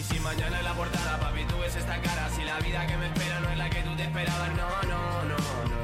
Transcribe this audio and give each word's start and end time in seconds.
Y 0.00 0.02
si 0.02 0.18
mañana 0.20 0.58
en 0.58 0.64
la 0.64 0.72
portada, 0.72 1.20
papi, 1.20 1.44
tú 1.44 1.58
ves 1.58 1.76
esta 1.76 2.00
cara, 2.00 2.26
si 2.30 2.42
la 2.42 2.58
vida 2.60 2.86
que 2.86 2.96
me 2.96 3.08
espera 3.08 3.38
no 3.40 3.50
es 3.50 3.58
la 3.58 3.68
que 3.68 3.82
tú 3.82 3.94
te 3.96 4.04
esperabas, 4.04 4.48
no, 4.56 4.82
no, 4.88 5.24
no, 5.24 5.36
no. 5.68 5.82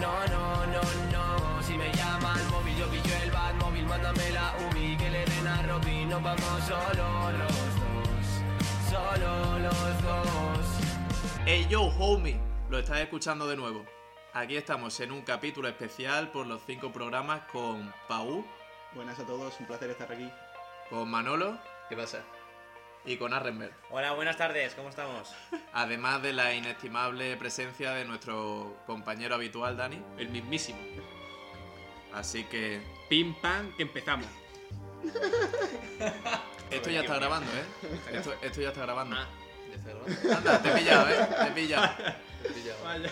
No, 0.00 0.26
no, 0.26 0.66
no, 0.66 0.82
no. 1.12 1.62
Si 1.62 1.78
me 1.78 1.92
llaman 1.92 2.40
móvil, 2.50 2.76
yo 2.76 2.88
pillo 2.90 3.14
el 3.22 3.30
bat 3.30 3.54
móvil, 3.60 3.86
mándame 3.86 4.28
la 4.32 4.52
UBI, 4.66 4.96
que 4.96 5.08
le 5.08 5.24
den 5.24 5.46
a 5.46 5.62
Robin, 5.62 6.08
nos 6.08 6.20
vamos 6.20 6.64
solo 6.66 7.30
los 7.30 7.70
dos. 7.84 8.26
Solo 8.90 9.58
los 9.60 10.02
dos. 10.02 10.66
Hey 11.46 11.64
yo, 11.70 11.82
homie, 12.00 12.40
lo 12.70 12.80
estás 12.80 12.98
escuchando 12.98 13.46
de 13.46 13.56
nuevo. 13.56 13.84
Aquí 14.34 14.56
estamos 14.56 14.98
en 14.98 15.12
un 15.12 15.22
capítulo 15.22 15.68
especial 15.68 16.32
por 16.32 16.48
los 16.48 16.60
cinco 16.66 16.90
programas 16.90 17.42
con 17.52 17.94
Pau, 18.08 18.44
Buenas 18.96 19.20
a 19.20 19.24
todos, 19.24 19.54
un 19.60 19.66
placer 19.66 19.90
estar 19.90 20.10
aquí. 20.10 20.28
con 20.90 21.08
Manolo 21.08 21.56
¿Qué 21.88 21.96
pasa? 21.96 22.24
Y 23.04 23.16
con 23.16 23.32
Arrenberg. 23.34 23.72
Hola, 23.90 24.12
buenas 24.12 24.36
tardes, 24.36 24.74
¿cómo 24.74 24.88
estamos? 24.88 25.28
Además 25.72 26.22
de 26.22 26.32
la 26.32 26.54
inestimable 26.54 27.36
presencia 27.36 27.92
de 27.92 28.04
nuestro 28.04 28.76
compañero 28.86 29.34
habitual, 29.34 29.76
Dani. 29.76 30.00
El 30.18 30.28
mismísimo. 30.28 30.78
Así 32.14 32.44
que 32.44 32.80
Pim 33.08 33.34
pam, 33.40 33.74
que 33.76 33.82
empezamos. 33.82 34.26
esto 36.70 36.90
ya 36.90 37.00
está 37.00 37.16
grabando, 37.16 37.50
¿eh? 37.52 37.64
Esto, 38.12 38.34
esto 38.42 38.60
ya 38.60 38.68
está 38.68 38.82
grabando. 38.82 39.16
Ah, 39.16 39.26
ya 39.68 39.74
está 39.76 39.90
grabando. 39.90 40.36
Anda, 40.36 40.62
te 40.62 40.68
he 40.68 40.72
pillado, 40.72 41.08
¿eh? 41.08 41.28
Te 41.38 41.48
he 41.48 41.50
pillado. 41.52 41.88
Te 42.42 42.48
he 42.48 42.52
pillado. 42.52 43.08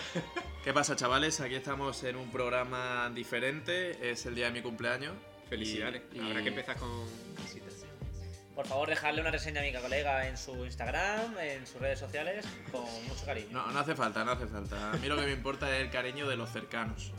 ¿Qué 0.63 0.73
pasa, 0.73 0.95
chavales? 0.95 1.39
Aquí 1.41 1.55
estamos 1.55 2.03
en 2.03 2.15
un 2.17 2.29
programa 2.31 3.09
diferente. 3.13 4.11
Es 4.11 4.25
el 4.25 4.35
día 4.35 4.45
de 4.45 4.51
mi 4.51 4.61
cumpleaños. 4.61 5.13
Felicidades. 5.49 6.03
Y- 6.13 6.19
Habrá 6.19 6.41
que 6.43 6.49
empezar 6.49 6.77
con. 6.77 6.89
Por 8.61 8.67
favor, 8.69 8.89
dejarle 8.89 9.21
una 9.21 9.31
reseña 9.31 9.59
a 9.59 9.63
mi 9.63 9.73
colega 9.73 10.27
en 10.27 10.37
su 10.37 10.53
Instagram, 10.65 11.35
en 11.39 11.65
sus 11.65 11.81
redes 11.81 11.97
sociales, 11.97 12.45
con 12.71 12.83
mucho 13.07 13.25
cariño. 13.25 13.47
No, 13.51 13.71
no 13.71 13.79
hace 13.79 13.95
falta, 13.95 14.23
no 14.23 14.33
hace 14.33 14.45
falta. 14.45 14.91
A 14.91 14.97
mí 14.97 15.07
lo 15.07 15.15
que 15.15 15.23
me 15.23 15.31
importa 15.31 15.75
es 15.75 15.81
el 15.83 15.89
cariño 15.89 16.29
de 16.29 16.35
los 16.37 16.51
cercanos. 16.51 17.11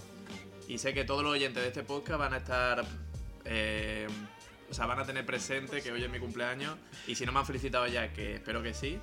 Y 0.69 0.79
sé 0.79 0.95
que 0.95 1.05
todos 1.05 1.25
los 1.25 1.33
oyentes 1.33 1.61
de 1.61 1.69
este 1.71 1.83
podcast 1.83 2.21
van 2.21 2.35
a 2.35 2.37
estar. 2.37 2.85
eh, 3.45 4.07
o 4.71 4.75
sea, 4.75 4.87
van 4.87 5.01
a 5.01 5.05
tener 5.05 5.27
presente 5.27 5.83
que 5.83 5.91
hoy 5.91 6.05
es 6.05 6.11
mi 6.11 6.21
cumpleaños. 6.21 6.77
Y 7.09 7.17
si 7.17 7.27
no 7.27 7.33
me 7.33 7.41
han 7.41 7.47
felicitado 7.47 7.89
ya, 7.89 8.13
que 8.13 8.37
espero 8.37 8.63
que 8.63 8.73
sí. 8.73 9.01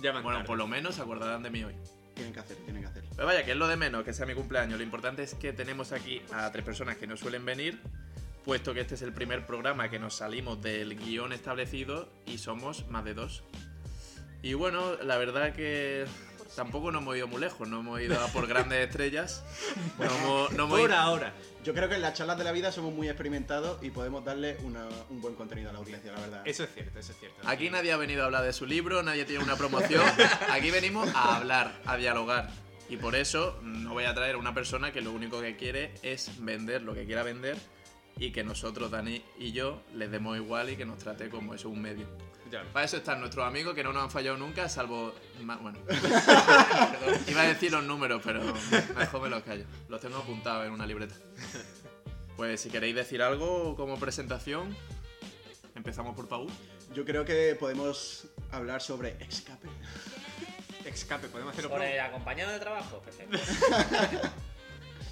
Ya 0.00 0.12
van 0.12 0.22
Bueno, 0.22 0.38
tarde. 0.38 0.46
por 0.46 0.56
lo 0.56 0.66
menos 0.66 0.94
se 0.94 1.02
acordarán 1.02 1.42
de 1.42 1.50
mí 1.50 1.62
hoy. 1.62 1.74
Tienen 2.14 2.32
que 2.32 2.40
hacer, 2.40 2.56
tienen 2.64 2.82
que 2.82 2.88
hacer. 2.88 3.04
Pero 3.14 3.26
vaya, 3.26 3.44
que 3.44 3.50
es 3.52 3.56
lo 3.58 3.68
de 3.68 3.76
menos 3.76 4.02
que 4.02 4.14
sea 4.14 4.24
mi 4.24 4.34
cumpleaños. 4.34 4.78
Lo 4.78 4.82
importante 4.82 5.22
es 5.22 5.34
que 5.34 5.52
tenemos 5.52 5.92
aquí 5.92 6.22
a 6.32 6.50
tres 6.50 6.64
personas 6.64 6.96
que 6.96 7.06
no 7.06 7.18
suelen 7.18 7.44
venir, 7.44 7.80
puesto 8.44 8.74
que 8.74 8.80
este 8.80 8.94
es 8.96 9.02
el 9.02 9.12
primer 9.12 9.46
programa 9.46 9.88
que 9.90 9.98
nos 9.98 10.14
salimos 10.16 10.60
del 10.62 10.96
guion 10.96 11.32
establecido 11.32 12.08
y 12.26 12.38
somos 12.38 12.86
más 12.88 13.04
de 13.04 13.14
dos. 13.14 13.42
Y 14.42 14.54
bueno, 14.54 14.96
la 15.02 15.16
verdad 15.18 15.52
que 15.54 16.04
tampoco 16.56 16.90
nos 16.90 17.02
hemos 17.02 17.16
ido 17.16 17.28
muy 17.28 17.40
lejos, 17.40 17.68
no 17.68 17.80
hemos 17.80 18.00
ido 18.00 18.20
a 18.20 18.26
por 18.28 18.46
grandes 18.48 18.80
estrellas. 18.88 19.44
No 19.98 20.04
hemos, 20.06 20.52
no 20.52 20.64
hemos 20.64 20.80
Por 20.80 20.90
ido- 20.90 20.98
ahora. 20.98 21.32
Yo 21.64 21.72
creo 21.74 21.88
que 21.88 21.94
en 21.94 22.02
las 22.02 22.14
charlas 22.14 22.36
de 22.38 22.42
la 22.44 22.50
vida 22.50 22.72
somos 22.72 22.92
muy 22.92 23.08
experimentados 23.08 23.80
y 23.84 23.90
podemos 23.90 24.24
darle 24.24 24.56
una- 24.64 24.88
un 25.10 25.20
buen 25.20 25.36
contenido 25.36 25.70
a 25.70 25.72
la 25.72 25.78
audiencia, 25.78 26.10
la 26.12 26.20
verdad. 26.20 26.42
Eso 26.44 26.64
es 26.64 26.70
cierto, 26.74 26.98
eso 26.98 27.12
es 27.12 27.18
cierto. 27.18 27.40
Aquí 27.48 27.70
nadie 27.70 27.92
ha 27.92 27.96
venido 27.96 28.22
a 28.22 28.26
hablar 28.26 28.42
de 28.42 28.52
su 28.52 28.66
libro, 28.66 29.02
nadie 29.04 29.24
tiene 29.24 29.44
una 29.44 29.54
promoción. 29.56 30.02
Aquí 30.50 30.72
venimos 30.72 31.08
a 31.14 31.36
hablar, 31.36 31.72
a 31.86 31.96
dialogar. 31.96 32.50
Y 32.88 32.96
por 32.96 33.14
eso 33.14 33.60
no 33.62 33.92
voy 33.92 34.04
a 34.04 34.12
traer 34.12 34.34
a 34.34 34.38
una 34.38 34.52
persona 34.52 34.92
que 34.92 35.00
lo 35.00 35.12
único 35.12 35.40
que 35.40 35.56
quiere 35.56 35.94
es 36.02 36.32
vender 36.44 36.82
lo 36.82 36.92
que 36.94 37.06
quiera 37.06 37.22
vender 37.22 37.56
y 38.16 38.30
que 38.30 38.44
nosotros, 38.44 38.90
Dani 38.90 39.22
y 39.38 39.52
yo, 39.52 39.82
les 39.94 40.10
demos 40.10 40.36
igual 40.36 40.70
y 40.70 40.76
que 40.76 40.84
nos 40.84 40.98
trate 40.98 41.28
como 41.28 41.54
eso, 41.54 41.68
un 41.68 41.80
medio. 41.80 42.06
Ya. 42.50 42.62
Para 42.72 42.84
eso 42.84 42.98
están 42.98 43.20
nuestros 43.20 43.46
amigos 43.46 43.74
que 43.74 43.82
no 43.82 43.92
nos 43.92 44.02
han 44.02 44.10
fallado 44.10 44.36
nunca, 44.36 44.68
salvo. 44.68 45.14
Bueno. 45.40 45.78
Iba 47.26 47.42
a 47.42 47.46
decir 47.46 47.72
los 47.72 47.82
números, 47.82 48.20
pero 48.22 48.42
mejor 48.96 49.22
me 49.22 49.30
los 49.30 49.42
callo. 49.42 49.64
Los 49.88 50.00
tengo 50.00 50.18
apuntados 50.18 50.66
en 50.66 50.72
una 50.72 50.86
libreta. 50.86 51.14
Pues 52.36 52.60
si 52.60 52.68
queréis 52.68 52.94
decir 52.94 53.22
algo 53.22 53.74
como 53.74 53.98
presentación, 53.98 54.76
empezamos 55.74 56.14
por 56.14 56.28
Pau. 56.28 56.46
Yo 56.94 57.04
creo 57.06 57.24
que 57.24 57.56
podemos 57.58 58.26
hablar 58.50 58.82
sobre 58.82 59.16
escape. 59.24 59.68
Escape, 60.84 61.28
podemos 61.28 61.52
hacerlo 61.52 61.70
Por 61.70 61.82
el 61.82 61.98
acompañado 62.00 62.52
de 62.52 62.58
trabajo, 62.58 63.00
perfecto. 63.00 63.38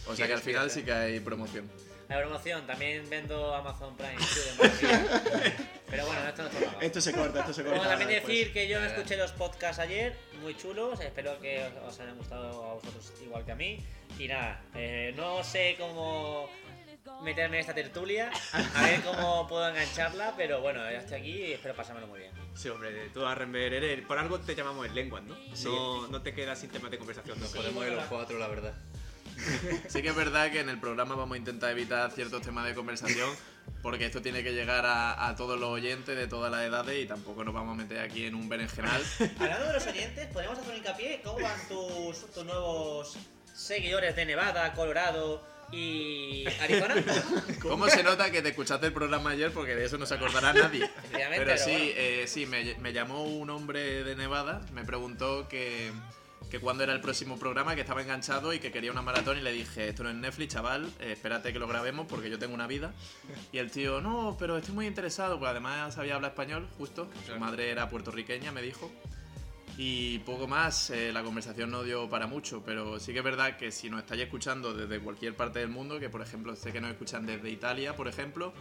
O 0.07 0.17
sea 0.17 0.27
que 0.27 0.33
al 0.33 0.41
final 0.41 0.71
sí 0.71 0.83
que 0.83 0.93
hay 0.93 1.21
promoción. 1.21 1.71
La 2.11 2.19
promoción, 2.19 2.67
también 2.67 3.09
vendo 3.09 3.55
Amazon 3.55 3.97
Prime. 3.97 4.17
Pero 5.89 6.07
bueno, 6.07 6.27
esto 6.27 6.43
no 6.43 6.49
es 6.49 6.57
trabajo. 6.57 6.81
Esto 6.81 7.01
se 7.01 7.13
corta, 7.13 7.41
esto 7.41 7.53
se 7.53 7.63
corta. 7.63 7.79
Bueno, 7.79 7.89
también 7.89 8.11
después. 8.11 8.37
decir 8.37 8.53
que 8.53 8.67
yo 8.67 8.85
escuché 8.85 9.17
los 9.17 9.31
podcasts 9.31 9.79
ayer, 9.79 10.17
muy 10.43 10.57
chulos, 10.57 10.99
espero 10.99 11.41
que 11.41 11.63
os, 11.63 11.95
os 11.95 12.01
hayan 12.01 12.17
gustado 12.17 12.65
a 12.65 12.75
vosotros 12.75 13.13
igual 13.23 13.45
que 13.45 13.53
a 13.53 13.55
mí. 13.55 13.79
Y 14.19 14.27
nada, 14.27 14.61
eh, 14.75 15.15
no 15.17 15.45
sé 15.45 15.77
cómo 15.79 16.51
meterme 17.23 17.59
en 17.59 17.61
esta 17.61 17.75
tertulia, 17.75 18.33
a 18.75 18.83
ver 18.83 19.03
cómo 19.03 19.47
puedo 19.47 19.69
engancharla, 19.69 20.35
pero 20.37 20.61
bueno, 20.61 20.81
ya 20.91 20.99
estoy 20.99 21.21
aquí 21.21 21.31
y 21.31 21.53
espero 21.53 21.77
pasármelo 21.77 22.09
muy 22.09 22.19
bien. 22.19 22.33
Sí, 22.55 22.69
hombre, 22.71 23.09
tú 23.15 23.25
Arrenber, 23.25 23.73
eres. 23.73 24.05
Por 24.05 24.19
algo 24.19 24.41
te 24.41 24.57
llamamos 24.57 24.85
el 24.85 24.97
lenguas, 24.97 25.23
¿no? 25.23 25.37
No, 25.65 26.09
no 26.09 26.23
te 26.23 26.35
quedas 26.35 26.59
sin 26.59 26.71
temas 26.71 26.91
de 26.91 26.99
conversación. 26.99 27.39
¿no? 27.39 27.45
Nos 27.45 27.55
podemos 27.55 27.87
ir 27.87 27.93
los 27.93 28.05
cuatro, 28.07 28.37
la 28.37 28.49
verdad. 28.49 28.75
Sí 29.89 30.03
que 30.03 30.09
es 30.09 30.17
verdad 30.17 30.51
que 30.51 30.61
en 30.61 30.69
el 30.69 30.79
programa 30.79 31.15
vamos 31.15 31.35
a 31.35 31.39
intentar 31.39 31.71
evitar 31.71 32.11
ciertos 32.13 32.43
temas 32.43 32.67
de 32.67 32.75
conversación 32.75 33.31
porque 33.83 34.07
esto 34.07 34.21
tiene 34.21 34.43
que 34.43 34.53
llegar 34.53 34.85
a, 34.85 35.29
a 35.29 35.37
todos 35.37 35.59
los 35.59 35.71
oyentes 35.71 36.17
de 36.17 36.27
todas 36.27 36.51
las 36.51 36.63
edades 36.63 37.03
y 37.03 37.07
tampoco 37.07 37.45
nos 37.45 37.55
vamos 37.55 37.75
a 37.75 37.83
meter 37.83 38.01
aquí 38.01 38.27
en 38.27 38.35
un 38.35 38.49
berenjenal. 38.49 39.03
Hablando 39.39 39.67
de 39.69 39.73
los 39.73 39.87
oyentes, 39.87 40.27
podríamos 40.29 40.59
hacer 40.59 40.71
un 40.71 40.79
hincapié. 40.79 41.21
¿Cómo 41.25 41.41
van 41.41 41.69
tus, 41.69 42.31
tus 42.31 42.45
nuevos 42.45 43.17
seguidores 43.55 44.15
de 44.17 44.27
Nevada, 44.27 44.73
Colorado 44.75 45.43
y 45.73 46.45
Arizona? 46.61 46.95
¿Cómo 47.63 47.89
se 47.89 48.03
nota 48.03 48.31
que 48.31 48.43
te 48.43 48.51
escuchaste 48.51 48.87
el 48.87 48.93
programa 48.93 49.31
ayer? 49.31 49.51
Porque 49.53 49.75
de 49.75 49.87
eso 49.87 49.97
no 49.97 50.05
se 50.05 50.15
acordará 50.15 50.53
nadie. 50.53 50.91
Pero 51.13 51.57
sí, 51.57 51.93
eh, 51.97 52.25
sí 52.27 52.45
me, 52.47 52.75
me 52.77 52.93
llamó 52.93 53.25
un 53.25 53.49
hombre 53.49 54.05
de 54.05 54.15
Nevada, 54.15 54.61
me 54.73 54.85
preguntó 54.85 55.49
que, 55.49 55.91
que 56.51 56.59
cuándo 56.59 56.83
era 56.83 56.93
el 56.93 57.01
próximo 57.01 57.39
programa, 57.39 57.75
que 57.75 57.83
estaba 57.83 58.03
enganchado 58.03 58.53
y 58.53 58.59
que 58.59 58.73
quería 58.73 58.91
una 58.91 59.03
maratón 59.03 59.39
y 59.39 59.41
le 59.41 59.53
dije, 59.53 59.89
esto 59.89 60.03
no 60.03 60.11
es 60.11 60.17
Netflix, 60.17 60.55
chaval, 60.55 60.91
eh, 60.99 61.13
espérate 61.13 61.53
que 61.53 61.59
lo 61.59 61.69
grabemos 61.69 62.07
porque 62.09 62.29
yo 62.29 62.39
tengo 62.39 62.55
una 62.55 62.67
vida. 62.67 62.93
Y 63.53 63.59
el 63.59 63.71
tío, 63.71 64.01
no, 64.01 64.37
pero 64.39 64.59
estoy 64.59 64.75
muy 64.75 64.87
interesado, 64.87 65.39
pues 65.39 65.51
además 65.51 65.95
sabía 65.95 66.17
hablar 66.17 66.33
español, 66.33 66.69
justo, 66.77 67.09
su 67.27 67.39
madre 67.39 67.71
era 67.71 67.89
puertorriqueña, 67.89 68.53
me 68.53 68.63
dijo. 68.63 68.91
Y 69.83 70.19
poco 70.21 70.47
más, 70.47 70.91
eh, 70.91 71.11
la 71.11 71.23
conversación 71.23 71.71
no 71.71 71.83
dio 71.83 72.07
para 72.11 72.27
mucho, 72.27 72.63
pero 72.63 73.01
sí 73.01 73.13
que 73.13 73.19
es 73.21 73.25
verdad 73.25 73.57
que 73.57 73.71
si 73.71 73.89
nos 73.89 74.01
estáis 74.01 74.23
escuchando 74.23 74.75
desde 74.75 75.01
cualquier 75.01 75.35
parte 75.35 75.61
del 75.61 75.71
mundo, 75.71 75.99
que 75.99 76.11
por 76.11 76.21
ejemplo 76.21 76.55
sé 76.55 76.71
que 76.73 76.83
nos 76.83 76.91
escuchan 76.91 77.25
desde 77.25 77.49
Italia, 77.49 77.97
por 77.97 78.07
ejemplo, 78.07 78.53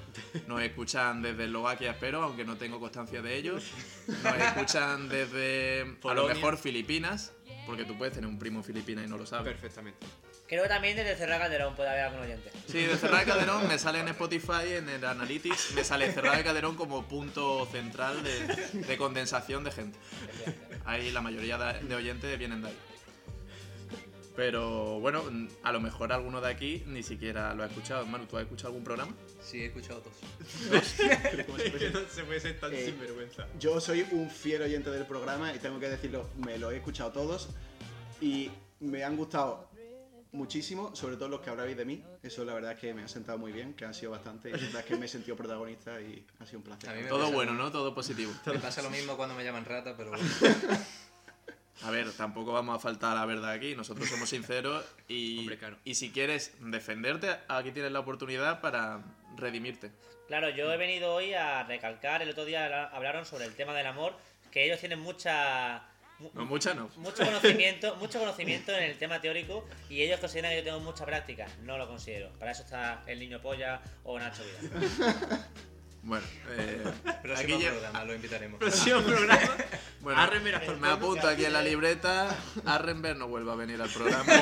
nos 0.47 0.61
escuchan 0.61 1.21
desde 1.21 1.45
Eslovaquia, 1.45 1.91
espero, 1.91 2.23
aunque 2.23 2.45
no 2.45 2.55
tengo 2.55 2.79
constancia 2.79 3.21
de 3.21 3.35
ellos, 3.35 3.63
nos 4.07 4.35
escuchan 4.35 5.09
desde 5.09 5.81
a 5.81 5.85
lo 5.87 5.99
Polonia. 5.99 6.35
mejor 6.35 6.57
Filipinas, 6.57 7.33
porque 7.69 7.85
tú 7.85 7.95
puedes 7.95 8.15
tener 8.15 8.27
un 8.27 8.39
primo 8.39 8.59
en 8.59 8.63
Filipinas 8.63 9.05
y 9.05 9.07
no 9.07 9.15
lo 9.15 9.27
sabes. 9.27 9.53
Perfectamente. 9.53 9.99
Creo 10.47 10.63
que 10.63 10.69
también 10.69 10.95
desde 10.95 11.15
Cerra 11.15 11.37
Calderón 11.37 11.75
puede 11.75 11.89
haber 11.89 12.05
algún 12.05 12.21
oyente. 12.21 12.51
Sí, 12.67 12.81
de 12.81 12.97
Cerrado 12.97 13.19
de 13.19 13.25
Calderón 13.31 13.67
me 13.67 13.77
sale 13.77 13.99
en 13.99 14.07
Spotify, 14.07 14.73
en 14.77 14.89
el 14.89 15.05
Analytics, 15.05 15.73
me 15.75 15.83
sale 15.83 16.11
Cerrado 16.11 16.37
de 16.37 16.43
Calderón 16.43 16.75
como 16.75 17.07
punto 17.07 17.67
central 17.71 18.23
de, 18.23 18.47
de 18.73 18.97
condensación 18.97 19.63
de 19.63 19.71
gente. 19.71 19.99
Ahí 20.85 21.11
la 21.11 21.21
mayoría 21.21 21.57
de 21.57 21.95
oyentes 21.95 22.39
vienen 22.39 22.63
de 22.63 22.69
ahí. 22.69 22.77
Pero 24.39 25.01
bueno, 25.01 25.21
a 25.63 25.73
lo 25.73 25.81
mejor 25.81 26.13
alguno 26.13 26.39
de 26.39 26.49
aquí 26.49 26.81
ni 26.87 27.03
siquiera 27.03 27.53
lo 27.53 27.63
ha 27.63 27.65
escuchado. 27.65 28.05
Manu, 28.05 28.25
¿tú 28.25 28.37
has 28.37 28.43
escuchado 28.43 28.69
algún 28.69 28.85
programa? 28.85 29.13
Sí, 29.41 29.63
he 29.63 29.65
escuchado 29.65 29.99
dos. 30.01 30.13
no 30.71 31.99
se 32.09 32.23
puede 32.23 32.39
ser 32.39 32.57
tan 32.57 32.73
Eh, 32.73 32.85
sinvergüenza. 32.85 33.47
Yo 33.59 33.81
soy 33.81 34.07
un 34.11 34.29
fiel 34.29 34.61
oyente 34.61 34.91
del 34.91 35.05
programa 35.05 35.53
y 35.53 35.59
tengo 35.59 35.77
que 35.77 35.89
decirlo, 35.89 36.29
me 36.37 36.57
lo 36.57 36.71
he 36.71 36.77
escuchado 36.77 37.11
todos 37.11 37.49
y 38.21 38.49
me 38.79 39.03
han 39.03 39.17
gustado 39.17 39.67
muchísimo, 40.31 40.95
sobre 40.95 41.17
todo 41.17 41.27
los 41.27 41.41
que 41.41 41.49
habláis 41.49 41.75
de 41.75 41.83
mí. 41.83 42.01
Eso 42.23 42.45
la 42.45 42.53
verdad 42.53 42.71
es 42.71 42.79
que 42.79 42.93
me 42.93 43.03
ha 43.03 43.09
sentado 43.09 43.37
muy 43.37 43.51
bien, 43.51 43.73
que 43.73 43.83
han 43.83 43.93
sido 43.93 44.11
bastante. 44.11 44.51
Y 44.51 44.53
la 44.53 44.57
verdad 44.57 44.79
es 44.79 44.85
que 44.85 44.95
me 44.95 45.07
he 45.07 45.09
sentido 45.09 45.35
protagonista 45.35 45.99
y 45.99 46.25
ha 46.39 46.45
sido 46.45 46.59
un 46.59 46.63
placer. 46.63 47.09
Todo 47.09 47.29
bueno, 47.33 47.55
¿no? 47.55 47.73
Todo 47.73 47.93
positivo. 47.93 48.31
Me 48.45 48.59
pasa 48.59 48.81
lo 48.81 48.89
mismo 48.89 49.17
cuando 49.17 49.35
me 49.35 49.43
llaman 49.43 49.65
rata, 49.65 49.95
pero 49.97 50.11
bueno. 50.11 50.23
A 51.83 51.91
ver, 51.91 52.11
tampoco 52.11 52.51
vamos 52.51 52.75
a 52.75 52.79
faltar 52.79 53.11
a 53.11 53.21
la 53.21 53.25
verdad 53.25 53.51
aquí. 53.51 53.75
Nosotros 53.75 54.09
somos 54.09 54.29
sinceros 54.29 54.83
y, 55.07 55.39
Hombre, 55.39 55.57
claro. 55.57 55.77
y 55.85 55.95
si 55.95 56.11
quieres 56.11 56.53
defenderte, 56.59 57.35
aquí 57.47 57.71
tienes 57.71 57.91
la 57.91 57.99
oportunidad 57.99 58.59
para 58.61 59.01
redimirte. 59.37 59.91
Claro, 60.27 60.49
yo 60.49 60.71
he 60.73 60.77
venido 60.77 61.13
hoy 61.13 61.33
a 61.33 61.63
recalcar, 61.63 62.21
el 62.21 62.29
otro 62.29 62.45
día 62.45 62.65
habla- 62.65 62.85
hablaron 62.87 63.25
sobre 63.25 63.45
el 63.45 63.55
tema 63.55 63.73
del 63.73 63.87
amor, 63.87 64.13
que 64.51 64.65
ellos 64.65 64.79
tienen 64.79 64.99
mucha... 64.99 65.83
mu- 66.19 66.29
No, 66.33 66.45
mucha 66.45 66.73
no. 66.73 66.89
Mucho 66.97 67.23
conocimiento, 67.25 67.95
mucho 67.95 68.19
conocimiento 68.19 68.71
en 68.75 68.83
el 68.83 68.97
tema 68.97 69.21
teórico 69.21 69.65
y 69.89 70.01
ellos 70.03 70.19
consideran 70.19 70.51
que 70.51 70.57
yo 70.57 70.63
tengo 70.65 70.79
mucha 70.81 71.05
práctica. 71.05 71.47
No 71.63 71.77
lo 71.77 71.87
considero. 71.87 72.29
Para 72.37 72.51
eso 72.51 72.63
está 72.63 73.03
el 73.07 73.19
niño 73.19 73.41
polla 73.41 73.81
o 74.03 74.19
Nacho 74.19 74.43
Vidal. 74.43 75.45
Bueno, 76.03 76.25
eh, 76.51 76.83
Próximo 77.21 77.55
aquí 77.55 77.65
programa 77.65 78.05
lo 78.05 78.15
invitaremos. 78.15 78.59
Próximo 78.59 79.01
programa. 79.01 79.55
bueno, 80.01 80.19
Arrenberg 80.19 80.79
me 80.79 80.89
apunto 80.89 81.27
aquí 81.27 81.45
en 81.45 81.53
la 81.53 81.61
libreta. 81.61 82.35
Arrenberg 82.65 83.17
no 83.17 83.27
vuelva 83.27 83.53
a 83.53 83.55
venir 83.55 83.81
al 83.81 83.89
programa. 83.89 84.33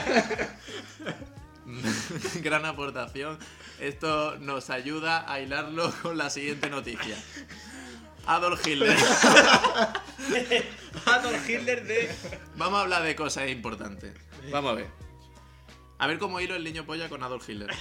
Gran 2.41 2.65
aportación. 2.65 3.37
Esto 3.79 4.37
nos 4.39 4.69
ayuda 4.69 5.31
a 5.31 5.39
hilarlo 5.39 5.93
con 6.01 6.17
la 6.17 6.29
siguiente 6.29 6.69
noticia. 6.69 7.17
Adolf 8.25 8.65
Hitler. 8.65 8.97
Adolf 11.05 11.49
Hitler 11.49 11.85
de. 11.85 12.15
Vamos 12.55 12.79
a 12.79 12.81
hablar 12.83 13.03
de 13.03 13.15
cosas 13.15 13.49
importantes. 13.49 14.13
Vamos 14.51 14.71
a 14.71 14.75
ver. 14.75 14.87
A 15.99 16.07
ver 16.07 16.19
cómo 16.19 16.39
hilo 16.39 16.55
el 16.55 16.63
niño 16.63 16.85
polla 16.85 17.09
con 17.09 17.23
Adolf 17.23 17.49
Hitler. 17.49 17.71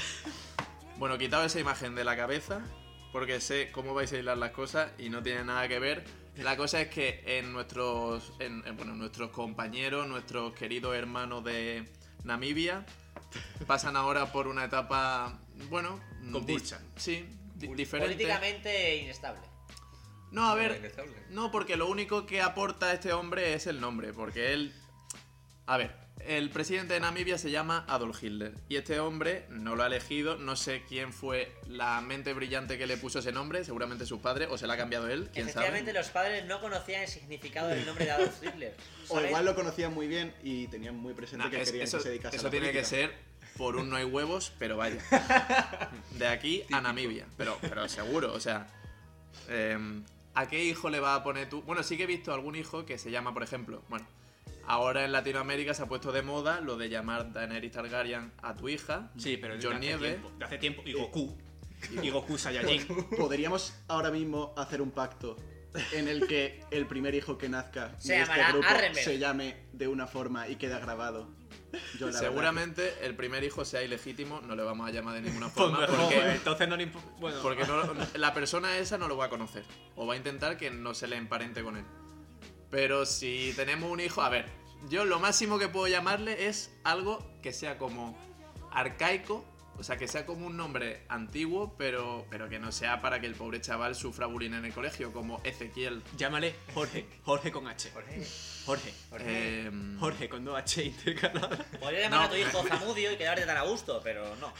Bueno, 0.99 1.19
quitado 1.19 1.45
esa 1.45 1.61
imagen 1.61 1.95
de 1.95 2.05
la 2.05 2.17
cabeza, 2.17 2.63
porque 3.17 3.41
sé 3.41 3.71
cómo 3.73 3.95
vais 3.95 4.13
a 4.13 4.19
hilar 4.19 4.37
las 4.37 4.51
cosas 4.51 4.91
y 4.99 5.09
no 5.09 5.23
tiene 5.23 5.43
nada 5.43 5.67
que 5.69 5.79
ver. 5.79 6.05
La 6.37 6.55
cosa 6.55 6.83
es 6.83 6.89
que 6.89 7.23
en 7.39 7.51
nuestros, 7.51 8.35
en- 8.41 8.63
en, 8.67 8.77
bueno, 8.77 8.95
nuestros 8.95 9.31
compañeros, 9.31 10.07
nuestros 10.07 10.53
queridos 10.53 10.95
hermanos 10.95 11.43
de 11.43 11.91
Namibia, 12.25 12.85
pasan 13.67 13.97
ahora 13.97 14.31
por 14.33 14.49
una 14.49 14.65
etapa, 14.67 15.41
bueno, 15.71 15.99
Convulsa. 16.31 16.83
sí, 16.97 17.25
di- 17.55 17.69
diferente. 17.69 18.13
Políticamente 18.13 18.97
inestable. 18.99 19.41
No, 20.31 20.51
a 20.51 20.55
ver, 20.55 20.77
Inestable. 20.77 21.15
no, 21.31 21.51
porque 21.51 21.79
lo 21.79 21.87
único 21.89 22.27
que 22.27 22.43
aporta 22.43 22.93
este 22.93 23.15
hombre 23.15 23.55
es 23.55 23.67
el 23.67 23.81
nombre, 23.81 24.13
porque 24.13 24.53
él... 24.53 24.75
A 25.65 25.79
ver, 25.79 25.97
el 26.29 26.51
presidente 26.51 26.95
de 26.95 27.01
Namibia 27.01 27.39
se 27.39 27.51
llama 27.51 27.85
Adolf 27.89 28.23
Hitler, 28.23 28.53
y 28.69 28.77
este 28.77 28.99
hombre 29.01 29.47
no 29.51 29.77
lo 29.77 29.83
ha 29.83 29.87
elegido, 29.87 30.37
no 30.37 30.57
sé 30.57 30.83
quién 30.89 31.13
fue 31.13 31.53
la 31.69 32.01
mente 32.01 32.33
brillante 32.33 32.79
que 32.79 32.87
le 32.87 32.97
puso 32.97 33.19
ese 33.21 33.33
nombre, 33.33 33.65
seguramente 33.65 34.07
sus 34.07 34.21
padres, 34.21 34.49
o 34.51 34.59
se 34.59 34.67
lo 34.67 34.73
ha 34.73 34.77
cambiado 34.77 35.09
él, 35.09 35.29
quién 35.33 35.49
Efectivamente, 35.49 35.93
sabe. 35.93 35.99
los 36.05 36.11
padres 36.11 36.45
no 36.47 36.61
conocían 36.61 37.03
el 37.03 37.09
significado 37.09 37.69
del 37.69 37.85
nombre 37.87 38.05
de 38.07 38.11
Adolf 38.11 38.43
Hitler. 38.43 38.75
O 39.09 39.21
igual 39.21 39.45
lo 39.45 39.55
conocían 39.55 39.95
muy 39.95 40.07
bien 40.09 40.35
y 40.43 40.67
tenían 40.69 40.97
muy 40.97 41.15
presente 41.15 41.45
Nah, 41.45 41.51
que 41.51 41.61
es- 41.63 41.69
querían 41.71 41.85
eso 41.87 41.99
que 41.99 42.03
se 42.03 42.09
dedicase 42.11 42.37
eso 42.37 42.47
a 42.47 42.49
la 42.49 42.51
tiene 42.51 42.73
que 42.73 42.85
ser 42.85 43.13
por 43.57 43.77
un 43.77 43.89
no 43.89 43.97
hay 43.97 44.05
huevos, 44.05 44.53
pero 44.59 44.77
vaya. 44.77 44.99
De 46.19 46.27
aquí 46.27 46.63
a 46.73 46.81
Namibia, 46.81 47.27
pero, 47.37 47.57
pero 47.61 47.89
seguro, 47.89 48.33
o 48.35 48.41
sea... 48.41 48.67
em, 49.49 50.05
¿A 50.35 50.47
qué 50.49 50.63
hijo 50.63 50.91
le 50.91 51.01
vas 51.01 51.19
a 51.19 51.23
poner 51.25 51.49
tú? 51.49 51.63
Bueno, 51.63 51.83
sí 51.83 51.97
que 51.97 52.03
he 52.03 52.07
visto 52.07 52.35
algún 52.35 52.57
hijo 52.57 52.85
que 52.85 52.99
se 52.99 53.11
llama, 53.11 53.33
por 53.33 53.43
ejemplo, 53.43 53.83
bueno, 53.89 54.07
ahora 54.67 55.05
en 55.05 55.13
Latinoamérica 55.13 55.75
se 55.75 55.83
ha 55.83 55.87
puesto 55.87 56.13
de 56.13 56.23
moda 56.23 56.61
lo 56.61 56.77
de 56.77 56.89
llamar 56.89 57.33
Daenerys 57.33 57.73
Targaryen 57.73 58.33
a 58.43 58.55
tu 58.55 58.69
hija, 58.69 59.11
Sí, 59.17 59.37
pero 59.37 59.55
John 59.63 59.73
hace 59.75 59.81
Nieve. 59.81 60.09
tiempo. 60.11 60.33
De 60.39 60.45
hace 60.45 60.59
tiempo. 60.59 60.83
Y 60.85 60.93
Goku. 60.93 61.37
Y 62.03 62.11
Goku 62.11 62.39
Saiyajin. 62.39 62.87
Podríamos 63.19 63.75
ahora 63.89 64.11
mismo 64.11 64.55
hacer 64.57 64.81
un 64.83 64.91
pacto 64.91 65.37
en 65.93 66.09
el 66.09 66.27
que 66.27 66.65
el 66.71 66.87
primer 66.87 67.15
hijo 67.15 67.37
que 67.37 67.49
nazca 67.51 67.95
Se 67.99 68.15
de 68.15 68.21
este 68.23 68.33
llamará 68.35 68.53
grupo 68.53 68.95
se 68.95 69.19
llame 69.19 69.57
de 69.73 69.89
una 69.89 70.07
forma 70.07 70.49
y 70.49 70.57
queda 70.57 70.79
grabado. 70.79 71.29
Yo, 71.99 72.07
la 72.07 72.13
verdad 72.13 72.21
Seguramente 72.21 72.95
el 73.03 73.15
primer 73.15 73.45
hijo 73.45 73.65
sea 73.67 73.83
ilegítimo, 73.83 74.41
no 74.41 74.57
le 74.57 74.63
vamos 74.63 74.89
a 74.89 74.91
llamar 74.93 75.15
de 75.15 75.21
ninguna 75.21 75.49
forma 75.51 75.87
porque, 75.87 76.31
entonces 76.31 76.67
no 76.69 76.77
le 76.77 76.85
importa. 76.85 77.09
Bueno, 77.19 77.39
porque 77.43 77.65
no- 77.65 77.83
la 78.15 78.33
persona 78.33 78.79
esa 78.79 78.97
no 78.97 79.09
lo 79.09 79.17
va 79.19 79.27
a 79.27 79.29
conocer 79.29 79.65
o 79.97 80.07
va 80.07 80.15
a 80.15 80.17
intentar 80.17 80.57
que 80.57 80.71
no 80.71 80.95
se 80.95 81.07
le 81.09 81.17
emparente 81.17 81.63
con 81.63 81.77
él. 81.77 81.85
Pero 82.71 83.07
si 83.07 83.53
tenemos 83.57 83.91
un 83.91 84.01
hijo, 84.01 84.23
a 84.23 84.29
ver, 84.29 84.47
yo 84.89 85.05
lo 85.05 85.19
máximo 85.21 85.59
que 85.59 85.69
puedo 85.69 85.87
llamarle 85.89 86.49
es 86.49 86.71
algo 86.85 87.25
que 87.43 87.53
sea 87.53 87.79
como 87.79 88.17
arcaico, 88.73 89.45
o 89.79 89.83
sea, 89.85 89.97
que 89.99 90.09
sea 90.09 90.25
como 90.27 90.47
un 90.47 90.57
nombre 90.57 91.05
antiguo, 91.09 91.75
pero, 91.77 92.27
pero 92.31 92.49
que 92.49 92.59
no 92.59 92.73
sea 92.73 93.01
para 93.03 93.21
que 93.21 93.27
el 93.27 93.35
pobre 93.35 93.61
chaval 93.61 93.95
sufra 93.95 94.27
bullying 94.27 94.53
en 94.55 94.65
el 94.65 94.73
colegio, 94.73 95.13
como 95.13 95.41
Ezequiel. 95.45 96.03
llámale 96.17 96.55
Jorge. 96.75 97.07
Jorge 97.25 97.53
con 97.53 97.67
H. 97.69 97.91
Jorge, 97.93 98.27
Jorge. 98.65 98.95
Jorge. 99.11 99.61
Em, 99.67 99.99
Jorge 100.01 100.29
con 100.31 100.45
dos 100.45 100.59
H 100.59 100.83
intercaladas. 100.85 101.61
Podría 101.79 102.01
llamar 102.03 102.21
No. 102.21 102.25
a 102.27 102.31
tu 102.31 102.37
hijo 102.37 102.63
Zamudio 102.67 103.13
y 103.13 103.17
quedarte 103.17 103.45
tan 103.47 103.57
a 103.59 103.63
gusto, 103.63 104.01
pero 104.03 104.35
no. 104.37 104.53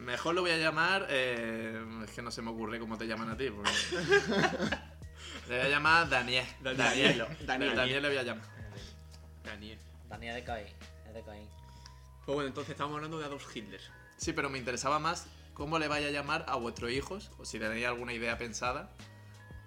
Mejor 0.00 0.34
lo 0.34 0.42
voy 0.42 0.50
a 0.52 0.56
llamar. 0.58 1.06
eh, 1.10 1.82
es 2.04 2.10
que 2.12 2.22
no 2.22 2.30
se 2.30 2.42
me 2.42 2.50
ocurre 2.50 2.78
cómo 2.78 2.96
te 2.96 3.06
llaman 3.06 3.30
a 3.30 3.36
ti. 3.36 3.48
porque- 3.50 3.70
le 5.48 5.56
voy 5.58 5.66
a 5.66 5.68
llamar 5.68 6.08
Daniel. 6.08 6.46
Daniel. 6.62 6.78
Daniel. 6.78 7.26
Daniel. 7.46 7.76
Daniel 7.76 8.02
le 8.02 8.08
voy 8.08 8.18
a 8.18 8.22
llamar. 8.22 8.44
Daniel. 9.44 9.78
Daniel 10.08 10.34
de 10.34 10.44
Caín. 10.44 10.66
de 11.12 11.22
Caín. 11.22 11.48
Pues 12.24 12.34
bueno, 12.34 12.48
entonces 12.48 12.72
estamos 12.72 12.94
hablando 12.96 13.18
de 13.18 13.24
Adolf 13.24 13.54
Hitler. 13.54 13.80
Sí, 14.16 14.32
pero 14.32 14.50
me 14.50 14.58
interesaba 14.58 14.98
más 14.98 15.26
cómo 15.54 15.78
le 15.78 15.88
vaya 15.88 16.08
a 16.08 16.10
llamar 16.10 16.44
a 16.48 16.56
vuestros 16.56 16.90
hijos, 16.90 17.30
o 17.38 17.44
si 17.44 17.58
tenéis 17.58 17.86
alguna 17.86 18.12
idea 18.12 18.36
pensada, 18.36 18.90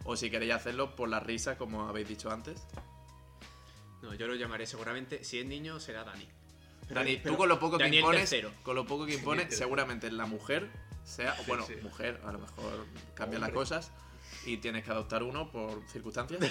o 0.04 0.16
si 0.16 0.30
queréis 0.30 0.54
hacerlo 0.54 0.96
por 0.96 1.10
la 1.10 1.20
risa, 1.20 1.58
como 1.58 1.88
habéis 1.88 2.08
dicho 2.08 2.30
antes. 2.32 2.62
No, 4.02 4.14
yo 4.14 4.28
lo 4.28 4.36
llamaré 4.36 4.66
seguramente. 4.66 5.24
Si 5.24 5.40
es 5.40 5.46
niño, 5.46 5.80
será 5.80 6.04
Dani. 6.04 6.28
Dani, 6.90 7.18
pero- 7.18 7.34
tú 7.34 7.38
con 7.38 7.50
lo 7.50 7.60
poco 7.60 7.78
que 7.78 7.84
Daniel 7.84 8.02
impones, 8.02 8.30
tercero. 8.30 8.52
con 8.64 8.76
lo 8.76 8.86
poco 8.86 9.06
que 9.06 9.14
impones, 9.14 9.56
seguramente 9.56 10.12
la 10.12 10.26
mujer 10.26 10.70
sea, 11.04 11.36
bueno, 11.48 11.66
sí. 11.66 11.76
mujer, 11.82 12.20
a 12.26 12.32
lo 12.32 12.40
mejor 12.40 12.86
cambian 13.14 13.42
las 13.42 13.52
cosas 13.52 13.92
y 14.46 14.58
tienes 14.58 14.84
que 14.84 14.92
adoptar 14.92 15.24
uno 15.24 15.52
por 15.52 15.82
circunstancias. 15.90 16.42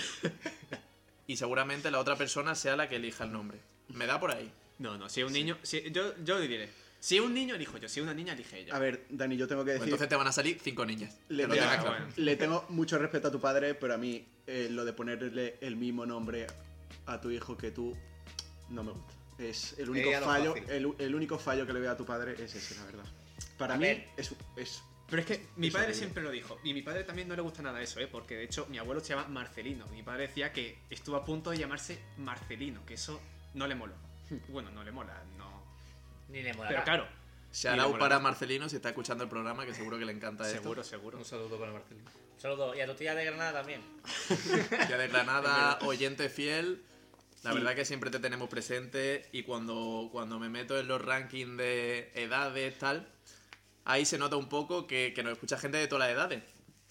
y 1.26 1.36
seguramente 1.36 1.90
la 1.90 1.98
otra 2.00 2.16
persona 2.16 2.54
sea 2.54 2.76
la 2.76 2.88
que 2.88 2.96
elija 2.96 3.24
el 3.24 3.32
nombre. 3.32 3.60
Me 3.88 4.06
da 4.06 4.18
por 4.20 4.30
ahí. 4.30 4.52
No, 4.78 4.96
no, 4.96 5.08
si 5.08 5.20
es 5.20 5.26
un 5.26 5.32
niño. 5.32 5.58
Si, 5.62 5.90
yo, 5.90 6.14
yo 6.24 6.38
diré. 6.40 6.70
Si 7.00 7.16
es 7.16 7.22
un 7.22 7.32
niño, 7.32 7.54
elijo 7.54 7.78
yo. 7.78 7.88
Si 7.88 8.00
es 8.00 8.04
una 8.04 8.14
niña, 8.14 8.32
elige 8.32 8.60
ella. 8.60 8.74
A 8.74 8.78
ver, 8.78 9.06
Dani, 9.08 9.36
yo 9.36 9.46
tengo 9.46 9.62
que 9.64 9.70
Pues 9.72 9.80
decir. 9.80 9.88
entonces 9.92 10.08
te 10.08 10.16
van 10.16 10.26
a 10.26 10.32
salir 10.32 10.58
cinco 10.62 10.84
niñas. 10.84 11.16
Le, 11.28 11.44
tengo- 11.44 11.54
tengas 11.54 11.72
Ya, 11.76 11.80
claro. 11.82 11.96
bueno. 11.98 12.12
le 12.16 12.36
tengo 12.36 12.66
mucho 12.70 12.98
respeto 12.98 13.28
a 13.28 13.30
tu 13.30 13.40
padre, 13.40 13.74
pero 13.74 13.94
a 13.94 13.98
mí 13.98 14.26
eh, 14.46 14.68
lo 14.70 14.84
de 14.84 14.92
ponerle 14.92 15.58
el 15.60 15.76
mismo 15.76 16.06
nombre 16.06 16.46
a 17.06 17.20
tu 17.20 17.30
hijo 17.30 17.56
que 17.56 17.70
tú 17.70 17.96
no 18.68 18.82
me 18.84 18.92
gusta. 18.92 19.14
Es 19.38 19.78
el 19.78 19.88
único 19.90 20.10
fallo, 20.20 20.54
el, 20.56 20.92
el 20.98 21.14
único 21.14 21.38
fallo 21.38 21.64
que 21.66 21.72
le 21.72 21.78
veo 21.80 21.92
a 21.92 21.96
tu 21.96 22.04
padre 22.04 22.34
es 22.42 22.52
ese, 22.56 22.74
la 22.74 22.84
verdad. 22.86 23.04
Para 23.56 23.74
A 23.74 23.76
mí 23.76 23.84
ver. 23.84 24.08
es, 24.16 24.34
es 24.56 24.82
Pero 25.10 25.22
es 25.22 25.26
que 25.26 25.46
mi 25.56 25.70
padre 25.70 25.94
siempre 25.94 26.22
lo 26.22 26.30
dijo. 26.30 26.58
Y 26.64 26.74
mi 26.74 26.82
padre 26.82 27.04
también 27.04 27.28
no 27.28 27.36
le 27.36 27.42
gusta 27.42 27.62
nada 27.62 27.80
eso, 27.80 27.98
¿eh? 28.00 28.06
Porque 28.06 28.36
de 28.36 28.44
hecho 28.44 28.66
mi 28.68 28.78
abuelo 28.78 29.00
se 29.00 29.14
llama 29.14 29.26
Marcelino. 29.28 29.86
Mi 29.86 30.02
padre 30.02 30.26
decía 30.26 30.52
que 30.52 30.78
estuvo 30.90 31.16
a 31.16 31.24
punto 31.24 31.50
de 31.50 31.58
llamarse 31.58 31.98
Marcelino, 32.18 32.84
que 32.84 32.94
eso 32.94 33.20
no 33.54 33.66
le 33.66 33.74
moló. 33.74 33.94
Bueno, 34.48 34.70
no 34.70 34.84
le 34.84 34.92
mola, 34.92 35.14
no. 35.38 35.62
Ni 36.28 36.42
le 36.42 36.52
molará. 36.52 36.84
Pero 36.84 36.84
claro, 36.84 37.86
mola 37.86 37.98
para. 37.98 38.18
Marcelino 38.18 38.68
si 38.68 38.76
está 38.76 38.90
escuchando 38.90 39.24
el 39.24 39.30
programa, 39.30 39.64
que 39.64 39.72
seguro 39.72 39.98
que 39.98 40.04
le 40.04 40.12
encanta 40.12 40.44
seguro, 40.44 40.84
seguro. 40.84 41.18
Un 41.18 41.24
saludo 41.24 41.58
para 41.58 41.72
Marcelino. 41.72 42.10
Un 42.34 42.40
saludo. 42.40 42.74
Y 42.74 42.80
a 42.80 42.86
tu 42.86 42.94
tía 42.94 43.14
de 43.14 43.24
Granada 43.24 43.52
también. 43.52 43.80
Ya 44.90 44.98
de 44.98 45.08
Granada, 45.08 45.78
oyente 45.82 46.28
fiel. 46.28 46.82
La 47.44 47.54
verdad 47.54 47.74
que 47.74 47.84
siempre 47.84 48.10
te 48.10 48.18
tenemos 48.18 48.48
presente 48.48 49.26
y 49.32 49.44
cuando, 49.44 50.08
cuando 50.10 50.38
me 50.40 50.48
meto 50.48 50.78
en 50.78 50.88
los 50.88 51.00
rankings 51.00 51.56
de 51.56 52.10
edades, 52.14 52.76
tal, 52.78 53.08
ahí 53.88 54.04
se 54.04 54.18
nota 54.18 54.36
un 54.36 54.48
poco 54.48 54.86
que, 54.86 55.12
que 55.14 55.22
nos 55.22 55.32
escucha 55.32 55.58
gente 55.58 55.78
de 55.78 55.88
todas 55.88 56.08
las 56.08 56.14
edades. 56.16 56.42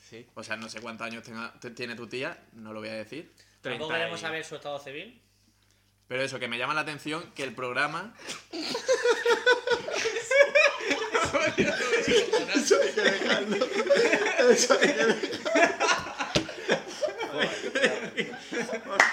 Sí. 0.09 0.25
O 0.35 0.43
sea, 0.43 0.55
no 0.57 0.67
sé 0.69 0.79
cuántos 0.81 1.05
años 1.07 1.23
tenga- 1.23 1.53
te- 1.59 1.71
tiene 1.71 1.95
tu 1.95 2.07
tía, 2.07 2.37
no 2.53 2.73
lo 2.73 2.79
voy 2.79 2.89
a 2.89 2.93
decir. 2.93 3.33
Tampoco 3.61 3.87
30 3.89 3.95
y- 3.95 3.97
queremos 3.99 4.19
saber 4.19 4.45
su 4.45 4.55
estado 4.55 4.79
civil. 4.79 5.21
Pero 6.07 6.21
eso, 6.23 6.39
que 6.39 6.47
me 6.47 6.57
llama 6.57 6.73
la 6.73 6.81
atención 6.81 7.31
que 7.35 7.43
el 7.43 7.53
programa 7.53 8.13
Eso 12.55 12.75
hay 12.81 12.91
que 12.93 13.01
dejarlo. 13.01 13.55
Eso 14.51 14.73
hay 14.73 14.79
que 14.79 14.93
dejarlo. 14.93 15.15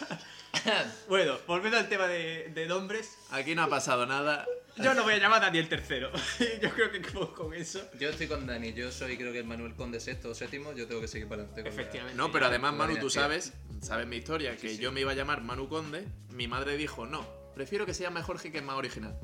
bueno, 1.08 1.38
volviendo 1.46 1.78
al 1.78 1.88
tema 1.88 2.06
de, 2.06 2.50
de 2.54 2.66
nombres, 2.66 3.16
aquí 3.30 3.54
no 3.54 3.62
ha 3.62 3.68
pasado 3.68 4.06
nada. 4.06 4.46
yo 4.76 4.94
lo 4.94 5.02
voy 5.02 5.14
a 5.14 5.18
llamar 5.18 5.40
Daniel 5.40 5.68
III. 5.70 6.58
yo 6.62 6.70
creo 6.70 6.90
que 6.90 7.02
con, 7.02 7.34
con 7.34 7.54
eso. 7.54 7.80
Yo 7.98 8.08
estoy 8.10 8.26
con 8.26 8.46
Dani. 8.46 8.72
Yo 8.72 8.90
soy, 8.92 9.16
creo 9.16 9.32
que 9.32 9.38
el 9.40 9.44
Manuel 9.46 9.74
Conde 9.74 10.00
sexto 10.00 10.30
o 10.30 10.34
séptimo. 10.34 10.72
Yo 10.72 10.86
tengo 10.86 11.00
que 11.00 11.08
seguir 11.08 11.28
para 11.28 11.42
adelante. 11.42 11.62
con 11.62 11.74
la- 11.74 11.80
Efectivamente. 11.82 12.16
No, 12.16 12.30
pero 12.32 12.46
además, 12.46 12.74
Manu, 12.74 12.96
tú 12.98 13.10
sabes, 13.10 13.52
sabes 13.80 14.06
mi 14.06 14.16
historia, 14.16 14.56
que 14.56 14.70
sí. 14.70 14.78
yo 14.78 14.92
me 14.92 15.00
iba 15.00 15.12
a 15.12 15.14
llamar 15.14 15.42
Manu 15.42 15.68
Conde, 15.68 16.06
mi 16.30 16.48
madre 16.48 16.76
dijo, 16.76 17.06
no, 17.06 17.26
prefiero 17.54 17.86
que 17.86 17.94
se 17.94 18.02
llame 18.04 18.22
Jorge, 18.22 18.50
que 18.52 18.58
es 18.58 18.64
más 18.64 18.76
original. 18.76 19.18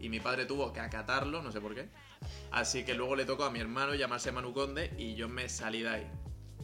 Y 0.00 0.08
mi 0.10 0.20
padre 0.20 0.46
tuvo 0.46 0.72
que 0.72 0.78
acatarlo, 0.80 1.42
no 1.42 1.50
sé 1.50 1.60
por 1.60 1.74
qué. 1.74 1.88
Así 2.52 2.84
que 2.84 2.94
luego 2.94 3.16
le 3.16 3.24
tocó 3.24 3.44
a 3.44 3.50
mi 3.50 3.58
hermano 3.58 3.94
llamarse 3.96 4.30
Manu 4.30 4.52
Conde 4.52 4.92
y 4.96 5.14
yo 5.16 5.28
me 5.28 5.48
salí 5.48 5.82
de 5.82 5.88
ahí. 5.88 6.06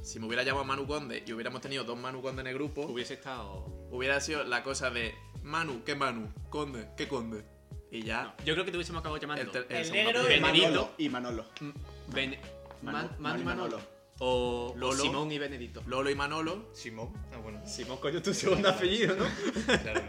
Si 0.02 0.20
me 0.20 0.26
hubiera 0.26 0.42
llamado 0.42 0.64
Manu 0.66 0.86
Conde 0.86 1.24
y 1.26 1.32
hubiéramos 1.32 1.60
tenido 1.62 1.82
dos 1.82 1.98
Manu 1.98 2.20
Conde 2.22 2.42
en 2.42 2.46
el 2.48 2.54
grupo, 2.54 2.82
Hubiese 2.82 3.14
estado. 3.14 3.83
Hubiera 3.94 4.20
sido 4.20 4.44
la 4.44 4.62
cosa 4.62 4.90
de 4.90 5.14
Manu, 5.42 5.82
¿qué 5.84 5.94
Manu? 5.94 6.32
Conde, 6.50 6.88
¿qué 6.96 7.08
Conde? 7.08 7.44
Y 7.90 8.02
ya. 8.02 8.22
No, 8.24 8.44
yo 8.44 8.54
creo 8.54 8.64
que 8.64 8.70
te 8.72 8.76
hubiésemos 8.76 9.00
acabado 9.00 9.20
llamando. 9.20 9.42
el 9.42 9.50
ter- 9.50 9.90
negro 9.92 10.22
Benedito. 10.24 10.42
Manolo 10.66 10.90
y 10.98 11.08
Manolo. 11.08 11.44
Ben- 12.08 12.38
Manu- 12.82 12.82
Man- 12.82 13.10
Manu 13.18 13.20
Manu 13.20 13.38
y 13.38 13.40
y 13.40 13.44
Manolo. 13.44 13.80
O, 14.20 14.72
o 14.72 14.76
Lolo. 14.76 15.02
Simón 15.02 15.30
y 15.32 15.38
Benedito. 15.38 15.82
Lolo 15.86 16.08
y 16.10 16.14
Manolo. 16.14 16.70
Simón. 16.72 17.12
Ah, 17.32 17.38
bueno. 17.38 17.60
Simón, 17.66 17.98
coño, 17.98 18.20
tu 18.22 18.32
segundo 18.34 18.68
apellido, 18.68 19.16
¿no? 19.16 19.24
Claro, 19.66 19.82
claro. 19.82 20.02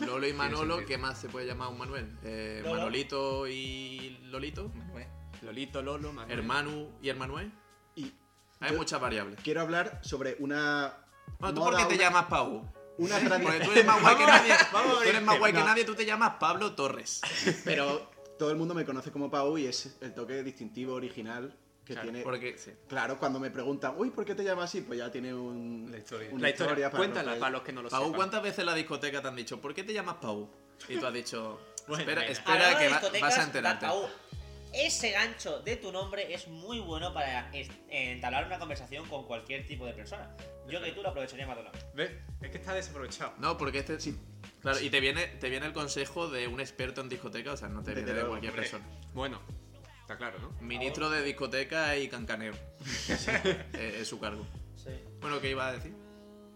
Lolo 0.00 0.26
y 0.28 0.32
Manolo. 0.32 0.84
¿qué 0.86 0.98
más 0.98 1.18
se 1.20 1.28
puede 1.28 1.46
llamar 1.46 1.68
un 1.68 1.78
Manuel? 1.78 2.18
Eh. 2.24 2.62
Manolito 2.64 3.46
y 3.48 4.18
Lolito. 4.24 4.68
Manuel. 4.74 5.06
Lolito, 5.42 5.82
Lolo, 5.82 6.12
Manuel. 6.12 6.38
Hermanu 6.38 6.90
y 7.02 7.08
Hermanuel. 7.10 7.52
Y 7.94 8.12
Hay 8.60 8.76
muchas 8.76 9.00
variables. 9.00 9.38
quiero 9.42 9.60
hablar 9.62 10.00
sobre 10.02 10.36
una. 10.38 10.94
Bueno, 11.38 11.54
¿tú 11.54 11.60
moda, 11.60 11.70
por 11.72 11.80
qué 11.80 11.86
te 11.86 11.94
una- 11.94 12.02
llamas 12.04 12.26
Pau? 12.26 12.70
Una 12.98 13.14
Porque 13.18 13.28
tradición. 13.28 13.62
tú 13.64 13.70
eres 13.72 13.84
más 13.86 14.00
guay 14.02 14.16
que 14.16 14.26
nadie. 14.26 14.54
vamos 14.72 14.92
a 14.98 15.02
Tú 15.02 15.08
eres 15.08 15.22
más 15.22 15.38
guay 15.38 15.52
que 15.52 15.58
nadie, 15.64 15.84
tú 15.84 15.94
te 15.94 16.06
llamas 16.06 16.34
Pablo 16.40 16.74
Torres. 16.74 17.20
Pero 17.64 18.10
todo 18.38 18.50
el 18.50 18.56
mundo 18.56 18.74
me 18.74 18.84
conoce 18.84 19.10
como 19.12 19.30
Pau 19.30 19.56
y 19.58 19.66
es 19.66 19.96
el 20.00 20.14
toque 20.14 20.42
distintivo, 20.42 20.94
original 20.94 21.54
que 21.84 21.92
Claro, 21.94 22.08
tiene. 22.10 22.24
Porque, 22.24 22.58
sí. 22.58 22.72
Claro, 22.88 23.16
cuando 23.18 23.38
me 23.38 23.50
preguntan, 23.50 23.94
uy, 23.96 24.10
¿por 24.10 24.24
qué 24.24 24.34
te 24.34 24.42
llamas 24.42 24.64
así? 24.70 24.80
Pues 24.80 24.98
ya 24.98 25.10
tiene 25.10 25.32
un, 25.32 25.88
La 25.90 25.98
historia. 25.98 26.28
una 26.32 26.42
La 26.42 26.50
historia, 26.50 26.90
para 26.90 26.98
cuéntala 26.98 27.22
romper. 27.24 27.40
para 27.40 27.52
los 27.52 27.62
que 27.62 27.72
no 27.72 27.82
lo 27.82 27.88
Pau, 27.88 28.02
sepan. 28.02 28.16
¿cuántas 28.16 28.42
veces 28.42 28.58
en 28.60 28.66
la 28.66 28.74
discoteca 28.74 29.22
te 29.22 29.28
han 29.28 29.36
dicho, 29.36 29.60
¿por 29.60 29.72
qué 29.72 29.84
te 29.84 29.92
llamas 29.92 30.16
Pau? 30.16 30.50
Y 30.88 30.96
tú 30.98 31.06
has 31.06 31.12
dicho, 31.14 31.60
Bueno, 31.86 32.00
espera, 32.02 32.26
espera 32.26 32.78
que 32.78 32.88
va- 32.88 33.00
vas 33.20 33.38
a 33.38 33.42
enterarte. 33.44 33.86
Pau, 33.86 34.08
ese 34.72 35.10
gancho 35.12 35.60
de 35.60 35.76
tu 35.76 35.92
nombre 35.92 36.32
es 36.32 36.48
muy 36.48 36.80
bueno 36.80 37.12
para 37.12 37.50
entablar 37.88 38.46
una 38.46 38.58
conversación 38.58 39.08
con 39.08 39.26
cualquier 39.26 39.66
tipo 39.66 39.86
de 39.86 39.92
persona. 39.92 40.34
Yo 40.68 40.82
que 40.82 40.92
tú 40.92 41.02
lo 41.02 41.10
aprovecharía 41.10 41.46
más 41.46 41.56
de 41.56 41.62
una 41.62 41.70
vez. 41.70 41.86
¿Ves? 41.94 42.10
Es 42.42 42.50
que 42.50 42.58
está 42.58 42.74
desaprovechado. 42.74 43.34
No, 43.38 43.56
porque 43.56 43.78
este 43.78 44.00
sí. 44.00 44.18
Claro, 44.60 44.80
y 44.80 44.90
te 44.90 45.00
viene, 45.00 45.26
te 45.26 45.48
viene 45.48 45.66
el 45.66 45.72
consejo 45.72 46.28
de 46.28 46.48
un 46.48 46.60
experto 46.60 47.00
en 47.00 47.08
discoteca, 47.08 47.52
o 47.52 47.56
sea, 47.56 47.68
no 47.68 47.82
te 47.82 47.94
viene 47.94 48.12
de 48.12 48.26
cualquier 48.26 48.50
Hombre, 48.50 48.68
persona. 48.68 48.84
Bueno, 49.14 49.40
está 50.00 50.16
claro, 50.16 50.38
¿no? 50.40 50.50
Ministro 50.60 51.08
de 51.08 51.22
discoteca 51.22 51.96
y 51.96 52.08
cancaneo. 52.08 52.54
Eh, 53.74 53.98
es 54.00 54.08
su 54.08 54.18
cargo. 54.18 54.46
Sí. 54.76 54.90
Bueno, 55.20 55.40
¿qué 55.40 55.50
iba 55.50 55.68
a 55.68 55.72
decir? 55.72 55.94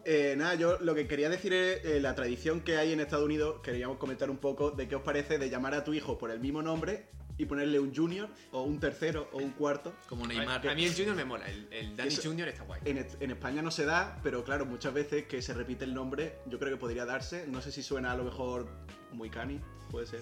Eh, 0.05 0.35
nada, 0.37 0.55
yo 0.55 0.79
lo 0.81 0.95
que 0.95 1.07
quería 1.07 1.29
decir 1.29 1.53
es 1.53 1.85
eh, 1.85 2.01
la 2.01 2.15
tradición 2.15 2.63
que 2.63 2.79
hay 2.79 2.93
en 2.93 3.01
Estados 3.01 3.25
Unidos. 3.25 3.61
Queríamos 3.63 3.99
comentar 3.99 4.31
un 4.31 4.39
poco 4.39 4.71
de 4.71 4.89
qué 4.89 4.97
os 4.97 5.03
parece 5.03 5.39
de 5.39 5.51
llamar 5.51 5.75
a 5.75 5.85
tu 5.85 5.93
hijo 5.93 6.19
por 6.19 6.31
el 6.31 6.41
mismo 6.41 6.63
nombre 6.63 7.11
y 7.41 7.47
ponerle 7.47 7.81
un 7.81 7.95
junior 7.95 8.29
o 8.53 8.63
un 8.63 8.79
tercero 8.79 9.31
o 9.33 9.39
un 9.39 9.53
cuarto. 9.53 9.95
Como 10.09 10.25
A, 10.25 10.29
Neymar. 10.29 10.67
a 10.69 10.75
mí 10.75 10.85
el 10.85 10.95
Junior 10.95 11.17
me 11.17 11.25
mola, 11.25 11.47
el, 11.49 11.69
el 11.73 11.97
Danny 11.97 12.09
Eso- 12.09 12.23
Junior 12.29 12.49
está 12.49 12.65
guay. 12.65 12.83
En, 12.85 12.99
en 13.19 13.31
España 13.31 13.63
no 13.63 13.71
se 13.71 13.85
da, 13.87 14.19
pero 14.23 14.45
claro, 14.45 14.67
muchas 14.67 14.93
veces 14.93 15.25
que 15.25 15.41
se 15.41 15.55
repite 15.55 15.85
el 15.85 15.95
nombre, 15.95 16.35
yo 16.47 16.59
creo 16.59 16.71
que 16.73 16.77
podría 16.77 17.07
darse. 17.07 17.47
No 17.47 17.63
sé 17.63 17.73
si 17.73 17.83
suena 17.83 18.13
a 18.13 18.17
lo 18.17 18.25
mejor 18.25 18.69
muy 19.13 19.31
cani, 19.31 19.59
puede 19.91 20.07
ser. 20.07 20.21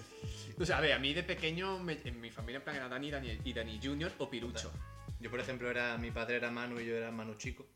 O 0.57 0.65
sea, 0.65 0.77
a 0.77 0.81
ver, 0.81 0.93
a 0.93 0.99
mí 0.99 1.13
de 1.13 1.23
pequeño, 1.23 1.77
me- 1.79 1.99
en 2.05 2.21
mi 2.21 2.31
familia 2.31 2.57
en 2.59 2.63
plan 2.63 2.75
era 2.77 2.87
Dani, 2.87 3.11
Dani 3.11 3.37
y 3.43 3.51
Dani 3.53 3.79
Junior 3.83 4.11
o 4.17 4.29
Pirucho. 4.29 4.71
Yo, 5.19 5.29
por 5.29 5.41
ejemplo, 5.41 5.69
era 5.69 5.97
mi 5.97 6.11
padre 6.11 6.37
era 6.37 6.49
Manu 6.49 6.79
y 6.79 6.85
yo 6.85 6.95
era 6.95 7.11
Manu 7.11 7.35
Chico. 7.35 7.67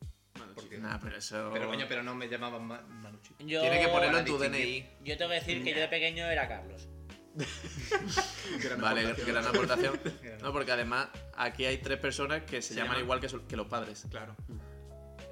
Porque- 0.55 0.77
Nah, 0.77 0.97
pero 1.01 1.17
eso. 1.17 1.49
Pero 1.53 1.67
coño, 1.67 1.85
pero 1.89 2.01
no 2.01 2.15
me 2.15 2.29
llamaban 2.29 2.65
Ma- 2.65 2.81
Manu 2.81 3.19
Chico. 3.21 3.35
Yo, 3.45 3.59
Tiene 3.61 3.81
que 3.81 3.87
ponerlo 3.89 4.19
en 4.19 4.25
tu. 4.25 4.37
DNI. 4.37 4.85
Yo 5.03 5.17
tengo 5.17 5.29
que 5.31 5.35
decir 5.35 5.63
que 5.63 5.71
yo 5.73 5.81
de 5.81 5.87
pequeño 5.89 6.25
era 6.25 6.47
Carlos. 6.47 6.87
Gran 8.63 8.81
Vale, 8.81 9.01
aportación. 9.01 9.27
gran 9.27 9.47
aportación. 9.47 9.99
No, 10.41 10.51
porque 10.51 10.71
además 10.73 11.07
aquí 11.37 11.65
hay 11.65 11.77
tres 11.77 11.97
personas 11.99 12.43
que 12.43 12.61
se, 12.61 12.69
Se 12.69 12.75
llaman 12.75 12.91
llaman- 12.97 13.03
igual 13.03 13.19
que, 13.21 13.29
su- 13.29 13.45
que 13.47 13.55
los 13.55 13.67
padres. 13.67 14.05
Claro. 14.09 14.35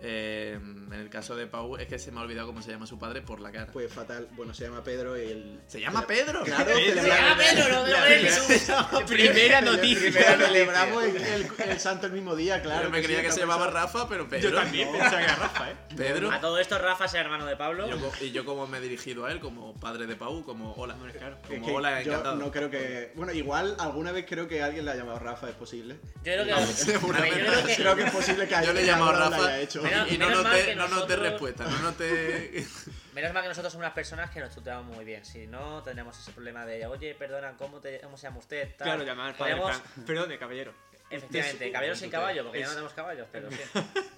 Eh, 0.04 0.54
en 0.60 0.92
el 0.94 1.10
caso 1.10 1.36
de 1.36 1.46
Pau, 1.48 1.78
es 1.78 1.86
que 1.88 2.00
se 2.00 2.12
me 2.12 2.20
ha 2.20 2.24
olvidado 2.24 2.48
cómo 2.48 2.62
se 2.62 2.72
llama 2.72 2.88
su 2.88 2.98
padre 2.98 3.22
por 3.22 3.40
la 3.40 3.52
cara. 3.52 3.72
Pues 3.72 3.92
fatal. 3.94 4.28
Bueno, 4.32 4.54
se 4.54 4.64
llama 4.66 4.84
Pedro 4.84 5.16
y 5.18 5.30
el. 5.30 5.60
¿Se 5.68 5.80
llama 5.80 6.06
Pedro? 6.08 6.44
Claro, 6.44 6.72
Se 6.76 6.76
¡Se 6.86 6.94
celebra- 7.02 7.16
llama 7.18 7.38
Pedro, 7.38 7.86
no 7.86 9.00
tú! 9.00 9.06
Primera 9.08 9.62
noticia. 9.62 10.12
Celebramos 10.38 11.04
el, 11.04 11.16
el- 11.18 11.48
el 11.70 11.80
santo 11.80 12.08
el 12.08 12.14
mismo 12.14 12.36
día, 12.36 12.62
claro. 12.62 12.86
Yo 12.86 12.90
me 12.90 13.02
creía 13.04 13.20
sí, 13.20 13.26
que 13.28 13.32
se 13.32 13.40
llamaba. 13.42 13.68
Rafa, 13.70 14.08
pero 14.10 14.28
Pedro. 14.28 14.50
Yo 14.50 14.56
también 14.56 14.92
pensaba 14.92 15.18
que 15.20 15.24
era 15.24 15.36
Rafa, 15.36 15.72
¿eh? 15.72 15.76
Pedro. 15.96 16.32
A 16.32 16.42
todo 16.42 16.58
esto, 16.60 16.78
Rafa 16.80 17.06
es 17.06 17.14
hermano 17.14 17.46
de 17.46 17.56
Pablo. 17.56 17.88
Yo 17.88 18.12
y 18.22 18.32
yo 18.32 18.44
como 18.44 18.68
me 18.68 18.80
he 18.80 18.82
dirigido 18.82 19.26
a 19.26 19.32
él, 19.32 19.40
como 19.40 19.74
padre 19.80 20.08
de 20.08 20.16
Pau, 20.16 20.44
como 20.44 20.74
hola. 20.74 20.96
Hombre, 20.96 21.14
claro. 21.14 21.38
Es 21.44 21.48
Como 21.50 21.66
que 21.68 21.72
hola, 21.72 22.02
yo 22.02 22.12
encantado. 22.12 22.36
no 22.38 22.52
creo 22.52 22.70
que. 22.70 23.12
Bueno, 23.16 23.32
igual 23.34 23.76
alguna 23.80 24.12
vez 24.12 24.26
creo 24.28 24.48
que 24.48 24.62
alguien 24.64 24.86
le 24.86 24.92
ha 24.92 24.96
llamado 24.96 25.20
Rafa, 25.20 25.50
es 25.50 25.56
posible. 25.56 26.00
Yo 26.16 26.22
creo 26.24 26.46
que. 26.46 26.52
No, 26.52 26.66
seguramente. 26.68 27.40
yo 27.46 27.46
creo 27.46 27.66
que. 27.66 27.76
Creo 27.76 27.96
que 27.96 28.04
es 28.04 28.12
posible 28.12 28.48
que 28.48 28.54
Yo 28.56 28.60
le 28.60 28.66
he 28.66 28.70
alguien 28.70 28.86
llamado 28.88 29.12
Rafa 29.14 29.38
lo 29.38 29.44
haya 29.44 29.60
hecho. 29.62 29.82
Menos- 29.92 30.12
y 30.12 30.18
no 30.18 30.30
noté, 30.30 30.66
que 30.66 30.76
no 30.76 30.88
nosotros- 30.88 31.20
respuesta, 31.20 31.64
no 31.66 31.80
noté... 31.80 32.66
Menos 33.14 33.34
mal 33.34 33.44
que 33.44 33.50
nosotros 33.50 33.74
somos 33.74 33.84
unas 33.86 33.94
personas 33.94 34.30
que 34.30 34.40
nos 34.40 34.56
tuteamos 34.56 34.86
muy 34.96 35.04
bien. 35.04 35.26
Si 35.26 35.46
no, 35.46 35.84
tendríamos 35.84 36.18
ese 36.18 36.32
problema 36.32 36.66
de, 36.66 36.86
oye, 36.86 37.14
perdona, 37.14 37.58
¿cómo, 37.58 37.80
te, 37.82 38.00
cómo 38.00 38.16
se 38.16 38.24
llama 38.28 38.38
usted? 38.40 38.70
Tal. 38.78 38.86
Claro, 38.88 39.04
llamar 39.04 39.28
al 39.28 39.36
padre. 39.36 39.62
Perdón, 40.08 40.30
de 40.30 40.40
caballero. 40.40 40.74
Efectivamente, 41.10 41.72
caballo 41.72 41.96
sin 41.96 42.10
caballo, 42.10 42.44
porque 42.44 42.60
ya 42.60 42.66
no 42.68 42.72
tenemos 42.72 42.94
caballos, 42.94 43.28
pero 43.32 43.50
sí. 43.52 43.58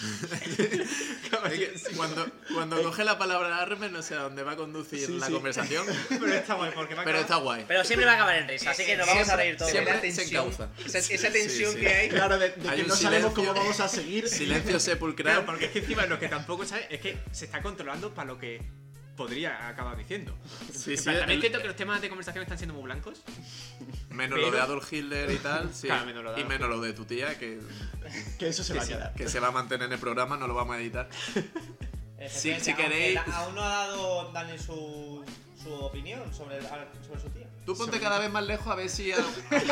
Es 1.50 1.82
que 1.84 1.96
cuando, 1.96 2.26
cuando 2.54 2.82
coge 2.82 3.04
la 3.04 3.18
palabra 3.18 3.58
Armen, 3.58 3.92
no 3.92 4.02
sé 4.02 4.14
a 4.14 4.20
dónde 4.22 4.42
va 4.42 4.52
a 4.52 4.56
conducir 4.56 5.06
Sí, 5.06 5.18
la 5.18 5.26
sí. 5.26 5.32
conversación, 5.32 5.86
Pero 6.08 6.32
está 6.32 6.54
guay, 6.54 6.70
porque 6.74 6.94
me 6.94 7.02
ha 7.02 7.04
pero 7.04 7.18
está 7.18 7.36
guay. 7.36 7.64
Pero 7.68 7.84
siempre 7.84 8.06
va 8.06 8.12
a 8.12 8.14
acabar 8.14 8.36
en 8.38 8.48
risa, 8.48 8.70
así 8.70 8.84
que 8.84 8.96
nos 8.96 9.06
vamos 9.06 9.28
a 9.28 9.36
reír 9.36 9.56
todos. 9.56 9.70
siempre 9.70 9.94
La 9.94 10.14
se 10.14 10.22
encauza. 10.24 10.68
Esa, 10.84 11.30
tensión 11.30 11.74
sí. 11.74 11.80
que 11.80 11.88
hay. 11.88 12.08
Claro, 12.08 12.38
de, 12.38 12.50
de 12.50 12.68
Hay 12.68 12.82
que 12.82 12.88
no 12.88 12.96
sabemos 12.96 13.32
silencio. 13.32 13.34
cómo 13.34 13.54
vamos 13.54 13.80
a 13.80 13.88
seguir. 13.88 14.28
Silencio 14.28 14.80
sepulcral. 14.80 15.34
Claro, 15.34 15.46
porque 15.46 15.66
es 15.66 15.70
que 15.72 15.78
encima 15.80 16.06
lo 16.06 16.18
que 16.18 16.28
tampoco 16.28 16.64
sabes 16.64 16.86
es 16.90 17.00
que 17.00 17.18
se 17.32 17.44
está 17.44 17.60
controlando 17.62 18.14
para 18.14 18.26
lo 18.28 18.38
que 18.38 18.62
podría 19.20 19.68
acabar 19.68 19.96
diciendo. 19.98 20.34
Sí, 20.72 20.96
sí, 20.96 21.02
plan, 21.04 21.18
También 21.18 21.36
el- 21.36 21.40
siento 21.42 21.60
que 21.60 21.66
los 21.66 21.76
temas 21.76 22.00
de 22.00 22.08
conversación 22.08 22.42
están 22.42 22.56
siendo 22.56 22.72
muy 22.74 22.84
blancos. 22.84 23.20
menos 24.08 24.38
pero- 24.38 24.50
lo 24.50 24.56
de 24.56 24.60
Adolf 24.62 24.90
Hitler 24.90 25.30
y 25.30 25.36
tal, 25.36 25.74
sí. 25.74 25.88
Claro, 25.88 26.06
menos 26.06 26.24
lo 26.24 26.32
de 26.32 26.40
y 26.40 26.44
menos 26.44 26.68
lo 26.70 26.80
de 26.80 26.92
tu 26.94 27.04
tía, 27.04 27.38
que, 27.38 27.58
Que 28.38 28.48
eso 28.48 28.64
se 28.64 28.72
va 28.72 28.82
a 28.82 28.86
quedar. 28.86 29.14
que 29.14 29.28
se 29.28 29.38
va 29.40 29.48
a 29.48 29.50
mantener 29.50 29.86
en 29.88 29.92
el 29.92 29.98
programa, 29.98 30.38
no 30.38 30.46
lo 30.46 30.54
vamos 30.54 30.76
a 30.76 30.80
editar. 30.80 31.08
Sí, 32.28 32.54
si 32.60 32.74
queréis- 32.74 33.18
Aún 33.34 33.54
no 33.54 33.62
ha 33.62 33.68
dado 33.68 34.30
Dani 34.32 34.58
su, 34.58 35.24
su 35.62 35.72
opinión 35.74 36.32
sobre, 36.34 36.60
sobre 36.62 37.20
su 37.20 37.28
tía. 37.30 37.46
Tú 37.66 37.76
ponte 37.76 38.00
cada 38.00 38.18
vez 38.18 38.30
más 38.30 38.44
lejos 38.44 38.66
a 38.68 38.74
ver 38.74 38.88
si 38.88 39.12
a, 39.12 39.16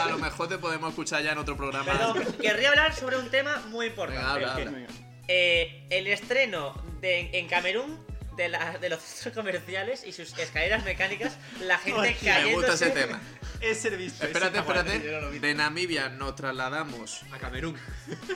a 0.03 0.07
lo 0.11 0.19
mejor 0.19 0.49
te 0.49 0.59
podemos 0.59 0.91
escuchar 0.91 1.23
ya 1.23 1.33
en 1.33 1.39
otro 1.39 1.57
programa. 1.57 1.87
Pero 1.91 2.37
querría 2.39 2.69
hablar 2.71 2.95
sobre 2.95 3.17
un 3.17 3.31
tema 3.31 3.57
muy 3.69 3.87
importante. 3.87 4.21
Venga, 4.23 4.35
habla, 4.35 4.53
habla. 4.55 4.71
Venga. 4.71 4.89
Eh, 5.27 5.87
el 5.91 6.07
estreno 6.07 6.75
de, 7.01 7.31
en 7.39 7.49
Camerún 7.49 7.99
de, 8.39 8.49
la- 8.49 8.79
de 8.79 8.89
los 8.89 9.03
centros 9.03 9.35
comerciales 9.45 10.05
y 10.07 10.13
sus 10.13 10.37
escaleras 10.39 10.83
mecánicas, 10.85 11.37
la 11.61 11.77
gente 11.79 12.01
Me 12.01 12.15
cayéndose. 12.17 12.55
gusta 12.55 12.73
ese 12.75 12.91
tema. 12.91 13.21
Ese 13.61 13.91
visto. 13.91 14.25
Espérate, 14.25 14.59
espérate. 14.59 15.21
No. 15.21 15.31
De 15.31 15.55
Namibia 15.55 16.09
nos 16.09 16.35
trasladamos. 16.37 17.23
A 17.33 17.39
Camerún. 17.39 17.77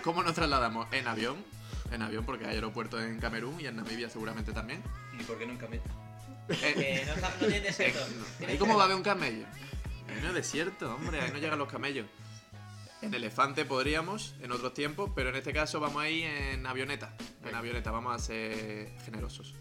¿Cómo 0.03 0.23
nos 0.23 0.35
trasladamos? 0.35 0.89
En 0.93 1.09
avión. 1.09 1.43
En 1.93 2.03
avión, 2.03 2.25
porque 2.25 2.45
hay 2.47 2.55
aeropuertos 2.57 3.03
en 3.03 3.19
Camerún 3.21 3.61
y 3.61 3.67
en 3.67 3.77
Namibia 3.77 4.11
seguramente 4.11 4.53
también. 4.53 4.83
¿Y 5.19 5.23
por 5.23 5.39
qué 5.39 5.47
nunca 5.47 5.67
me.? 5.69 5.77
Eh, 5.77 5.83
Que 6.75 7.05
no, 7.07 7.13
está- 7.15 7.29
no 7.31 7.47
tiene 7.47 7.61
desierto. 7.61 8.01
¿Ahí 8.49 8.59
cómo 8.59 8.75
va 8.77 8.83
a 8.83 8.85
haber 8.87 8.97
un 8.97 9.03
camello? 9.03 9.47
Ahí 10.09 10.21
no 10.21 10.29
es 10.29 10.35
desierto, 10.35 10.95
hombre, 10.95 11.21
ahí 11.21 11.31
no 11.31 11.39
llegan 11.39 11.59
los 11.59 11.71
camellos. 11.71 12.07
En 13.01 13.13
elefante 13.15 13.65
podríamos, 13.65 14.35
en 14.43 14.53
otros 14.53 14.75
tiempos, 14.75 15.11
pero 15.15 15.31
en 15.31 15.37
este 15.37 15.53
caso 15.53 15.81
vamos 15.81 16.03
a 16.03 16.09
ir 16.09 16.25
en 16.25 16.67
avioneta. 16.67 17.15
En 17.45 17.55
avioneta, 17.55 17.91
vamos 17.91 18.15
a 18.15 18.19
ser 18.19 18.91
generosos. 19.05 19.55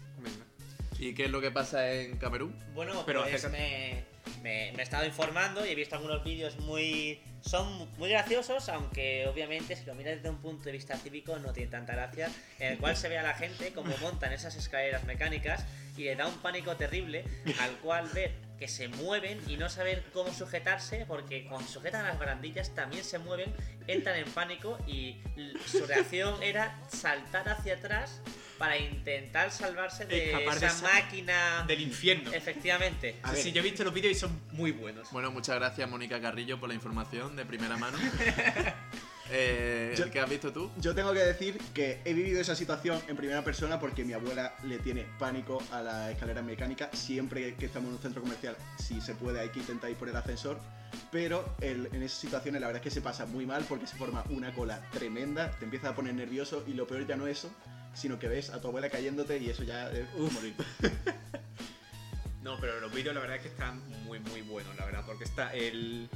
¿Y 1.02 1.14
qué 1.14 1.24
es 1.24 1.30
lo 1.30 1.40
que 1.40 1.50
pasa 1.50 1.92
en 1.92 2.16
Camerún? 2.16 2.56
Bueno, 2.74 3.02
Pero 3.04 3.22
pues 3.24 3.50
me, 3.50 4.04
me- 4.42 4.70
me 4.72 4.78
he 4.78 4.82
estado 4.82 5.04
informando 5.04 5.66
y 5.66 5.70
he 5.70 5.74
visto 5.74 5.96
algunos 5.96 6.22
vídeos 6.22 6.56
muy. 6.60 7.20
Son 7.40 7.88
muy 7.98 8.08
graciosos, 8.10 8.68
aunque 8.68 9.26
obviamente 9.26 9.74
si 9.74 9.84
lo 9.84 9.96
miras 9.96 10.14
desde 10.16 10.30
un 10.30 10.40
punto 10.40 10.66
de 10.66 10.72
vista 10.72 10.96
cívico 10.96 11.36
no 11.40 11.52
tiene 11.52 11.72
tanta 11.72 11.94
gracia, 11.94 12.30
en 12.60 12.74
el 12.74 12.78
cual 12.78 12.96
se 12.96 13.08
ve 13.08 13.18
a 13.18 13.24
la 13.24 13.34
gente 13.34 13.72
cómo 13.72 13.92
montan 14.00 14.32
esas 14.32 14.54
escaleras 14.54 15.02
mecánicas 15.04 15.66
y 15.96 16.04
le 16.04 16.14
da 16.14 16.28
un 16.28 16.36
pánico 16.38 16.76
terrible 16.76 17.24
al 17.60 17.72
cual 17.78 18.08
ver 18.14 18.30
que 18.62 18.68
se 18.68 18.86
mueven 18.86 19.40
y 19.48 19.56
no 19.56 19.68
saber 19.68 20.04
cómo 20.12 20.32
sujetarse, 20.32 21.04
porque 21.08 21.44
cuando 21.48 21.66
sujetan 21.68 22.04
a 22.06 22.10
las 22.10 22.18
barandillas 22.20 22.72
también 22.76 23.02
se 23.02 23.18
mueven, 23.18 23.52
entran 23.88 24.16
en 24.16 24.30
pánico 24.30 24.78
y 24.86 25.16
su 25.66 25.84
reacción 25.84 26.40
era 26.44 26.78
saltar 26.88 27.48
hacia 27.48 27.74
atrás 27.74 28.20
para 28.58 28.78
intentar 28.78 29.50
salvarse 29.50 30.06
de 30.06 30.26
Escapar 30.32 30.56
esa 30.58 30.66
esa- 30.68 30.82
máquina. 30.94 31.64
Del 31.66 31.80
infierno. 31.80 32.32
Efectivamente. 32.32 33.16
A 33.24 33.30
Sí, 33.30 33.34
ver. 33.34 33.42
sí, 33.42 33.50
yo 33.52 33.60
he 33.62 33.64
visto 33.64 33.82
los 33.82 33.92
vídeos 33.92 34.12
y 34.12 34.14
son 34.20 34.40
muy 34.52 34.70
buenos. 34.70 35.10
Bueno, 35.10 35.32
muchas 35.32 35.56
gracias 35.56 35.90
Mónica 35.90 36.20
Carrillo 36.20 36.60
por 36.60 36.68
la 36.68 36.76
información 36.76 37.34
de 37.34 37.44
primera 37.44 37.76
mano. 37.76 37.98
Eh, 39.30 39.94
Yo- 39.96 40.10
¿Qué 40.10 40.20
has 40.20 40.28
visto 40.28 40.52
tú? 40.52 40.70
Yo 40.78 40.94
tengo 40.94 41.12
que 41.12 41.20
decir 41.20 41.58
que 41.72 42.00
he 42.04 42.12
vivido 42.12 42.40
esa 42.40 42.54
situación 42.56 43.00
en 43.08 43.16
primera 43.16 43.42
persona 43.42 43.78
porque 43.80 44.04
mi 44.04 44.12
abuela 44.12 44.54
le 44.64 44.78
tiene 44.78 45.06
pánico 45.18 45.62
a 45.70 45.80
la 45.80 46.10
escalera 46.10 46.42
mecánica. 46.42 46.90
Siempre 46.92 47.54
que 47.54 47.66
estamos 47.66 47.88
en 47.90 47.94
un 47.96 48.02
centro 48.02 48.20
comercial, 48.22 48.56
si 48.78 49.00
se 49.00 49.14
puede, 49.14 49.40
hay 49.40 49.48
que 49.50 49.60
intentar 49.60 49.90
ir 49.90 49.96
por 49.96 50.08
el 50.08 50.16
ascensor. 50.16 50.58
Pero 51.10 51.56
el- 51.60 51.86
en 51.92 52.02
esas 52.02 52.18
situaciones 52.18 52.60
la 52.60 52.66
verdad 52.66 52.82
es 52.82 52.84
que 52.84 52.90
se 52.94 53.00
pasa 53.00 53.24
muy 53.24 53.46
mal 53.46 53.64
porque 53.68 53.86
se 53.86 53.96
forma 53.96 54.24
una 54.28 54.52
cola 54.54 54.80
tremenda, 54.92 55.50
te 55.52 55.64
empieza 55.64 55.90
a 55.90 55.94
poner 55.94 56.14
nervioso 56.14 56.64
y 56.66 56.74
lo 56.74 56.86
peor 56.86 57.06
ya 57.06 57.16
no 57.16 57.26
es 57.26 57.38
eso, 57.38 57.50
sino 57.94 58.18
que 58.18 58.28
ves 58.28 58.50
a 58.50 58.60
tu 58.60 58.68
abuela 58.68 58.90
cayéndote 58.90 59.38
y 59.38 59.48
eso 59.48 59.62
ya 59.62 59.90
es 59.90 60.04
morir. 60.14 60.54
No, 62.42 62.58
pero 62.60 62.80
los 62.80 62.92
vídeos 62.92 63.14
la 63.14 63.20
verdad 63.20 63.36
es 63.36 63.42
que 63.42 63.48
están 63.50 63.80
muy, 64.04 64.18
muy 64.18 64.42
buenos, 64.42 64.74
la 64.76 64.84
verdad, 64.84 65.04
porque 65.06 65.22
está 65.22 65.54
el. 65.54 66.08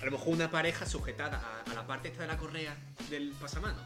A 0.00 0.04
lo 0.04 0.10
mejor 0.12 0.28
una 0.34 0.50
pareja 0.50 0.84
sujetada 0.86 1.40
a, 1.66 1.70
a 1.70 1.74
la 1.74 1.86
parte 1.86 2.08
esta 2.08 2.22
de 2.22 2.28
la 2.28 2.36
correa 2.36 2.76
del 3.10 3.30
pasamano, 3.32 3.80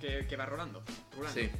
que, 0.00 0.26
que 0.26 0.36
va 0.36 0.46
rolando, 0.46 0.82
rulando. 1.16 1.40
Sí. 1.40 1.50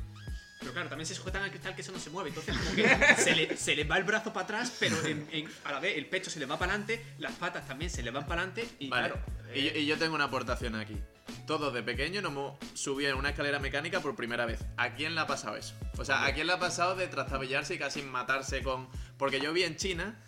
Pero 0.61 0.73
claro, 0.73 0.89
también 0.89 1.07
se 1.07 1.15
sujetan 1.15 1.43
al 1.43 1.51
cristal 1.51 1.75
que 1.75 1.83
eso 1.83 1.93
no 1.93 1.99
se 1.99 2.09
mueve, 2.11 2.31
entonces 2.31 2.57
como 2.57 2.75
que 2.75 3.17
se 3.19 3.35
le, 3.37 3.57
se 3.57 3.77
le 3.77 3.85
va 3.85 3.99
el 3.99 4.05
brazo 4.05 4.33
para 4.33 4.45
atrás, 4.45 4.73
pero 4.81 4.97
en- 5.07 5.29
en- 5.31 5.49
a 5.65 5.73
la 5.73 5.81
vez 5.81 5.97
el 5.99 6.07
pecho 6.07 6.31
se 6.31 6.39
le 6.41 6.47
va 6.47 6.59
para 6.59 6.73
adelante, 6.73 7.05
las 7.19 7.33
patas 7.33 7.67
también 7.67 7.91
se 7.91 8.03
le 8.03 8.11
van 8.11 8.27
para 8.27 8.43
adelante 8.43 8.69
y 8.79 8.89
Vale. 8.89 9.11
claro. 9.11 9.25
Y, 9.55 9.63
yo- 9.65 9.71
y 9.79 9.87
yo 9.87 9.99
tengo 9.99 10.15
una 10.15 10.25
aportación 10.25 10.75
aquí. 10.75 10.97
Todos 11.47 11.75
de 11.75 11.83
pequeño 11.83 12.23
nos 12.23 12.33
hemos 12.33 12.59
subido 12.75 13.11
en 13.11 13.17
una 13.19 13.31
escalera 13.31 13.59
mecánica 13.59 14.01
por 14.01 14.17
primera 14.17 14.47
vez. 14.47 14.61
¿A 14.79 14.95
quién 14.95 15.15
le 15.15 15.21
ha 15.21 15.27
pasado 15.27 15.57
eso? 15.57 15.75
O 15.99 16.05
sea, 16.05 16.25
¿a 16.25 16.33
quién 16.33 16.47
le 16.47 16.55
ha 16.55 16.59
pasado 16.59 16.97
de 16.97 17.07
trastabillarse 17.09 17.75
y 17.75 17.79
casi 17.79 18.01
matarse 18.03 18.63
con...? 18.63 18.89
Porque 19.19 19.41
yo 19.41 19.53
vi 19.53 19.65
en 19.65 19.77
China, 19.77 20.19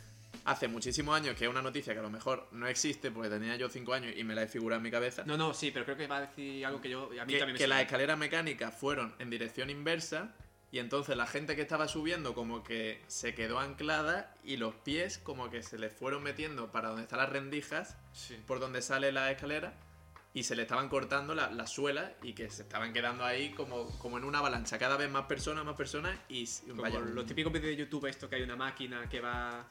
hace 0.47 0.69
muchísimos 0.69 1.15
años, 1.17 1.37
que 1.37 1.45
es 1.45 1.51
una 1.51 1.61
noticia 1.63 1.93
que 1.93 1.99
a 1.99 2.03
lo 2.03 2.11
mejor 2.11 2.49
no 2.53 2.67
existe 2.67 3.11
porque 3.11 3.29
tenía 3.29 3.57
yo 3.57 3.69
5 3.69 3.93
años 3.95 4.15
y 4.17 4.25
me 4.25 4.35
la 4.35 4.43
he 4.45 4.49
figurado 4.49 4.79
en 4.79 4.85
mi 4.85 4.91
cabeza, 4.91 5.25
No, 5.27 5.37
no, 5.37 5.53
sí, 5.53 5.71
pero 5.71 5.85
creo 5.85 5.97
que 5.97 6.07
va 6.07 6.19
a 6.19 6.21
decir 6.23 6.65
algo 6.65 6.81
que 6.81 6.89
yo. 6.91 7.11
A 7.21 7.25
mí 7.25 7.33
que, 7.35 7.39
también 7.39 7.53
me 7.55 7.59
que 7.59 7.67
las 7.67 7.83
escaleras 7.83 8.17
mecánicas 8.17 8.73
fueron 8.75 9.15
en 9.19 9.29
dirección 9.29 9.69
inversa 9.71 10.35
y 10.73 10.79
entonces 10.79 11.17
la 11.17 11.27
gente 11.27 11.55
que 11.57 11.63
estaba 11.63 11.87
subiendo 11.89 12.35
como 12.35 12.63
que 12.63 13.03
se 13.07 13.35
quedó 13.35 13.59
anclada 13.61 14.35
y 14.45 14.57
los 14.57 14.75
pies 14.75 15.19
como 15.19 15.51
que 15.51 15.63
se 15.63 15.79
les 15.79 15.93
fueron 15.93 16.23
metiendo 16.23 16.71
para 16.73 16.89
donde 16.89 17.03
están 17.03 17.19
las 17.19 17.29
rendijas 17.31 17.97
Sí. 18.13 18.37
por 18.47 18.59
donde 18.61 18.83
sale 18.83 19.13
la 19.13 19.31
escalera 19.31 19.75
y 20.35 20.43
se 20.43 20.55
le 20.55 20.63
estaban 20.63 20.89
cortando 20.91 21.35
la- 21.35 21.51
las 21.51 21.71
suelas 21.73 22.13
y 22.23 22.35
que 22.35 22.51
se 22.51 22.63
estaban 22.63 22.93
quedando 22.93 23.25
ahí 23.25 23.51
como, 23.53 23.89
como 23.99 24.19
en 24.19 24.25
una 24.25 24.41
avalancha, 24.41 24.79
cada 24.79 24.97
vez 24.99 25.11
más 25.11 25.25
personas, 25.27 25.65
más 25.65 25.77
personas 25.77 26.19
y 26.29 26.47
vaya, 26.75 26.99
los 27.01 27.25
típicos 27.27 27.53
vídeos 27.53 27.71
de 27.71 27.77
YouTube, 27.77 28.05
esto 28.07 28.29
que 28.29 28.37
hay 28.37 28.43
una 28.43 28.57
máquina 28.57 29.09
que 29.09 29.21
va 29.21 29.67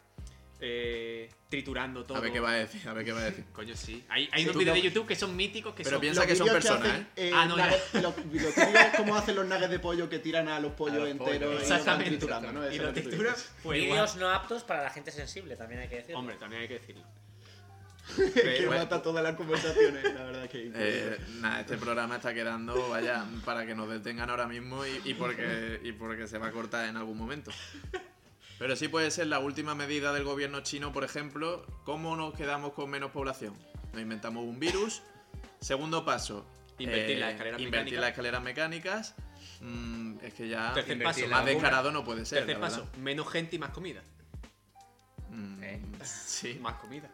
eh, 0.60 1.30
triturando 1.50 2.04
todo. 2.06 2.18
a 2.18 2.22
ver 2.22 2.32
qué 2.32 2.40
va 2.40 2.52
a 2.52 2.56
decir, 2.56 2.88
a 2.88 2.94
ver 2.94 3.06
qué 3.06 3.12
va 3.12 3.20
a 3.22 3.24
decir. 3.26 3.46
Coño, 3.54 3.76
sí. 3.76 4.04
Hay, 4.10 4.30
hay 4.32 4.44
Sí, 4.44 4.50
unos 4.50 4.58
vídeos 4.60 4.76
de 4.76 4.82
YouTube 4.84 5.06
que 5.08 5.16
son 5.16 5.36
míticos 5.36 5.74
que 5.76 5.84
Pero 5.84 5.96
son. 5.98 6.02
piensa 6.02 6.22
Los 6.22 6.28
que 6.30 6.36
son 6.36 6.48
personas, 6.48 6.88
hacen, 6.88 7.02
¿eh? 7.02 7.08
eh, 7.18 7.32
Ah, 7.34 7.46
no, 7.46 7.58
ya. 7.58 7.70
nuggets- 7.70 8.02
los, 8.02 8.44
los 8.44 8.54
cómo 8.98 9.16
hacen 9.16 9.36
los 9.36 9.46
nuggets 9.48 9.70
de 9.70 9.80
pollo 9.80 10.10
que 10.10 10.20
tiran 10.20 10.48
a 10.48 10.60
los 10.60 10.72
pollos 10.74 10.98
los 11.00 11.10
enteros 11.10 11.28
pollos. 11.28 11.42
y 11.42 11.44
los 11.44 11.70
van 11.70 11.78
Exactamente. 11.80 12.10
triturando, 12.12 12.52
¿no? 12.54 12.64
Y 12.72 12.76
es 12.76 12.78
la 12.82 12.88
lo 12.88 12.94
que 12.94 13.02
tú 13.02 13.10
textura, 13.10 13.32
dices. 13.34 13.52
pues. 13.64 13.80
Vídeos 13.82 14.16
no 14.16 14.30
aptos 14.30 14.64
para 14.64 14.84
la 14.84 14.90
gente 14.90 15.12
sensible, 15.12 15.56
también 15.56 15.82
hay 15.82 15.88
que 15.90 15.96
decirlo. 15.98 16.20
Hombre, 16.20 16.36
también 16.38 16.62
hay 16.64 16.68
que 16.68 16.80
decirlo. 16.80 17.04
que 18.16 18.66
bueno. 18.68 18.84
mata 18.84 19.02
todas 19.02 19.24
las 19.24 19.36
conversaciones, 19.36 20.04
la 20.14 20.24
verdad 20.26 20.48
que 20.50 20.72
Eh, 20.76 21.18
nada, 21.42 21.62
este 21.62 21.76
programa 21.78 22.18
está 22.18 22.34
quedando, 22.36 22.90
vaya, 22.90 23.26
para 23.44 23.66
que 23.66 23.74
nos 23.74 23.90
detengan 23.90 24.30
ahora 24.30 24.48
mismo 24.48 24.86
y, 24.86 25.02
y 25.06 25.14
porque, 25.16 25.80
y 25.84 25.92
porque 25.94 26.28
se 26.28 26.38
va 26.38 26.48
a 26.48 26.52
cortar 26.52 26.88
en 26.88 26.98
algún 26.98 27.18
momento. 27.18 27.52
Pero 28.58 28.76
sí 28.76 28.88
puede 28.88 29.12
ser 29.12 29.28
la 29.28 29.40
última 29.40 29.76
medida 29.76 30.14
del 30.14 30.24
gobierno 30.24 30.62
chino, 30.62 30.94
por 30.94 31.04
ejemplo, 31.04 31.66
cómo 31.84 32.16
nos 32.16 32.34
quedamos 32.34 32.74
con 32.74 32.90
menos 32.90 33.12
población. 33.12 33.54
Nos 33.92 34.02
inventamos 34.02 34.44
un 34.44 34.60
virus. 34.60 35.02
Segundo 35.60 36.06
paso, 36.06 36.46
eh, 36.80 36.84
Invertir 36.84 37.20
las 37.20 37.32
escaleras 37.32 37.60
invertir 37.62 37.70
mecánicas. 37.72 38.02
las 38.02 38.10
escaleras 38.10 38.44
mecánicas. 38.44 39.16
Mm, 39.62 40.18
es 40.22 40.34
que 40.34 40.48
ya 40.48 40.74
Tercer 40.74 41.02
paso, 41.02 41.28
más 41.28 41.46
descarado 41.46 41.92
no 41.92 42.04
puede 42.04 42.26
ser. 42.26 42.40
Tercer 42.40 42.60
paso, 42.60 42.88
menos 43.00 43.28
gente 43.30 43.56
y 43.56 43.60
más 43.60 43.72
comida. 43.72 44.04
Mm, 45.30 45.64
¿Eh? 45.64 45.82
Sí. 46.04 46.58
Más 46.62 46.76
comida. 46.76 47.10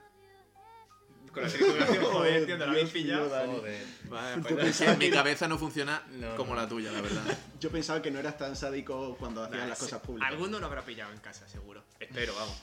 Con 1.34 1.44
la 1.44 1.50
trituración, 1.50 2.04
joder, 2.12 2.46
tío, 2.46 2.58
te 2.58 2.66
la 2.66 2.72
habéis 2.72 2.90
pillado. 2.90 3.30
Joder. 3.30 3.86
Vale, 4.06 4.42
pues, 4.42 4.54
pensaba 4.56 4.96
Mi 4.96 5.10
cabeza 5.10 5.48
no 5.48 5.58
funciona 5.58 6.04
No, 6.12 6.36
como 6.36 6.54
no. 6.56 6.62
la 6.62 6.68
tuya, 6.68 6.92
la 6.92 7.02
verdad. 7.02 7.38
Yo 7.60 7.70
pensaba 7.70 8.02
que 8.02 8.12
no 8.12 8.20
eras 8.20 8.38
tan 8.38 8.56
sádico 8.56 9.16
cuando 9.18 9.44
hacías 9.44 9.68
las 9.70 9.80
cosas 9.80 10.02
públicas. 10.02 10.30
Alguno 10.30 10.60
lo 10.60 10.66
habrá 10.66 10.84
pillado 10.84 11.12
en 11.14 11.20
casa, 11.20 11.48
seguro. 11.48 11.84
Espero, 12.00 12.36
vamos. 12.36 12.62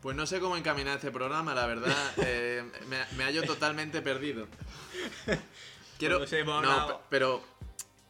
Pues 0.00 0.16
no 0.16 0.26
sé 0.26 0.38
cómo 0.40 0.56
encaminar 0.56 0.96
este 0.96 1.10
programa, 1.10 1.54
la 1.54 1.66
verdad. 1.66 2.12
eh, 2.18 2.62
me, 2.86 2.98
me 3.16 3.24
hallo 3.24 3.42
totalmente 3.42 4.00
perdido. 4.00 4.46
Quiero. 5.98 6.16
Todos 6.18 6.32
hemos 6.34 6.62
No, 6.62 7.00
pero 7.10 7.42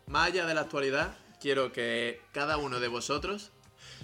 más 0.06 0.28
allá 0.28 0.44
de 0.46 0.54
la 0.54 0.60
actualidad, 0.62 1.16
quiero 1.40 1.72
que 1.72 2.20
cada 2.32 2.58
uno 2.58 2.78
de 2.80 2.88
vosotros 2.88 3.50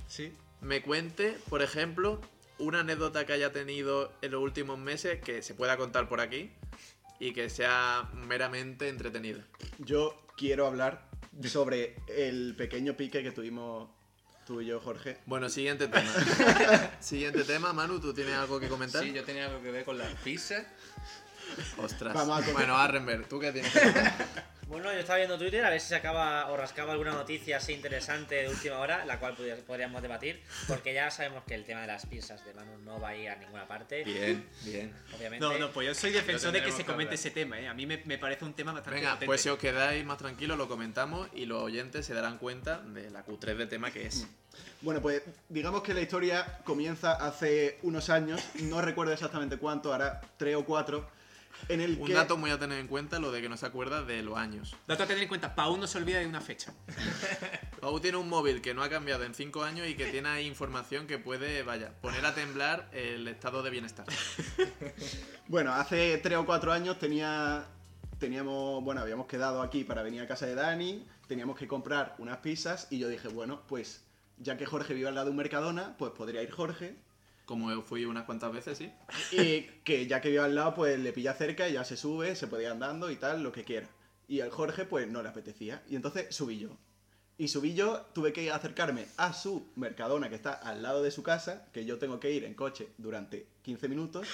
Sí. 0.09 0.33
me 0.63 0.81
cuente, 0.83 1.39
por 1.51 1.61
ejemplo, 1.63 2.21
una 2.59 2.81
anécdota 2.81 3.27
que 3.27 3.33
haya 3.33 3.53
tenido 3.53 4.13
en 4.23 4.33
los 4.33 4.43
últimos 4.43 4.79
meses 4.79 5.21
que 5.21 5.43
se 5.43 5.55
pueda 5.55 5.77
contar 5.77 6.09
por 6.09 6.21
aquí 6.21 6.51
y 7.19 7.33
que 7.33 7.51
sea 7.51 8.11
meramente 8.15 8.89
entretenida. 8.89 9.45
Yo 9.79 10.23
quiero 10.37 10.67
hablar 10.67 11.09
sobre 11.45 11.97
el 12.07 12.55
pequeño 12.57 12.97
pique 12.97 13.23
que 13.23 13.33
tuvimos 13.33 13.89
tú 14.47 14.61
y 14.61 14.67
yo, 14.67 14.81
Jorge. 14.81 15.19
Bueno, 15.27 15.49
siguiente 15.49 15.89
tema. 15.89 16.13
siguiente 17.01 17.45
tema, 17.45 17.73
Manu, 17.73 18.01
¿tú 18.01 18.13
tienes 18.13 18.35
algo 18.35 18.61
que 18.61 18.69
comentar? 18.69 19.03
Sí, 19.03 19.13
yo 19.13 19.25
tenía 19.25 19.47
algo 19.47 19.63
que 19.63 19.71
ver 19.71 19.85
con 19.85 19.99
las 19.99 20.13
pizzas. 20.17 20.65
Ostras. 21.79 22.15
Vamos 22.15 22.47
a 22.47 22.53
bueno, 22.53 22.77
Arrenberg, 22.77 23.29
¿tú 23.29 23.39
qué 23.39 23.53
tienes 23.53 23.73
que? 23.73 23.81
Bueno, 24.75 24.93
yo 24.93 24.99
estaba 24.99 25.19
viendo 25.19 25.39
Twitter 25.39 25.65
a 25.65 25.71
ver 25.71 25.81
si 25.81 25.87
se 25.91 25.95
acaba 25.95 26.51
o 26.51 26.57
rascaba 26.57 26.91
alguna 26.93 27.13
noticia 27.13 27.59
así 27.59 27.73
interesante 27.75 28.35
de 28.35 28.49
última 28.49 28.81
hora, 28.81 29.05
la 29.05 29.21
cual 29.21 29.37
podría- 29.37 29.55
podríamos 29.65 30.03
debatir, 30.03 30.43
porque 30.67 30.93
ya 30.93 31.13
sabemos 31.13 31.45
que 31.45 31.55
el 31.55 31.65
tema 31.65 31.83
de 31.83 31.87
las 31.87 32.05
pizzas 32.07 32.45
de 32.45 32.53
Manu 32.55 32.77
no 32.79 32.99
va 32.99 33.11
a 33.11 33.17
ir 33.17 33.29
a 33.29 33.37
ninguna 33.37 33.69
parte, 33.69 34.03
Bien, 34.03 34.45
bien. 34.65 34.93
obviamente. 35.17 35.47
No, 35.47 35.57
no, 35.59 35.71
pues 35.71 35.87
yo 35.87 35.95
soy 35.95 36.11
defensor 36.11 36.51
de 36.51 36.61
que 36.65 36.73
se 36.73 36.85
comente 36.85 37.15
ese 37.15 37.31
tema, 37.31 37.61
¿eh? 37.61 37.69
A 37.69 37.75
mí 37.75 37.87
me, 37.87 37.99
me 38.05 38.19
parece 38.19 38.45
un 38.45 38.55
tema 38.55 38.73
bastante 38.73 38.99
Venga, 38.99 39.11
potente. 39.13 39.27
pues 39.27 39.43
si 39.43 39.49
os 39.49 39.59
quedáis 39.61 40.05
más 40.05 40.19
tranquilos 40.19 40.59
lo 40.59 40.67
comentamos 40.67 41.29
y 41.35 41.47
los 41.47 41.63
oyentes 41.63 42.05
se 42.05 42.13
darán 42.13 42.39
cuenta 42.39 42.79
de 42.79 43.11
la 43.13 43.23
cutrez 43.23 43.57
de 43.57 43.69
tema 43.69 43.93
que 43.93 44.07
es. 44.07 44.27
Bueno, 44.81 45.01
pues 45.01 45.23
digamos 45.49 45.85
que 45.85 45.95
la 45.95 46.01
historia 46.01 46.59
comienza 46.65 47.13
hace 47.13 47.79
unos 47.83 48.11
años, 48.11 48.43
no 48.63 48.81
recuerdo 48.83 49.13
exactamente 49.13 49.57
cuánto, 49.57 49.93
ahora 49.93 50.21
tres 50.37 50.57
o 50.57 50.65
cuatro, 50.65 51.09
en 51.69 51.81
el 51.81 51.99
Un 51.99 52.07
que... 52.07 52.15
dato 52.15 52.37
muy 52.37 52.51
a 52.51 52.59
tener 52.59 52.79
en 52.79 52.89
cuenta, 52.89 53.19
lo 53.19 53.33
de 53.33 53.41
que 53.41 53.49
no 53.49 53.57
se 53.57 53.67
acuerda 53.67 54.03
de 54.03 54.23
los 54.23 54.37
años. 54.37 54.77
Dato 54.87 55.03
a 55.03 55.07
tener 55.07 55.23
en 55.23 55.29
cuenta, 55.29 55.55
Pau 55.55 55.77
no 55.77 55.87
se 55.87 55.99
olvida 55.99 56.19
de 56.19 56.27
una 56.27 56.41
fecha. 56.41 56.75
Pau 57.81 58.01
tiene 58.01 58.17
un 58.17 58.29
móvil 58.29 58.61
que 58.61 58.75
no 58.75 58.83
ha 58.83 58.89
cambiado 58.89 59.25
en 59.25 59.35
5 59.35 59.63
años 59.63 59.89
y 59.89 59.95
que 59.95 60.07
tiene 60.07 60.29
ahí 60.29 60.47
información 60.47 61.07
que 61.07 61.19
puede, 61.19 61.63
vaya, 61.63 61.93
poner 62.01 62.25
a 62.27 62.35
temblar 62.35 62.89
el 62.93 63.29
estado 63.29 63.63
de 63.63 63.71
bienestar. 63.71 64.07
Bueno, 65.47 65.75
hace 65.75 66.17
tres 66.19 66.39
o 66.39 66.47
cuatro 66.47 66.73
años 66.73 66.99
tenía, 66.99 67.67
teníamos, 68.19 68.83
bueno, 68.83 69.03
habíamos 69.03 69.27
quedado 69.27 69.61
aquí 69.61 69.85
para 69.85 70.03
venir 70.03 70.23
a 70.23 70.27
casa 70.27 70.47
de 70.47 70.55
Dani, 70.55 71.07
teníamos 71.29 71.59
que 71.59 71.69
comprar 71.69 72.15
unas 72.17 72.39
pizzas 72.39 72.87
y 72.91 72.99
yo 72.99 73.09
dije, 73.09 73.29
bueno, 73.29 73.61
pues 73.69 74.05
ya 74.39 74.57
que 74.57 74.65
Jorge 74.65 74.95
vive 74.95 75.09
al 75.09 75.15
lado 75.15 75.27
de 75.27 75.31
un 75.33 75.37
Mercadona, 75.37 75.97
pues 75.99 76.13
podría 76.13 76.43
ir 76.43 76.51
Jorge 76.51 76.97
Como 77.45 77.71
yo 77.71 77.83
fui 77.83 78.05
unas 78.07 78.25
cuantas 78.25 78.53
veces, 78.53 78.79
sí. 78.79 78.91
y 79.33 79.63
que 79.85 80.07
ya 80.07 80.21
que 80.21 80.31
vive 80.31 80.43
al 80.43 80.55
lado, 80.55 80.75
pues 80.75 80.99
le 80.99 81.13
pilla 81.13 81.35
cerca 81.35 81.69
y 81.69 81.75
ya 81.75 81.85
se 81.85 81.97
sube, 81.97 82.37
se 82.37 82.47
puede 82.47 82.65
ir 82.65 82.71
andando 82.71 83.11
y 83.11 83.17
tal, 83.17 83.43
lo 83.43 83.53
que 83.53 83.65
quiera. 83.65 83.89
Y 84.29 84.41
al 84.41 84.51
Jorge, 84.51 84.87
pues 84.87 85.09
no 85.09 85.23
le 85.23 85.29
apetecía. 85.29 85.83
Y 85.89 85.97
entonces 85.97 86.35
subí 86.35 86.59
yo. 86.59 86.71
Y 87.37 87.49
subí 87.49 87.75
yo, 87.75 88.03
tuve 88.15 88.33
que 88.33 88.51
acercarme 88.51 89.07
a 89.17 89.33
su 89.33 89.67
Mercadona 89.75 90.29
que 90.29 90.37
está 90.37 90.53
al 90.53 90.83
lado 90.83 91.03
de 91.03 91.11
su 91.11 91.23
casa, 91.23 91.67
que 91.73 91.85
yo 91.85 91.99
tengo 91.99 92.21
que 92.21 92.31
ir 92.31 92.45
en 92.45 92.55
coche 92.55 92.89
durante 92.97 93.49
15 93.63 93.89
minutos, 93.89 94.29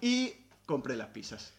y 0.00 0.32
compré 0.64 0.96
las 0.96 1.08
pizzas. 1.08 1.52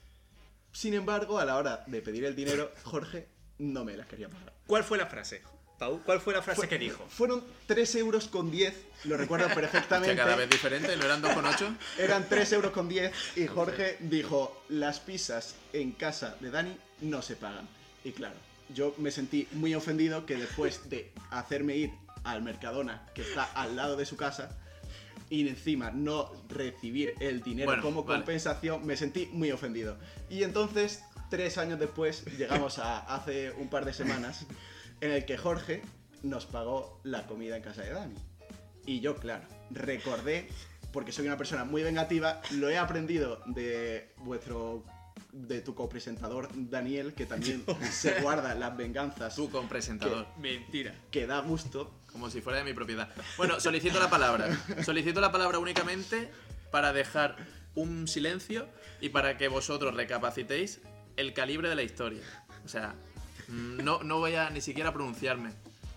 Sin 0.72 0.94
embargo, 0.94 1.38
a 1.38 1.46
la 1.46 1.58
hora 1.58 1.84
de 1.86 2.02
pedir 2.02 2.24
el 2.24 2.36
dinero, 2.36 2.72
Jorge 2.84 3.28
no 3.60 3.84
me 3.84 3.98
las 3.98 4.08
quería 4.08 4.30
pagar. 4.30 4.54
¿Cuál 4.66 4.84
fue 4.84 4.98
la 4.98 5.06
frase? 5.06 5.42
Pau, 5.84 6.02
¿cuál 6.06 6.22
fue 6.22 6.34
la 6.34 6.42
frase 6.42 6.62
Fue- 6.62 6.70
que 6.70 6.80
dijo? 6.80 7.06
Fueron 7.10 7.44
3 7.66 7.96
euros 7.96 8.28
con 8.30 8.50
10, 8.50 8.74
lo 9.04 9.18
recuerdo 9.18 9.46
O 9.48 9.50
sea, 9.50 9.56
perfectamente. 9.56 10.16
cada 10.16 10.36
vez 10.38 10.50
diferente, 10.50 10.96
¿no 10.96 11.04
eran 11.06 11.22
2,8? 11.22 11.76
Eran 12.00 12.28
3 12.30 12.54
euros 12.54 12.72
con 12.72 12.88
10 12.88 13.12
y 13.36 13.48
Jorge 13.48 13.98
dijo, 14.00 14.64
las 14.70 15.00
pizzas 15.02 15.56
en 15.74 15.92
casa 15.92 16.38
de 16.40 16.52
Dani 16.52 16.78
no 17.02 17.22
se 17.22 17.36
pagan. 17.36 17.68
Y 18.06 18.12
claro, 18.14 18.36
yo 18.70 18.96
me 18.98 19.12
sentí 19.12 19.48
muy 19.52 19.76
ofendido 19.76 20.26
que 20.26 20.36
después 20.38 20.90
de 20.90 21.12
hacerme 21.32 21.76
ir 21.76 21.92
al 22.24 22.42
Mercadona, 22.42 23.06
que 23.14 23.22
está 23.24 23.44
al 23.44 23.76
lado 23.76 23.98
de 23.98 24.06
su 24.06 24.16
casa, 24.16 24.58
y 25.30 25.48
encima 25.50 25.92
no 25.92 26.32
recibir 26.48 27.16
el 27.20 27.42
dinero 27.44 27.68
Bueno, 27.68 27.82
como 27.84 28.04
vale. 28.06 28.20
compensación, 28.20 28.86
me 28.86 28.96
sentí 28.96 29.26
muy 29.34 29.52
ofendido. 29.52 29.98
Y 30.30 30.44
entonces, 30.44 31.04
tres 31.30 31.58
años 31.58 31.80
después, 31.80 32.24
llegamos 32.38 32.78
a 32.80 33.00
hace 33.00 33.52
un 33.52 33.70
par 33.70 33.84
de 33.84 33.94
semanas, 33.94 34.46
en 35.04 35.12
el 35.12 35.26
que 35.26 35.38
Jorge 35.38 35.82
nos 36.22 36.46
pagó 36.46 37.02
la 37.04 37.28
comida 37.28 37.58
en 37.58 37.64
casa 37.64 37.82
de 37.82 37.92
Dani. 37.92 38.16
Y 38.86 39.02
yo, 39.02 39.18
claro, 39.18 39.44
recordé, 39.70 40.48
porque 40.94 41.12
soy 41.12 41.28
una 41.28 41.36
persona 41.36 41.66
muy 41.66 41.84
vengativa, 41.84 42.42
lo 42.52 42.70
he 42.70 42.78
aprendido 42.78 43.42
de 43.46 44.14
vuestro 44.20 44.86
de 45.34 45.60
tu 45.60 45.76
copresentador 45.76 46.48
Daniel, 46.54 47.14
que 47.14 47.26
también 47.26 47.66
se 47.92 48.22
guarda 48.22 48.56
las 48.56 48.78
venganzas 48.78 49.36
Tú 49.36 49.50
con 49.50 49.68
presentador. 49.68 50.26
Mentira. 50.38 50.96
que 51.12 51.28
da 51.28 51.42
gusto. 51.42 51.92
Como 52.10 52.30
si 52.30 52.40
fuera 52.40 52.60
de 52.60 52.64
mi 52.64 52.74
propiedad. 52.74 53.10
Bueno, 53.36 53.60
solicito 53.60 54.00
la 54.00 54.10
palabra. 54.10 54.58
Solicito 54.86 55.20
la 55.20 55.34
palabra 55.34 55.60
únicamente 55.60 56.32
para 56.72 56.94
dejar 56.94 57.36
un 57.76 58.08
silencio 58.08 58.70
y 59.02 59.10
para 59.10 59.38
que 59.38 59.50
vosotros 59.50 59.96
recapacitéis 59.96 60.80
el 61.18 61.34
calibre 61.34 61.68
de 61.68 61.76
la 61.76 61.84
historia. 61.84 62.22
O 62.64 62.70
sea, 62.70 62.96
no, 63.48 64.04
no 64.04 64.20
voy 64.20 64.36
a 64.36 64.50
ni 64.50 64.62
siquiera 64.62 64.94
pronunciarme. 64.94 65.52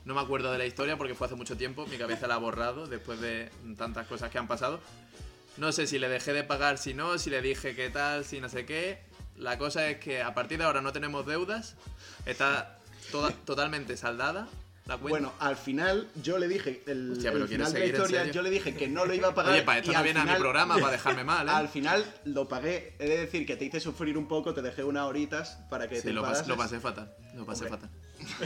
No 0.04 0.14
me 0.14 0.20
acuerdo 0.20 0.52
de 0.52 0.58
la 0.58 0.66
historia 0.66 0.96
porque 0.96 1.14
fue 1.14 1.26
hace 1.26 1.36
mucho 1.36 1.56
tiempo, 1.56 1.86
mi 1.86 1.98
cabeza 1.98 2.28
la 2.28 2.36
ha 2.36 2.38
borrado 2.38 2.86
después 2.86 3.20
de 3.20 3.50
tantas 3.76 4.06
cosas 4.06 4.30
que 4.30 4.38
han 4.38 4.46
pasado. 4.46 4.80
No 5.56 5.72
sé 5.72 5.86
si 5.86 5.98
le 5.98 6.08
dejé 6.08 6.32
de 6.32 6.44
pagar, 6.44 6.78
si 6.78 6.94
no, 6.94 7.18
si 7.18 7.30
le 7.30 7.42
dije 7.42 7.74
qué 7.74 7.90
tal, 7.90 8.24
si 8.24 8.40
no 8.40 8.48
sé 8.48 8.66
qué. 8.66 9.00
La 9.36 9.58
cosa 9.58 9.88
es 9.88 9.98
que 9.98 10.22
a 10.22 10.34
partir 10.34 10.58
de 10.58 10.64
ahora 10.64 10.80
no 10.80 10.92
tenemos 10.92 11.26
deudas, 11.26 11.74
está 12.24 12.78
totalmente 13.44 13.96
saldada 13.96 14.48
la 14.86 14.96
cuenta. 14.98 15.08
Bueno, 15.08 15.32
al 15.40 15.56
final 15.56 16.08
yo 16.22 16.38
le 16.38 16.48
dije, 16.48 16.82
el, 16.86 17.12
Hostia, 17.12 17.32
pero 17.32 17.44
el 17.44 17.48
¿quieres 17.48 17.68
final 17.68 17.72
de 17.72 17.78
la 17.80 17.86
historia, 17.86 18.30
yo 18.32 18.42
le 18.42 18.50
dije 18.50 18.74
que 18.74 18.88
no 18.88 19.04
lo 19.04 19.14
iba 19.14 19.28
a 19.28 19.34
pagar. 19.34 19.52
Oye, 19.52 19.62
para 19.62 19.78
esto 19.80 19.90
y 19.92 19.94
no 19.94 20.02
viene 20.02 20.20
a 20.20 20.24
mi 20.24 20.34
programa, 20.34 20.74
para 20.78 20.92
dejarme 20.92 21.24
mal, 21.24 21.48
¿eh? 21.48 21.50
Al 21.52 21.68
final 21.68 22.04
lo 22.24 22.48
pagué. 22.48 22.94
He 22.98 23.08
de 23.08 23.18
decir 23.18 23.44
que 23.46 23.56
te 23.56 23.64
hice 23.64 23.80
sufrir 23.80 24.16
un 24.16 24.28
poco, 24.28 24.54
te 24.54 24.62
dejé 24.62 24.84
unas 24.84 25.04
horitas 25.04 25.58
para 25.68 25.88
que 25.88 25.96
Sí, 25.96 26.02
te 26.08 26.12
lo, 26.12 26.24
pas- 26.24 26.46
lo 26.46 26.56
pasé 26.56 26.78
fatal. 26.80 27.12
Lo 27.34 27.44
pasé 27.44 27.64
Hombre. 27.66 27.78
fatal. 27.80 27.90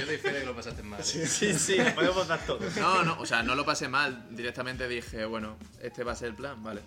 Yo 0.00 0.04
doy 0.06 0.16
fe 0.16 0.32
de 0.32 0.40
que 0.40 0.46
lo 0.46 0.56
pasaste 0.56 0.82
mal. 0.82 1.00
¿eh? 1.00 1.04
Sí, 1.04 1.54
sí, 1.54 1.76
le 1.76 1.92
podemos 1.92 2.26
dar 2.26 2.44
todo. 2.44 2.58
No, 2.80 3.04
no, 3.04 3.20
o 3.20 3.26
sea, 3.26 3.42
no 3.42 3.54
lo 3.54 3.64
pasé 3.64 3.88
mal. 3.88 4.26
Directamente 4.30 4.88
dije, 4.88 5.24
bueno, 5.26 5.56
este 5.80 6.02
va 6.02 6.12
a 6.12 6.16
ser 6.16 6.28
el 6.30 6.34
plan, 6.34 6.60
vale. 6.62 6.80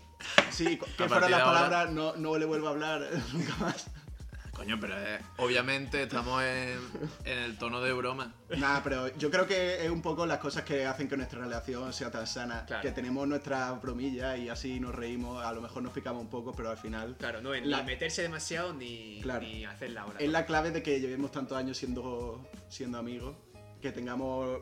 Sí, 0.52 0.78
que 0.78 0.84
A 0.84 0.88
fueron 1.08 1.10
partir 1.10 1.30
las 1.32 1.40
de 1.40 1.44
ahora- 1.44 1.60
palabras, 1.62 1.94
no, 1.94 2.16
no 2.18 2.38
le 2.38 2.46
vuelvo 2.46 2.68
a 2.68 2.72
hablar 2.72 3.08
nunca 3.34 3.56
más. 3.60 3.86
Coño, 4.56 4.78
pero 4.80 4.94
eh, 4.98 5.20
obviamente 5.38 6.04
estamos 6.04 6.44
en, 6.44 6.78
en 7.26 7.38
el 7.40 7.58
tono 7.58 7.82
de 7.82 7.92
broma. 7.92 8.34
Nada, 8.56 8.82
pero 8.84 9.08
yo 9.18 9.32
creo 9.32 9.48
que 9.48 9.84
es 9.84 9.90
un 9.90 10.02
poco 10.04 10.28
las 10.28 10.38
cosas 10.38 10.64
que 10.64 10.86
hacen 10.86 11.08
que 11.10 11.18
nuestra 11.18 11.40
relación 11.40 11.92
sea 11.92 12.12
tan 12.12 12.28
sana. 12.28 12.64
Claro. 12.68 12.84
Que 12.84 12.92
tenemos 12.92 13.28
nuestras 13.28 13.82
bromillas 13.82 14.38
y 14.38 14.50
así 14.50 14.80
nos 14.80 14.94
reímos, 14.94 15.44
a 15.44 15.52
lo 15.54 15.62
mejor 15.62 15.82
nos 15.82 15.92
picamos 15.92 16.22
un 16.22 16.30
poco, 16.30 16.54
pero 16.54 16.70
al 16.70 16.78
final 16.78 17.16
Claro, 17.18 17.42
no, 17.42 17.56
en 17.56 17.70
La- 17.70 17.80
ni 17.80 17.86
meterse 17.88 18.22
demasiado 18.22 18.74
ni, 18.76 19.20
Claro. 19.24 19.42
ni 19.42 19.66
hacer 19.66 19.90
la 19.90 20.06
hora. 20.06 20.20
es 20.20 20.30
la 20.30 20.46
clave 20.46 20.70
de 20.70 20.84
que 20.84 21.00
llevemos 21.00 21.32
tantos 21.32 21.58
años 21.58 21.76
siendo, 21.76 22.48
siendo 22.70 23.00
amigos, 23.00 23.36
que 23.82 23.92
tengamos, 23.92 24.60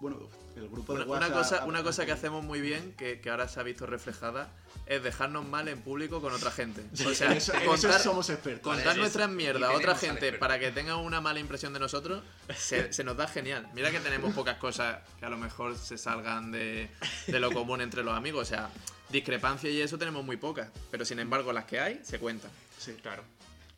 bueno, 0.00 0.20
el 0.56 0.68
grupo 0.68 0.94
de 0.94 1.04
Una, 1.04 1.30
cosa, 1.32 1.64
una 1.64 1.82
cosa 1.82 2.04
que 2.06 2.12
hacemos 2.12 2.44
muy 2.44 2.60
bien, 2.60 2.92
que, 2.96 3.20
que 3.20 3.30
ahora 3.30 3.48
se 3.48 3.60
ha 3.60 3.62
visto 3.62 3.86
reflejada, 3.86 4.48
es 4.86 5.02
dejarnos 5.02 5.46
mal 5.46 5.68
en 5.68 5.80
público 5.80 6.20
con 6.20 6.32
otra 6.32 6.50
gente. 6.50 6.82
O 7.06 7.14
sea, 7.14 7.30
en 7.30 7.36
eso, 7.38 7.52
en 7.54 7.62
eso 7.62 7.70
contar, 7.70 8.00
somos 8.00 8.28
expertos. 8.30 8.62
contar 8.62 8.96
nuestras 8.96 9.28
es- 9.28 9.34
mierdas 9.34 9.70
a 9.70 9.72
otra 9.74 9.94
gente 9.96 10.32
para 10.34 10.58
que 10.58 10.70
tengan 10.70 10.98
una 10.98 11.20
mala 11.20 11.40
impresión 11.40 11.72
de 11.72 11.78
nosotros, 11.80 12.22
se, 12.56 12.92
se 12.92 13.04
nos 13.04 13.16
da 13.16 13.26
genial. 13.28 13.68
Mira 13.74 13.90
que 13.90 14.00
tenemos 14.00 14.34
pocas 14.34 14.56
cosas 14.58 14.98
que 15.18 15.24
a 15.26 15.30
lo 15.30 15.36
mejor 15.38 15.76
se 15.76 15.96
salgan 15.98 16.50
de, 16.52 16.90
de 17.26 17.40
lo 17.40 17.52
común 17.52 17.80
entre 17.80 18.02
los 18.02 18.14
amigos. 18.16 18.42
O 18.42 18.48
sea, 18.48 18.70
discrepancia 19.08 19.70
y 19.70 19.80
eso 19.80 19.98
tenemos 19.98 20.24
muy 20.24 20.36
pocas. 20.36 20.68
Pero 20.90 21.04
sin 21.04 21.18
embargo, 21.18 21.52
las 21.52 21.64
que 21.64 21.80
hay 21.80 22.00
se 22.02 22.18
cuentan. 22.18 22.50
Sí. 22.78 22.92
Claro. 23.02 23.22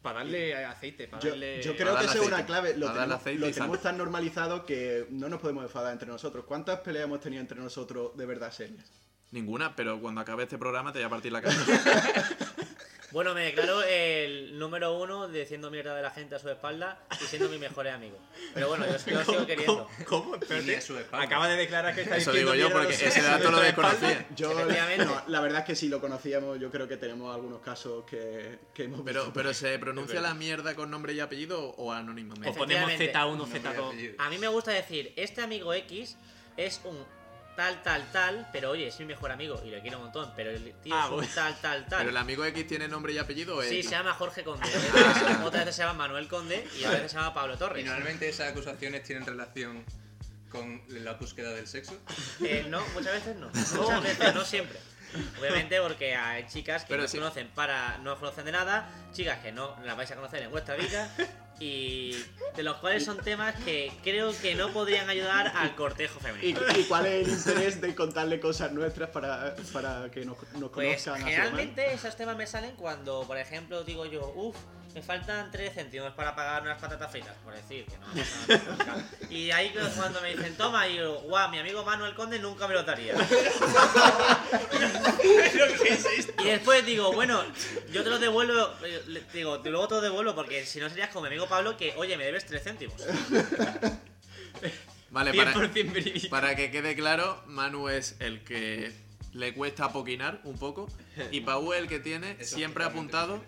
Para 0.04 0.18
darle 0.18 0.54
aceite, 0.66 1.08
para 1.08 1.22
Yo, 1.22 1.30
darle. 1.30 1.62
yo 1.62 1.74
creo 1.76 1.96
que 1.96 2.04
esa 2.04 2.14
es 2.18 2.20
una 2.26 2.44
clave. 2.44 2.76
Lo 2.76 2.88
Para 2.88 2.98
darle 3.06 3.14
tenemos, 3.14 3.20
aceite 3.22 3.40
lo 3.40 3.50
tenemos 3.54 3.80
tan 3.80 3.96
normalizado 3.96 4.66
que 4.66 5.06
no 5.08 5.30
nos 5.30 5.40
podemos 5.40 5.64
enfadar 5.64 5.94
entre 5.94 6.06
nosotros. 6.08 6.44
¿Cuántas 6.46 6.80
peleas 6.80 7.06
hemos 7.06 7.20
tenido 7.20 7.40
entre 7.40 7.58
nosotros 7.58 8.14
de 8.14 8.26
verdad 8.26 8.52
serias? 8.52 8.84
Ninguna, 9.30 9.74
pero 9.74 9.98
cuando 9.98 10.20
acabe 10.20 10.42
este 10.42 10.58
programa 10.58 10.92
te 10.92 10.98
voy 10.98 11.06
a 11.06 11.08
partir 11.08 11.32
la 11.32 11.40
cara. 11.42 11.56
Bueno, 13.14 13.32
me 13.32 13.44
declaro 13.44 13.80
el 13.84 14.58
número 14.58 14.98
uno 15.00 15.28
diciendo 15.28 15.70
mierda 15.70 15.94
de 15.94 16.02
la 16.02 16.10
gente 16.10 16.34
a 16.34 16.40
su 16.40 16.50
espalda 16.50 16.98
y 17.22 17.24
siendo 17.26 17.48
mi 17.48 17.58
mejor 17.58 17.86
amigo. 17.86 18.18
Pero 18.52 18.66
bueno, 18.66 18.86
yo, 18.86 18.96
yo 19.06 19.24
sigo 19.24 19.46
queriendo. 19.46 19.88
¿Cómo? 20.04 20.24
¿Cómo? 20.24 20.34
Espérate. 20.34 20.66
Ni 20.66 20.74
a 20.74 20.80
su 20.80 20.98
espalda. 20.98 21.24
Acaba 21.24 21.46
de 21.46 21.56
declarar 21.56 21.94
que 21.94 22.00
está 22.02 22.16
Eso 22.16 22.32
diciendo 22.32 22.52
digo 22.54 22.68
yo, 22.68 22.74
porque 22.76 22.92
ese 22.94 23.22
dato 23.22 23.52
lo 23.52 23.60
desconocía. 23.60 24.26
Yo, 24.34 24.52
no, 24.52 25.22
la 25.28 25.40
verdad 25.40 25.60
es 25.60 25.64
que 25.64 25.76
si 25.76 25.88
lo 25.88 26.00
conocíamos, 26.00 26.58
yo 26.58 26.72
creo 26.72 26.88
que 26.88 26.96
tenemos 26.96 27.32
algunos 27.32 27.60
casos 27.60 28.04
que, 28.04 28.58
que 28.74 28.82
hemos 28.82 29.02
Pero, 29.04 29.20
visto. 29.20 29.32
pero 29.32 29.54
¿se 29.54 29.78
pronuncia 29.78 30.20
la 30.20 30.34
mierda 30.34 30.74
con 30.74 30.90
nombre 30.90 31.12
y 31.12 31.20
apellido 31.20 31.70
o 31.76 31.92
anónimamente? 31.92 32.50
O 32.50 32.54
ponemos 32.54 32.90
Efectivamente. 32.90 33.16
Z1, 33.16 33.36
Nombre 33.36 33.60
y 33.60 33.62
Z2. 33.62 33.86
apellido. 33.88 34.14
A 34.18 34.28
mí 34.28 34.38
me 34.38 34.48
gusta 34.48 34.72
decir, 34.72 35.12
este 35.14 35.40
amigo 35.40 35.72
X 35.72 36.16
es 36.56 36.80
un 36.84 36.98
tal, 37.56 37.82
tal, 37.82 38.04
tal, 38.12 38.48
pero 38.52 38.70
oye, 38.70 38.88
es 38.88 38.98
mi 39.00 39.06
mejor 39.06 39.30
amigo 39.32 39.60
y 39.64 39.70
le 39.70 39.80
quiero 39.80 39.98
un 39.98 40.04
montón, 40.04 40.32
pero 40.36 40.50
el 40.50 40.72
tío 40.82 40.94
Ah, 40.94 41.04
es 41.04 41.10
un 41.10 41.16
bueno. 41.16 41.30
tal, 41.34 41.60
tal, 41.60 41.86
tal. 41.86 41.98
¿Pero 41.98 42.10
el 42.10 42.16
amigo 42.16 42.44
X 42.44 42.66
tiene 42.66 42.88
nombre 42.88 43.12
y 43.12 43.18
apellido 43.18 43.56
o 43.56 43.62
es 43.62 43.68
Sí, 43.68 43.76
X? 43.76 43.86
se 43.90 43.96
llama 43.96 44.14
Jorge 44.14 44.44
Conde. 44.44 44.66
A 44.66 44.70
veces- 44.70 45.36
Otras 45.44 45.64
veces 45.64 45.76
se 45.76 45.82
llama 45.82 45.94
Manuel 45.94 46.28
Conde 46.28 46.66
y 46.80 46.84
a 46.84 46.90
veces 46.90 47.12
se 47.12 47.16
llama 47.18 47.32
Pablo 47.34 47.54
Y 47.54 47.58
Torres. 47.58 47.84
normalmente 47.84 48.28
esas 48.28 48.50
acusaciones 48.50 49.02
tienen 49.02 49.24
relación 49.26 49.84
con 50.50 50.82
la 50.88 51.14
búsqueda 51.14 51.50
del 51.52 51.66
sexo. 51.66 51.98
Eh, 52.40 52.66
no, 52.68 52.80
muchas 52.94 53.12
veces 53.12 53.36
no. 53.36 53.48
Muchas 53.82 54.02
veces, 54.02 54.34
no 54.34 54.44
siempre. 54.44 54.78
Obviamente 55.40 55.80
porque 55.80 56.16
hay 56.16 56.46
chicas 56.48 56.82
que 56.82 56.88
Pero 56.88 57.02
no 57.02 57.08
sí. 57.08 57.18
conocen 57.18 57.48
para 57.54 57.98
no 57.98 58.18
conocen 58.18 58.44
de 58.46 58.52
nada, 58.52 58.90
chicas 59.12 59.38
que 59.40 59.52
no 59.52 59.76
las 59.84 59.96
vais 59.96 60.10
a 60.10 60.16
conocer 60.16 60.42
en 60.42 60.50
vuestra 60.50 60.74
vida 60.76 61.08
y 61.60 62.16
de 62.56 62.62
los 62.62 62.76
cuales 62.78 63.04
son 63.04 63.18
temas 63.18 63.54
que 63.64 63.92
creo 64.02 64.32
que 64.42 64.54
no 64.54 64.72
podrían 64.72 65.08
ayudar 65.08 65.52
al 65.56 65.74
cortejo 65.76 66.18
¿Y, 66.20 66.24
femenino. 66.24 66.60
y 66.78 66.84
cuál 66.84 67.06
es 67.06 67.26
el 67.28 67.32
interés 67.34 67.80
de 67.80 67.94
contarle 67.94 68.40
cosas 68.40 68.72
nuestras 68.72 69.10
para, 69.10 69.54
para 69.72 70.10
que 70.10 70.24
nos, 70.24 70.36
nos 70.58 70.70
Pues 70.70 71.02
conozcan? 71.04 71.22
generalmente 71.28 71.94
esos 71.94 72.16
temas 72.16 72.36
me 72.36 72.46
salen 72.46 72.72
cuando, 72.76 73.24
por 73.26 73.38
ejemplo, 73.38 73.84
digo 73.84 74.04
yo, 74.06 74.32
uff, 74.34 74.56
me 74.94 75.02
faltan 75.02 75.50
3 75.50 75.74
céntimos 75.74 76.12
para 76.12 76.36
pagar 76.36 76.62
unas 76.62 76.80
patatas 76.80 77.10
fritas, 77.10 77.34
por 77.42 77.52
decir, 77.52 77.84
que 77.84 77.98
no 77.98 78.06
me 78.14 78.22
nada. 78.86 79.04
Y 79.28 79.50
ahí 79.50 79.74
cuando 79.96 80.20
me 80.20 80.36
dicen, 80.36 80.56
toma, 80.56 80.86
y 80.86 80.98
yo, 80.98 81.20
guau, 81.22 81.50
mi 81.50 81.58
amigo 81.58 81.84
Manuel 81.84 82.14
Conde 82.14 82.38
nunca 82.38 82.68
me 82.68 82.74
lo 82.74 82.84
daría. 82.84 83.14
Y 86.38 86.48
después 86.48 86.84
digo, 86.84 87.12
bueno, 87.12 87.42
yo 87.90 88.04
te 88.04 88.10
lo 88.10 88.18
devuelvo, 88.18 88.68
eh, 88.84 89.24
digo, 89.32 89.56
luego 89.64 89.88
te 89.88 89.94
lo 89.94 90.00
devuelvo 90.02 90.34
porque 90.34 90.66
si 90.66 90.78
no 90.78 90.90
serías 90.90 91.08
como 91.08 91.22
mi 91.22 91.28
amigo 91.28 91.48
Pablo 91.48 91.74
que, 91.78 91.94
oye, 91.96 92.18
me 92.18 92.24
debes 92.24 92.44
3 92.44 92.62
céntimos. 92.62 93.02
Vale, 95.10 95.32
para, 95.32 95.54
100% 95.54 95.92
verídico. 95.92 96.28
para 96.28 96.54
que 96.54 96.70
quede 96.70 96.94
claro, 96.94 97.42
Manu 97.46 97.88
es 97.88 98.16
el 98.18 98.44
que 98.44 98.92
le 99.32 99.54
cuesta 99.54 99.90
poquinar 99.90 100.40
un 100.44 100.58
poco 100.58 100.88
y 101.30 101.40
Pau 101.40 101.72
es 101.72 101.80
el 101.80 101.88
que 101.88 101.98
tiene 102.00 102.36
Eso, 102.38 102.56
siempre 102.56 102.84
apuntado 102.84 103.42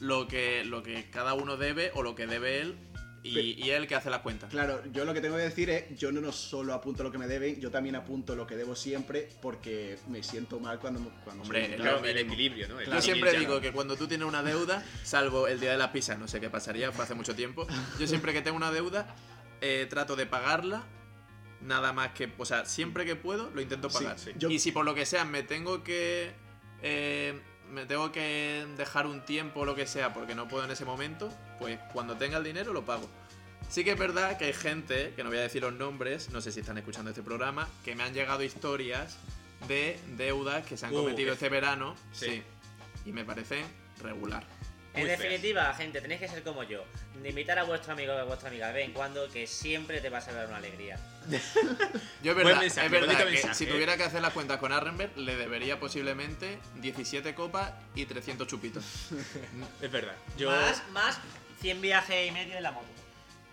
lo 0.00 0.28
que, 0.28 0.64
lo 0.64 0.82
que 0.82 1.10
cada 1.10 1.34
uno 1.34 1.56
debe 1.56 1.90
o 1.94 2.02
lo 2.02 2.14
que 2.14 2.26
debe 2.26 2.60
él 2.60 2.78
y, 3.24 3.38
y 3.62 3.70
él 3.70 3.82
el 3.82 3.88
que 3.88 3.96
hace 3.96 4.10
las 4.10 4.20
cuentas. 4.20 4.48
Claro, 4.48 4.80
yo 4.92 5.04
lo 5.04 5.12
que 5.12 5.20
tengo 5.20 5.36
que 5.36 5.42
decir 5.42 5.68
es, 5.70 5.98
yo 5.98 6.12
no 6.12 6.30
solo 6.32 6.72
apunto 6.72 7.02
lo 7.02 7.10
que 7.10 7.18
me 7.18 7.26
deben, 7.26 7.60
yo 7.60 7.70
también 7.70 7.96
apunto 7.96 8.36
lo 8.36 8.46
que 8.46 8.56
debo 8.56 8.76
siempre 8.76 9.28
porque 9.42 9.98
me 10.08 10.22
siento 10.22 10.60
mal 10.60 10.78
cuando, 10.78 11.00
cuando 11.24 11.42
Hombre. 11.42 11.74
Claro, 11.76 12.04
el 12.04 12.16
equilibrio, 12.16 12.68
¿no? 12.68 12.80
El 12.80 12.86
Yo 12.90 13.02
siempre 13.02 13.36
digo 13.38 13.60
que 13.60 13.72
cuando 13.72 13.96
tú 13.96 14.06
tienes 14.06 14.26
una 14.26 14.42
deuda, 14.42 14.84
salvo 15.02 15.48
el 15.48 15.58
día 15.60 15.72
de 15.72 15.78
la 15.78 15.92
pizza, 15.92 16.16
no 16.16 16.28
sé 16.28 16.40
qué 16.40 16.48
pasaría, 16.48 16.92
fue 16.92 17.04
hace 17.04 17.14
mucho 17.14 17.34
tiempo, 17.34 17.66
yo 17.98 18.06
siempre 18.06 18.32
que 18.32 18.40
tengo 18.40 18.56
una 18.56 18.70
deuda, 18.70 19.14
eh, 19.60 19.86
trato 19.90 20.14
de 20.14 20.24
pagarla, 20.24 20.86
nada 21.60 21.92
más 21.92 22.12
que, 22.12 22.32
o 22.38 22.44
sea, 22.44 22.64
siempre 22.66 23.04
que 23.04 23.16
puedo, 23.16 23.50
lo 23.50 23.60
intento 23.60 23.90
Sí, 23.90 23.98
pagar. 23.98 24.18
sí. 24.18 24.30
Yo- 24.38 24.48
Y 24.48 24.60
si 24.60 24.70
por 24.70 24.84
lo 24.84 24.94
que 24.94 25.04
sea 25.04 25.24
me 25.24 25.42
tengo 25.42 25.82
que... 25.82 26.30
eh, 26.82 27.38
me 27.70 27.86
tengo 27.86 28.12
que 28.12 28.66
dejar 28.76 29.06
un 29.06 29.20
tiempo 29.22 29.60
o 29.60 29.64
lo 29.64 29.74
que 29.74 29.86
sea 29.86 30.12
porque 30.12 30.34
no 30.34 30.48
puedo 30.48 30.64
en 30.64 30.70
ese 30.70 30.84
momento, 30.84 31.32
pues 31.58 31.78
cuando 31.92 32.16
tenga 32.16 32.38
el 32.38 32.44
dinero 32.44 32.72
lo 32.72 32.84
pago. 32.84 33.08
Sí 33.68 33.84
que 33.84 33.92
es 33.92 33.98
verdad 33.98 34.38
que 34.38 34.46
hay 34.46 34.52
gente, 34.54 35.12
que 35.14 35.22
no 35.22 35.28
voy 35.28 35.38
a 35.38 35.42
decir 35.42 35.62
los 35.62 35.74
nombres, 35.74 36.30
no 36.30 36.40
sé 36.40 36.52
si 36.52 36.60
están 36.60 36.78
escuchando 36.78 37.10
este 37.10 37.22
programa, 37.22 37.68
que 37.84 37.94
me 37.94 38.02
han 38.02 38.14
llegado 38.14 38.42
historias 38.42 39.18
de 39.66 39.98
deudas 40.16 40.64
que 40.66 40.76
se 40.76 40.86
han 40.86 40.92
Uh, 40.94 41.02
cometido 41.02 41.32
este 41.32 41.48
verano. 41.48 41.94
Sí. 42.12 42.26
Sí. 42.26 42.42
Y 43.06 43.12
me 43.12 43.24
parecen 43.24 43.64
regular. 44.02 44.44
En 44.94 45.06
feas. 45.06 45.18
definitiva, 45.18 45.72
gente, 45.74 46.00
tenéis 46.00 46.20
que 46.20 46.28
ser 46.28 46.42
como 46.42 46.62
yo. 46.64 46.84
De 47.22 47.28
invitar 47.28 47.58
a 47.58 47.64
vuestro 47.64 47.92
amigo 47.92 48.12
o 48.14 48.18
a 48.18 48.24
vuestra 48.24 48.48
amiga 48.48 48.68
de 48.68 48.72
vez 48.74 48.84
en 48.86 48.92
cuando, 48.92 49.28
que 49.30 49.46
siempre 49.46 50.00
te 50.00 50.08
va 50.08 50.18
a 50.18 50.32
dar 50.32 50.46
una 50.48 50.56
alegría. 50.56 50.98
Yo 51.28 52.32
es 52.32 52.34
Buen 52.34 52.36
verdad, 52.46 52.60
mensaje, 52.60 52.86
es 52.86 52.92
verdad 52.92 53.06
bonito 53.08 53.24
que 53.26 53.30
mensaje, 53.32 53.54
si 53.54 53.64
¿eh? 53.64 53.66
tuviera 53.68 53.96
que 53.96 54.04
hacer 54.04 54.22
las 54.22 54.32
cuentas 54.32 54.58
con 54.58 54.72
Arrenberg, 54.72 55.16
le 55.18 55.36
debería 55.36 55.78
posiblemente 55.78 56.58
17 56.76 57.34
copas 57.34 57.72
y 57.94 58.06
300 58.06 58.46
chupitos. 58.46 58.84
Es 59.82 59.90
verdad. 59.92 60.14
Yo. 60.36 60.50
Más, 60.50 60.82
más 60.92 61.18
100 61.60 61.80
viajes 61.80 62.28
y 62.28 62.30
medio 62.32 62.56
en 62.56 62.62
la 62.62 62.72
moto. 62.72 62.86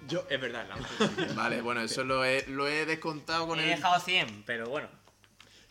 Yo, 0.08 0.26
Es 0.30 0.40
verdad, 0.40 0.68
la 0.70 1.34
Vale, 1.34 1.62
bueno, 1.62 1.82
eso 1.82 2.04
lo 2.04 2.24
he, 2.24 2.46
lo 2.48 2.68
he 2.68 2.86
descontado 2.86 3.48
con 3.48 3.60
He 3.60 3.64
el... 3.64 3.70
dejado 3.78 4.00
100, 4.00 4.44
pero 4.46 4.70
bueno. 4.70 4.88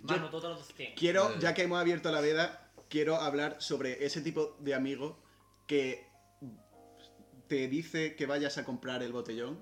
Yo- 0.01 0.17
tú 0.17 0.29
todos 0.41 0.59
los 0.59 0.75
100. 0.75 0.95
quiero, 0.97 1.39
ya 1.39 1.55
que 1.55 1.63
hemos 1.63 1.81
abierto 1.81 2.11
la 2.11 2.21
veda, 2.21 2.69
quiero 2.91 3.17
hablar 3.17 3.57
sobre 3.61 4.05
ese 4.05 4.21
tipo 4.21 4.57
de 4.61 4.75
amigo 4.75 5.23
que 5.67 6.07
te 7.49 7.69
dice 7.69 8.17
que 8.17 8.27
vayas 8.27 8.59
a 8.59 8.65
comprar 8.65 9.03
el 9.03 9.13
botellón 9.13 9.59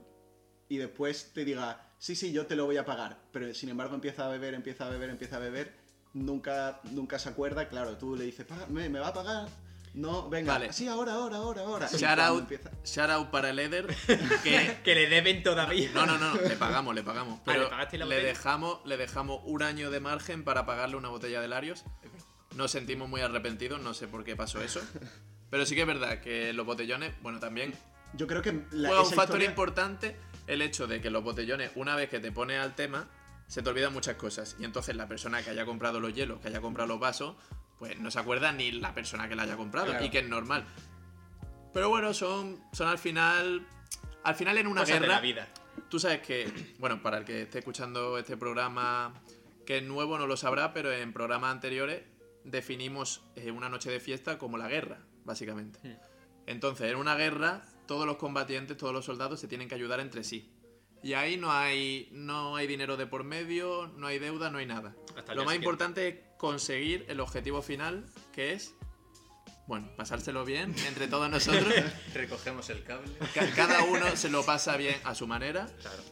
y 0.68 0.78
después 0.78 1.32
te 1.34 1.44
diga, 1.44 1.90
sí, 1.98 2.14
sí, 2.16 2.32
yo 2.32 2.46
te 2.46 2.56
lo 2.56 2.64
voy 2.66 2.76
a 2.76 2.84
pagar, 2.84 3.18
pero 3.32 3.52
sin 3.54 3.68
embargo 3.68 3.94
empieza 3.94 4.26
a 4.26 4.28
beber, 4.28 4.54
empieza 4.54 4.86
a 4.86 4.90
beber, 4.90 5.10
empieza 5.10 5.36
a 5.36 5.40
beber, 5.40 5.74
nunca, 6.14 6.80
nunca 6.92 7.18
se 7.18 7.28
acuerda, 7.28 7.68
claro, 7.68 7.98
tú 7.98 8.16
le 8.16 8.24
dices, 8.24 8.46
"Págame, 8.46 8.88
¿me 8.88 8.98
va 9.00 9.08
a 9.08 9.12
pagar? 9.14 9.48
No, 9.94 10.30
venga, 10.30 10.54
Vale. 10.54 10.72
sí, 10.72 10.88
ahora, 10.88 11.12
ahora, 11.12 11.36
ahora, 11.36 11.60
ahora. 11.62 11.86
Shout 11.86 12.18
out, 12.18 12.40
empieza- 12.40 12.70
shout 12.82 13.10
out 13.10 13.28
para 13.30 13.50
el 13.50 13.58
Eder, 13.58 13.86
que... 14.42 14.78
Que 14.82 14.94
le 14.94 15.06
deben 15.10 15.42
todavía. 15.42 15.90
No, 15.92 16.06
no, 16.06 16.16
no, 16.16 16.34
le 16.40 16.56
pagamos, 16.56 16.94
le 16.94 17.02
pagamos. 17.02 17.40
Ah, 17.44 17.86
¿le 17.92 18.06
le 18.06 18.22
dejamos, 18.22 18.80
le 18.86 18.96
dejamos 18.96 19.42
un 19.44 19.62
año 19.62 19.90
de 19.90 20.00
margen 20.00 20.44
para 20.44 20.64
pagarle 20.64 20.96
una 20.96 21.10
botella 21.10 21.42
de 21.42 21.48
Larios. 21.48 21.84
Nos 22.56 22.70
sentimos 22.70 23.10
muy 23.10 23.20
arrepentidos, 23.20 23.82
no 23.82 23.92
sé 23.92 24.08
por 24.08 24.24
qué 24.24 24.34
pasó 24.34 24.62
eso. 24.62 24.80
Pero 25.52 25.66
sí 25.66 25.74
que 25.74 25.82
es 25.82 25.86
verdad 25.86 26.18
que 26.20 26.54
los 26.54 26.64
botellones, 26.64 27.12
bueno, 27.20 27.38
también 27.38 27.74
Yo 28.14 28.26
creo 28.26 28.40
que 28.40 28.52
la, 28.70 28.88
juega 28.88 29.02
un 29.02 29.08
factor 29.10 29.36
historia- 29.36 29.50
importante 29.50 30.16
el 30.46 30.62
hecho 30.62 30.86
de 30.86 31.02
que 31.02 31.10
los 31.10 31.22
botellones, 31.22 31.70
una 31.74 31.94
vez 31.94 32.08
que 32.08 32.20
te 32.20 32.32
pones 32.32 32.58
al 32.58 32.74
tema, 32.74 33.06
se 33.48 33.60
te 33.62 33.68
olvidan 33.68 33.92
muchas 33.92 34.16
cosas. 34.16 34.56
Y 34.58 34.64
entonces 34.64 34.96
la 34.96 35.06
persona 35.08 35.42
que 35.42 35.50
haya 35.50 35.66
comprado 35.66 36.00
los 36.00 36.14
hielos, 36.14 36.40
que 36.40 36.48
haya 36.48 36.62
comprado 36.62 36.88
los 36.88 36.98
vasos, 37.00 37.36
pues 37.78 38.00
no 38.00 38.10
se 38.10 38.18
acuerda 38.18 38.50
ni 38.52 38.72
la 38.72 38.94
persona 38.94 39.28
que 39.28 39.34
la 39.36 39.42
haya 39.42 39.56
comprado. 39.58 39.88
Claro. 39.88 40.04
Y 40.04 40.08
que 40.08 40.20
es 40.20 40.28
normal. 40.28 40.64
Pero 41.74 41.90
bueno, 41.90 42.14
son, 42.14 42.58
son 42.72 42.88
al 42.88 42.98
final. 42.98 43.66
Al 44.24 44.34
final 44.34 44.56
en 44.56 44.66
una 44.68 44.80
Cosas 44.82 44.94
de 44.94 45.00
guerra. 45.00 45.14
la 45.16 45.20
vida. 45.20 45.48
tú 45.90 45.98
sabes 45.98 46.20
que, 46.22 46.50
bueno, 46.78 47.02
para 47.02 47.18
el 47.18 47.24
que 47.26 47.42
esté 47.42 47.58
escuchando 47.58 48.16
este 48.18 48.38
programa 48.38 49.12
que 49.66 49.76
es 49.78 49.82
nuevo 49.82 50.16
no 50.16 50.26
lo 50.26 50.36
sabrá, 50.38 50.72
pero 50.72 50.90
en 50.92 51.12
programas 51.12 51.52
anteriores 51.52 52.02
definimos 52.44 53.22
eh, 53.36 53.50
una 53.50 53.68
noche 53.68 53.90
de 53.90 54.00
fiesta 54.00 54.38
como 54.38 54.56
la 54.58 54.68
guerra, 54.68 54.98
básicamente. 55.24 55.98
Entonces, 56.46 56.90
en 56.90 56.96
una 56.96 57.14
guerra, 57.14 57.62
todos 57.86 58.06
los 58.06 58.16
combatientes, 58.16 58.76
todos 58.76 58.92
los 58.92 59.04
soldados 59.04 59.40
se 59.40 59.48
tienen 59.48 59.68
que 59.68 59.74
ayudar 59.74 60.00
entre 60.00 60.24
sí. 60.24 60.50
Y 61.02 61.14
ahí 61.14 61.36
no 61.36 61.50
hay, 61.52 62.08
no 62.12 62.54
hay 62.56 62.66
dinero 62.66 62.96
de 62.96 63.06
por 63.06 63.24
medio, 63.24 63.88
no 63.96 64.06
hay 64.06 64.18
deuda, 64.18 64.50
no 64.50 64.58
hay 64.58 64.66
nada. 64.66 64.94
Hasta 65.16 65.34
Lo 65.34 65.44
más 65.44 65.52
siguiente. 65.52 65.54
importante 65.56 66.08
es 66.08 66.16
conseguir 66.38 67.04
el 67.08 67.18
objetivo 67.20 67.60
final, 67.60 68.06
que 68.32 68.52
es, 68.52 68.74
bueno, 69.66 69.88
pasárselo 69.96 70.44
bien 70.44 70.74
entre 70.86 71.08
todos 71.08 71.28
nosotros. 71.28 71.72
Recogemos 72.14 72.70
el 72.70 72.84
cable. 72.84 73.12
Ca- 73.34 73.50
Cada 73.56 73.82
uno 73.84 74.14
se 74.16 74.28
lo 74.30 74.44
pasa 74.44 74.76
bien 74.76 74.94
a 75.04 75.14
su 75.16 75.26
manera 75.26 75.66
Claro. 75.80 76.02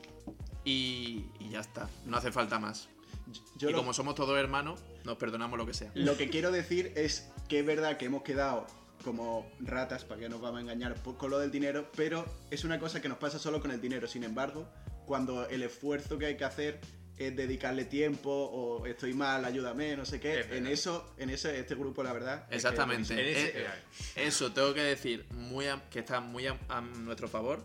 y, 0.65 1.27
y 1.39 1.51
ya 1.51 1.61
está. 1.61 1.89
No 2.07 2.17
hace 2.17 2.33
falta 2.33 2.59
más. 2.59 2.89
Yo 3.57 3.69
y 3.69 3.73
lo, 3.73 3.79
como 3.79 3.93
somos 3.93 4.17
todos 4.17 4.37
hermanos, 4.39 4.81
nos 5.05 5.17
perdonamos 5.19 5.57
lo 5.59 5.67
que 5.67 5.75
sea. 5.75 5.93
lo 5.95 6.17
que 6.17 6.29
quiero 6.31 6.51
decir 6.51 6.93
es 6.97 7.31
que 7.49 7.61
es 7.61 7.67
verdad 7.67 7.97
que 7.97 8.07
hemos 8.07 8.23
quedado 8.23 8.67
como 9.05 9.51
ratas, 9.61 10.05
para 10.05 10.21
que 10.21 10.29
nos 10.29 10.41
vamos 10.41 10.59
a 10.59 10.61
engañar 10.63 10.97
con 11.03 11.31
lo 11.31 11.39
del 11.39 11.51
dinero, 11.51 11.91
pero 11.97 12.25
es 12.51 12.65
una 12.65 12.79
cosa 12.79 13.01
que 13.01 13.09
nos 13.09 13.19
pasa 13.19 13.39
solo 13.39 13.61
con 13.61 13.71
el 13.71 13.81
dinero. 13.81 14.07
Sin 14.07 14.25
embargo, 14.25 14.69
cuando 15.07 15.49
el 15.49 15.63
esfuerzo 15.63 16.19
que 16.19 16.27
hay 16.27 16.37
que 16.37 16.45
hacer 16.45 16.81
es 17.19 17.37
dedicarle 17.37 17.85
tiempo 17.85 18.31
o 18.31 18.87
estoy 18.87 19.13
mal, 19.13 19.45
ayúdame, 19.45 19.95
no 19.97 20.07
sé 20.07 20.21
qué, 20.21 20.41
Es 20.41 20.51
en 20.53 20.67
eso, 20.67 21.15
en 21.19 21.29
ese, 21.31 21.59
este 21.61 21.75
grupo 21.75 22.03
la 22.03 22.13
verdad. 22.15 22.43
es 22.45 22.49
que 22.49 22.57
Exactamente. 22.57 23.13
En 23.13 23.21
ese- 23.37 23.61
Eh, 23.61 23.67
eso 24.17 24.53
tengo 24.53 24.73
que 24.73 24.83
decir 24.83 25.27
muy 25.33 25.67
a- 25.67 25.83
que 25.91 25.99
está 25.99 26.21
muy 26.21 26.47
a, 26.47 26.59
a 26.69 26.81
nuestro 26.81 27.29
favor. 27.29 27.63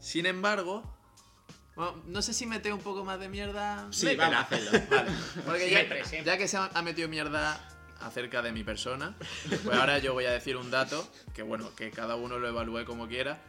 Sin 0.00 0.26
embargo, 0.26 0.82
bueno, 1.76 2.02
no 2.06 2.22
sé 2.22 2.34
si 2.34 2.44
mete 2.44 2.72
un 2.72 2.80
poco 2.80 3.04
más 3.04 3.20
de 3.20 3.28
mierda. 3.28 3.86
Sí, 3.92 4.06
Métela. 4.06 4.28
vamos 4.30 4.38
a 4.38 4.54
hacerlo. 4.56 4.86
Vale, 4.90 5.10
porque 5.46 5.70
ya, 5.70 5.76
Siempre, 5.78 6.04
siempre. 6.04 6.32
ya 6.32 6.38
que 6.38 6.48
se 6.48 6.56
ha 6.56 6.82
metido 6.82 7.08
mierda 7.08 7.68
acerca 8.02 8.42
de 8.42 8.52
mi 8.52 8.64
persona, 8.64 9.14
pues 9.64 9.78
ahora 9.78 9.98
yo 9.98 10.12
voy 10.12 10.24
a 10.26 10.32
decir 10.32 10.56
un 10.56 10.70
dato 10.70 11.08
que 11.34 11.42
bueno, 11.42 11.74
que 11.76 11.90
cada 11.90 12.16
uno 12.16 12.38
lo 12.38 12.48
evalúe 12.48 12.84
como 12.84 13.08
quiera, 13.08 13.40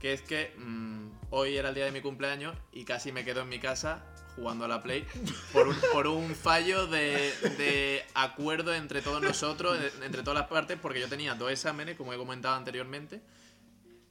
que 0.00 0.12
es 0.12 0.22
que 0.22 0.54
mm, 0.58 1.08
hoy 1.30 1.56
era 1.56 1.70
el 1.70 1.74
día 1.74 1.84
de 1.84 1.92
mi 1.92 2.00
cumpleaños 2.00 2.56
y 2.72 2.84
casi 2.84 3.12
me 3.12 3.24
quedo 3.24 3.42
en 3.42 3.48
mi 3.48 3.58
casa 3.58 4.04
jugando 4.36 4.66
a 4.66 4.68
la 4.68 4.82
Play 4.82 5.06
por 5.52 5.66
un, 5.68 5.76
por 5.92 6.06
un 6.06 6.34
fallo 6.34 6.86
de, 6.86 7.32
de 7.58 8.04
acuerdo 8.14 8.74
entre 8.74 9.00
todos 9.00 9.22
nosotros, 9.22 9.78
entre 10.02 10.22
todas 10.22 10.38
las 10.40 10.48
partes, 10.48 10.78
porque 10.80 11.00
yo 11.00 11.08
tenía 11.08 11.34
dos 11.34 11.50
exámenes, 11.50 11.96
como 11.96 12.12
he 12.12 12.16
comentado 12.16 12.54
anteriormente, 12.54 13.20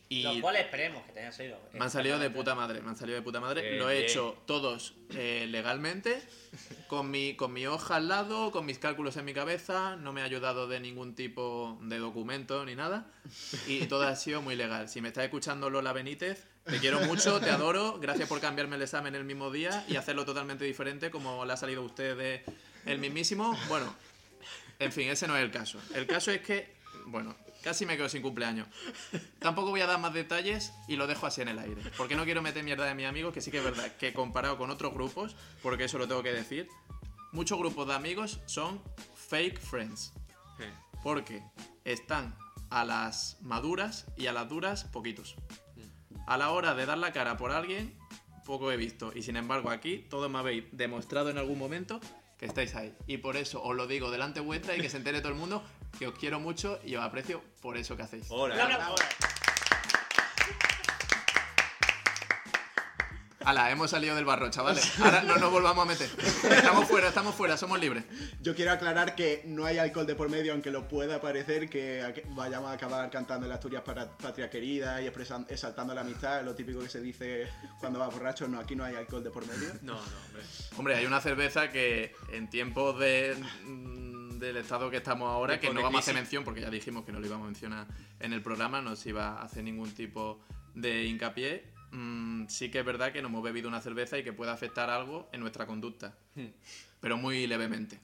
y 0.07 0.21
Los 0.21 0.37
cuales 0.37 0.65
esperemos 0.65 1.03
que 1.03 1.13
te 1.13 1.19
hayan 1.19 1.33
salido. 1.33 1.59
me 1.73 1.83
han 1.83 1.89
salido 1.89 2.19
de 2.19 2.29
puta 2.29 2.53
madre, 2.53 2.81
me 2.81 2.89
han 2.89 2.95
salido 2.95 3.15
de 3.17 3.23
puta 3.23 3.39
madre. 3.39 3.77
Lo 3.77 3.89
he 3.89 4.05
hecho 4.05 4.37
todos 4.45 4.93
eh, 5.15 5.47
legalmente, 5.49 6.21
con 6.87 7.09
mi, 7.09 7.35
con 7.35 7.51
mi 7.53 7.65
hoja 7.65 7.95
al 7.95 8.07
lado, 8.07 8.51
con 8.51 8.65
mis 8.65 8.77
cálculos 8.77 9.17
en 9.17 9.25
mi 9.25 9.33
cabeza, 9.33 9.95
no 9.95 10.13
me 10.13 10.21
ha 10.21 10.25
ayudado 10.25 10.67
de 10.67 10.79
ningún 10.79 11.15
tipo 11.15 11.79
de 11.81 11.97
documento 11.97 12.65
ni 12.65 12.75
nada, 12.75 13.11
y 13.67 13.87
todo 13.87 14.03
ha 14.03 14.15
sido 14.15 14.41
muy 14.41 14.55
legal. 14.55 14.89
Si 14.89 15.01
me 15.01 15.07
estás 15.07 15.23
escuchando 15.23 15.71
Lola 15.71 15.91
Benítez, 15.91 16.45
te 16.65 16.79
quiero 16.79 16.99
mucho, 17.01 17.39
te 17.39 17.49
adoro, 17.49 17.99
gracias 17.99 18.29
por 18.29 18.39
cambiarme 18.39 18.75
el 18.75 18.83
examen 18.83 19.15
el 19.15 19.23
mismo 19.23 19.49
día 19.49 19.85
y 19.87 19.95
hacerlo 19.95 20.25
totalmente 20.25 20.65
diferente 20.65 21.09
como 21.09 21.45
le 21.45 21.53
ha 21.53 21.57
salido 21.57 21.81
a 21.81 21.85
usted 21.85 22.15
de 22.15 22.43
el 22.85 22.99
mismísimo. 22.99 23.57
Bueno, 23.67 23.95
en 24.79 24.91
fin, 24.91 25.09
ese 25.09 25.27
no 25.27 25.35
es 25.35 25.43
el 25.43 25.51
caso. 25.51 25.79
El 25.93 26.05
caso 26.05 26.31
es 26.31 26.41
que, 26.41 26.75
bueno, 27.05 27.35
casi 27.65 27.88
me 27.88 27.97
quedo 27.97 28.08
sin 28.08 28.21
cumpleaños. 28.21 28.67
Tampoco 29.39 29.71
voy 29.71 29.82
a 29.82 29.88
dar 29.88 29.99
más 29.99 30.13
detalles 30.13 30.71
y 30.88 30.97
lo 30.97 31.08
dejo 31.08 31.25
así 31.25 31.41
en 31.41 31.47
el 31.47 31.58
aire. 31.58 31.82
Porque 31.97 32.15
no 32.15 32.23
quiero 32.23 32.43
meter 32.43 32.63
mierda 32.63 32.86
de 32.86 32.93
mis 32.93 33.08
amigos, 33.08 33.34
que 33.34 33.41
sí 33.41 33.49
que 33.49 33.58
es 33.58 33.63
verdad 33.63 33.91
que 33.97 34.13
comparado 34.13 34.60
con 34.60 34.69
otros 34.69 34.93
grupos, 34.93 35.36
porque 35.63 35.86
eso 35.86 35.97
lo 35.97 36.08
tengo 36.08 36.21
que 36.21 36.32
decir, 36.32 36.69
muchos 37.32 37.58
grupos 37.58 37.88
de 37.88 37.95
amigos 37.95 38.39
son 38.45 38.80
fake 39.15 39.60
friends. 39.60 40.13
Porque 41.01 41.43
están 41.86 42.38
a 42.69 42.86
las 42.86 43.38
maduras 43.41 44.06
y 44.15 44.28
a 44.28 44.32
las 44.32 44.47
duras 44.47 44.84
poquitos. 44.84 45.36
A 46.28 46.38
la 46.38 46.51
hora 46.51 46.75
de 46.75 46.86
dar 46.86 46.99
la 46.99 47.13
cara 47.13 47.36
por 47.36 47.51
alguien, 47.51 47.97
poco 48.45 48.71
he 48.71 48.78
visto. 48.78 49.12
Y 49.15 49.23
sin 49.23 49.38
embargo 49.38 49.71
aquí 49.71 50.06
todos 50.08 50.30
me 50.30 50.38
habéis 50.38 50.65
demostrado 50.71 51.32
en 51.32 51.39
algún 51.39 51.58
momento 51.58 51.99
que 52.38 52.45
estáis 52.45 52.75
ahí. 52.75 52.95
Y 53.08 53.17
por 53.17 53.38
eso 53.38 53.63
os 53.63 53.75
lo 53.75 53.88
digo 53.88 54.12
delante 54.12 54.39
vuestra 54.39 54.75
y 54.75 54.82
que 54.82 54.89
se 54.89 54.97
entere 54.97 55.21
todo 55.21 55.32
el 55.32 55.38
mundo 55.39 55.63
que 55.97 56.08
os 56.08 56.17
quiero 56.17 56.39
mucho 56.39 56.79
y 56.84 56.95
os 56.95 57.03
aprecio 57.03 57.41
por 57.62 57.77
eso 57.77 57.95
que 57.95 58.03
hacéis. 58.03 58.25
Hola. 58.29 58.55
Hala, 63.47 63.69
hemos 63.69 63.91
salido 63.91 64.15
del 64.15 64.25
barro, 64.25 64.49
chavales. 64.49 64.99
Ahora 64.99 65.21
no 65.21 65.36
nos 65.36 65.51
volvamos 65.51 65.86
a 65.86 65.88
meter. 65.88 66.10
Estamos 66.49 66.88
fuera, 66.88 67.10
estamos 67.10 67.36
fuera, 67.36 67.55
somos 67.58 67.79
libres. 67.79 68.03
Yo 68.41 68.55
quiero 68.55 68.71
aclarar 68.71 69.13
que 69.13 69.43
no 69.45 69.65
hay 69.65 69.77
alcohol 69.77 70.08
de 70.08 70.15
por 70.15 70.29
medio, 70.29 70.51
aunque 70.53 70.71
lo 70.71 70.88
pueda 70.88 71.21
parecer 71.21 71.69
que 71.69 72.23
vayamos 72.29 72.71
a 72.71 72.73
acabar 72.73 73.08
cantando 73.12 73.45
el 73.45 73.51
Asturias 73.51 73.84
para 73.84 74.17
Patria 74.17 74.49
Querida 74.49 74.99
y 74.99 75.05
expresan- 75.08 75.45
exaltando 75.47 75.93
la 75.93 76.01
amistad, 76.01 76.43
lo 76.43 76.55
típico 76.55 76.79
que 76.79 76.89
se 76.89 76.99
dice 77.01 77.47
cuando 77.79 77.99
va 77.99 78.08
borracho. 78.08 78.47
No, 78.47 78.60
aquí 78.60 78.75
no 78.75 78.84
hay 78.84 78.95
alcohol 78.95 79.23
de 79.23 79.29
por 79.29 79.45
medio. 79.45 79.69
No, 79.84 79.93
no, 79.93 79.99
hombre. 79.99 80.43
Hombre, 80.77 80.95
hay 80.95 81.05
una 81.05 81.21
cerveza 81.21 81.69
que 81.69 82.15
en 82.31 82.49
tiempos 82.49 82.97
de, 82.97 83.38
del 84.39 84.58
estado 84.58 84.89
que 84.89 84.98
estamos 84.98 85.30
ahora, 85.30 85.60
que 85.60 85.67
no 85.74 85.82
vamos 85.84 86.00
a 86.00 86.00
hacer 86.00 86.15
mención 86.15 86.43
porque 86.43 86.62
ya 86.62 86.69
dijimos 86.69 87.06
que 87.06 87.12
no 87.12 87.19
lo 87.19 87.26
íbamos 87.26 87.45
a 87.45 87.48
mencionar 87.48 87.88
en 88.19 88.34
el 88.34 88.41
programa, 88.41 88.82
no 88.82 88.95
se 88.95 89.10
iba 89.10 89.39
a 89.39 89.43
hacer 89.43 89.63
ningún 89.63 89.91
tipo 89.93 90.39
de 90.74 91.06
hincapié. 91.06 91.74
Mm, 91.91 92.48
sí 92.48 92.69
que 92.69 92.80
es 92.80 92.86
verdad 92.86 93.13
que 93.13 93.21
nos 93.21 93.30
hemos 93.30 93.43
bebido 93.43 93.69
una 93.69 93.80
cerveza 93.82 94.17
y 94.17 94.24
que 94.24 94.34
puede 94.34 94.52
afectar 94.52 94.89
algo 94.89 95.30
en 95.32 95.39
nuestra 95.39 95.65
conducta, 95.65 96.17
pero 97.00 97.15
muy 97.17 97.48
levemente. 97.48 98.00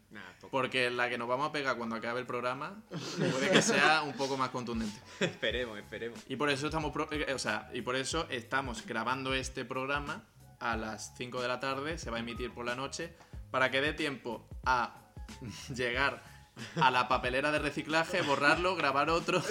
Porque 0.49 0.89
la 0.89 1.09
que 1.09 1.17
nos 1.17 1.27
vamos 1.27 1.49
a 1.49 1.51
pegar 1.51 1.75
cuando 1.77 1.95
acabe 1.97 2.21
el 2.21 2.25
programa 2.25 2.81
puede 3.17 3.49
que 3.51 3.61
sea 3.61 4.03
un 4.03 4.13
poco 4.13 4.37
más 4.37 4.49
contundente. 4.49 4.95
Esperemos, 5.19 5.77
esperemos. 5.77 6.19
Y 6.29 6.35
por 6.37 6.49
eso 6.49 6.67
estamos, 6.67 6.91
pro- 6.93 7.09
eh, 7.11 7.33
o 7.33 7.39
sea, 7.39 7.69
y 7.73 7.81
por 7.81 7.95
eso 7.97 8.27
estamos 8.29 8.85
grabando 8.85 9.33
este 9.33 9.65
programa 9.65 10.23
a 10.59 10.77
las 10.77 11.13
5 11.17 11.41
de 11.41 11.47
la 11.47 11.59
tarde, 11.59 11.97
se 11.97 12.11
va 12.11 12.17
a 12.17 12.19
emitir 12.21 12.51
por 12.53 12.65
la 12.65 12.75
noche, 12.75 13.13
para 13.49 13.71
que 13.71 13.81
dé 13.81 13.91
tiempo 13.93 14.47
a 14.63 15.00
llegar 15.75 16.23
a 16.75 16.91
la 16.91 17.07
papelera 17.07 17.51
de 17.51 17.59
reciclaje, 17.59 18.21
borrarlo, 18.21 18.75
grabar 18.75 19.09
otro 19.09 19.41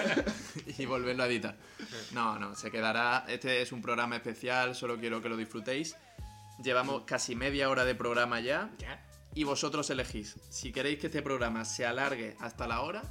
y 0.78 0.86
volverlo 0.86 1.22
a 1.22 1.26
editar. 1.26 1.56
No, 2.12 2.38
no, 2.38 2.54
se 2.54 2.70
quedará. 2.70 3.24
Este 3.28 3.62
es 3.62 3.72
un 3.72 3.82
programa 3.82 4.16
especial, 4.16 4.74
solo 4.74 4.98
quiero 4.98 5.20
que 5.20 5.28
lo 5.28 5.36
disfrutéis. 5.36 5.96
Llevamos 6.62 7.02
casi 7.04 7.34
media 7.34 7.68
hora 7.68 7.84
de 7.84 7.94
programa 7.94 8.40
ya 8.40 8.70
y 9.34 9.44
vosotros 9.44 9.88
elegís 9.90 10.36
si 10.50 10.72
queréis 10.72 10.98
que 10.98 11.06
este 11.06 11.22
programa 11.22 11.64
se 11.64 11.86
alargue 11.86 12.36
hasta 12.40 12.66
la 12.66 12.82
hora 12.82 13.02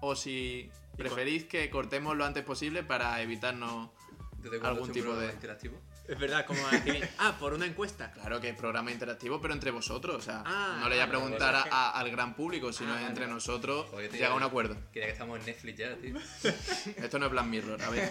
o 0.00 0.14
si 0.14 0.70
preferís 0.96 1.44
que 1.44 1.70
cortemos 1.70 2.16
lo 2.16 2.24
antes 2.24 2.44
posible 2.44 2.82
para 2.82 3.20
evitarnos 3.22 3.90
¿Desde 4.38 4.58
cuándo 4.58 4.80
algún 4.80 4.92
tipo 4.92 5.14
de... 5.14 5.32
interactivo? 5.32 5.78
Es 6.08 6.18
verdad, 6.18 6.44
como 6.44 6.60
decir, 6.68 7.08
ah, 7.18 7.36
por 7.38 7.54
una 7.54 7.64
encuesta. 7.64 8.10
Claro 8.12 8.40
que 8.40 8.48
es 8.50 8.56
programa 8.56 8.90
interactivo, 8.90 9.40
pero 9.40 9.54
entre 9.54 9.70
vosotros. 9.70 10.16
O 10.16 10.20
sea, 10.20 10.42
Ah, 10.44 10.78
no 10.80 10.88
le 10.88 10.96
voy 10.96 11.04
a 11.04 11.08
preguntar 11.08 11.54
vale. 11.54 11.70
a- 11.70 11.90
a- 11.90 12.00
al 12.00 12.10
gran 12.10 12.34
público, 12.34 12.72
sino 12.72 12.92
Ah, 12.92 13.06
entre 13.06 13.26
nosotros 13.28 13.86
Joder, 13.90 14.10
tío, 14.10 14.18
llega 14.20 14.32
a 14.32 14.36
un 14.36 14.42
acuerdo. 14.42 14.76
Quería 14.92 15.06
que 15.06 15.12
estamos 15.12 15.38
en 15.40 15.46
Netflix 15.46 15.78
ya, 15.78 15.96
tío. 15.96 16.16
Esto 16.96 17.18
no 17.18 17.26
es 17.26 17.32
Black 17.32 17.46
Mirror. 17.46 17.82
A 17.82 17.90
ver, 17.90 18.10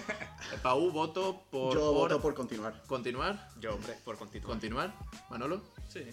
Pau, 0.62 0.92
voto 0.92 1.46
por, 1.52 1.74
Yo 1.76 1.80
por 1.82 1.94
voto 1.94 2.22
por 2.22 2.34
continuar. 2.34 2.82
continuar. 2.88 3.50
Yo, 3.60 3.76
hombre, 3.76 3.96
por 4.06 4.18
continuar. 4.18 4.48
Continuar. 4.50 4.94
Manolo. 5.30 5.62
Sí. 5.90 6.06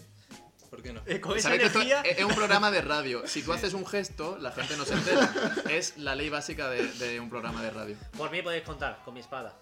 ¿Por 0.69 0.83
qué 0.83 0.93
no? 0.93 1.01
Eh, 1.07 1.19
con 1.19 1.35
esa 1.35 1.49
que 1.49 1.55
energía. 1.55 2.01
es 2.01 2.23
un 2.23 2.35
programa 2.35 2.69
de 2.69 2.81
radio. 2.81 3.25
Si 3.27 3.41
tú 3.41 3.53
haces 3.53 3.73
un 3.73 3.87
gesto, 3.87 4.37
la 4.37 4.51
gente 4.51 4.77
no 4.77 4.85
se 4.85 4.93
entera. 4.93 5.33
Es 5.71 5.97
la 5.97 6.13
ley 6.13 6.29
básica 6.29 6.69
de, 6.69 6.85
de 6.93 7.19
un 7.19 7.27
programa 7.29 7.63
de 7.63 7.71
radio. 7.71 7.97
Por 8.15 8.29
mí 8.29 8.43
podéis 8.43 8.63
contar 8.63 9.01
con 9.03 9.15
mi 9.15 9.19
espada. 9.21 9.57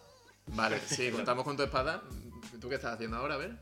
Vale, 0.48 0.80
sí, 0.88 1.12
contamos 1.12 1.44
con 1.44 1.58
tu 1.58 1.64
espada. 1.64 2.04
¿Tú 2.60 2.70
qué 2.70 2.76
estás 2.76 2.96
haciendo 2.96 3.18
ahora? 3.18 3.36
A 3.36 3.38
ver. 3.38 3.58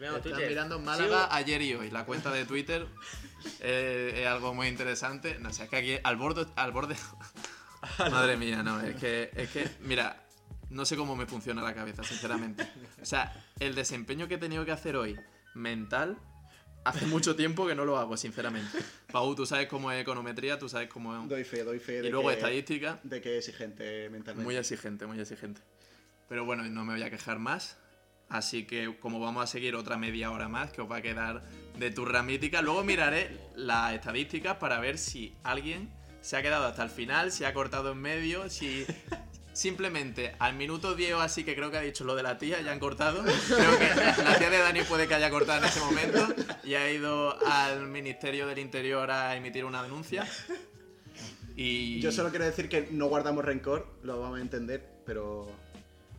Estás 0.00 0.22
Twitter. 0.22 0.48
mirando 0.48 0.78
Málaga 0.78 1.34
ayer 1.34 1.60
y 1.62 1.74
hoy. 1.74 1.90
La 1.90 2.04
cuenta 2.04 2.30
de 2.30 2.44
Twitter 2.44 2.86
eh, 3.60 4.20
es 4.20 4.26
algo 4.26 4.54
muy 4.54 4.68
interesante. 4.68 5.38
No 5.40 5.52
sé, 5.52 5.64
es 5.64 5.68
que 5.68 5.76
aquí 5.76 5.98
al 6.02 6.16
borde. 6.16 6.46
Al 6.56 6.72
borde... 6.72 6.96
Madre 7.98 8.36
mía, 8.36 8.62
no, 8.62 8.80
es 8.80 8.96
que, 8.96 9.30
es 9.36 9.50
que, 9.50 9.68
mira, 9.80 10.24
no 10.70 10.84
sé 10.84 10.96
cómo 10.96 11.14
me 11.14 11.26
funciona 11.26 11.62
la 11.62 11.74
cabeza, 11.74 12.02
sinceramente. 12.02 12.68
O 13.00 13.04
sea, 13.04 13.32
el 13.60 13.76
desempeño 13.76 14.26
que 14.26 14.34
he 14.34 14.38
tenido 14.38 14.64
que 14.64 14.72
hacer 14.72 14.96
hoy, 14.96 15.16
mental, 15.54 16.18
hace 16.84 17.06
mucho 17.06 17.36
tiempo 17.36 17.66
que 17.66 17.74
no 17.74 17.84
lo 17.84 17.98
hago, 17.98 18.16
sinceramente. 18.16 18.78
Pau, 19.12 19.34
tú 19.34 19.46
sabes 19.46 19.68
cómo 19.68 19.92
es 19.92 20.02
econometría, 20.02 20.58
tú 20.58 20.68
sabes 20.68 20.88
cómo 20.88 21.16
es. 21.16 21.28
Doy 21.28 21.44
fe, 21.44 21.62
doy 21.62 21.78
fe. 21.78 22.02
De 22.02 22.08
Y 22.08 22.10
luego 22.10 22.28
que, 22.28 22.34
estadística. 22.34 23.00
De 23.02 23.20
que 23.20 23.38
es 23.38 23.48
exigente 23.48 24.08
mentalmente. 24.10 24.44
Muy 24.44 24.56
exigente, 24.56 25.06
muy 25.06 25.20
exigente. 25.20 25.60
Pero 26.28 26.44
bueno, 26.44 26.62
no 26.64 26.84
me 26.84 26.94
voy 26.94 27.02
a 27.02 27.10
quejar 27.10 27.38
más. 27.38 27.78
Así 28.28 28.66
que 28.66 28.98
como 29.00 29.20
vamos 29.20 29.44
a 29.44 29.46
seguir 29.46 29.74
otra 29.74 29.96
media 29.96 30.30
hora 30.30 30.48
más, 30.48 30.70
que 30.70 30.82
os 30.82 30.90
va 30.90 30.96
a 30.96 31.02
quedar 31.02 31.44
de 31.78 31.90
turra 31.90 32.22
mítica, 32.22 32.60
luego 32.60 32.84
miraré 32.84 33.34
las 33.56 33.94
estadísticas 33.94 34.58
para 34.58 34.78
ver 34.80 34.98
si 34.98 35.34
alguien 35.42 35.90
se 36.20 36.36
ha 36.36 36.42
quedado 36.42 36.66
hasta 36.66 36.82
el 36.82 36.90
final, 36.90 37.32
si 37.32 37.44
ha 37.44 37.54
cortado 37.54 37.92
en 37.92 37.98
medio, 37.98 38.50
si, 38.50 38.84
Simplemente 39.58 40.36
al 40.38 40.54
minuto 40.54 40.94
10 40.94 41.14
o 41.14 41.20
así 41.20 41.42
que 41.42 41.56
creo 41.56 41.68
que 41.68 41.78
ha 41.78 41.80
dicho 41.80 42.04
lo 42.04 42.14
de 42.14 42.22
la 42.22 42.38
tía, 42.38 42.60
ya 42.60 42.70
han 42.70 42.78
cortado. 42.78 43.24
Creo 43.24 43.76
que 43.76 44.22
la 44.22 44.38
tía 44.38 44.50
de 44.50 44.58
Dani 44.58 44.82
puede 44.82 45.08
que 45.08 45.14
haya 45.14 45.30
cortado 45.30 45.58
en 45.58 45.64
ese 45.64 45.80
momento 45.80 46.28
y 46.62 46.74
ha 46.74 46.88
ido 46.92 47.36
al 47.44 47.88
Ministerio 47.88 48.46
del 48.46 48.60
Interior 48.60 49.10
a 49.10 49.34
emitir 49.34 49.64
una 49.64 49.82
denuncia. 49.82 50.28
Y 51.56 51.98
Yo 51.98 52.12
solo 52.12 52.30
quiero 52.30 52.44
decir 52.44 52.68
que 52.68 52.86
no 52.92 53.06
guardamos 53.06 53.44
rencor, 53.44 53.98
lo 54.04 54.20
vamos 54.20 54.38
a 54.38 54.42
entender, 54.42 55.02
pero 55.04 55.50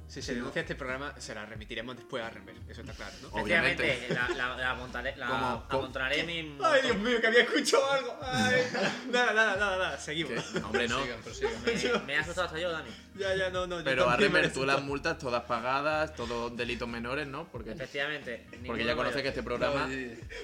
Si 0.09 0.23
se 0.23 0.33
denuncia 0.33 0.61
este 0.61 0.73
programa, 0.73 1.13
se 1.19 1.35
la 1.35 1.45
remitiremos 1.45 1.95
después 1.95 2.23
a 2.23 2.31
Renber. 2.31 2.55
Eso 2.67 2.81
está 2.81 2.93
claro, 2.93 3.13
¿no? 3.21 3.27
Obviamente. 3.29 3.87
Efectivamente, 3.87 4.35
la, 4.35 4.49
la, 4.49 4.57
la 4.57 4.73
montaré, 4.73 5.15
la 5.17 5.63
amontonaré 5.69 6.23
mi. 6.23 6.57
Ay, 6.63 6.81
Dios 6.81 6.97
mío, 6.97 7.21
que 7.21 7.27
había 7.27 7.41
escuchado 7.43 7.91
algo. 7.91 8.17
Ay, 8.23 8.63
nada, 9.11 9.33
nada, 9.33 9.55
nada, 9.55 9.77
nada. 9.77 9.97
Seguimos. 9.99 10.43
¿Qué? 10.43 10.57
Hombre, 10.57 10.87
no. 10.87 10.97
Prosigan, 10.97 11.61
prosigan. 11.61 12.01
Me, 12.01 12.07
me 12.07 12.17
ha 12.17 12.21
asustado 12.21 12.47
hasta 12.47 12.59
yo, 12.59 12.71
Dani. 12.71 12.89
Ya, 13.19 13.35
ya, 13.35 13.49
no, 13.51 13.67
no. 13.67 13.83
Pero 13.83 14.09
a 14.09 14.17
Remer, 14.17 14.51
tú 14.51 14.65
las 14.65 14.81
multas 14.81 15.19
todas 15.19 15.43
pagadas, 15.43 16.15
todos 16.15 16.57
delitos 16.57 16.87
menores, 16.87 17.27
¿no? 17.27 17.47
Porque, 17.51 17.73
Efectivamente. 17.73 18.47
porque 18.65 18.85
ya 18.85 18.95
conoce 18.95 19.17
mayor. 19.17 19.21
que 19.21 19.29
este 19.29 19.43
programa 19.43 19.87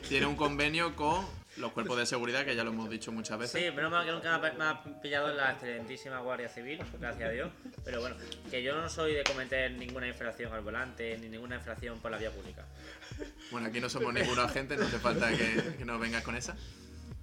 tiene 0.08 0.28
un 0.28 0.36
convenio 0.36 0.96
con 0.96 1.26
los 1.58 1.72
cuerpos 1.72 1.98
de 1.98 2.06
seguridad, 2.06 2.46
que 2.46 2.56
ya 2.56 2.64
lo 2.64 2.72
hemos 2.72 2.90
dicho 2.90 3.12
muchas 3.12 3.40
veces. 3.40 3.62
Sí, 3.62 3.72
menos 3.72 3.92
mal 3.92 4.06
que 4.06 4.12
nunca 4.12 4.38
me 4.40 4.64
ha, 4.64 4.84
pillado 5.02 5.34
la 5.34 5.52
excelentísima 5.52 6.20
Guardia 6.20 6.50
Civil, 6.50 6.80
gracias 7.00 7.30
a 7.30 7.32
Dios. 7.32 7.52
Pero 7.84 8.02
bueno, 8.02 8.16
que 8.50 8.62
yo 8.64 8.76
no 8.76 8.90
soy 8.90 9.14
de 9.14 9.24
cometer 9.24 9.72
ninguna 9.72 10.08
infracción 10.08 10.54
al 10.54 10.62
volante 10.62 11.18
ni 11.18 11.30
ninguna 11.30 11.56
infracción 11.56 12.00
por 12.00 12.12
la 12.12 12.18
vía 12.18 12.32
pública. 12.32 12.66
Bueno, 13.52 13.68
aquí 13.68 13.80
no 13.80 13.90
somos 13.90 14.14
ninguno 14.14 14.42
agente, 14.42 14.76
no 14.76 14.86
hace 14.86 15.00
falta 15.00 15.30
que, 15.32 15.76
que 15.78 15.86
nos 15.86 16.00
vengas 16.00 16.24
con 16.24 16.36
esa. 16.36 16.56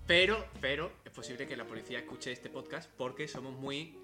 Pero, 0.07 0.47
pero, 0.61 0.93
es 1.05 1.13
posible 1.13 1.47
que 1.47 1.57
la 1.57 1.65
policía 1.65 1.99
escuche 1.99 2.33
este 2.33 2.49
podcast 2.49 2.91
porque 2.97 3.29
somos 3.29 3.55
muy. 3.55 3.97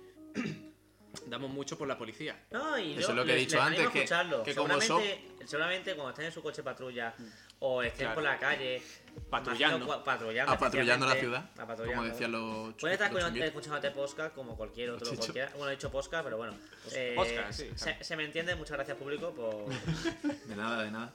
Damos 1.26 1.50
mucho 1.50 1.76
por 1.78 1.88
la 1.88 1.96
policía. 1.98 2.36
No, 2.50 2.78
y 2.78 2.92
Eso 2.92 3.00
yo 3.00 3.08
es 3.10 3.14
lo 3.14 3.24
que 3.24 3.32
he 3.32 3.36
dicho 3.36 3.60
antes, 3.60 3.88
que- 3.88 4.04
que 4.44 4.54
como 4.54 4.80
seguramente, 4.80 5.28
seguramente 5.46 5.94
cuando 5.94 6.10
estén 6.10 6.26
en 6.26 6.32
su 6.32 6.42
coche 6.42 6.62
patrulla 6.62 7.14
o 7.60 7.82
estén 7.82 8.06
Claro. 8.06 8.14
por 8.14 8.24
la 8.24 8.38
calle 8.38 8.82
Patrullando. 9.30 9.78
imagino 9.78 10.04
patrullando, 10.04 10.52
A 10.52 10.58
patrullando 10.58 11.06
la 11.06 11.14
ciudad, 11.16 11.50
a 11.58 11.66
patrullando. 11.66 12.02
como 12.02 12.12
decían 12.12 12.30
los 12.32 12.74
Pueden 12.74 12.92
estar 12.94 13.10
los 13.12 13.76
este 13.76 13.90
podcast 13.90 14.34
como 14.34 14.56
cualquier 14.56 14.90
otro, 14.90 15.08
cualquiera. 15.16 15.50
Bueno, 15.56 15.68
he 15.68 15.72
dicho 15.72 15.90
podcast, 15.90 16.24
pero 16.24 16.36
bueno. 16.36 16.54
Eh, 16.92 17.14
podcast, 17.16 17.52
sí, 17.58 17.70
se, 17.74 18.04
se 18.04 18.16
me 18.16 18.24
entiende, 18.24 18.54
muchas 18.54 18.76
gracias 18.76 18.96
público 18.96 19.32
por... 19.34 19.66
De 20.46 20.54
nada, 20.56 20.84
de 20.84 20.90
nada. 20.92 21.12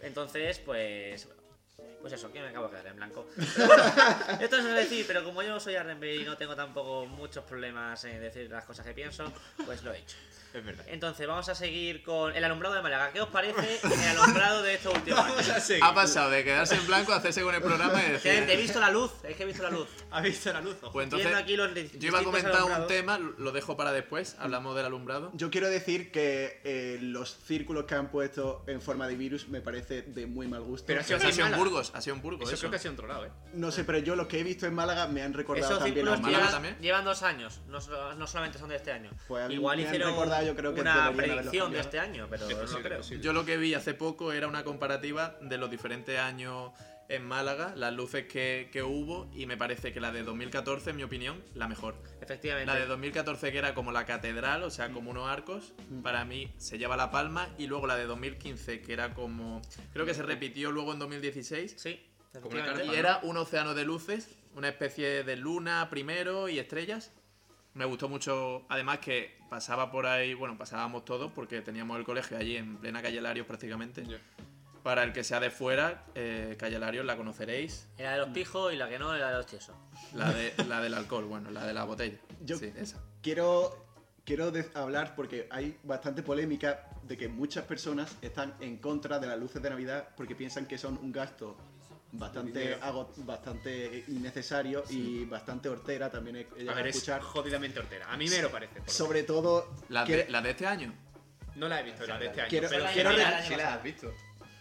Entonces, 0.00 0.58
pues. 0.60 1.28
Pues 2.00 2.12
eso, 2.14 2.32
que 2.32 2.40
me 2.40 2.48
acabo 2.48 2.66
de 2.66 2.72
quedar 2.72 2.86
en 2.88 2.96
blanco. 2.96 3.28
Pero 3.54 3.66
bueno, 3.68 3.84
esto 4.40 4.56
es 4.56 4.64
decir, 4.64 5.04
pero 5.06 5.22
como 5.22 5.42
yo 5.42 5.60
soy 5.60 5.74
R&B 5.74 6.16
y 6.16 6.24
no 6.24 6.36
tengo 6.36 6.56
tampoco 6.56 7.06
muchos 7.06 7.44
problemas 7.44 8.04
en 8.04 8.20
decir 8.20 8.50
las 8.50 8.64
cosas 8.64 8.84
que 8.84 8.92
pienso, 8.92 9.32
pues 9.64 9.82
lo 9.84 9.92
he 9.92 9.98
hecho. 9.98 10.16
Es 10.54 10.64
verdad. 10.64 10.84
Entonces, 10.88 11.26
vamos 11.26 11.48
a 11.48 11.54
seguir 11.54 12.02
con 12.02 12.34
el 12.36 12.44
alumbrado 12.44 12.74
de 12.74 12.82
Málaga. 12.82 13.10
¿Qué 13.12 13.20
os 13.20 13.28
parece 13.28 13.80
el 13.82 14.18
alumbrado 14.18 14.62
de 14.62 14.74
estos 14.74 14.94
últimos 14.94 15.20
años? 15.20 15.72
Ha 15.80 15.94
pasado 15.94 16.30
de 16.30 16.44
quedarse 16.44 16.74
en 16.74 16.86
blanco 16.86 17.12
a 17.12 17.16
hacerse 17.16 17.42
con 17.42 17.54
el 17.54 17.62
programa 17.62 18.02
y 18.06 18.12
decir... 18.12 18.32
Gente, 18.32 18.52
he 18.54 18.56
visto 18.56 18.78
la 18.80 18.90
luz, 18.90 19.10
es 19.24 19.36
que 19.36 19.42
he 19.44 19.46
visto 19.46 19.62
la 19.62 19.70
luz. 19.70 19.88
¿Ha 20.10 20.20
visto 20.20 20.52
la 20.52 20.60
luz? 20.60 20.76
Ojo. 20.82 20.92
Pues 20.92 21.08
Viendo 21.08 21.16
entonces, 21.28 21.42
aquí 21.42 21.56
los 21.56 21.72
yo 21.98 22.08
iba 22.08 22.18
a 22.20 22.22
comentar 22.24 22.62
un 22.64 22.86
tema, 22.86 23.18
lo 23.18 23.52
dejo 23.52 23.76
para 23.76 23.92
después, 23.92 24.36
hablamos 24.38 24.76
del 24.76 24.86
alumbrado. 24.86 25.30
yo 25.34 25.50
quiero 25.50 25.68
decir 25.68 26.10
que 26.12 26.60
eh, 26.64 26.98
los 27.00 27.36
círculos 27.46 27.84
que 27.84 27.94
han 27.94 28.10
puesto 28.10 28.64
en 28.66 28.80
forma 28.82 29.08
de 29.08 29.16
virus 29.16 29.48
me 29.48 29.60
parece 29.60 30.02
de 30.02 30.26
muy 30.26 30.48
mal 30.48 30.62
gusto. 30.62 30.86
Pero 30.86 31.00
ha 31.00 31.04
sido 31.04 31.18
ha 31.18 31.22
en 31.22 31.32
sido 31.32 31.46
en 31.46 31.52
Málaga. 31.52 31.64
Burgos, 31.64 31.92
ha 31.94 32.00
sido 32.02 32.16
en 32.16 32.22
Burgos 32.22 32.42
Eso 32.48 32.54
eso. 32.54 32.60
creo 32.60 32.70
que 32.72 32.76
ha 32.76 32.80
sido 32.80 32.92
en 32.92 32.98
otro 32.98 33.08
lado, 33.08 33.26
¿eh? 33.26 33.30
No 33.54 33.70
sé, 33.70 33.84
pero 33.84 33.98
yo 33.98 34.16
los 34.16 34.26
que 34.26 34.40
he 34.40 34.42
visto 34.42 34.66
en 34.66 34.74
Málaga 34.74 35.06
me 35.06 35.22
han 35.22 35.32
recordado 35.32 35.66
Esos 35.66 35.78
también 35.78 35.94
círculos 35.94 36.18
a 36.18 36.22
Málaga 36.22 36.30
llevan, 36.38 36.44
Málaga. 36.52 36.68
también. 36.68 36.82
llevan 36.82 37.04
dos 37.04 37.22
años, 37.22 37.60
no, 37.68 37.80
so- 37.80 38.14
no 38.14 38.26
solamente 38.26 38.58
son 38.58 38.68
de 38.68 38.76
este 38.76 38.92
año. 38.92 39.10
Pues 39.28 39.44
a 39.44 39.48
mí 39.48 39.54
Igual 39.54 39.78
me 39.78 39.84
han 39.88 39.92
yo 40.44 40.54
creo 40.56 40.74
que 40.74 40.80
una 40.80 41.12
predicción 41.12 41.72
de 41.72 41.80
este 41.80 41.98
año, 41.98 42.26
pero 42.30 42.48
Es 42.48 42.54
no 42.54 42.62
posible, 42.62 42.82
creo. 42.82 42.98
posible. 42.98 43.22
Yo 43.24 43.32
lo 43.32 43.44
que 43.44 43.56
vi 43.56 43.74
hace 43.74 43.94
poco 43.94 44.32
era 44.32 44.48
una 44.48 44.64
comparativa 44.64 45.36
de 45.40 45.58
los 45.58 45.70
diferentes 45.70 46.18
años 46.18 46.72
en 47.08 47.26
Málaga, 47.26 47.74
las 47.76 47.92
luces 47.92 48.26
que, 48.26 48.70
que 48.72 48.82
hubo, 48.82 49.30
y 49.34 49.44
me 49.44 49.56
parece 49.58 49.92
que 49.92 50.00
la 50.00 50.12
de 50.12 50.22
2014, 50.22 50.90
en 50.90 50.96
mi 50.96 51.02
opinión, 51.02 51.42
la 51.54 51.68
mejor. 51.68 51.94
Efectivamente. 52.22 52.72
La 52.72 52.78
de 52.78 52.86
2014 52.86 53.52
que 53.52 53.58
era 53.58 53.74
como 53.74 53.92
la 53.92 54.06
catedral, 54.06 54.62
o 54.62 54.70
sea, 54.70 54.90
como 54.90 55.10
unos 55.10 55.28
arcos, 55.28 55.74
para 56.02 56.24
mí 56.24 56.50
se 56.56 56.78
lleva 56.78 56.96
la 56.96 57.10
palma, 57.10 57.50
y 57.58 57.66
luego 57.66 57.86
la 57.86 57.96
de 57.96 58.04
2015 58.06 58.80
que 58.80 58.92
era 58.94 59.12
como... 59.12 59.60
Creo 59.92 60.06
que 60.06 60.14
se 60.14 60.22
repitió 60.22 60.70
luego 60.70 60.92
en 60.94 61.00
2016, 61.00 61.74
Sí, 61.76 62.00
Como 62.40 62.56
y 62.56 62.94
era 62.96 63.20
un 63.24 63.36
océano 63.36 63.74
de 63.74 63.84
luces, 63.84 64.28
una 64.54 64.68
especie 64.68 65.22
de 65.22 65.36
luna 65.36 65.88
primero 65.90 66.48
y 66.48 66.58
estrellas. 66.58 67.12
Me 67.74 67.84
gustó 67.86 68.08
mucho, 68.08 68.64
además 68.68 68.98
que 68.98 69.38
pasaba 69.48 69.90
por 69.90 70.06
ahí, 70.06 70.34
bueno, 70.34 70.58
pasábamos 70.58 71.04
todos 71.04 71.32
porque 71.32 71.62
teníamos 71.62 71.98
el 71.98 72.04
colegio 72.04 72.36
allí 72.36 72.56
en 72.56 72.76
plena 72.76 73.00
calle 73.00 73.20
Larios 73.20 73.46
prácticamente. 73.46 74.04
Para 74.82 75.04
el 75.04 75.12
que 75.12 75.22
sea 75.24 75.38
de 75.40 75.50
fuera, 75.50 76.04
eh, 76.14 76.56
calle 76.58 76.78
Larios 76.78 77.06
la 77.06 77.16
conoceréis, 77.16 77.88
Era 77.96 78.12
de 78.12 78.18
los 78.18 78.28
pijos 78.30 78.72
y 78.72 78.76
la 78.76 78.88
que 78.88 78.98
no 78.98 79.14
era 79.14 79.30
de 79.30 79.36
los 79.36 79.46
tiesos. 79.46 79.74
la, 80.12 80.30
de, 80.32 80.52
la 80.68 80.80
del 80.80 80.94
alcohol, 80.94 81.24
bueno, 81.24 81.50
la 81.50 81.64
de 81.64 81.72
la 81.72 81.84
botella. 81.84 82.18
Yo- 82.40 82.58
Sí, 82.58 82.72
esa. 82.76 83.00
Quiero, 83.22 83.86
quiero 84.24 84.52
hablar 84.74 85.14
porque 85.14 85.46
hay 85.50 85.78
bastante 85.84 86.22
polémica 86.22 86.88
de 87.04 87.16
que 87.16 87.28
muchas 87.28 87.64
personas 87.64 88.16
están 88.22 88.54
en 88.60 88.78
contra 88.78 89.18
de 89.18 89.28
las 89.28 89.38
luces 89.38 89.62
de 89.62 89.70
Navidad 89.70 90.08
porque 90.16 90.34
piensan 90.34 90.66
que 90.66 90.76
son 90.78 90.98
un 90.98 91.12
gasto 91.12 91.56
bastante, 92.12 92.78
bastante 93.18 94.04
innecesario 94.08 94.84
y 94.90 95.24
bastante 95.24 95.68
hortera 95.68 96.10
también 96.10 96.36
he, 96.36 96.46
he 96.58 96.68
A 96.68 96.74
ver, 96.74 96.86
es 96.86 96.96
escuchar. 96.96 97.20
jodidamente 97.22 97.78
hortera. 97.78 98.10
A 98.12 98.16
mí 98.16 98.28
me 98.28 98.42
lo 98.42 98.50
parece. 98.50 98.74
por 98.76 98.86
lo 98.86 98.92
Sobre 98.92 99.22
todo, 99.22 99.74
La 99.88 100.04
de, 100.04 100.26
la 100.28 100.40
de 100.42 100.50
este 100.50 100.66
año. 100.66 100.92
No 101.56 101.68
la 101.68 101.80
he 101.80 101.82
visto, 101.82 102.06
la 102.06 102.18
de 102.18 102.26
este 102.26 102.40
año. 102.42 102.50
Quiero- 102.50 102.68
pero 102.70 102.84
la 102.84 102.92
quiero 102.92 103.10
año 103.10 103.26
Sí 103.48 103.56
la 103.56 103.74
has 103.74 103.82
visto. 103.82 104.14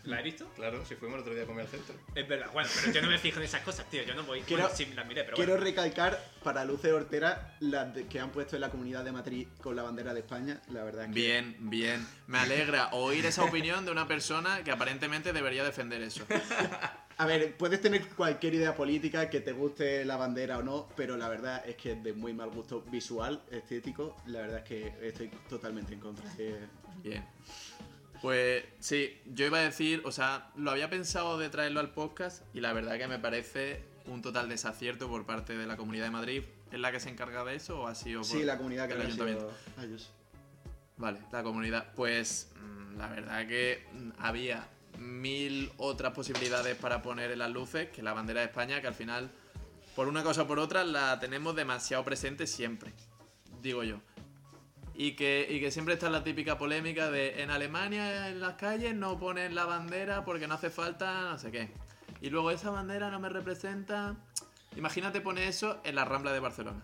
¿La 0.04 0.20
he 0.20 0.24
visto? 0.24 0.48
Claro, 0.56 0.84
si 0.84 0.96
fuimos 0.96 1.18
el 1.18 1.22
otro 1.22 1.36
día 1.36 1.44
a 1.44 1.46
comer 1.46 1.66
al 1.66 1.70
centro. 1.72 1.94
Es 2.16 2.28
verdad. 2.28 2.48
Bueno, 2.52 2.68
pero 2.74 2.92
yo 2.92 3.02
no 3.04 3.08
me 3.10 3.20
fijo 3.20 3.38
en 3.38 3.46
esas 3.46 3.62
cosas, 3.62 3.88
tío. 3.88 4.02
Yo 4.02 4.16
no 4.16 4.24
voy. 4.24 4.42
Quiero- 4.42 4.64
bueno, 4.64 4.76
sí, 4.76 4.88
las 4.96 5.06
miré, 5.06 5.24
pero 5.24 5.36
quiero 5.36 5.52
bueno. 5.52 5.64
recalcar 5.66 6.20
para 6.44 6.66
luces 6.66 6.92
horteras 6.92 7.38
las 7.60 7.94
de- 7.94 8.08
que 8.08 8.20
han 8.20 8.32
puesto 8.32 8.56
en 8.56 8.62
la 8.62 8.72
comunidad 8.72 9.04
de 9.04 9.12
Madrid 9.12 9.48
con 9.62 9.76
la 9.76 9.84
bandera 9.84 10.14
de 10.16 10.22
España. 10.22 10.60
La 10.70 10.84
verdad 10.84 11.04
es 11.04 11.10
que 11.10 11.14
Bien, 11.14 11.56
bien. 11.70 12.08
Me 12.26 12.40
alegra 12.40 12.90
oír 12.94 13.24
esa 13.28 13.44
opinión 13.44 13.86
de 13.86 13.92
una 13.92 14.08
persona 14.08 14.64
que 14.64 14.72
aparentemente 14.72 15.34
debería 15.34 15.64
defender 15.64 16.02
eso. 16.02 16.26
A 17.22 17.28
ver, 17.28 17.56
puedes 17.56 17.80
tener 17.80 18.08
cualquier 18.16 18.56
idea 18.56 18.74
política, 18.74 19.30
que 19.30 19.42
te 19.42 19.52
guste 19.52 20.04
la 20.06 20.18
bandera 20.18 20.58
o 20.58 20.64
no, 20.64 20.90
pero 20.96 21.18
la 21.18 21.30
verdad 21.30 21.64
es 21.70 21.76
que 21.76 21.92
es 21.92 22.04
de 22.04 22.14
muy 22.14 22.34
mal 22.34 22.50
gusto 22.50 22.82
visual, 22.90 23.44
estético. 23.52 24.18
La 24.26 24.42
verdad 24.42 24.58
es 24.58 24.64
que 24.64 25.08
estoy 25.08 25.30
totalmente 25.48 25.94
en 25.94 26.00
contra. 26.00 26.26
Bien. 27.04 27.24
Pues 28.24 28.64
sí, 28.80 29.22
yo 29.28 29.46
iba 29.46 29.60
a 29.60 29.62
decir, 29.62 30.02
o 30.04 30.12
sea, 30.12 30.50
lo 30.56 30.72
había 30.72 30.90
pensado 30.90 31.38
de 31.38 31.50
traerlo 31.50 31.80
al 31.80 31.92
podcast 31.92 32.44
y 32.56 32.60
la 32.60 32.74
verdad 32.74 32.98
que 32.98 33.08
me 33.08 33.20
parece 33.20 33.84
un 34.08 34.24
total 34.24 34.50
desacierto 34.50 35.08
por 35.08 35.28
parte 35.28 35.56
de 35.56 35.68
la 35.68 35.78
Comunidad 35.78 36.06
de 36.06 36.12
Madrid. 36.12 36.44
¿Es 36.72 36.80
la 36.80 36.92
que 36.92 37.00
se 37.00 37.10
encarga 37.10 37.44
de 37.44 37.54
eso 37.54 37.82
o 37.82 37.88
ha 37.88 37.94
sido 37.94 38.22
por 38.22 38.32
sí, 38.32 38.44
la 38.44 38.58
comunidad 38.58 38.88
que 38.88 38.96
el 38.96 39.02
ayuntamiento? 39.02 39.54
sido. 39.80 40.00
Vale, 40.98 41.20
la 41.32 41.44
comunidad. 41.44 41.94
Pues 41.96 42.52
mm, 42.60 42.98
la 42.98 43.10
verdad 43.10 43.48
que 43.48 43.86
mm, 43.94 44.10
había 44.18 44.68
mil 45.02 45.72
otras 45.78 46.14
posibilidades 46.14 46.78
para 46.78 47.02
poner 47.02 47.32
en 47.32 47.40
las 47.40 47.52
luces 47.52 47.90
que 47.90 48.04
la 48.04 48.14
bandera 48.14 48.42
de 48.42 48.48
España, 48.48 48.82
que 48.82 48.88
al 48.88 48.94
final, 48.94 49.32
por 49.96 50.08
una 50.08 50.24
cosa 50.24 50.44
o 50.44 50.48
por 50.48 50.60
otra, 50.60 50.84
la 50.84 51.20
tenemos 51.20 51.56
demasiado 51.56 52.04
presente 52.06 52.48
siempre, 52.48 52.94
digo 53.62 53.84
yo. 53.84 53.98
Y 54.94 55.16
que, 55.16 55.48
y 55.50 55.60
que 55.60 55.72
siempre 55.72 55.96
está 55.96 56.10
la 56.10 56.24
típica 56.24 56.58
polémica 56.58 57.10
de 57.10 57.42
en 57.42 57.50
Alemania 57.50 58.30
en 58.30 58.40
las 58.40 58.56
calles 58.56 58.94
no 58.94 59.18
ponen 59.18 59.56
la 59.56 59.66
bandera 59.66 60.24
porque 60.26 60.48
no 60.48 60.56
hace 60.56 60.70
falta 60.70 61.32
no 61.32 61.40
sé 61.40 61.50
qué. 61.52 61.70
Y 62.20 62.30
luego 62.30 62.52
esa 62.52 62.70
bandera 62.70 63.10
no 63.10 63.20
me 63.20 63.30
representa. 63.30 64.16
Imagínate 64.76 65.22
poner 65.22 65.48
eso 65.48 65.82
en 65.84 65.96
la 65.96 66.06
Rambla 66.06 66.32
de 66.32 66.40
Barcelona. 66.40 66.84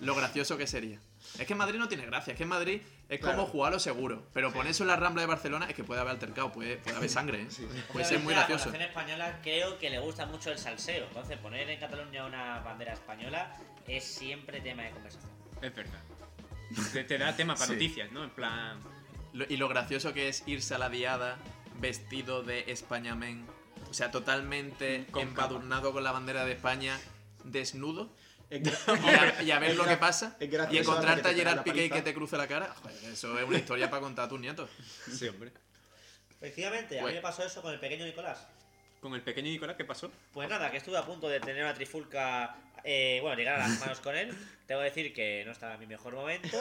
Lo 0.00 0.14
gracioso 0.14 0.56
que 0.56 0.66
sería. 0.66 0.98
Es 1.38 1.46
que 1.46 1.52
en 1.52 1.58
Madrid 1.58 1.78
no 1.78 1.88
tiene 1.88 2.06
gracia, 2.06 2.32
es 2.32 2.36
que 2.36 2.42
en 2.44 2.48
Madrid 2.48 2.80
es 3.08 3.20
Claro. 3.20 3.36
como 3.36 3.48
jugar 3.48 3.72
a 3.72 3.74
lo 3.76 3.80
seguro. 3.80 4.26
Pero 4.32 4.52
poner 4.52 4.70
eso 4.70 4.82
en 4.84 4.88
la 4.88 4.96
Rambla 4.96 5.22
de 5.22 5.28
Barcelona 5.28 5.66
es 5.68 5.74
que 5.74 5.84
puede 5.84 6.00
haber 6.00 6.12
altercado, 6.12 6.52
puede, 6.52 6.76
puede 6.78 6.96
haber 6.96 7.08
sangre, 7.10 7.42
¿eh? 7.42 7.48
Puede 7.92 8.04
ser 8.04 8.20
muy 8.20 8.32
la 8.34 8.40
gracioso. 8.40 8.64
población 8.66 8.88
española 8.88 9.38
creo 9.42 9.78
que 9.78 9.90
le 9.90 9.98
gusta 9.98 10.26
mucho 10.26 10.50
el 10.50 10.58
salseo. 10.58 11.06
Entonces, 11.06 11.38
poner 11.38 11.68
en 11.70 11.80
Cataluña 11.80 12.24
una 12.26 12.60
bandera 12.60 12.92
española 12.94 13.56
es 13.86 14.04
siempre 14.04 14.60
tema 14.60 14.82
de 14.84 14.90
conversación. 14.90 15.30
Es 15.62 15.74
verdad. 15.74 16.00
Te, 16.92 17.04
te 17.04 17.18
da 17.18 17.34
tema 17.34 17.54
para 17.54 17.66
Sí. 17.66 17.72
noticias, 17.72 18.12
¿no? 18.12 18.24
En 18.24 18.30
plan. 18.30 18.80
Lo- 19.32 19.46
y 19.48 19.56
lo 19.56 19.68
gracioso 19.68 20.12
que 20.12 20.28
es 20.28 20.42
irse 20.46 20.74
a 20.74 20.78
la 20.78 20.88
diada 20.88 21.36
vestido 21.80 22.42
de 22.42 22.64
Españamen. 22.70 23.46
O 23.90 23.94
sea, 23.94 24.10
totalmente 24.10 25.06
Con 25.10 25.22
embadurnado 25.22 25.92
con 25.92 26.02
la 26.04 26.12
bandera 26.12 26.44
de 26.44 26.52
España, 26.52 26.98
desnudo. 27.44 28.10
Y 28.50 29.08
a, 29.08 29.42
y 29.42 29.50
a 29.50 29.58
ver 29.58 29.76
lo 29.76 29.84
que 29.84 29.96
pasa. 29.96 30.36
Y 30.70 30.78
encontrarte 30.78 31.28
a 31.28 31.34
Gerard 31.34 31.62
Piqué 31.62 31.84
y 31.86 31.90
que 31.90 32.02
te 32.02 32.14
cruce 32.14 32.36
la 32.36 32.46
cara. 32.48 32.74
Joder, 32.82 33.04
eso 33.12 33.38
es 33.38 33.44
una 33.46 33.58
historia 33.58 33.90
para 33.90 34.00
contar 34.02 34.26
a 34.26 34.28
tus 34.28 34.40
nietos. 34.40 34.70
Sí, 35.12 35.28
hombre. 35.28 35.52
Efectivamente, 36.40 36.96
a 36.98 37.02
mí 37.02 37.02
Pues- 37.02 37.14
me 37.16 37.20
pasó 37.20 37.44
eso 37.44 37.60
con 37.62 37.72
el 37.72 37.80
pequeño 37.80 38.04
Nicolás. 38.04 38.46
Con 39.00 39.14
el 39.14 39.22
pequeño 39.22 39.48
Nicolás, 39.50 39.76
¿qué 39.76 39.84
pasó? 39.84 40.10
Pues 40.32 40.48
nada, 40.48 40.70
que 40.70 40.76
estuve 40.78 40.96
a 40.98 41.04
punto 41.04 41.28
de 41.28 41.38
tener 41.40 41.62
una 41.62 41.72
trifulca, 41.74 42.56
eh, 42.82 43.18
bueno, 43.22 43.36
llegar 43.36 43.60
a 43.60 43.68
las 43.68 43.78
manos 43.78 44.00
con 44.00 44.16
él. 44.16 44.36
Tengo 44.66 44.80
que 44.80 44.84
decir 44.86 45.14
que 45.14 45.44
no 45.46 45.52
estaba 45.52 45.74
en 45.74 45.80
mi 45.80 45.86
mejor 45.86 46.14
momento. 46.14 46.58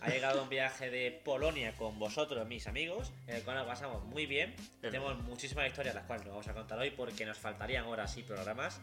Ha 0.00 0.08
llegado 0.08 0.42
un 0.42 0.48
viaje 0.48 0.88
de 0.90 1.10
Polonia 1.24 1.74
con 1.76 1.98
vosotros, 1.98 2.46
mis 2.46 2.66
amigos, 2.68 3.10
en 3.26 3.36
el 3.36 3.42
cual 3.42 3.56
nos 3.56 3.66
pasamos 3.66 4.04
muy 4.04 4.26
bien. 4.26 4.54
Tenemos 4.80 5.16
muchísimas 5.24 5.66
historias, 5.66 5.94
las 5.96 6.04
cuales 6.04 6.24
no 6.26 6.30
vamos 6.32 6.46
a 6.48 6.54
contar 6.54 6.78
hoy 6.78 6.90
porque 6.90 7.26
nos 7.26 7.38
faltarían 7.38 7.84
horas 7.86 8.16
y 8.16 8.22
programas. 8.22 8.78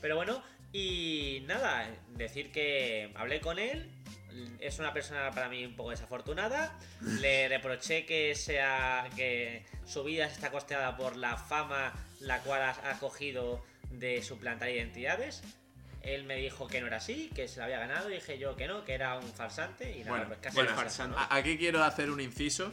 Pero 0.00 0.14
bueno, 0.16 0.42
y 0.74 1.44
nada, 1.46 1.88
decir 2.16 2.50
que 2.50 3.12
hablé 3.14 3.40
con 3.40 3.60
él. 3.60 3.88
Es 4.58 4.80
una 4.80 4.92
persona 4.92 5.30
para 5.30 5.48
mí 5.48 5.64
un 5.64 5.76
poco 5.76 5.90
desafortunada. 5.90 6.76
Le 7.20 7.48
reproché 7.48 8.04
que 8.04 8.34
sea 8.34 9.08
que 9.14 9.64
su 9.86 10.02
vida 10.02 10.26
está 10.26 10.50
costeada 10.50 10.96
por 10.96 11.16
la 11.16 11.36
fama 11.36 11.94
la 12.18 12.40
cual 12.40 12.62
ha 12.62 12.98
cogido 12.98 13.64
de 13.90 14.20
suplantar 14.22 14.68
identidades. 14.68 15.42
Él 16.04 16.24
me 16.24 16.36
dijo 16.36 16.66
que 16.68 16.80
no 16.80 16.86
era 16.86 16.98
así, 16.98 17.30
que 17.34 17.48
se 17.48 17.58
la 17.58 17.64
había 17.64 17.78
ganado, 17.78 18.10
y 18.10 18.14
dije 18.14 18.38
yo 18.38 18.56
que 18.56 18.66
no, 18.68 18.84
que 18.84 18.94
era 18.94 19.16
un 19.18 19.28
farsante 19.32 19.90
y 19.92 19.98
nada, 20.00 20.10
Bueno, 20.10 20.24
pues 20.28 20.38
casi 20.40 20.54
bueno, 20.56 20.74
farsante. 20.74 21.16
¿no? 21.16 21.22
A- 21.22 21.34
Aquí 21.36 21.56
quiero 21.58 21.82
hacer 21.82 22.10
un 22.10 22.20
inciso, 22.20 22.72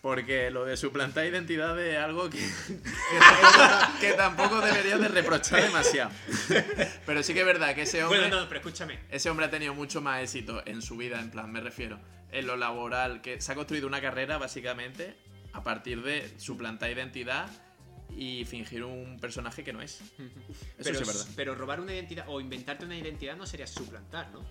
porque 0.00 0.50
lo 0.50 0.64
de 0.64 0.76
suplantar 0.76 1.24
identidades 1.26 1.94
es 1.94 1.98
algo 2.00 2.28
que, 2.28 2.38
que, 2.68 4.00
que 4.08 4.12
tampoco 4.14 4.60
debería 4.60 4.98
de 4.98 5.08
reprochar 5.08 5.62
demasiado. 5.62 6.10
Pero 7.06 7.22
sí 7.22 7.34
que 7.34 7.40
es 7.40 7.46
verdad 7.46 7.74
que 7.74 7.82
ese 7.82 8.02
hombre, 8.04 8.20
Bueno, 8.20 8.40
no, 8.40 8.48
pero 8.48 8.60
escúchame. 8.60 8.98
ese 9.10 9.30
hombre 9.30 9.46
ha 9.46 9.50
tenido 9.50 9.74
mucho 9.74 10.00
más 10.00 10.22
éxito 10.22 10.62
en 10.66 10.82
su 10.82 10.96
vida, 10.96 11.20
en 11.20 11.30
plan, 11.30 11.50
me 11.50 11.60
refiero, 11.60 11.98
en 12.30 12.46
lo 12.46 12.56
laboral, 12.56 13.20
que 13.22 13.40
se 13.40 13.52
ha 13.52 13.54
construido 13.54 13.86
una 13.86 14.00
carrera 14.00 14.38
básicamente 14.38 15.14
a 15.52 15.62
partir 15.62 16.02
de 16.02 16.32
suplantar 16.38 16.90
identidad 16.90 17.46
y 18.16 18.44
fingir 18.44 18.84
un 18.84 19.18
personaje 19.18 19.64
que 19.64 19.72
no 19.72 19.80
es. 19.82 20.00
Eso 20.00 20.10
pero, 20.82 20.96
sí 20.96 21.02
es 21.02 21.06
verdad. 21.06 21.26
pero 21.36 21.54
robar 21.54 21.80
una 21.80 21.94
identidad 21.94 22.26
o 22.28 22.40
inventarte 22.40 22.84
una 22.84 22.96
identidad 22.96 23.36
no 23.36 23.46
sería 23.46 23.66
suplantar, 23.66 24.30
¿no? 24.32 24.44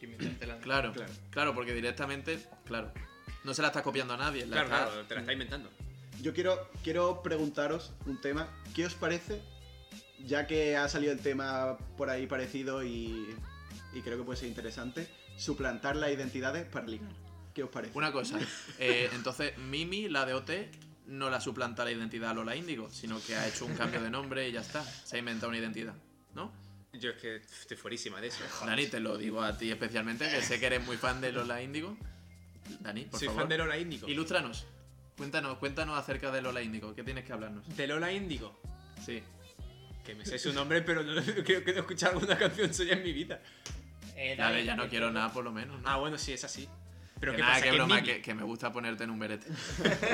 Inventártela. 0.00 0.58
Claro, 0.60 0.92
Claro. 0.92 1.12
claro, 1.30 1.54
porque 1.54 1.74
directamente, 1.74 2.38
claro, 2.64 2.92
no 3.44 3.54
se 3.54 3.62
la 3.62 3.68
está 3.68 3.82
copiando 3.82 4.14
a 4.14 4.16
nadie. 4.16 4.46
la 4.46 4.64
Claro, 4.64 4.66
está- 4.68 4.86
claro, 4.86 5.06
te 5.06 5.14
la 5.14 5.20
está 5.20 5.32
inventando. 5.32 5.70
Yo 6.22 6.34
quiero, 6.34 6.70
quiero 6.82 7.22
preguntaros 7.22 7.92
un 8.06 8.20
tema. 8.20 8.48
¿Qué 8.74 8.86
os 8.86 8.94
parece? 8.94 9.40
Ya 10.24 10.46
que 10.46 10.76
ha 10.76 10.88
salido 10.88 11.12
el 11.12 11.20
tema 11.20 11.78
por 11.96 12.10
ahí 12.10 12.26
parecido 12.26 12.82
y, 12.82 13.34
y 13.92 14.00
creo 14.02 14.18
que 14.18 14.24
puede 14.24 14.38
ser 14.38 14.48
interesante, 14.48 15.08
suplantar 15.36 15.94
las 15.96 16.10
identidades 16.10 16.66
para 16.66 16.86
ligar. 16.86 17.10
¿Qué 17.54 17.62
os 17.62 17.70
parece? 17.70 17.96
Una 17.96 18.12
cosa, 18.12 18.38
eh, 18.78 19.08
entonces 19.14 19.56
Mimi, 19.58 20.08
la 20.08 20.24
de 20.26 20.34
OT, 20.34 20.50
no 21.08 21.30
la 21.30 21.40
suplanta 21.40 21.84
la 21.84 21.90
identidad 21.90 22.30
a 22.30 22.34
Lola 22.34 22.54
Índigo, 22.54 22.90
sino 22.90 23.20
que 23.24 23.34
ha 23.34 23.46
hecho 23.48 23.64
un 23.64 23.74
cambio 23.74 24.00
de 24.00 24.10
nombre 24.10 24.48
y 24.48 24.52
ya 24.52 24.60
está. 24.60 24.84
Se 24.84 25.16
ha 25.16 25.18
inventado 25.18 25.48
una 25.48 25.58
identidad, 25.58 25.94
¿no? 26.34 26.52
Yo 26.92 27.10
es 27.10 27.16
que 27.16 27.36
estoy 27.36 27.76
fuerísima 27.76 28.20
de 28.20 28.28
eso. 28.28 28.42
Dani, 28.64 28.86
te 28.86 29.00
lo 29.00 29.16
digo 29.16 29.42
a 29.42 29.56
ti 29.56 29.70
especialmente, 29.70 30.28
que 30.30 30.42
sé 30.42 30.58
que 30.60 30.66
eres 30.66 30.84
muy 30.84 30.96
fan 30.96 31.20
de 31.20 31.32
Lola 31.32 31.62
Índigo. 31.62 31.96
Dani, 32.80 33.04
por 33.04 33.18
Soy 33.18 33.28
favor. 33.28 33.42
fan 33.42 33.48
de 33.48 33.58
Lola 33.58 33.78
Índigo. 33.78 34.08
Ilústranos. 34.08 34.66
Cuéntanos, 35.16 35.58
cuéntanos 35.58 35.98
acerca 35.98 36.30
de 36.30 36.42
Lola 36.42 36.62
Índigo. 36.62 36.94
¿Qué 36.94 37.02
tienes 37.02 37.24
que 37.24 37.32
hablarnos? 37.32 37.76
De 37.76 37.86
Lola 37.86 38.12
Índigo. 38.12 38.60
Sí. 39.04 39.22
Que 40.04 40.14
me 40.14 40.24
sé 40.24 40.38
su 40.38 40.52
nombre, 40.52 40.82
pero 40.82 41.02
no 41.02 41.22
creo 41.44 41.64
que 41.64 41.72
no 41.72 41.78
he 41.78 41.80
escuchado 41.80 42.14
alguna 42.18 42.38
canción 42.38 42.72
suya 42.72 42.94
en 42.94 43.02
mi 43.02 43.12
vida. 43.12 43.40
Eh, 44.16 44.34
Dale, 44.36 44.64
ya 44.64 44.74
no 44.74 44.88
quiero 44.88 45.10
nada 45.10 45.32
por 45.32 45.44
lo 45.44 45.52
menos. 45.52 45.80
¿no? 45.80 45.88
Ah, 45.88 45.96
bueno, 45.96 46.18
sí, 46.18 46.32
es 46.32 46.44
así. 46.44 46.68
Pero 47.20 47.32
que 47.32 47.36
¿qué 47.36 47.42
nada, 47.42 47.54
pasa? 47.54 47.64
que 47.64 47.68
¿Que 47.70 47.76
es 47.76 47.78
broma, 47.78 47.94
Mimi? 47.96 48.06
que, 48.06 48.22
que 48.22 48.34
me 48.34 48.42
gusta 48.44 48.72
ponerte 48.72 49.04
en 49.04 49.10
un 49.10 49.18
berete. 49.18 49.46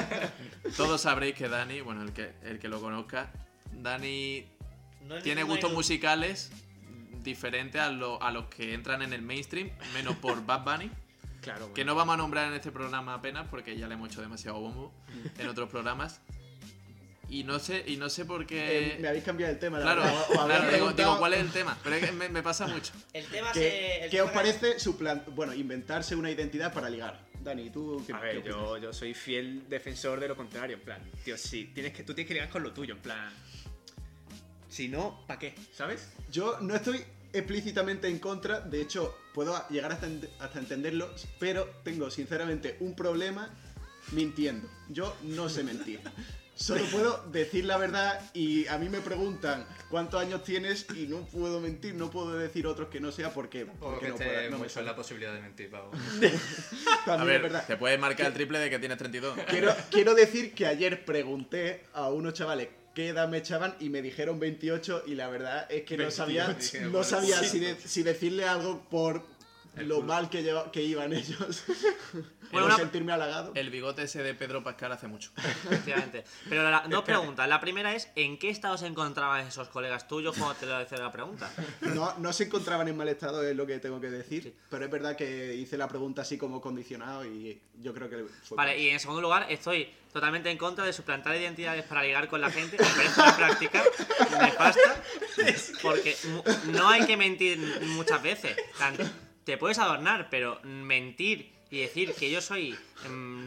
Todos 0.77 1.01
sabréis 1.03 1.35
que 1.35 1.49
Dani, 1.49 1.81
bueno, 1.81 2.03
el 2.03 2.13
que, 2.13 2.33
el 2.43 2.59
que 2.59 2.69
lo 2.69 2.81
conozca, 2.81 3.31
Dani 3.73 4.45
no 5.07 5.21
tiene 5.23 5.43
gustos 5.43 5.73
musicales 5.73 6.51
diferentes 7.23 7.81
a, 7.81 7.91
lo- 7.91 8.23
a 8.23 8.31
los 8.31 8.47
que 8.47 8.75
entran 8.75 9.03
en 9.03 9.13
el 9.13 9.23
mainstream, 9.23 9.71
menos 9.95 10.17
por 10.17 10.45
Bad 10.45 10.65
Bunny, 10.65 10.91
Claro, 11.43 11.61
bueno. 11.61 11.75
que 11.75 11.85
no 11.85 11.95
vamos 11.95 12.15
a 12.15 12.17
nombrar 12.17 12.49
en 12.49 12.55
este 12.55 12.71
programa 12.73 13.15
apenas 13.15 13.47
porque 13.49 13.77
ya 13.77 13.87
le 13.87 13.95
hemos 13.95 14.09
hecho 14.11 14.21
demasiado 14.23 14.59
bombo 14.61 14.93
en 15.39 15.49
otros 15.49 15.69
programas. 15.69 16.21
Y 17.35 17.43
no 17.45 17.59
sé, 17.59 17.83
y 17.87 17.97
no 17.97 18.09
sé 18.09 18.25
por 18.25 18.47
qué. 18.47 18.93
Eh, 18.95 18.99
me 19.01 19.09
habéis 19.09 19.25
cambiado 19.25 19.53
el 19.53 19.59
tema. 19.59 19.79
la 19.81 19.85
claro, 19.85 20.03
verdad. 20.03 20.25
O 20.31 20.47
claro, 20.47 20.93
digo, 20.93 21.19
¿cuál 21.19 21.35
es 21.35 21.41
el 21.41 21.51
tema? 21.51 21.77
Pero 21.83 21.97
es 21.97 22.05
que 22.07 22.13
me, 22.13 22.29
me 22.29 22.43
pasa 22.43 22.67
mucho. 22.69 22.93
El 23.13 23.27
tema 23.27 23.51
¿Qué, 23.53 23.59
se. 23.61 24.05
el 24.05 24.11
qué 24.11 24.17
tema 24.19 24.25
os 24.29 24.31
parece 24.33 24.77
suplan- 24.79 25.25
bueno, 25.35 25.53
inventarse 25.53 26.15
una 26.15 26.31
identidad 26.31 26.73
para 26.73 26.89
ligar? 26.89 27.27
Dani, 27.43 27.71
¿tú 27.71 28.03
qué, 28.07 28.13
A 28.13 28.21
ver, 28.21 28.43
yo, 28.45 28.79
yo 28.79 28.93
soy 28.93 29.15
fiel 29.15 29.69
defensor 29.69 30.21
de 30.21 30.29
lo 30.29 30.37
contrario, 30.37 30.77
en 30.77 30.83
plan, 30.83 31.03
tío, 31.25 31.37
sí, 31.37 31.73
tienes 31.75 31.93
que, 31.93 32.03
tú 32.05 32.15
tienes 32.15 32.29
que 32.29 32.35
ligar 32.35 32.49
con 32.49 32.63
lo 32.63 32.73
tuyo, 32.73 32.95
en 32.95 33.01
plan. 33.01 33.31
Si 34.69 34.89
no, 34.89 35.25
¿para 35.27 35.39
qué? 35.41 35.55
¿Sabes? 35.73 36.09
Yo 36.31 36.59
no 36.61 36.75
estoy 36.75 37.03
explícitamente 37.33 38.07
en 38.09 38.19
contra, 38.21 38.61
de 38.61 38.81
hecho, 38.81 39.19
puedo 39.35 39.61
llegar 39.71 39.93
hasta, 39.93 40.07
ent- 40.09 40.29
hasta 40.39 40.59
entenderlo, 40.61 41.13
pero 41.41 41.65
tengo 41.83 42.11
sinceramente 42.11 42.77
un 42.81 42.95
problema 42.95 43.53
mintiendo. 44.13 44.69
Yo 44.89 45.17
no 45.25 45.49
sé 45.49 45.65
mentir. 45.65 46.01
Solo 46.57 46.85
puedo 46.87 47.25
decir 47.33 47.65
la 47.65 47.77
verdad 47.79 48.21
y 48.33 48.67
a 48.69 48.79
mí 48.79 48.89
me 48.89 49.01
preguntan 49.01 49.67
cuántos 49.91 50.21
años 50.21 50.45
tienes 50.45 50.87
y 50.97 51.07
no 51.09 51.27
puedo 51.27 51.61
mentir, 51.61 51.95
no 51.95 52.11
puedo 52.11 52.39
decir 52.39 52.67
otros 52.67 52.89
que 52.89 53.01
no 53.01 53.11
sea 53.11 53.31
porque, 53.35 53.67
porque 53.67 54.07
que 54.07 54.09
no, 54.13 54.17
puedo, 54.17 54.31
no 54.33 54.51
me 54.51 54.51
mucho 54.51 54.65
en 54.65 54.71
sale. 54.71 54.87
la 54.87 54.97
posibilidad 54.97 55.35
de 55.35 55.41
mentir, 55.41 55.71
Pau. 55.71 55.91
A 57.07 57.25
ver, 57.25 57.37
es 57.37 57.43
verdad. 57.43 57.67
te 57.67 57.77
puedes 57.77 57.99
marcar 57.99 58.27
el 58.27 58.35
triple 58.35 58.59
de 58.59 58.71
que 58.71 58.79
tienes 58.79 58.99
32. 58.99 59.37
Quiero, 59.49 59.75
quiero 59.91 60.15
decir 60.15 60.55
que 60.55 60.67
ayer 60.67 61.05
pregunté 61.05 61.85
a 61.93 62.09
unos 62.11 62.35
chavales 62.35 62.69
qué 62.95 63.09
edad 63.09 63.29
me 63.29 63.39
echaban 63.39 63.75
y 63.81 63.91
me 63.91 64.01
dijeron 64.03 64.39
28 64.39 65.03
y 65.07 65.17
la 65.17 65.29
verdad 65.29 65.67
es 65.69 65.83
que 65.83 65.97
no 65.97 66.05
28, 66.05 66.17
sabía, 66.17 66.49
dije, 66.55 66.81
no 66.83 67.03
sabía 67.03 67.39
sí. 67.41 67.49
si, 67.49 67.59
de- 67.59 67.77
si 67.81 68.03
decirle 68.05 68.45
algo 68.47 68.81
por 68.89 69.25
lo 69.77 70.01
mal 70.03 70.29
que, 70.31 70.43
lleva- 70.43 70.71
que 70.71 70.83
iban 70.83 71.13
ellos. 71.13 71.65
Bueno, 72.53 72.67
una- 72.69 72.77
sentirme 72.77 73.13
halagado. 73.13 73.51
El 73.57 73.71
bigote 73.71 74.03
ese 74.05 74.23
de 74.23 74.33
Pedro 74.33 74.63
Pascal 74.63 74.93
hace 74.93 75.09
mucho. 75.09 75.33
Efectivamente. 75.37 76.23
Pero 76.49 76.71
la- 76.71 76.85
dos 76.89 77.03
preguntas. 77.03 77.49
La 77.49 77.61
primera 77.61 77.93
es: 77.97 78.09
¿en 78.15 78.39
qué 78.39 78.49
estado 78.51 78.79
se 78.79 78.87
encontraban 78.87 79.45
esos 79.45 79.69
colegas 79.71 80.07
tuyos 80.07 80.37
cuando 80.37 80.55
te 80.55 80.67
lo 80.67 80.81
hice 80.81 80.97
la 80.97 81.11
pregunta? 81.11 81.51
No, 81.81 82.15
no 82.19 82.33
se 82.33 82.45
encontraban 82.45 82.87
en 82.87 82.97
mal 82.97 83.09
estado, 83.09 83.43
es 83.43 83.57
lo 83.57 83.67
que 83.67 83.81
tengo 83.81 84.01
que 84.01 84.09
decir. 84.09 84.55
Pero 84.71 84.85
es 84.85 84.91
verdad 84.91 85.17
que 85.17 85.55
hice 85.57 85.77
la 85.77 85.89
pregunta 85.89 86.23
así 86.23 86.39
como 86.39 86.61
condicionado 86.61 87.25
y 87.25 87.61
yo 87.81 87.93
creo 87.93 88.09
que 88.09 88.25
fue. 88.45 88.57
Vale, 88.57 88.79
y 88.79 88.91
en 88.91 89.01
segundo 89.01 89.21
lugar, 89.23 89.47
estoy 89.51 89.89
totalmente 90.13 90.49
en 90.49 90.59
contra 90.59 90.85
de 90.85 90.93
suplantar 90.93 91.35
identidades 91.35 91.83
para 91.87 92.05
ligar 92.05 92.29
con 92.29 92.41
la 92.41 92.51
gente. 92.53 92.77
Me 92.79 92.85
parece 92.89 93.21
una 93.21 93.37
práctica 93.37 93.83
nefasta. 94.41 95.03
Porque 95.83 96.17
no 96.67 96.89
hay 96.89 97.05
que 97.05 97.17
mentir 97.17 97.59
muchas 97.87 98.23
veces. 98.23 98.57
Tan- 98.79 99.24
Te 99.45 99.59
puedes 99.59 99.79
adornar, 99.79 100.29
pero 100.31 100.59
mentir 100.63 101.53
y 101.71 101.81
decir 101.81 102.15
que 102.15 102.31
yo 102.31 102.41
soy 102.41 102.77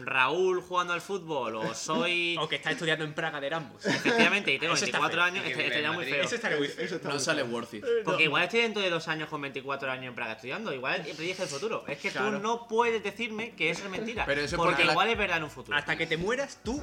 Raúl 0.04 0.60
jugando 0.62 0.92
al 0.94 1.00
fútbol 1.00 1.56
o 1.56 1.74
soy. 1.74 2.36
O 2.40 2.48
que 2.48 2.56
estás 2.56 2.72
estudiando 2.72 3.04
en 3.04 3.12
Praga 3.14 3.40
de 3.40 3.46
Erasmus. 3.48 3.84
Efectivamente, 3.86 4.52
y 4.54 4.58
tengo 4.58 4.74
Eso 4.74 4.84
está 4.84 4.98
24 5.00 5.16
feo. 5.18 5.24
años, 5.24 5.44
este- 5.46 5.66
estaría 5.66 5.88
en 5.88 5.94
muy 5.94 6.04
feo. 6.06 6.22
Eso 6.24 6.34
estaría 6.34 6.58
muy 6.58 6.68
feo. 6.68 6.84
Eso 6.84 6.96
está 6.96 7.08
No 7.08 7.14
muy 7.14 7.22
sale 7.24 7.42
feo. 7.44 7.52
worth 7.52 7.74
it. 7.74 7.84
Porque 8.04 8.24
igual 8.24 8.44
estoy 8.44 8.60
dentro 8.60 8.82
de 8.82 8.90
dos 8.90 9.08
años 9.08 9.28
con 9.28 9.40
24 9.40 9.90
años 9.90 10.06
en 10.06 10.14
Praga 10.14 10.32
estudiando. 10.32 10.72
Igual 10.72 11.02
predije 11.16 11.42
el 11.42 11.48
futuro. 11.48 11.84
Es 11.86 11.98
que 11.98 12.10
Claro. 12.10 12.32
tú 12.38 12.42
no 12.42 12.66
puedes 12.68 13.02
decirme 13.02 13.54
que 13.54 13.70
eso 13.70 13.84
es 13.84 13.90
mentira. 13.90 14.24
Pero 14.26 14.40
eso 14.40 14.54
es 14.54 14.56
porque 14.56 14.68
porque 14.72 14.84
la- 14.84 14.92
igual 14.92 15.08
es 15.10 15.18
verdad 15.18 15.36
en 15.38 15.44
un 15.44 15.50
futuro. 15.50 15.76
Hasta 15.76 15.96
que 15.96 16.06
te 16.06 16.16
mueras, 16.16 16.60
tú. 16.64 16.80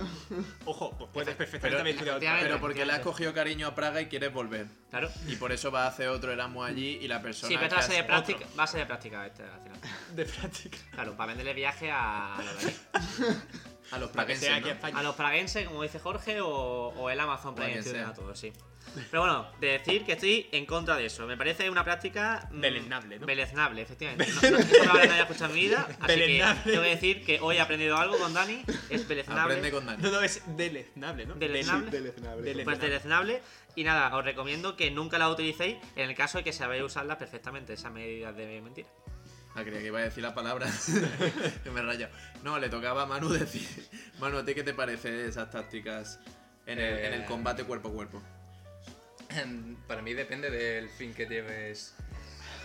Ojo, 0.65 0.95
pues 0.97 1.09
puedes 1.13 1.35
perfectamente 1.35 1.69
Pero- 1.69 1.79
haber 1.81 1.93
estudiado 1.93 2.17
otra 2.17 2.27
efectivamente. 2.29 2.49
Pero 2.49 2.61
porque 2.61 2.85
le 2.85 2.93
has 2.93 2.99
cogido 2.99 3.33
cariño 3.33 3.67
a 3.67 3.75
Praga 3.75 4.01
y 4.01 4.07
quieres 4.07 4.31
volver. 4.33 4.67
Claro. 4.89 5.09
Y 5.27 5.35
por 5.35 5.51
eso 5.51 5.71
va 5.71 5.85
a 5.85 5.87
hacer 5.87 6.07
otro 6.09 6.31
Erasmus 6.31 6.67
allí 6.67 6.99
y 7.01 7.07
la 7.07 7.21
persona. 7.21 7.49
Sí, 7.49 7.57
pero 7.59 7.75
va 7.75 7.81
a 7.81 7.83
ser 7.83 7.95
de 7.97 8.03
práctica, 8.03 8.45
va 8.57 8.63
a 8.63 8.67
ser 8.67 8.79
de 8.81 8.85
práctica 8.85 9.25
este, 9.27 9.43
al 9.43 9.59
final. 9.61 9.79
de 10.15 10.25
práctica. 10.25 10.77
Claro, 10.93 11.15
para 11.17 11.27
venderle 11.29 11.53
viaje 11.53 11.91
a, 11.91 12.35
a 13.91 13.97
los 13.99 14.09
que 14.09 14.13
praguenses, 14.15 14.49
¿no? 14.61 14.97
a 14.99 15.03
los 15.03 15.15
praguenses, 15.15 15.67
como 15.67 15.83
dice 15.83 15.99
Jorge, 15.99 16.41
o, 16.41 16.49
o 16.49 17.09
el 17.09 17.19
Amazon 17.19 17.49
O 17.57 17.61
a 17.61 17.65
quien 17.65 17.67
Prime 17.67 17.81
Student 17.81 18.03
sea. 18.05 18.09
a 18.09 18.13
todos, 18.13 18.39
sí. 18.39 18.51
Pero 19.11 19.23
bueno, 19.23 19.47
de 19.59 19.67
decir 19.79 20.05
que 20.05 20.13
estoy 20.13 20.47
en 20.53 20.65
contra 20.65 20.95
de 20.95 21.07
eso. 21.07 21.25
Me 21.25 21.35
parece 21.35 21.69
una 21.69 21.83
práctica. 21.83 22.47
mm, 22.51 22.61
Deleznable, 22.61 23.19
¿no? 23.19 23.25
Deleznable, 23.25 23.81
efectivamente. 23.81 24.31
No, 24.41 24.51
no, 24.51 24.93
no 24.93 24.99
haya 25.01 25.21
escuchado 25.23 25.47
en 25.47 25.53
mi 25.55 25.61
vida. 25.61 25.87
Así 25.99 26.05
que 26.07 26.21
Deleznable. 26.21 26.61
tengo 26.71 26.83
que 26.83 26.89
decir 26.89 27.25
que 27.25 27.39
hoy 27.41 27.57
he 27.57 27.61
aprendido 27.61 27.97
algo 27.97 28.17
con 28.17 28.33
Dani. 28.33 28.63
Es 28.89 29.07
deleznable. 29.07 29.41
Aprende 29.55 29.71
con 29.71 29.85
Dani. 29.85 30.01
No, 30.01 30.11
no, 30.11 30.21
es 30.21 30.41
deleznable, 30.55 31.25
¿no? 31.25 31.33
Deleznable. 31.35 31.85
Sí, 31.91 31.97
deleznable. 31.97 32.43
Dele- 32.43 32.63
Pues 32.63 32.79
deleznable. 32.79 33.41
Y 33.75 33.83
nada, 33.83 34.15
os 34.15 34.23
recomiendo 34.23 34.77
que 34.77 34.91
nunca 34.91 35.17
la 35.17 35.29
utilicéis 35.29 35.77
en 35.97 36.09
el 36.09 36.15
caso 36.15 36.37
de 36.37 36.43
que 36.45 36.53
sabéis 36.53 36.83
usarla 36.83 37.17
perfectamente, 37.17 37.73
esas 37.73 37.91
medidas 37.91 38.33
de 38.37 38.61
mentira. 38.61 38.87
Ah, 39.55 39.63
creía 39.63 39.79
que 39.79 39.87
iba 39.87 39.99
a 39.99 40.03
decir 40.03 40.21
la 40.21 40.33
palabra. 40.35 40.67
que 41.63 41.69
me 41.71 41.79
he 41.79 41.83
rayado. 41.83 42.13
No, 42.43 42.59
le 42.59 42.67
tocaba 42.69 43.03
a 43.03 43.05
Manu 43.05 43.29
decir. 43.29 43.67
Manu, 44.19 44.37
¿a 44.39 44.45
ti 44.45 44.53
qué 44.53 44.63
te 44.63 44.73
parece 44.73 45.25
esas 45.27 45.49
tácticas 45.49 46.19
en 46.65 46.79
el, 46.79 46.97
en 46.99 47.13
el 47.13 47.21
Eh, 47.21 47.25
combate 47.25 47.63
cuerpo 47.63 47.89
a 47.89 47.93
cuerpo? 47.93 48.21
Para 49.87 50.01
mí 50.01 50.13
depende 50.13 50.49
del 50.49 50.89
fin 50.89 51.13
que 51.13 51.25
lleves 51.25 51.93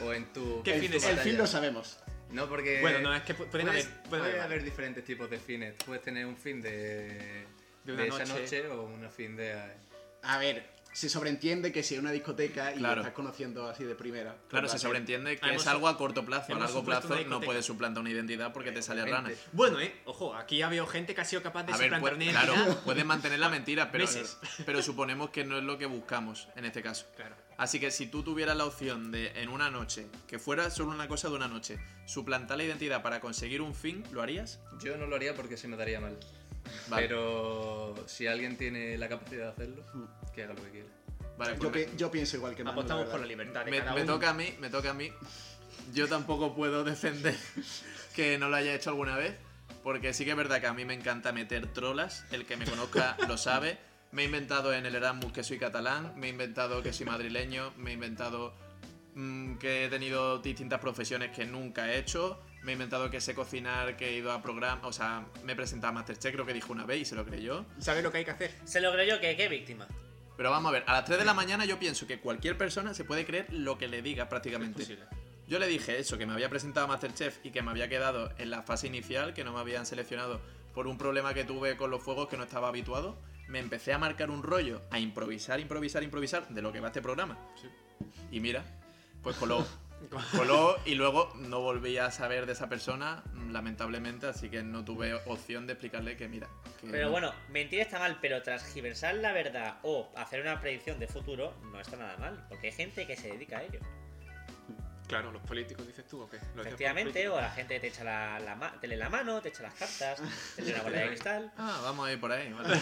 o 0.05 0.12
en 0.12 0.32
tu. 0.32 0.62
¿Qué 0.62 0.74
en 0.74 0.80
fin 0.82 0.91
tu 0.91 0.97
es? 0.99 1.05
El 1.05 1.18
fin 1.18 1.38
lo 1.38 1.47
sabemos. 1.47 1.99
No, 2.30 2.49
porque. 2.49 2.80
Bueno, 2.80 3.01
no, 3.01 3.14
es 3.14 3.22
que 3.22 3.34
pueden 3.34 3.51
puedes- 3.66 3.68
haber- 3.86 4.03
pueden 4.03 4.09
puede 4.09 4.22
haber 4.32 4.41
haber 4.43 4.64
diferentes 4.64 5.05
tipos 5.05 5.28
de 5.30 5.38
fines. 5.38 5.74
Puedes 5.84 6.03
tener 6.03 6.26
un 6.26 6.36
fin 6.36 6.61
de. 6.61 7.47
De 7.84 7.93
una 7.95 8.05
esa 8.05 8.18
noche. 8.20 8.41
noche 8.41 8.66
o 8.68 8.82
un 8.84 9.11
fin 9.11 9.36
de. 9.36 9.59
A 10.22 10.38
ver, 10.38 10.64
se 10.93 11.09
sobreentiende 11.09 11.72
que 11.72 11.82
si 11.82 11.95
es 11.95 12.01
una 12.01 12.11
discoteca 12.11 12.74
y 12.74 12.78
Claro. 12.78 12.97
lo 12.97 13.01
estás 13.03 13.14
conociendo 13.14 13.68
así 13.68 13.84
de 13.84 13.95
primera. 13.95 14.32
pues 14.34 14.49
Claro, 14.51 14.68
se 14.68 14.78
sobreentiende 14.78 15.38
que 15.38 15.55
es 15.55 15.66
algo 15.66 15.88
a 15.88 15.97
corto 15.97 16.24
plazo. 16.24 16.55
A 16.55 16.59
largo 16.59 16.84
plazo 16.84 17.16
no 17.28 17.41
puedes 17.41 17.64
suplantar 17.64 18.01
una 18.01 18.11
identidad 18.11 18.53
porque 18.53 18.72
te 18.72 18.82
sale 18.82 19.05
rana. 19.05 19.30
Bueno, 19.53 19.80
eh, 19.80 19.95
ojo, 20.05 20.34
aquí 20.34 20.62
ha 20.62 20.66
habido 20.66 20.86
gente 20.86 21.14
que 21.14 21.20
ha 21.20 21.24
sido 21.24 21.43
capaz 21.43 21.64
de 21.64 21.72
A 21.72 21.76
ver, 21.76 21.86
suplantar 21.91 22.16
pues, 22.16 22.28
una 22.28 22.43
claro, 22.45 22.80
puedes 22.84 23.05
mantener 23.05 23.38
la 23.38 23.49
mentira, 23.51 23.91
pero, 23.93 24.05
Meses. 24.05 24.38
pero 24.66 24.82
suponemos 24.82 25.30
que 25.30 25.45
no 25.45 25.59
es 25.59 25.64
lo 25.64 25.78
que 25.78 25.86
buscamos 25.86 26.49
en 26.57 26.64
este 26.64 26.82
caso. 26.82 27.07
Claro. 27.16 27.36
Así 27.57 27.78
que 27.78 27.91
si 27.91 28.07
tú 28.07 28.22
tuvieras 28.22 28.57
la 28.57 28.64
opción 28.64 29.12
de 29.12 29.32
en 29.43 29.51
una 29.51 29.70
noche, 29.70 30.07
que 30.26 30.38
fuera 30.38 30.70
solo 30.70 30.93
una 30.93 31.09
cosa 31.09 31.28
de 31.28 31.34
una 31.34 31.47
noche, 31.47 31.78
suplantar 32.07 32.57
la 32.57 32.64
identidad 32.64 33.03
para 33.03 33.20
conseguir 33.20 33.61
un 33.61 33.74
fin, 33.74 34.03
¿lo 34.12 34.22
harías? 34.22 34.61
Yo 34.82 34.97
no 34.97 35.07
lo 35.07 35.14
haría 35.16 35.34
porque 35.34 35.59
se 35.59 35.68
me 35.68 35.76
daría 35.76 36.01
mal. 36.01 36.16
Vale. 36.89 37.03
Pero 37.09 37.95
si 38.07 38.27
alguien 38.27 38.57
tiene 38.57 38.97
la 38.99 39.09
capacidad 39.09 39.47
de 39.47 39.51
hacerlo, 39.53 39.85
que 40.35 40.43
haga 40.45 40.55
lo 40.55 40.63
que 40.65 40.71
quiera. 40.71 40.89
Vale, 41.39 41.57
Yo, 41.61 41.71
pues 41.73 41.87
pi- 41.87 41.97
yo 41.97 42.11
pienso 42.11 42.37
igual 42.37 42.55
que 42.55 42.63
Manu, 42.65 42.79
Apostamos 42.81 43.07
la 43.07 43.11
por 43.13 43.21
la 43.21 43.27
libertad 43.27 43.65
de 43.65 43.71
me, 43.71 43.79
cada 43.79 43.95
me 43.95 44.03
uno. 44.03 44.13
toca 44.15 44.31
a 44.31 44.35
mí, 44.35 44.55
me 44.61 44.69
toca 44.71 44.91
a 44.91 44.95
mí. 44.95 45.11
Yo 45.95 46.07
tampoco 46.09 46.55
puedo 46.55 46.85
defender 46.85 47.35
que 48.15 48.37
no 48.39 48.49
lo 48.49 48.57
haya 48.57 48.75
hecho 48.75 48.91
alguna 48.91 49.17
vez, 49.17 49.35
porque 49.83 50.13
sí 50.13 50.25
que 50.25 50.33
es 50.33 50.37
verdad 50.37 50.61
que 50.61 50.67
a 50.67 50.75
mí 50.75 50.85
me 50.85 50.95
encanta 50.95 51.33
meter 51.33 51.67
trolas. 51.73 52.25
El 52.31 52.45
que 52.45 52.57
me 52.57 52.67
conozca 52.67 53.17
lo 53.29 53.39
sabe. 53.39 53.79
Me 54.13 54.23
he 54.23 54.25
inventado 54.27 54.75
en 54.75 54.85
el 54.87 54.95
Erasmus 54.97 55.33
que 55.33 55.43
soy 55.45 55.59
catalán, 55.59 56.13
me 56.17 56.27
he 56.27 56.31
inventado 56.31 56.83
que 56.83 56.93
soy 56.93 57.07
madrileño, 57.07 57.73
me 57.79 57.91
he 57.91 57.95
inventado 57.95 58.53
mm, 59.15 59.55
que 59.59 59.85
he 59.85 59.89
tenido 59.89 60.41
distintas 60.41 60.81
profesiones 60.81 61.31
que 61.31 61.47
nunca 61.47 61.91
he 61.93 61.99
hecho. 61.99 62.43
Me 62.63 62.73
he 62.73 62.75
inventado 62.75 63.11
que 63.11 63.21
sé 63.21 63.35
cocinar, 63.35 63.97
que 63.97 64.11
he 64.11 64.13
ido 64.17 64.33
a 64.33 64.43
programas, 64.43 64.85
o 64.85 64.93
sea, 64.93 65.25
me 65.45 65.53
he 65.53 65.57
presentado 65.57 65.91
a 65.91 65.93
Masterchef, 65.95 66.33
creo 66.33 66.45
que 66.45 66.53
dijo 66.53 66.73
una 66.73 66.85
vez 66.85 67.01
y 67.01 67.05
se 67.07 67.15
lo 67.15 67.25
creyó. 67.25 67.65
¿Sabes 67.79 68.05
lo 68.05 68.13
que 68.13 68.19
hay 68.19 68.25
que 68.25 68.33
hacer? 68.33 68.55
Se 68.65 68.81
lo 68.81 68.93
creo 68.93 69.17
yo 69.17 69.21
que 69.21 69.35
qué 69.37 69.49
víctima. 69.49 69.87
Pero 70.37 70.51
vamos 70.51 70.71
a 70.71 70.73
ver, 70.73 70.85
a 70.87 70.95
las 70.95 71.05
3 71.05 71.19
de 71.19 71.25
la 71.25 71.35
mañana 71.35 71.65
yo 71.65 71.79
pienso 71.79 72.07
que 72.07 72.19
cualquier 72.19 72.57
persona 72.57 72.95
se 72.95 73.05
puede 73.05 73.27
creer 73.27 73.53
lo 73.53 73.77
que 73.77 73.89
le 73.89 74.01
diga 74.03 74.29
prácticamente. 74.29 74.87
Yo 75.47 75.59
le 75.59 75.67
dije 75.67 75.99
eso, 75.99 76.17
que 76.17 76.27
me 76.27 76.33
había 76.33 76.49
presentado 76.49 76.87
a 76.87 76.89
Masterchef 76.89 77.45
y 77.45 77.51
que 77.51 77.61
me 77.61 77.71
había 77.71 77.89
quedado 77.89 78.33
en 78.39 78.51
la 78.51 78.63
fase 78.63 78.87
inicial, 78.87 79.35
que 79.35 79.45
no 79.45 79.53
me 79.53 79.61
habían 79.61 79.85
seleccionado 79.85 80.41
por 80.73 80.87
un 80.87 80.97
problema 80.97 81.35
que 81.35 81.45
tuve 81.45 81.77
con 81.77 81.91
los 81.91 82.03
fuegos 82.03 82.29
que 82.29 82.37
no 82.37 82.45
estaba 82.45 82.69
habituado. 82.69 83.19
Me 83.49 83.59
empecé 83.59 83.93
a 83.93 83.99
marcar 83.99 84.31
un 84.31 84.43
rollo, 84.43 84.81
a 84.91 84.99
improvisar, 84.99 85.61
improvisar, 85.61 86.03
improvisar 86.03 86.49
de 86.49 86.63
lo 86.63 86.73
que 86.73 86.81
va 86.81 86.89
este 86.89 87.03
programa. 87.03 87.37
Y 88.31 88.41
mira, 88.41 88.65
pues 89.23 89.37
coló. 89.37 89.67
coló 90.37 90.77
y 90.85 90.95
luego 90.95 91.33
no 91.37 91.61
volví 91.61 91.99
a 91.99 92.11
saber 92.11 92.47
de 92.47 92.53
esa 92.53 92.69
persona, 92.69 93.23
lamentablemente, 93.51 94.27
así 94.27 94.49
que 94.49 94.63
no 94.63 94.85
tuve 94.85 95.15
opción 95.27 95.67
de 95.67 95.75
explicarle 95.75 96.17
que 96.17 96.29
mira. 96.29 96.49
que 96.81 96.89
Pero 96.89 97.07
no. 97.07 97.11
bueno, 97.13 97.35
mentir 97.49 97.81
está 97.81 97.99
mal, 97.99 98.19
pero 98.21 98.43
transgiversar 98.43 99.15
la 99.17 99.33
verdad 99.33 99.79
o 99.83 100.11
hacer 100.17 100.41
una 100.41 100.61
predicción 100.61 100.99
de 100.99 101.07
futuro 101.09 101.55
no 101.73 101.81
está 101.81 101.97
nada 101.97 102.17
mal, 102.19 102.47
porque 102.49 102.69
hay 102.69 102.73
gente 102.73 103.07
que 103.07 103.17
se 103.17 103.29
dedica 103.29 103.59
a 103.59 103.63
ello. 103.65 103.81
Claro, 105.07 105.33
los 105.33 105.43
políticos 105.43 105.85
dices 105.89 106.07
tú 106.07 106.23
o 106.23 106.31
qué? 106.31 106.37
Efectivamente, 106.37 107.29
o 107.29 107.41
la 107.41 107.51
gente 107.51 107.81
te 107.81 107.89
echa 107.89 108.05
la, 108.05 108.39
la 108.39 108.73
te 108.81 108.87
lee 108.87 108.95
la 108.95 109.09
mano, 109.09 109.41
te 109.43 109.49
echa 109.49 109.65
las 109.65 109.75
cartas, 109.75 110.21
te 110.55 110.63
lee 110.63 110.73
una 110.73 110.83
bola 110.85 110.99
de 110.99 111.07
cristal. 111.09 111.53
Ah, 111.59 111.81
vamos 111.83 112.07
a 112.07 112.13
ir 112.13 112.21
por 112.21 112.31
ahí, 112.31 112.53
vale. 112.53 112.79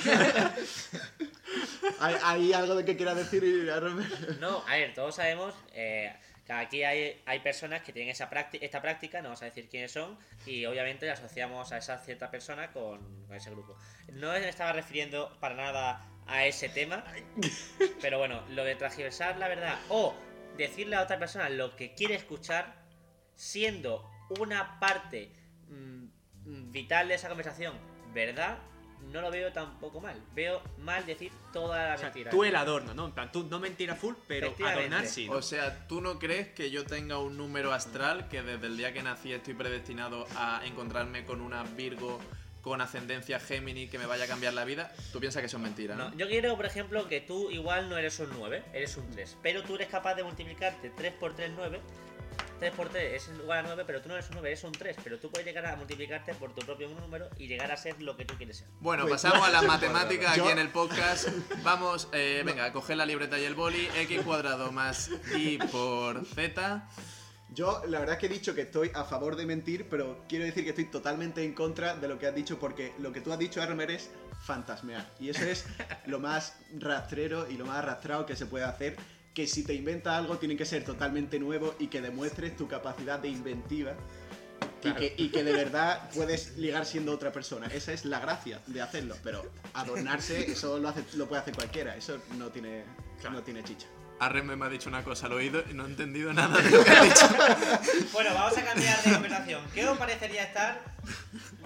¿Hay, 2.01 2.17
hay 2.23 2.53
algo 2.53 2.75
de 2.75 2.85
que 2.85 2.99
quieras 2.99 3.17
decir? 3.17 3.43
No, 4.41 4.63
a 4.69 4.77
ver, 4.77 4.93
todos 4.93 5.15
sabemos 5.17 5.55
eh, 5.73 6.15
aquí 6.49 6.83
hay, 6.83 7.21
hay 7.27 7.41
personas 7.41 7.83
que 7.83 7.93
tienen 7.93 8.11
esa 8.11 8.31
práctica, 8.31 8.65
esta 8.65 8.81
práctica, 8.81 9.19
no 9.21 9.29
vamos 9.29 9.43
a 9.43 9.47
decir 9.47 9.69
quiénes 9.69 9.93
son, 9.93 10.19
y 10.47 10.65
obviamente 10.67 11.11
asociamos 11.11 11.73
a 11.73 11.79
esa 11.79 11.99
cierta 11.99 12.31
persona 12.31 12.73
con, 12.73 13.27
con 13.27 13.37
ese 13.37 13.51
grupo. 13.51 13.77
No 14.13 14.33
me 14.33 14.49
estaba 14.49 14.73
refiriendo 14.73 15.37
para 15.41 15.55
nada 15.55 16.07
a 16.27 16.47
ese 16.47 16.69
tema, 16.69 17.05
pero 18.01 18.19
bueno, 18.19 18.43
lo 18.51 18.65
de 18.65 18.75
transgiversar 18.77 19.39
la 19.39 19.49
verdad 19.49 19.79
o 19.89 20.15
decirle 20.57 20.97
a 20.97 21.03
otra 21.03 21.19
persona 21.19 21.49
lo 21.49 21.77
que 21.77 21.95
quiere 21.95 22.15
escuchar, 22.15 22.75
siendo 23.35 24.11
una 24.39 24.79
parte 24.81 25.31
mm, 25.69 26.71
vital 26.71 27.09
de 27.09 27.15
esa 27.15 27.29
conversación 27.29 27.75
verdad, 28.13 28.59
no 29.13 29.21
lo 29.21 29.31
veo 29.31 29.53
tampoco 29.53 30.01
mal. 30.01 30.21
Veo 30.35 30.61
mal 30.79 31.05
decir 31.07 31.33
toda 31.53 31.89
la 31.89 31.95
O 31.95 31.99
sea, 31.99 32.07
mentira. 32.09 32.31
tú 32.31 32.45
el 32.45 32.57
adorno, 32.57 32.95
¿no? 32.95 33.07
En 33.07 33.13
plan, 33.13 33.33
tú 33.33 33.45
no 33.45 33.59
mentira 33.59 33.95
full, 33.95 34.15
pero 34.27 34.55
adornar 34.65 35.07
sí. 35.07 35.27
¿no? 35.27 35.35
O 35.35 35.43
sea, 35.43 35.87
¿tú 35.89 36.01
no 36.01 36.19
crees 36.19 36.49
que 36.49 36.71
yo 36.71 36.85
tenga 36.85 37.19
un 37.19 37.37
número 37.37 37.73
astral 37.73 38.29
que 38.29 38.43
desde 38.43 38.67
el 38.67 38.77
día 38.77 38.93
que 38.93 39.03
nací 39.03 39.33
estoy 39.33 39.55
predestinado 39.55 40.27
a 40.37 40.63
encontrarme 40.65 41.25
con 41.25 41.41
una 41.41 41.63
Virgo 41.63 42.19
con 42.63 42.81
ascendencia 42.81 43.39
Gemini 43.41 43.89
que 43.89 43.99
me 43.99 44.07
vaya 44.07 44.25
a 44.25 44.27
cambiar 44.27 44.53
la 44.53 44.65
vida? 44.65 44.93
Tú 45.13 45.21
piensas 45.21 45.41
que 45.41 45.47
eso 45.47 45.57
es 45.57 45.63
mentira, 45.63 45.95
¿no? 45.95 46.11
No, 46.11 46.17
yo 46.17 46.29
quiero, 46.29 46.55
por 46.57 46.67
ejemplo, 46.67 47.09
que 47.09 47.21
tú 47.21 47.51
igual 47.51 47.89
no 47.89 47.97
eres 47.97 48.19
un 48.19 48.29
9, 48.37 48.63
eres 48.73 48.97
un 48.97 49.11
3. 49.11 49.39
Pero 49.43 49.63
tú 49.63 49.77
eres 49.77 49.89
capaz 49.89 50.17
de 50.17 50.25
multiplicarte 50.25 50.91
3 50.91 51.13
por 51.15 51.35
3, 51.35 51.53
9. 51.57 51.81
3 52.59 52.73
por 52.75 52.89
3 52.89 53.15
es 53.15 53.29
igual 53.41 53.59
a 53.59 53.63
9, 53.63 53.85
pero 53.87 54.01
tú 54.01 54.09
no 54.09 54.15
eres 54.15 54.29
un 54.29 54.35
9, 54.37 54.49
eres 54.51 54.65
un 54.65 54.73
3. 54.73 54.97
Pero 55.03 55.19
tú 55.19 55.31
puedes 55.31 55.47
llegar 55.47 55.67
a 55.67 55.77
multiplicarte 55.77 56.35
por 56.35 56.55
tu 56.55 56.65
propio 56.65 56.89
número 56.89 57.29
y 57.39 57.47
llegar 57.47 57.71
a 57.71 57.77
ser 57.77 58.01
lo 58.03 58.17
que 58.17 58.25
tú 58.25 58.35
quieres 58.37 58.59
ser. 58.59 58.69
Bueno, 58.81 59.05
Pues- 59.07 59.23
pasamos 59.23 59.47
a 59.47 59.51
las 59.51 59.63
matemáticas 59.67 60.37
Yo- 60.37 60.45
aquí 60.45 60.53
en 60.53 60.59
el 60.59 60.69
podcast. 60.71 61.29
Vamos, 61.63 62.09
eh, 62.13 62.43
venga, 62.45 62.65
a 62.65 62.73
coger 62.73 62.97
la 62.97 63.07
libreta 63.07 63.39
y 63.39 63.45
el 63.45 63.55
boli. 63.55 63.89
X 63.97 64.23
cuadrado 64.23 64.73
más 64.73 65.11
Y 65.37 65.59
por 65.59 66.25
Z. 66.27 66.89
Yo, 67.51 67.83
la 67.87 68.01
verdad 68.01 68.17
es 68.17 68.21
que 68.21 68.27
he 68.27 68.29
dicho 68.29 68.55
que 68.55 68.61
estoy 68.63 68.91
a 68.95 69.05
favor 69.05 69.35
de 69.35 69.47
mentir, 69.47 69.89
pero 69.89 70.25
quiero 70.29 70.45
decir 70.45 70.65
que 70.65 70.71
estoy 70.71 70.85
totalmente 70.85 71.43
en 71.43 71.55
contra 71.55 71.97
de 71.97 72.07
lo 72.07 72.19
que 72.19 72.27
has 72.27 72.35
dicho, 72.35 72.59
porque 72.59 72.93
lo 72.99 73.11
que 73.11 73.23
tú 73.23 73.33
has 73.33 73.39
dicho, 73.39 73.63
Armer, 73.63 73.91
es 73.91 74.11
fantasmear. 74.43 75.11
Y 75.19 75.31
eso 75.31 75.45
es 75.45 75.65
lo 76.07 76.19
más 76.21 76.57
rastrero 76.79 77.49
y 77.51 77.57
lo 77.57 77.65
más 77.65 77.79
arrastrado 77.79 78.27
que 78.27 78.37
se 78.37 78.45
puede 78.47 78.65
hacer. 78.67 78.97
Que 79.39 79.47
si 79.47 79.63
te 79.63 79.73
inventas 79.73 80.15
algo, 80.15 80.37
tiene 80.37 80.57
que 80.57 80.65
ser 80.65 80.83
totalmente 80.83 81.39
nuevo 81.39 81.77
y 81.79 81.87
que 81.87 82.01
demuestres 82.01 82.57
tu 82.57 82.67
capacidad 82.67 83.21
de 83.21 83.29
inventiva. 83.29 83.93
Y, 84.83 84.91
que, 84.95 85.15
y 85.17 85.29
que 85.29 85.45
de 85.45 85.53
verdad 85.53 86.11
puedes 86.13 86.57
ligar 86.57 86.85
siendo 86.85 87.13
otra 87.13 87.31
persona. 87.31 87.69
Esa 87.69 87.93
es 87.93 88.05
la 88.05 88.19
gracia 88.19 88.61
de 88.67 88.83
hacerlo. 88.83 89.15
Pero 89.23 89.49
adornarse, 89.75 90.51
eso 90.51 90.81
lo, 90.81 90.89
hace, 90.89 91.05
lo 91.15 91.29
puede 91.29 91.43
hacer 91.43 91.55
cualquiera. 91.55 91.95
Eso 91.95 92.19
no 92.37 92.49
tiene, 92.49 92.83
no 93.31 93.41
tiene 93.45 93.63
chicha. 93.63 93.87
Arreme 94.19 94.57
me 94.57 94.67
ha 94.67 94.69
dicho 94.69 94.89
una 94.89 95.05
cosa 95.05 95.27
al 95.27 95.35
oído 95.35 95.63
y 95.71 95.75
no 95.75 95.85
he 95.85 95.87
entendido 95.87 96.33
nada 96.33 96.61
de 96.61 96.71
lo 96.71 96.85
que 96.85 96.91
ha 96.91 97.05
dicho. 97.05 97.29
Bueno, 98.13 98.35
vamos 98.35 98.59
a 98.59 98.65
cambiar 98.65 99.05
de 99.05 99.13
conversación. 99.13 99.63
¿Qué 99.73 99.87
os 99.87 99.97
parecería 99.97 100.43
estar 100.43 100.83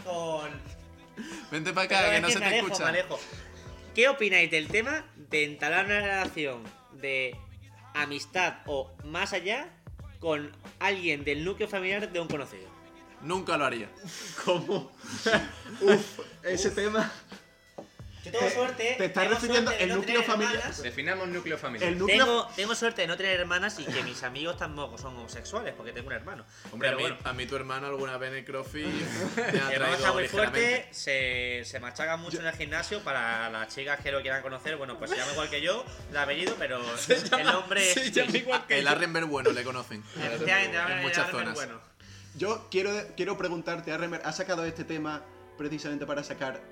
con. 0.04 0.50
Vente 1.50 1.72
para 1.72 1.86
acá, 1.86 2.10
que 2.10 2.20
no 2.20 2.28
se 2.28 2.38
te 2.38 2.44
alejo, 2.44 2.66
escucha. 2.66 2.84
me 2.84 2.90
alejo. 2.90 3.18
¿Qué 3.94 4.08
opináis 4.10 4.50
del 4.50 4.68
tema 4.68 5.06
de 5.30 5.44
entablar 5.44 5.86
una 5.86 6.00
relación 6.00 6.64
de 7.00 7.34
amistad 7.94 8.58
o 8.66 8.90
más 9.04 9.32
allá 9.32 9.68
con 10.20 10.52
alguien 10.78 11.24
del 11.24 11.44
núcleo 11.44 11.68
familiar 11.68 12.12
de 12.12 12.20
un 12.20 12.28
conocido? 12.28 12.68
Nunca 13.22 13.56
lo 13.56 13.64
haría. 13.64 13.88
¿Cómo? 14.44 14.90
Uf, 15.80 16.20
ese 16.42 16.70
tema. 16.70 17.10
Yo 18.24 18.30
tengo 18.30 18.50
suerte. 18.50 18.94
te 18.98 19.04
estás 19.06 19.28
refiriendo 19.28 19.70
el 19.72 19.88
no 19.88 19.96
núcleo 19.96 20.22
familiar. 20.22 20.54
hermanas. 20.56 20.82
Definamos 20.82 21.28
núcleo 21.28 21.58
familiar. 21.58 21.88
El 21.90 21.98
núcleo. 21.98 22.18
Tengo, 22.24 22.48
tengo 22.54 22.74
suerte 22.74 23.02
de 23.02 23.08
no 23.08 23.16
tener 23.16 23.40
hermanas 23.40 23.78
y 23.80 23.84
que 23.84 24.02
mis 24.02 24.22
amigos 24.22 24.56
tampoco 24.56 24.96
son 24.98 25.16
homosexuales, 25.16 25.74
porque 25.76 25.92
tengo 25.92 26.06
un 26.06 26.12
hermano. 26.12 26.44
Hombre, 26.70 26.88
Pero 26.90 26.98
a, 26.98 27.00
mí, 27.00 27.02
bueno, 27.02 27.16
a 27.24 27.32
mí 27.32 27.46
tu 27.46 27.56
hermano 27.56 27.86
alguna 27.88 28.16
vez 28.18 28.30
en 28.30 28.36
el 28.38 28.44
CrossFit 28.44 28.86
me 29.36 29.60
ha 29.60 29.70
traído 29.70 29.96
está 29.96 30.12
muy 30.12 30.28
fuerte, 30.28 30.88
se, 30.92 31.62
se 31.64 31.80
machaca 31.80 32.16
mucho 32.16 32.38
en 32.40 32.46
el 32.46 32.54
gimnasio 32.54 33.00
para 33.00 33.50
las 33.50 33.74
chicas 33.74 34.00
que 34.00 34.12
lo 34.12 34.20
quieran 34.22 34.42
conocer. 34.42 34.76
Bueno, 34.76 34.98
pues 34.98 35.10
se 35.10 35.16
llama 35.16 35.32
igual 35.32 35.50
que 35.50 35.60
yo, 35.60 35.84
el 36.10 36.16
apellido, 36.16 36.54
pero 36.58 36.80
el 37.08 37.44
nombre. 37.44 37.92
Se 37.92 38.10
llama 38.12 38.36
igual 38.36 38.66
que 38.66 38.78
El 38.78 38.88
Arrenberg 38.88 39.26
bueno 39.26 39.50
le 39.50 39.64
conocen. 39.64 40.02
Efectivamente, 40.16 40.76
en 40.76 41.02
muchas 41.02 41.18
Arrenberg 41.18 41.30
zonas. 41.30 41.54
bueno. 41.54 41.80
Yo 42.34 42.68
quiero, 42.70 42.90
quiero 43.16 43.36
preguntarte, 43.36 43.92
Arremer, 43.92 44.22
¿has 44.24 44.36
sacado 44.36 44.64
este 44.64 44.84
tema 44.84 45.22
precisamente 45.58 46.06
para 46.06 46.22
sacar 46.24 46.62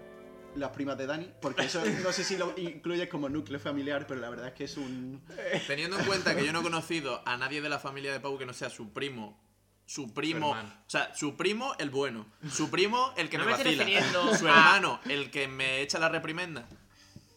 las 0.57 0.71
primas 0.71 0.97
de 0.99 1.07
Dani? 1.07 1.31
Porque 1.41 1.65
eso 1.65 1.83
no 2.03 2.13
sé 2.13 2.25
si 2.25 2.37
lo 2.37 2.55
incluyes 2.57 3.09
como 3.09 3.29
núcleo 3.29 3.59
familiar, 3.59 4.07
pero 4.07 4.21
la 4.21 4.31
verdad 4.31 4.49
es 4.49 4.55
que 4.55 4.65
es 4.65 4.77
un. 4.77 5.23
Teniendo 5.67 5.99
en 5.99 6.05
cuenta 6.07 6.37
que 6.37 6.45
yo 6.45 6.53
no 6.53 6.61
he 6.61 6.63
conocido 6.63 7.23
a 7.27 7.37
nadie 7.37 7.61
de 7.61 7.69
la 7.69 7.79
familia 7.79 8.13
de 8.13 8.21
Pau 8.21 8.39
que 8.39 8.47
no 8.47 8.53
sea 8.53 8.71
su 8.71 8.93
primo. 8.93 9.41
Su 9.87 10.15
primo, 10.15 10.57
hermano. 10.57 10.73
o 10.87 10.91
sea, 10.91 11.13
su 11.17 11.37
primo 11.37 11.75
el 11.81 11.91
bueno, 11.91 12.27
su 12.49 12.71
primo 12.71 13.13
el 13.17 13.29
que 13.29 13.39
No 13.39 13.45
me 13.45 13.51
me 13.51 13.57
vacila, 13.57 13.85
refiriendo 13.85 14.37
su 14.37 14.47
hermano 14.47 15.01
el 15.07 15.33
que 15.33 15.49
me 15.49 15.81
echa 15.81 15.99
la 15.99 16.09
reprimenda. 16.09 16.69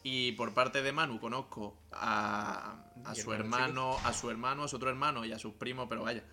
Y 0.03 0.33
por 0.33 0.53
parte 0.53 0.83
de 0.83 0.91
Manu 0.91 1.19
conozco 1.19 1.79
a, 1.91 2.75
a 3.05 3.13
¿Y 3.13 3.19
su 3.19 3.33
hermano 3.33 3.63
hermano, 3.65 3.97
a 4.03 4.13
su 4.13 4.29
hermano, 4.29 4.63
a 4.65 4.67
su 4.67 4.75
otro 4.75 4.89
hermano 4.89 5.25
y 5.25 5.31
a 5.31 5.39
sus 5.39 5.53
primos, 5.53 5.87
pero 5.89 6.03
vaya. 6.03 6.23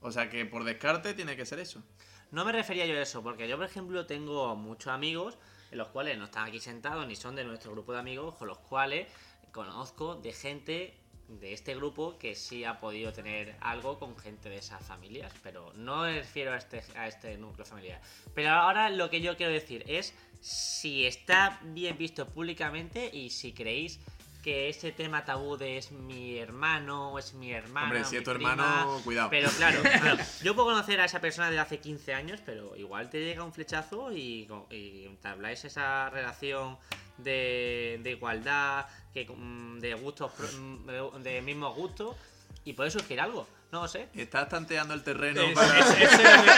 O 0.00 0.10
sea 0.10 0.30
que 0.30 0.46
por 0.46 0.64
descarte 0.64 1.12
tiene 1.12 1.36
que 1.36 1.44
ser 1.44 1.58
eso. 1.58 1.82
No 2.30 2.44
me 2.44 2.52
refería 2.52 2.86
yo 2.86 2.94
a 2.94 3.02
eso, 3.02 3.22
porque 3.22 3.48
yo, 3.48 3.56
por 3.56 3.66
ejemplo, 3.66 4.06
tengo 4.06 4.54
muchos 4.54 4.92
amigos, 4.92 5.36
en 5.70 5.78
los 5.78 5.88
cuales 5.88 6.18
no 6.18 6.24
están 6.24 6.48
aquí 6.48 6.60
sentados 6.60 7.06
ni 7.06 7.16
son 7.16 7.36
de 7.36 7.44
nuestro 7.44 7.72
grupo 7.72 7.92
de 7.92 7.98
amigos, 7.98 8.34
con 8.36 8.48
los 8.48 8.58
cuales 8.58 9.06
conozco 9.52 10.14
de 10.16 10.32
gente 10.32 10.94
de 11.28 11.52
este 11.52 11.74
grupo 11.76 12.18
que 12.18 12.34
sí 12.34 12.64
ha 12.64 12.80
podido 12.80 13.12
tener 13.12 13.56
algo 13.60 13.98
con 13.98 14.16
gente 14.18 14.48
de 14.48 14.56
esas 14.56 14.84
familias, 14.84 15.32
pero 15.42 15.72
no 15.74 16.02
me 16.02 16.18
refiero 16.18 16.52
a 16.52 16.56
este, 16.56 16.82
a 16.96 17.06
este 17.06 17.36
núcleo 17.38 17.64
familiar. 17.64 18.00
Pero 18.34 18.50
ahora 18.50 18.90
lo 18.90 19.10
que 19.10 19.20
yo 19.20 19.36
quiero 19.36 19.52
decir 19.52 19.84
es 19.86 20.14
si 20.40 21.06
está 21.06 21.60
bien 21.62 21.96
visto 21.96 22.26
públicamente 22.26 23.10
y 23.12 23.30
si 23.30 23.52
creéis 23.52 24.00
que 24.42 24.68
ese 24.68 24.92
tema 24.92 25.24
tabú 25.24 25.56
de 25.56 25.76
es 25.76 25.92
mi 25.92 26.38
hermano 26.38 27.12
o 27.12 27.18
es 27.18 27.34
mi 27.34 27.52
hermana. 27.52 27.86
Hombre, 27.86 28.04
si 28.04 28.16
es 28.16 28.24
tu 28.24 28.32
prima, 28.32 28.52
hermano, 28.52 29.00
cuidado. 29.04 29.30
Pero 29.30 29.50
claro, 29.50 29.80
claro, 30.00 30.16
yo 30.42 30.54
puedo 30.54 30.68
conocer 30.68 31.00
a 31.00 31.04
esa 31.04 31.20
persona 31.20 31.48
desde 31.48 31.60
hace 31.60 31.78
15 31.78 32.14
años, 32.14 32.40
pero 32.44 32.76
igual 32.76 33.10
te 33.10 33.20
llega 33.20 33.44
un 33.44 33.52
flechazo 33.52 34.12
y, 34.12 34.48
y 34.70 35.04
entabláis 35.06 35.64
esa 35.64 36.10
relación 36.10 36.78
de, 37.18 38.00
de 38.02 38.10
igualdad, 38.10 38.86
que, 39.12 39.26
mm, 39.26 39.78
de 39.80 39.94
gustos, 39.94 40.32
mm, 40.58 40.86
de, 40.86 41.30
de 41.30 41.42
mismos 41.42 41.74
gustos, 41.74 42.16
y 42.64 42.72
puede 42.72 42.90
surgir 42.90 43.20
algo. 43.20 43.46
No 43.72 43.82
lo 43.82 43.88
sé. 43.88 44.08
Estás 44.14 44.48
tanteando 44.48 44.94
el 44.94 45.02
terreno 45.04 45.42
Es- 45.42 45.54
para... 45.54 45.78
es- 45.78 45.90
eso 45.90 46.04
es 46.12 46.22
lo 46.22 46.42
que- 46.44 46.50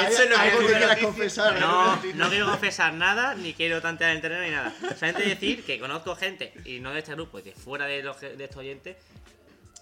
¿Hay 0.00 0.06
eso 0.12 0.22
es 0.22 0.30
lo 0.30 0.36
que 0.36 0.40
algo 0.40 0.58
que 0.58 0.64
dice 0.66 0.72
la 0.72 0.78
quieras 0.78 0.88
noticia. 0.88 1.02
confesar? 1.06 1.60
No, 1.60 1.96
no 2.14 2.28
quiero 2.30 2.46
confesar 2.46 2.94
nada, 2.94 3.34
ni 3.34 3.52
quiero 3.52 3.82
tantear 3.82 4.10
el 4.12 4.20
terreno 4.22 4.42
ni 4.42 4.50
nada. 4.50 4.72
Solamente 4.98 5.28
decir 5.28 5.64
que 5.64 5.78
conozco 5.78 6.16
gente, 6.16 6.54
y 6.64 6.80
no 6.80 6.92
de 6.92 7.00
este 7.00 7.12
grupo, 7.14 7.42
de 7.42 7.52
fuera 7.52 7.84
de, 7.86 8.02
los, 8.02 8.16
que- 8.16 8.30
de 8.36 8.44
estos 8.44 8.56
oyentes, 8.58 8.96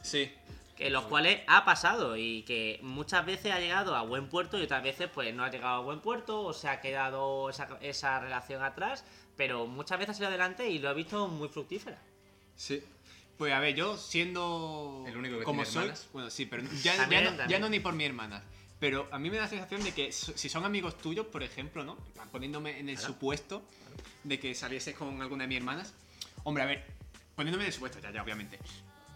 Sí. 0.02 0.32
que 0.76 0.90
los 0.90 1.04
cuales 1.04 1.42
ha 1.46 1.64
pasado 1.64 2.16
y 2.16 2.42
que 2.42 2.80
muchas 2.82 3.24
veces 3.24 3.52
ha 3.52 3.60
llegado 3.60 3.94
a 3.94 4.02
buen 4.02 4.28
puerto 4.28 4.58
y 4.58 4.62
otras 4.62 4.82
veces 4.82 5.08
pues 5.14 5.32
no 5.32 5.44
ha 5.44 5.50
llegado 5.50 5.76
a 5.76 5.80
buen 5.80 6.00
puerto 6.00 6.40
o 6.42 6.52
se 6.52 6.68
ha 6.68 6.80
quedado 6.80 7.48
esa, 7.50 7.68
esa 7.80 8.18
relación 8.20 8.62
atrás, 8.64 9.04
pero 9.36 9.66
muchas 9.66 9.98
veces 10.00 10.16
ha 10.16 10.18
ido 10.18 10.28
adelante 10.28 10.68
y 10.68 10.80
lo 10.80 10.90
he 10.90 10.94
visto 10.94 11.28
muy 11.28 11.48
fructífera. 11.48 11.98
Sí. 12.56 12.82
Pues 13.38 13.52
a 13.52 13.60
ver, 13.60 13.74
yo 13.74 13.96
siendo. 13.96 15.04
El 15.06 15.16
único 15.16 15.38
que 15.38 15.44
como 15.44 15.62
tiene 15.62 15.72
soy. 15.72 15.82
hermanas. 15.82 16.08
Bueno, 16.12 16.30
sí, 16.30 16.46
pero 16.46 16.62
ya, 16.82 16.96
ya 16.96 17.06
no, 17.06 17.30
ya 17.30 17.36
también. 17.36 17.60
no 17.60 17.68
ni 17.68 17.80
por 17.80 17.94
mi 17.94 18.04
hermana. 18.04 18.42
Pero 18.78 19.08
a 19.10 19.18
mí 19.18 19.30
me 19.30 19.36
da 19.36 19.42
la 19.44 19.48
sensación 19.48 19.82
de 19.84 19.92
que 19.92 20.12
so- 20.12 20.36
si 20.36 20.48
son 20.48 20.64
amigos 20.64 20.98
tuyos, 20.98 21.26
por 21.26 21.42
ejemplo, 21.42 21.82
¿no? 21.84 21.96
Poniéndome 22.32 22.78
en 22.78 22.88
el 22.88 22.98
supuesto 22.98 23.62
de 24.24 24.38
que 24.38 24.54
salieses 24.54 24.94
con 24.94 25.20
alguna 25.22 25.44
de 25.44 25.48
mis 25.48 25.58
hermanas. 25.58 25.94
Hombre, 26.44 26.62
a 26.62 26.66
ver, 26.66 26.84
poniéndome 27.34 27.64
en 27.64 27.68
el 27.68 27.72
supuesto, 27.72 28.00
ya, 28.00 28.10
ya, 28.10 28.22
obviamente. 28.22 28.58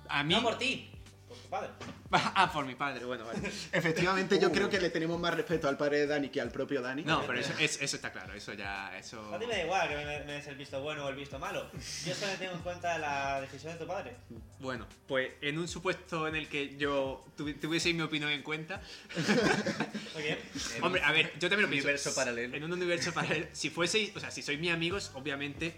A 0.08 0.22
mí. 0.22 0.34
No 0.34 0.42
por 0.42 0.56
ti, 0.58 0.90
por 1.30 1.38
tu 1.38 1.48
padre. 1.48 1.70
ah, 2.12 2.50
por 2.52 2.66
mi 2.66 2.74
padre, 2.74 3.04
bueno, 3.04 3.24
vale. 3.24 3.38
Efectivamente, 3.72 4.38
yo 4.40 4.50
creo 4.50 4.68
que 4.68 4.80
le 4.80 4.90
tenemos 4.90 5.18
más 5.20 5.32
respeto 5.32 5.68
al 5.68 5.76
padre 5.76 6.00
de 6.00 6.06
Dani 6.08 6.28
que 6.28 6.40
al 6.40 6.50
propio 6.50 6.82
Dani. 6.82 7.04
No, 7.04 7.24
pero 7.26 7.38
eso, 7.38 7.52
es- 7.60 7.80
eso 7.80 7.96
está 7.96 8.10
claro, 8.10 8.34
eso 8.34 8.52
ya. 8.54 8.96
Eso... 8.98 9.32
A 9.32 9.38
ti 9.38 9.46
me 9.46 9.54
da 9.54 9.62
igual 9.62 9.88
que 9.88 9.94
me, 9.96 10.04
me 10.24 10.32
des 10.32 10.46
el 10.48 10.56
visto 10.56 10.80
bueno 10.82 11.04
o 11.04 11.08
el 11.08 11.14
visto 11.14 11.38
malo. 11.38 11.70
Yo 11.72 12.14
solo 12.14 12.32
tengo 12.38 12.52
en 12.54 12.60
cuenta 12.62 12.98
la 12.98 13.40
decisión 13.40 13.72
de 13.74 13.78
tu 13.78 13.86
padre. 13.86 14.16
Bueno, 14.58 14.86
pues 15.06 15.30
en 15.40 15.58
un 15.58 15.68
supuesto 15.68 16.26
en 16.26 16.34
el 16.34 16.48
que 16.48 16.76
yo 16.76 17.24
tuvi- 17.38 17.58
tuviese 17.60 17.94
mi 17.94 18.02
opinión 18.02 18.30
en 18.30 18.42
cuenta. 18.42 18.80
Muy 20.14 20.22
bien. 20.24 20.38
Hombre, 20.82 21.00
a 21.04 21.12
ver, 21.12 21.32
yo 21.38 21.48
también 21.48 21.62
lo 21.62 21.68
pienso. 21.70 21.86
universo 21.88 22.14
paralelo. 22.14 22.56
En 22.56 22.64
un 22.64 22.72
universo 22.72 23.12
paralelo. 23.12 23.46
Si 23.52 23.70
fueseis, 23.70 24.14
o 24.16 24.20
sea, 24.20 24.30
si 24.32 24.42
sois 24.42 24.58
mis 24.58 24.72
amigos, 24.72 25.12
obviamente 25.14 25.74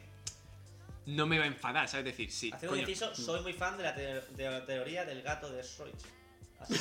no 1.06 1.26
me 1.26 1.38
va 1.38 1.44
a 1.44 1.48
enfadar, 1.48 1.88
¿sabes? 1.88 2.04
decir, 2.06 2.30
sí. 2.30 2.50
Haciendo 2.52 2.76
un 2.76 2.82
coño. 2.84 2.88
inciso, 2.90 3.14
soy 3.14 3.40
muy 3.42 3.52
fan 3.52 3.76
de 3.76 3.82
la, 3.82 3.94
te- 3.94 4.20
de 4.34 4.50
la 4.50 4.64
teoría 4.64 5.04
del 5.04 5.22
gato 5.22 5.50
de 5.52 5.62
Que... 6.68 6.74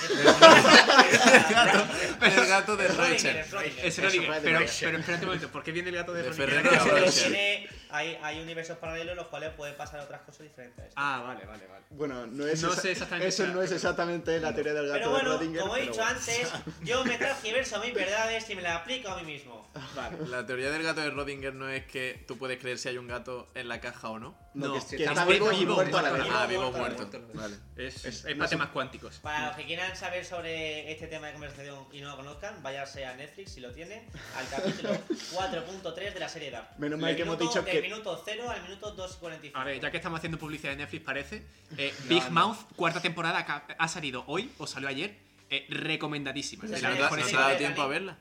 El 2.28 2.48
gato 2.48 2.76
de. 2.78 2.88
Schrödinger. 2.90 3.46
Es 3.84 3.96
pero, 3.96 4.12
pero 4.42 4.60
espérate 4.98 5.14
un 5.22 5.26
momento, 5.26 5.50
¿por 5.52 5.64
qué 5.64 5.72
viene 5.72 5.90
el 5.90 5.96
gato 5.96 6.14
de, 6.14 6.24
De 6.24 6.30
a. 6.30 7.12
Tiene- 7.12 7.68
hay, 7.94 8.18
hay 8.24 8.40
universos 8.40 8.78
paralelos 8.78 9.12
en 9.12 9.18
los 9.18 9.28
cuales 9.28 9.50
pueden 9.52 9.76
pasar 9.76 10.00
otras 10.00 10.22
cosas 10.22 10.44
diferentes 10.44 10.80
a 10.80 10.88
esto. 10.88 10.96
Ah, 10.98 11.24
vale, 11.28 11.46
vale, 11.46 11.68
vale. 11.68 11.84
Bueno, 11.90 12.26
no 12.26 12.48
es 12.48 12.62
No 12.64 12.72
esa- 12.72 12.82
sé 12.82 12.92
exactamente 12.92 13.28
eso 13.28 13.48
no 13.48 13.62
es 13.62 13.72
exactamente 13.72 14.40
la 14.40 14.54
teoría 14.56 14.74
del 14.74 14.88
gato 14.88 15.00
Pero 15.00 15.12
bueno, 15.12 15.30
de 15.32 15.38
Rodinger. 15.38 15.62
como 15.62 15.76
he 15.76 15.80
pero 15.82 15.92
dicho 15.92 16.02
bueno. 16.04 16.18
antes, 16.18 16.52
yo 16.84 17.04
me 17.04 17.18
transgiverso 17.18 17.80
mis 17.82 17.94
verdades 17.94 18.50
y 18.50 18.56
me 18.56 18.62
las 18.62 18.78
aplico 18.78 19.10
a 19.10 19.18
mí 19.22 19.24
mismo. 19.34 19.70
Vale. 19.96 20.18
La 20.30 20.46
teoría 20.46 20.72
del 20.72 20.84
gato 20.84 21.02
de 21.02 21.10
Rodinger 21.10 21.54
no 21.54 21.68
es 21.68 21.86
que 21.86 22.24
tú 22.28 22.38
puedes 22.38 22.60
creer 22.60 22.78
si 22.78 22.88
hay 22.88 22.98
un 22.98 23.08
gato 23.08 23.50
en 23.56 23.68
la 23.68 23.82
caja 23.82 24.08
o 24.10 24.20
no. 24.20 24.38
No, 24.54 24.68
No, 24.68 24.74
que, 24.74 24.80
está 24.80 24.96
está 25.12 25.26
vivo, 25.26 25.46
vivo 25.46 25.52
y 25.54 25.60
vivo, 25.60 25.76
muerto 25.76 25.98
a 25.98 26.02
la 26.02 26.12
vez. 26.12 26.24
Ah, 26.30 26.46
vivo, 26.46 26.66
vivo 26.72 26.78
muerto. 26.78 27.10
Vale. 27.34 27.56
Es, 27.78 28.04
Es- 28.06 28.26
es 28.26 28.26
no 28.26 28.36
para 28.40 28.48
sé. 28.50 28.56
temas 28.56 28.70
cuánticos. 28.70 29.20
Para 29.20 29.48
los 29.48 29.56
que 29.56 29.66
quieran 29.66 29.96
saber 29.96 30.26
sobre 30.26 30.92
este 30.92 31.08
tema 31.08 31.28
de 31.28 31.34
conversación 31.34 31.86
y 31.94 32.02
no 32.02 32.10
lo 32.10 32.18
conozcan, 32.18 32.62
váyanse 32.62 33.06
a 33.06 33.16
Netflix 33.16 33.52
si 33.54 33.62
lo 33.62 33.72
tiene, 33.72 34.04
al 34.36 34.50
capítulo 34.50 34.90
4.3 35.34 36.14
de 36.14 36.20
la 36.20 36.28
serie 36.28 36.52
Dark. 36.52 36.70
Menos 36.78 37.00
mal 37.00 37.08
Del 37.08 37.16
que 37.16 37.22
hemos 37.24 37.40
dicho 37.40 37.62
Del 37.62 37.72
que- 37.76 37.82
minuto 37.82 38.22
0 38.26 38.50
al 38.50 38.62
minuto 38.64 38.96
2.45. 38.98 39.52
A 39.54 39.64
ver, 39.64 39.80
ya 39.80 39.90
que 39.90 39.98
estamos 39.98 40.18
haciendo 40.18 40.38
publicidad 40.38 40.72
de 40.72 40.78
Netflix, 40.78 41.06
parece. 41.06 41.44
eh, 41.78 41.94
No, 42.04 42.10
Big. 42.10 42.30
Mouth, 42.32 42.58
cuarta 42.76 43.02
temporada, 43.02 43.46
ha- 43.78 43.88
salido 43.88 44.24
hoy, 44.28 44.52
o 44.58 44.68
salió 44.68 44.90
ayer. 44.90 45.16
eh, 45.50 45.66
recomendadísima. 45.70 46.64
¿No 46.64 46.70
te 46.78 46.86
ha 46.86 46.90
dado 46.92 47.58
tiempo 47.58 47.82
a 47.82 47.88
verla? 47.88 48.18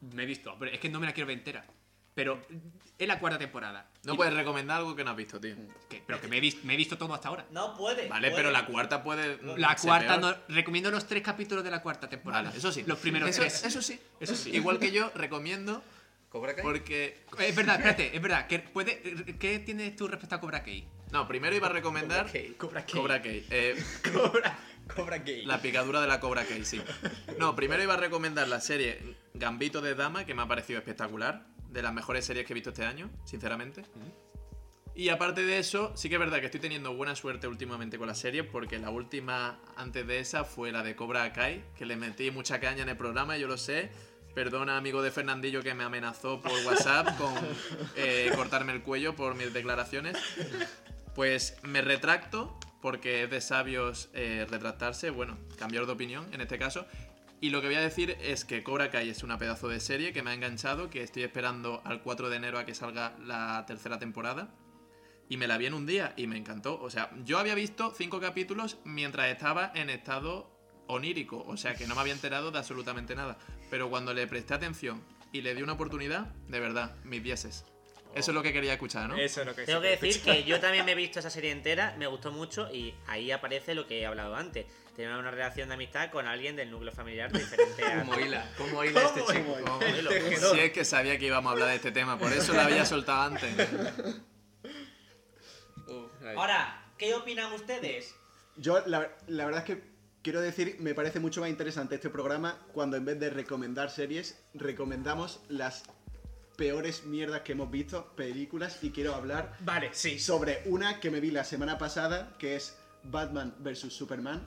Me 0.00 0.22
he 0.22 0.26
visto, 0.26 0.54
pero 0.60 0.70
es 0.70 0.78
que 0.78 0.88
no 0.88 1.00
me 1.00 1.06
la 1.06 1.12
quiero 1.12 1.26
ver 1.26 1.38
entera. 1.38 1.64
Pero 2.18 2.42
es 2.98 3.06
la 3.06 3.20
cuarta 3.20 3.38
temporada. 3.38 3.86
No 4.02 4.14
Y- 4.14 4.16
puedes 4.16 4.34
recomendar 4.34 4.78
algo 4.78 4.96
que 4.96 5.04
no 5.04 5.12
has 5.12 5.16
visto, 5.16 5.38
tío. 5.40 5.54
pero 6.04 6.20
que 6.20 6.26
me 6.26 6.38
he, 6.38 6.40
visto, 6.40 6.66
me 6.66 6.74
he 6.74 6.76
visto 6.76 6.98
todo 6.98 7.14
hasta 7.14 7.28
ahora. 7.28 7.46
No 7.52 7.76
puede. 7.76 8.08
Vale, 8.08 8.30
puede. 8.30 8.42
pero 8.42 8.50
la 8.50 8.66
cuarta 8.66 9.04
puede. 9.04 9.38
La 9.56 9.78
ser 9.78 9.86
cuarta, 9.88 10.18
peor. 10.18 10.36
no, 10.48 10.54
recomiendo 10.54 10.90
los 10.90 11.06
tres 11.06 11.22
capítulos 11.22 11.62
de 11.62 11.70
la 11.70 11.80
cuarta 11.80 12.08
temporada. 12.08 12.42
Vale, 12.48 12.58
eso 12.58 12.72
sí. 12.72 12.82
Los 12.88 12.98
primeros 12.98 13.30
eso, 13.30 13.42
tres. 13.42 13.62
Eso 13.64 13.80
sí. 13.80 14.00
Eso 14.18 14.34
sí. 14.34 14.50
Igual 14.50 14.80
que 14.80 14.90
yo, 14.90 15.12
recomiendo 15.14 15.80
¿Cobra 16.28 16.56
Kai? 16.56 16.64
porque. 16.64 17.24
Es 17.38 17.54
verdad, 17.54 17.76
espérate, 17.76 18.16
es 18.16 18.20
verdad. 18.20 18.48
¿Qué, 18.48 18.58
puede, 18.58 19.00
¿Qué 19.38 19.60
tienes 19.60 19.94
tú 19.94 20.08
respecto 20.08 20.34
a 20.34 20.40
Cobra 20.40 20.64
Kai? 20.64 20.88
No, 21.12 21.28
primero 21.28 21.54
iba 21.54 21.68
a 21.68 21.70
recomendar. 21.70 22.26
Cobra 22.26 22.32
Kai. 22.32 22.54
Cobra 22.56 22.82
Kai. 22.84 22.94
Cobra 23.00 23.22
Kai. 23.22 23.46
Eh, 23.50 23.84
Cobra, 24.12 24.58
Cobra 24.92 25.22
Kai. 25.22 25.46
la 25.46 25.62
picadura 25.62 26.00
de 26.00 26.08
la 26.08 26.18
Cobra 26.18 26.44
Kai, 26.44 26.64
sí. 26.64 26.82
No, 27.38 27.54
primero 27.54 27.80
iba 27.80 27.94
a 27.94 27.96
recomendar 27.96 28.48
la 28.48 28.60
serie 28.60 29.14
Gambito 29.34 29.80
de 29.80 29.94
Dama, 29.94 30.24
que 30.26 30.34
me 30.34 30.42
ha 30.42 30.48
parecido 30.48 30.80
espectacular. 30.80 31.46
De 31.68 31.82
las 31.82 31.92
mejores 31.92 32.24
series 32.24 32.46
que 32.46 32.52
he 32.52 32.54
visto 32.54 32.70
este 32.70 32.84
año, 32.84 33.10
sinceramente. 33.24 33.82
Y 34.98 35.10
aparte 35.10 35.44
de 35.44 35.60
eso, 35.60 35.92
sí 35.94 36.08
que 36.08 36.16
es 36.16 36.18
verdad 36.18 36.40
que 36.40 36.46
estoy 36.46 36.58
teniendo 36.58 36.92
buena 36.92 37.14
suerte 37.14 37.46
últimamente 37.46 37.98
con 37.98 38.08
las 38.08 38.18
series, 38.18 38.44
porque 38.44 38.80
la 38.80 38.90
última 38.90 39.60
antes 39.76 40.04
de 40.04 40.18
esa 40.18 40.42
fue 40.42 40.72
la 40.72 40.82
de 40.82 40.96
Cobra 40.96 41.32
Kai, 41.32 41.64
que 41.76 41.86
le 41.86 41.94
metí 41.94 42.32
mucha 42.32 42.58
caña 42.58 42.82
en 42.82 42.88
el 42.88 42.96
programa, 42.96 43.36
yo 43.36 43.46
lo 43.46 43.56
sé. 43.58 43.90
Perdona, 44.34 44.76
amigo 44.76 45.00
de 45.00 45.12
Fernandillo, 45.12 45.62
que 45.62 45.72
me 45.72 45.84
amenazó 45.84 46.40
por 46.42 46.50
WhatsApp 46.66 47.16
con 47.18 47.32
eh, 47.94 48.32
cortarme 48.34 48.72
el 48.72 48.82
cuello 48.82 49.14
por 49.14 49.36
mis 49.36 49.52
declaraciones. 49.52 50.16
Pues 51.14 51.56
me 51.62 51.80
retracto, 51.80 52.58
porque 52.82 53.22
es 53.22 53.30
de 53.30 53.40
sabios 53.40 54.08
eh, 54.14 54.46
retractarse, 54.50 55.10
bueno, 55.10 55.38
cambiar 55.58 55.86
de 55.86 55.92
opinión 55.92 56.26
en 56.32 56.40
este 56.40 56.58
caso. 56.58 56.86
Y 57.40 57.50
lo 57.50 57.60
que 57.60 57.68
voy 57.68 57.76
a 57.76 57.80
decir 57.80 58.16
es 58.20 58.44
que 58.44 58.64
Cobra 58.64 58.90
Kai 58.90 59.08
es 59.10 59.22
una 59.22 59.38
pedazo 59.38 59.68
de 59.68 59.78
serie 59.78 60.12
que 60.12 60.22
me 60.22 60.30
ha 60.30 60.34
enganchado, 60.34 60.90
que 60.90 61.02
estoy 61.02 61.22
esperando 61.22 61.80
al 61.84 62.02
4 62.02 62.30
de 62.30 62.36
enero 62.36 62.58
a 62.58 62.64
que 62.64 62.74
salga 62.74 63.16
la 63.24 63.64
tercera 63.66 63.98
temporada. 63.98 64.52
Y 65.28 65.36
me 65.36 65.46
la 65.46 65.56
vi 65.56 65.66
en 65.66 65.74
un 65.74 65.86
día 65.86 66.14
y 66.16 66.26
me 66.26 66.36
encantó. 66.36 66.80
O 66.80 66.90
sea, 66.90 67.10
yo 67.24 67.38
había 67.38 67.54
visto 67.54 67.92
cinco 67.96 68.18
capítulos 68.18 68.78
mientras 68.84 69.28
estaba 69.28 69.70
en 69.74 69.88
estado 69.90 70.50
onírico. 70.88 71.44
O 71.46 71.56
sea, 71.56 71.74
que 71.74 71.86
no 71.86 71.94
me 71.94 72.00
había 72.00 72.14
enterado 72.14 72.50
de 72.50 72.58
absolutamente 72.58 73.14
nada. 73.14 73.38
Pero 73.70 73.88
cuando 73.88 74.14
le 74.14 74.26
presté 74.26 74.54
atención 74.54 75.04
y 75.32 75.42
le 75.42 75.54
di 75.54 75.62
una 75.62 75.74
oportunidad, 75.74 76.34
de 76.48 76.58
verdad, 76.58 76.96
mis 77.04 77.22
dieces. 77.22 77.64
Eso 78.18 78.30
es 78.30 78.34
lo 78.34 78.42
que 78.42 78.52
quería 78.52 78.72
escuchar, 78.72 79.08
¿no? 79.08 79.16
Eso 79.16 79.40
es 79.42 79.46
lo 79.46 79.54
que 79.54 79.64
Tengo 79.64 79.80
que 79.80 79.88
decir 79.88 80.08
escuchar. 80.10 80.36
que 80.36 80.44
yo 80.44 80.60
también 80.60 80.84
me 80.84 80.92
he 80.92 80.94
visto 80.94 81.18
esa 81.20 81.30
serie 81.30 81.50
entera, 81.52 81.94
me 81.98 82.06
gustó 82.06 82.32
mucho 82.32 82.68
y 82.72 82.94
ahí 83.06 83.30
aparece 83.30 83.74
lo 83.74 83.86
que 83.86 84.00
he 84.00 84.06
hablado 84.06 84.34
antes. 84.34 84.66
Tener 84.96 85.14
una 85.14 85.30
relación 85.30 85.68
de 85.68 85.74
amistad 85.74 86.10
con 86.10 86.26
alguien 86.26 86.56
del 86.56 86.70
núcleo 86.72 86.92
familiar 86.92 87.30
diferente 87.32 87.84
a... 87.84 88.00
Como 88.00 88.18
hila, 88.18 88.50
como 88.58 88.84
hila 88.84 89.02
este 89.02 89.20
¿Cómo 89.20 89.32
chico. 89.32 89.56
hila? 89.60 89.70
Modelo. 89.70 90.10
Si 90.52 90.60
es 90.60 90.72
que 90.72 90.84
sabía 90.84 91.18
que 91.18 91.26
íbamos 91.26 91.50
a 91.50 91.52
hablar 91.52 91.68
de 91.68 91.76
este 91.76 91.92
tema, 91.92 92.18
por 92.18 92.32
eso 92.32 92.52
lo 92.52 92.60
había 92.60 92.84
soltado 92.84 93.22
antes. 93.22 93.54
Uh. 95.86 96.08
Ahora, 96.36 96.92
¿qué 96.98 97.14
opinan 97.14 97.52
ustedes? 97.52 98.14
Yo, 98.56 98.82
la, 98.86 99.16
la 99.28 99.44
verdad 99.46 99.60
es 99.66 99.76
que 99.76 99.82
quiero 100.22 100.40
decir, 100.40 100.76
me 100.80 100.94
parece 100.94 101.20
mucho 101.20 101.40
más 101.40 101.48
interesante 101.48 101.94
este 101.94 102.10
programa 102.10 102.58
cuando 102.72 102.96
en 102.96 103.04
vez 103.04 103.18
de 103.20 103.30
recomendar 103.30 103.90
series, 103.90 104.42
recomendamos 104.52 105.40
las 105.48 105.84
peores 106.62 107.04
mierdas 107.04 107.42
que 107.42 107.52
hemos 107.52 107.70
visto, 107.70 108.12
películas, 108.16 108.80
y 108.82 108.90
quiero 108.90 109.14
hablar 109.14 109.56
Vale, 109.60 109.90
sí. 109.92 110.18
sobre 110.18 110.60
una 110.66 110.98
que 110.98 111.08
me 111.08 111.20
vi 111.20 111.30
la 111.30 111.44
semana 111.44 111.78
pasada, 111.78 112.34
que 112.36 112.56
es 112.56 112.76
Batman 113.04 113.54
vs. 113.60 113.92
Superman. 113.92 114.42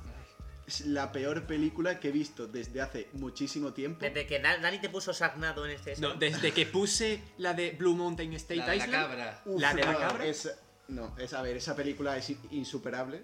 Es 0.68 0.82
la 0.86 1.12
peor 1.14 1.48
película 1.48 2.00
que 2.02 2.10
he 2.10 2.12
visto 2.12 2.48
desde 2.48 2.82
hace 2.82 3.08
muchísimo 3.14 3.72
tiempo. 3.74 4.02
Desde 4.02 4.28
que 4.28 4.40
Da- 4.40 4.58
Dani 4.58 4.80
te 4.80 4.90
puso 4.90 5.14
sagnado 5.14 5.66
en 5.66 5.72
este... 5.72 5.96
No, 6.00 6.14
desde 6.16 6.52
que 6.52 6.66
puse 6.66 7.22
la 7.38 7.54
de 7.54 7.72
Blue 7.72 7.96
Mountain 7.96 8.34
State 8.34 8.58
La 8.58 8.66
de 8.70 8.78
la 8.78 8.86
Island. 8.86 9.04
cabra. 9.08 9.42
Uf, 9.46 9.62
¿La 9.62 9.74
de 9.74 9.82
la 9.86 9.92
no, 9.94 9.98
cabra? 10.00 10.26
es- 10.26 10.54
no, 10.90 11.16
es 11.18 11.34
a 11.34 11.42
ver, 11.42 11.56
esa 11.56 11.76
película 11.78 12.18
es 12.18 12.30
in- 12.30 12.40
insuperable. 12.52 13.24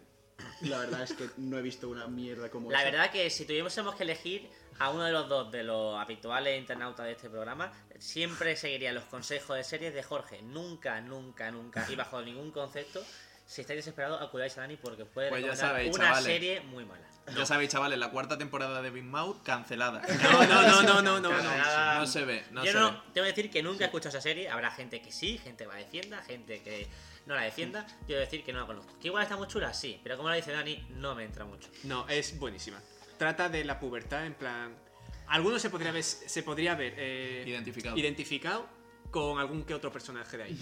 La 0.62 0.80
verdad 0.80 1.02
es 1.04 1.14
que 1.14 1.30
no 1.38 1.58
he 1.58 1.62
visto 1.62 1.90
una 1.90 2.08
mierda 2.08 2.50
como 2.50 2.72
La 2.72 2.82
esa. 2.82 2.92
verdad 2.92 3.12
que 3.12 3.30
si 3.30 3.46
tuviésemos 3.46 3.96
que 3.96 4.04
elegir 4.04 4.50
a 4.80 4.90
uno 4.92 5.04
de 5.04 5.12
los 5.12 5.28
dos 5.28 5.52
de 5.52 5.64
los 5.64 6.00
habituales 6.00 6.60
internautas 6.60 7.06
de 7.06 7.14
este 7.14 7.30
programa, 7.30 7.72
siempre 8.00 8.56
seguiría 8.56 8.92
los 8.94 9.06
consejos 9.06 9.56
de 9.56 9.64
series 9.64 9.94
de 9.94 10.04
Jorge. 10.04 10.42
Nunca, 10.44 11.02
nunca, 11.02 11.50
nunca, 11.52 11.86
y 11.90 11.96
bajo 11.96 12.22
ningún 12.22 12.52
concepto, 12.52 13.04
si 13.48 13.62
estáis 13.62 13.78
desesperados, 13.80 14.22
acudáis 14.22 14.56
a 14.58 14.62
Dani 14.62 14.76
porque 14.78 15.06
puede 15.06 15.30
Pues 15.30 15.42
recomendar 15.42 15.70
sabéis, 15.70 15.96
una 15.96 16.04
chavales. 16.06 16.26
serie 16.26 16.62
muy 16.62 16.86
mala. 16.86 17.04
Ya 17.36 17.46
sabéis, 17.46 17.72
chavales, 17.72 17.98
la 17.98 18.10
cuarta 18.12 18.38
temporada 18.38 18.82
de 18.82 18.90
Big 18.90 19.04
Mouth 19.04 19.42
cancelada. 19.44 20.02
No, 20.24 20.46
no, 20.46 20.62
no, 20.62 20.82
no, 20.84 21.02
no, 21.02 21.02
no. 21.02 21.20
no. 21.20 21.30
Cancelada. 21.30 22.00
No 22.00 22.06
se 22.08 22.24
ve, 22.26 22.44
no 22.52 22.64
Yo 22.64 22.72
se 22.72 22.78
no, 22.78 22.92
ve. 22.92 22.98
tengo 23.14 23.26
que 23.26 23.32
decir 23.34 23.50
que 23.50 23.64
nunca 23.64 23.84
he 23.84 23.88
escuchado 23.88 24.10
esa 24.10 24.22
serie. 24.22 24.50
Habrá 24.50 24.70
gente 24.72 25.02
que 25.02 25.12
sí, 25.12 25.38
gente 25.40 25.64
que 25.66 25.70
la 25.70 25.76
defienda, 25.78 26.22
gente 26.24 26.62
que 26.62 26.88
no 27.26 27.36
la 27.36 27.42
defienda. 27.42 27.86
Yo 28.02 28.08
voy 28.10 28.16
a 28.18 28.20
decir 28.20 28.44
que 28.44 28.54
no 28.54 28.60
la 28.62 28.66
conozco. 28.68 28.94
Que 29.00 29.08
igual 29.08 29.24
está 29.24 29.36
muy 29.36 29.48
chula, 29.48 29.74
sí, 29.74 30.00
pero 30.04 30.16
como 30.18 30.30
lo 30.30 30.36
dice 30.36 30.52
Dani, 30.52 30.86
no 30.92 31.16
me 31.16 31.24
entra 31.24 31.44
mucho. 31.46 31.70
No, 31.84 32.08
es 32.08 32.38
buenísima. 32.40 32.80
Trata 33.18 33.50
de 33.50 33.64
la 33.66 33.80
pubertad, 33.80 34.26
en 34.26 34.34
plan. 34.36 34.76
Algunos 35.28 35.62
se 35.62 35.70
podría 35.70 35.92
ver, 35.92 36.04
se 36.04 36.44
podría 36.44 36.76
ver 36.76 36.94
eh, 36.98 37.44
Identificado. 37.46 37.98
identificado 37.98 38.70
con 39.12 39.40
algún 39.40 39.64
que 39.64 39.74
otro 39.74 39.92
personaje 39.92 40.38
de 40.38 40.44
ahí. 40.44 40.60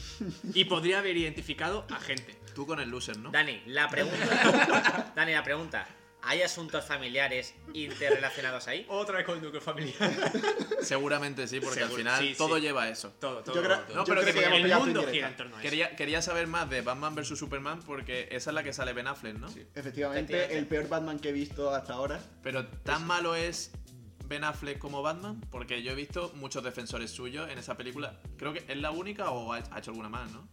Y 0.53 0.65
podría 0.65 0.99
haber 0.99 1.17
identificado 1.17 1.85
a 1.89 1.99
gente. 1.99 2.37
Tú 2.53 2.65
con 2.65 2.79
el 2.79 2.89
loser, 2.89 3.17
¿no? 3.17 3.31
Dani, 3.31 3.61
la 3.67 3.89
pregunta. 3.89 5.11
Dani, 5.15 5.33
la 5.33 5.43
pregunta. 5.43 5.87
¿Hay 6.27 6.41
asuntos 6.41 6.83
familiares 6.83 7.53
interrelacionados 7.73 8.67
ahí? 8.67 8.83
Otra 8.89 9.17
vez 9.17 9.27
con 9.27 9.37
el 9.37 9.43
núcleo 9.43 9.61
familiar. 9.61 10.11
Seguramente 10.81 11.47
sí, 11.47 11.59
porque 11.59 11.81
Seguro, 11.81 11.93
al 11.93 11.99
final 11.99 12.19
sí, 12.19 12.29
sí. 12.29 12.35
todo 12.35 12.57
lleva 12.57 12.83
a 12.83 12.89
eso. 12.89 13.13
Todo, 13.19 13.43
todo. 13.43 13.55
Yo 13.55 13.61
creo, 13.61 13.79
todo. 13.81 13.95
No, 13.95 14.05
yo 14.05 14.15
pero 14.15 14.21
creo 14.21 14.33
que 14.33 14.57
el 14.57 14.75
mundo 14.75 15.05
gira 15.07 15.27
en 15.27 15.35
torno 15.37 15.55
a 15.55 15.59
eso. 15.59 15.69
Quería, 15.69 15.95
quería 15.95 16.23
saber 16.23 16.47
más 16.47 16.67
de 16.67 16.81
Batman 16.81 17.13
vs 17.13 17.37
Superman 17.37 17.81
porque 17.83 18.27
esa 18.31 18.49
es 18.49 18.53
la 18.55 18.63
que 18.63 18.73
sale 18.73 18.93
Ben 18.93 19.05
Affleck, 19.07 19.37
¿no? 19.37 19.47
Efectivamente, 19.47 19.79
Efectivamente. 19.79 20.57
el 20.57 20.65
peor 20.65 20.89
Batman 20.89 21.19
que 21.19 21.29
he 21.29 21.31
visto 21.31 21.69
hasta 21.69 21.93
ahora. 21.93 22.19
Pero 22.41 22.65
tan 22.67 23.05
malo 23.05 23.35
es 23.35 23.71
Ben 24.27 24.43
Affleck 24.43 24.77
como 24.79 25.01
Batman 25.01 25.41
porque 25.51 25.81
yo 25.83 25.91
he 25.91 25.95
visto 25.95 26.31
muchos 26.35 26.63
defensores 26.63 27.11
suyos 27.11 27.49
en 27.49 27.57
esa 27.57 27.75
película. 27.77 28.19
Creo 28.37 28.53
que 28.53 28.63
es 28.67 28.77
la 28.77 28.91
única 28.91 29.29
o 29.31 29.53
ha 29.53 29.59
hecho 29.59 29.91
alguna 29.91 30.09
más, 30.09 30.31
¿no? 30.31 30.47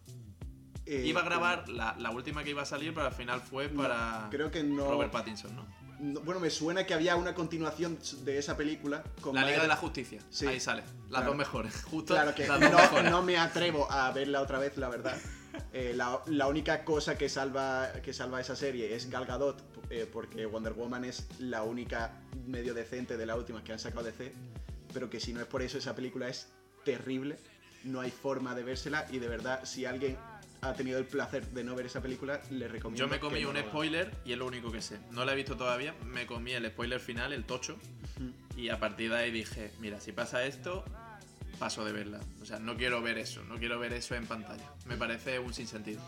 eh, 0.87 1.05
Iba 1.07 1.21
a 1.21 1.25
grabar 1.25 1.69
la, 1.69 1.95
la 1.99 2.11
última 2.11 2.43
que 2.45 2.51
iba 2.51 2.63
a 2.63 2.67
salir, 2.67 2.93
pero 2.93 3.07
al 3.07 3.13
final 3.13 3.41
fue 3.41 3.69
no, 3.69 3.83
para 3.83 4.29
creo 4.31 4.51
que 4.51 4.63
no, 4.65 4.89
Robert 4.91 5.13
Pattinson, 5.13 5.55
¿no? 5.55 5.65
no- 6.01 6.21
Bueno, 6.21 6.41
me 6.41 6.51
suena 6.51 6.85
que 6.85 6.95
había 6.95 7.15
una 7.17 7.35
continuación 7.35 7.99
de 8.25 8.39
esa 8.39 8.57
película 8.57 9.05
con 9.21 9.35
La 9.37 9.45
Liga 9.45 9.63
de 9.63 9.69
la 9.69 9.77
Justicia. 9.77 10.21
Sí. 10.31 10.47
Ahí 10.47 10.59
sale. 10.59 10.83
Las 10.83 11.09
Claro. 11.09 11.27
dos 11.27 11.37
mejores. 11.37 11.85
Justo 11.91 12.15
Claro 12.15 12.35
que 12.35 12.47
las 12.49 12.59
dos 12.61 12.71
no, 12.73 12.77
mejores. 12.79 13.11
no 13.11 13.23
me 13.23 13.39
atrevo 13.39 13.91
a 13.93 14.11
verla 14.11 14.41
otra 14.41 14.59
vez, 14.59 14.77
la 14.77 14.89
verdad. 14.89 15.17
Eh, 15.73 15.93
la, 15.95 16.21
la 16.27 16.47
única 16.49 16.85
cosa 16.85 17.17
que 17.17 17.29
salva, 17.29 17.93
que 18.03 18.13
salva 18.13 18.41
esa 18.41 18.57
serie 18.57 18.95
es 18.95 19.11
Gal 19.11 19.27
Gadot, 19.27 19.63
eh, 19.91 20.09
porque 20.11 20.47
Wonder 20.47 20.73
Woman 20.73 21.05
es 21.05 21.27
la 21.39 21.63
única 21.63 22.21
medio 22.47 22.75
decente 22.75 23.17
de 23.17 23.27
las 23.27 23.37
últimas 23.37 23.63
que 23.63 23.73
han 23.73 23.79
sacado 23.79 24.05
DC, 24.05 24.33
pero 24.93 25.11
que 25.11 25.21
si 25.21 25.33
no 25.33 25.41
es 25.41 25.47
por 25.47 25.63
eso, 25.63 25.79
esa 25.79 25.95
película 25.95 26.29
es 26.29 26.49
terrible, 26.85 27.37
no 27.85 28.01
hay 28.01 28.11
forma 28.11 28.55
de 28.55 28.63
vérsela 28.63 29.07
y 29.11 29.19
de 29.19 29.29
verdad, 29.29 29.65
si 29.65 29.85
alguien 29.85 30.17
ha 30.63 30.75
tenido 30.75 30.99
el 30.99 31.05
placer 31.05 31.47
de 31.49 31.65
no 31.65 31.75
ver 31.75 31.87
esa 31.87 32.01
película, 32.01 32.41
le 32.51 32.69
recomiendo 32.69 33.05
Yo 33.05 33.11
me 33.11 33.19
comí 33.19 33.41
que 33.41 33.47
un 33.47 33.57
spoiler 33.57 34.13
y 34.25 34.33
es 34.33 34.39
lo 34.39 34.47
único 34.47 34.71
que 34.71 34.81
sé. 34.81 35.01
No 35.11 35.25
la 35.25 35.33
he 35.33 35.35
visto 35.35 35.57
todavía. 35.57 35.93
Me 36.05 36.25
comí 36.25 36.53
el 36.53 36.65
spoiler 36.69 37.01
final, 37.01 37.33
el 37.33 37.45
tocho. 37.45 37.77
Y 38.57 38.69
a 38.69 38.79
partir 38.79 39.11
de 39.11 39.17
ahí 39.17 39.31
dije, 39.33 39.73
mira, 39.81 40.01
si 40.01 40.13
pasa 40.13 40.45
esto, 40.45 40.85
paso 41.63 41.85
de 41.85 41.93
verla. 41.93 42.19
O 42.41 42.45
sea, 42.45 42.59
no 42.59 42.77
quiero 42.77 43.01
ver 43.03 43.19
eso. 43.19 43.41
No 43.45 43.57
quiero 43.57 43.79
ver 43.79 43.93
eso 43.93 44.17
en 44.17 44.27
pantalla. 44.27 44.69
Me 44.87 44.97
parece 44.97 45.39
un 45.39 45.55
sinsentido. 45.55 46.01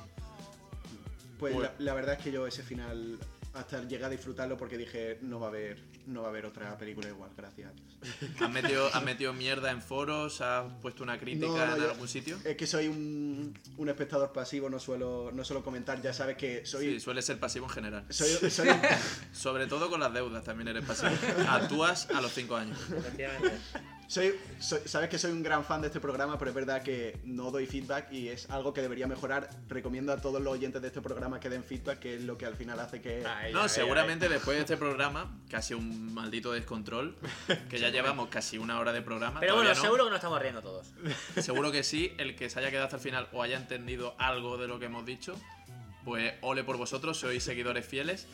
Pues 1.38 1.54
Pues- 1.54 1.68
la, 1.68 1.74
la 1.78 1.94
verdad 1.94 2.16
es 2.18 2.24
que 2.24 2.32
yo 2.32 2.44
ese 2.46 2.64
final 2.64 3.18
hasta 3.52 3.84
llegué 3.86 4.04
a 4.04 4.08
disfrutarlo 4.08 4.56
porque 4.56 4.76
dije 4.76 5.18
no 5.22 5.38
va 5.38 5.46
a 5.46 5.50
haber 5.50 5.80
no 6.06 6.22
va 6.22 6.26
a 6.26 6.30
haber 6.30 6.44
otra 6.44 6.76
película 6.76 7.08
igual, 7.08 7.30
gracias 7.36 7.70
a 7.70 7.72
Dios. 7.72 8.32
¿Has 8.40 8.50
metido, 8.50 8.88
has 8.92 9.02
metido 9.04 9.32
mierda 9.32 9.70
en 9.70 9.80
foros? 9.80 10.40
¿Has 10.40 10.70
puesto 10.82 11.02
una 11.04 11.18
crítica 11.20 11.46
No, 11.46 11.66
no, 11.66 11.76
en 11.76 11.82
yo- 11.82 11.90
algún 11.92 12.08
sitio? 12.08 12.36
Es 12.44 12.56
que 12.56 12.66
soy 12.66 12.88
un, 12.88 13.56
un 13.78 13.88
espectador 13.88 14.32
pasivo, 14.32 14.68
no 14.68 14.78
suelo, 14.80 15.30
no 15.32 15.44
suelo 15.44 15.62
comentar, 15.64 16.02
ya 16.02 16.12
sabes 16.12 16.36
que 16.36 16.66
soy... 16.66 16.94
Sí, 16.94 17.00
suele 17.00 17.22
ser 17.22 17.38
pasivo 17.38 17.66
en 17.66 17.70
general. 17.72 18.04
soy, 18.10 18.50
soy- 18.50 18.68
Sobre 19.32 19.66
todo 19.68 19.88
con 19.88 20.00
las 20.00 20.12
deudas 20.12 20.42
también 20.44 20.66
eres 20.68 20.84
pasivo. 20.84 21.12
Actúas 21.48 22.10
a 22.10 22.20
los 22.20 22.32
5 22.32 22.56
años. 22.56 22.78
Soy- 24.06 24.34
soy- 24.60 24.80
sabes 24.86 25.08
que 25.08 25.18
soy 25.18 25.32
un 25.32 25.42
gran 25.42 25.64
fan 25.64 25.80
de 25.80 25.86
este 25.88 25.98
programa, 26.00 26.38
pero 26.38 26.50
es 26.50 26.54
verdad 26.54 26.82
que 26.82 27.18
no 27.24 27.50
doy 27.50 27.66
feedback 27.66 28.12
y 28.12 28.28
es 28.28 28.48
algo 28.50 28.72
que 28.74 28.82
debería 28.82 29.06
mejorar. 29.06 29.48
Recomiendo 29.68 30.12
a 30.12 30.18
todos 30.18 30.40
los 30.42 30.52
oyentes 30.52 30.80
de 30.82 30.88
este 30.88 31.00
programa 31.00 31.40
que 31.40 31.48
den 31.48 31.64
feedback, 31.64 31.98
que 31.98 32.16
es 32.16 32.22
lo 32.22 32.36
que 32.38 32.46
al 32.46 32.54
final 32.56 32.78
hace 32.80 33.00
que... 33.00 33.24
Ay, 33.26 33.52
No, 33.52 33.62
ay, 33.62 33.68
seguramente 33.68 34.28
después 34.28 34.56
de 34.56 34.62
este 34.62 34.76
programa, 34.76 35.38
casi 35.50 35.74
un 35.74 36.12
maldito 36.12 36.52
descontrol, 36.52 37.16
que 37.70 37.78
ya 37.78 37.88
llevamos 37.88 38.28
casi 38.28 38.58
una 38.58 38.78
hora 38.78 38.92
de 38.92 39.02
programa. 39.02 39.40
Pero 39.40 39.54
bueno, 39.56 39.70
no. 39.70 39.80
seguro 39.80 40.04
que 40.04 40.10
nos 40.10 40.18
estamos 40.18 40.40
riendo 40.40 40.62
todos. 40.62 40.92
Seguro 41.42 41.72
que 41.72 41.82
sí, 41.82 42.12
el 42.18 42.36
que 42.36 42.50
se 42.50 42.58
haya 42.58 42.70
quedado 42.70 42.84
hasta 42.86 42.96
el 42.96 43.02
final 43.02 43.28
o 43.32 43.42
haya 43.42 43.56
entendido 43.56 44.14
algo 44.18 44.58
de 44.58 44.68
lo 44.68 44.78
que 44.78 44.86
hemos 44.86 45.04
dicho, 45.06 45.34
pues 46.04 46.34
ole 46.42 46.62
por 46.62 46.76
vosotros, 46.76 47.18
sois 47.18 47.42
seguidores 47.42 47.86
fieles. 47.86 48.26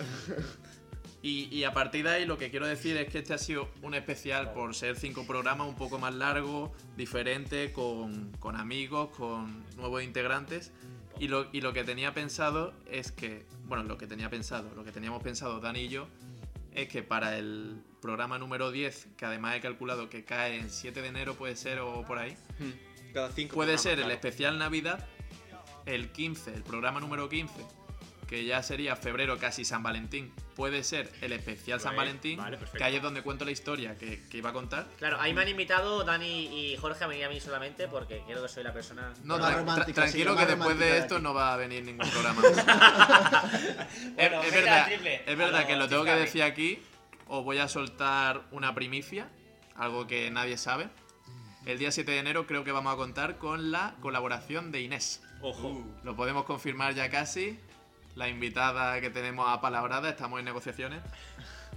Y, 1.23 1.55
y 1.55 1.65
a 1.65 1.73
partir 1.75 2.05
de 2.05 2.11
ahí 2.11 2.25
lo 2.25 2.39
que 2.39 2.51
quiero 2.51 2.67
decir 2.67 2.97
es 2.97 3.09
que 3.11 3.19
este 3.19 3.35
ha 3.35 3.39
sido 3.39 3.69
un 3.83 3.95
especial 3.95 4.53
por 4.53 4.75
ser 4.75 4.97
cinco 4.97 5.27
programas 5.27 5.69
un 5.69 5.77
poco 5.77 5.99
más 5.99 6.15
largo, 6.15 6.73
diferente, 6.97 7.73
con, 7.73 8.33
con 8.39 8.57
amigos, 8.57 9.11
con 9.17 9.65
nuevos 9.77 10.03
integrantes. 10.03 10.73
Y 11.19 11.29
lo, 11.29 11.49
y 11.53 11.61
lo 11.61 11.75
que 11.75 11.85
tenía 11.85 12.15
pensado 12.15 12.73
es 12.91 13.13
que, 13.13 13.45
bueno, 13.65 13.85
lo 13.85 13.99
que 13.99 14.07
tenía 14.07 14.31
pensado, 14.31 14.75
lo 14.75 14.85
que 14.85 14.93
teníamos 14.93 15.23
pensado 15.23 15.61
Dani 15.61 15.81
y 15.81 15.89
yo, 15.89 16.09
es 16.75 16.89
que 16.89 17.03
para 17.03 17.37
el 17.37 17.83
programa 18.01 18.39
número 18.39 18.71
10, 18.71 19.09
que 19.19 19.27
además 19.27 19.57
he 19.57 19.61
calculado 19.61 20.09
que 20.09 20.25
cae 20.25 20.57
en 20.59 20.71
7 20.71 21.03
de 21.03 21.09
enero, 21.09 21.35
puede 21.35 21.57
ser, 21.57 21.81
o 21.81 22.05
por 22.07 22.19
ahí. 22.19 22.35
Cada 23.13 23.31
cinco 23.33 23.55
Puede 23.55 23.77
ser 23.77 23.93
el 23.95 24.05
claro. 24.05 24.15
especial 24.15 24.59
Navidad, 24.59 25.07
el 25.85 26.11
15, 26.11 26.55
el 26.55 26.63
programa 26.63 27.01
número 27.01 27.29
15, 27.29 27.53
que 28.31 28.45
ya 28.45 28.63
sería 28.63 28.95
febrero 28.95 29.39
casi 29.39 29.65
San 29.65 29.83
Valentín. 29.83 30.33
Puede 30.55 30.85
ser 30.85 31.11
el 31.21 31.33
especial 31.33 31.81
San 31.81 31.97
Vale, 31.97 32.11
Valentín, 32.11 32.39
vale, 32.39 32.57
perfecto. 32.57 32.79
que 32.79 32.85
ahí 32.85 32.95
es 32.95 33.03
donde 33.03 33.23
cuento 33.23 33.45
la 33.45 33.51
historia 33.51 33.99
que, 33.99 34.23
que 34.29 34.39
iba 34.39 34.51
a 34.51 34.53
contar. 34.53 34.87
Claro, 34.99 35.21
ahí 35.21 35.35
me 35.35 35.43
han 35.43 35.49
invitado 35.49 36.05
Dani 36.05 36.47
y 36.47 36.77
Jorge 36.77 37.03
a 37.03 37.07
venir 37.09 37.25
a 37.25 37.29
mí 37.29 37.41
solamente 37.41 37.89
porque 37.89 38.23
creo 38.27 38.41
que 38.41 38.49
soy 38.49 38.63
la 38.63 38.73
persona. 38.73 39.13
No, 39.25 39.37
Más 39.37 39.51
tra- 39.51 39.53
tra- 39.55 39.57
romántica, 39.59 39.87
sí, 40.07 40.23
tranquilo 40.23 40.37
que 40.37 40.47
después 40.47 40.79
de 40.79 40.99
esto 40.99 41.19
no 41.19 41.35
va 41.35 41.55
a 41.55 41.57
venir 41.57 41.83
ningún 41.85 42.09
programa. 42.11 42.41
Bueno, 44.15 44.43
es, 44.43 44.53
verdad, 44.55 44.93
es 44.93 45.37
verdad 45.37 45.67
que 45.67 45.73
lo 45.75 45.81
lo 45.81 45.89
tengo 45.89 46.05
que 46.05 46.15
decir 46.15 46.43
aquí. 46.45 46.81
Os 47.27 47.45
voy 47.45 47.59
a 47.59 47.67
soltar 47.69 48.43
una 48.53 48.75
primicia, 48.75 49.29
algo 49.75 50.07
que 50.07 50.31
nadie 50.31 50.57
sabe. 50.57 50.89
El 51.67 51.79
día 51.79 51.91
7 51.91 52.11
de 52.13 52.19
enero 52.19 52.47
creo 52.47 52.65
que 52.65 52.73
vamos 52.73 52.93
a 52.93 52.97
contar 52.97 53.39
con 53.39 53.71
la 53.73 53.95
colaboración 54.01 54.73
de 54.73 54.81
Inés. 54.83 55.23
Ojo. 55.43 55.85
Lo 56.05 56.17
podemos 56.17 56.45
confirmar 56.45 56.95
ya 56.95 57.11
casi. 57.11 57.59
La 58.17 58.29
invitada 58.29 59.01
que 59.01 59.11
tenemos 59.11 59.47
a 59.49 59.61
palabrada, 59.61 60.09
estamos 60.11 60.39
en 60.39 60.45
negociaciones. 60.45 61.01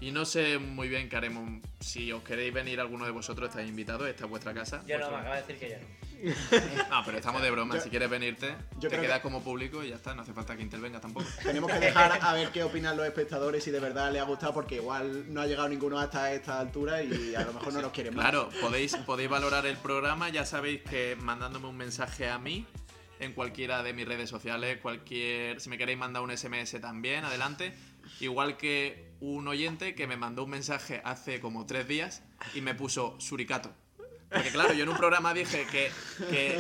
Y 0.02 0.12
no 0.12 0.26
sé 0.26 0.58
muy 0.58 0.90
bien 0.90 1.08
qué 1.08 1.16
haremos. 1.16 1.62
Si 1.80 2.12
os 2.12 2.24
queréis 2.24 2.54
venir 2.54 2.80
alguno 2.82 3.06
de 3.06 3.12
vosotros, 3.12 3.50
estáis 3.50 3.70
invitados, 3.70 4.08
esta 4.08 4.26
es 4.26 4.30
vuestra 4.30 4.54
casa. 4.54 4.84
Yo 4.86 4.98
no, 5.00 5.10
me 5.12 5.18
acaba 5.18 5.36
de 5.36 5.42
decir 5.44 5.58
que 5.60 5.70
yo 5.70 5.76
no. 5.78 6.04
Ah, 6.90 7.04
pero 7.06 7.18
estamos 7.18 7.42
de 7.42 7.52
broma. 7.52 7.76
Yo- 7.76 7.82
si 7.82 7.90
quieres 7.90 8.10
venirte, 8.10 8.56
yo 8.80 8.90
te 8.90 9.00
quedas 9.00 9.18
que- 9.18 9.24
como 9.24 9.42
público 9.44 9.84
y 9.84 9.90
ya 9.90 9.96
está. 9.96 10.14
No 10.14 10.22
hace 10.24 10.34
falta 10.34 10.56
que 10.56 10.62
intervengas 10.62 11.02
tampoco. 11.02 11.26
Tenemos 11.44 11.72
que 11.72 11.80
dejar 11.80 12.18
a 12.22 12.34
ver 12.34 12.50
qué 12.50 12.64
opinan 12.64 12.98
los 12.98 13.06
espectadores 13.06 13.64
si 13.64 13.72
de 13.72 13.80
verdad 13.80 14.12
les 14.12 14.22
ha 14.22 14.26
gustado, 14.26 14.54
porque 14.54 14.76
igual 14.76 15.34
no 15.34 15.42
ha 15.42 15.48
llegado 15.48 15.70
ninguno 15.70 16.00
hasta 16.00 16.34
esta 16.34 16.60
altura 16.60 17.02
y 17.04 17.36
a 17.36 17.42
lo 17.46 17.54
mejor 17.54 17.74
no 17.74 17.82
nos 17.82 17.92
quieren 17.92 18.16
más. 18.16 18.24
Claro, 18.24 18.50
podéis, 18.62 18.96
podéis 19.06 19.30
valorar 19.30 19.66
el 19.66 19.78
programa. 19.78 20.30
Ya 20.30 20.46
sabéis 20.46 20.82
que 20.82 21.16
mandándome 21.22 21.68
un 21.68 21.78
mensaje 21.78 22.30
a 22.30 22.38
mí 22.40 22.66
en 23.24 23.34
cualquiera 23.34 23.84
de 23.84 23.94
mis 23.94 24.08
redes 24.08 24.30
sociales, 24.30 24.80
cualquier. 24.82 25.60
Si 25.60 25.70
me 25.70 25.78
queréis 25.78 25.98
mandar 25.98 26.22
un 26.24 26.36
SMS 26.36 26.80
también, 26.82 27.24
adelante. 27.26 27.74
Igual 28.20 28.58
que 28.58 29.14
un 29.22 29.48
oyente 29.48 29.96
que 29.96 30.08
me 30.08 30.18
mandó 30.18 30.44
un 30.44 30.50
mensaje 30.52 31.02
hace 31.06 31.40
como 31.40 31.66
tres 31.66 31.88
días 31.88 32.22
y 32.54 32.62
me 32.62 32.76
puso 32.76 33.16
suricato. 33.20 33.74
Porque 34.30 34.50
claro, 34.50 34.74
yo 34.74 34.84
en 34.84 34.90
un 34.90 34.98
programa 34.98 35.34
dije 35.34 35.66
que, 35.72 35.92
que, 36.30 36.60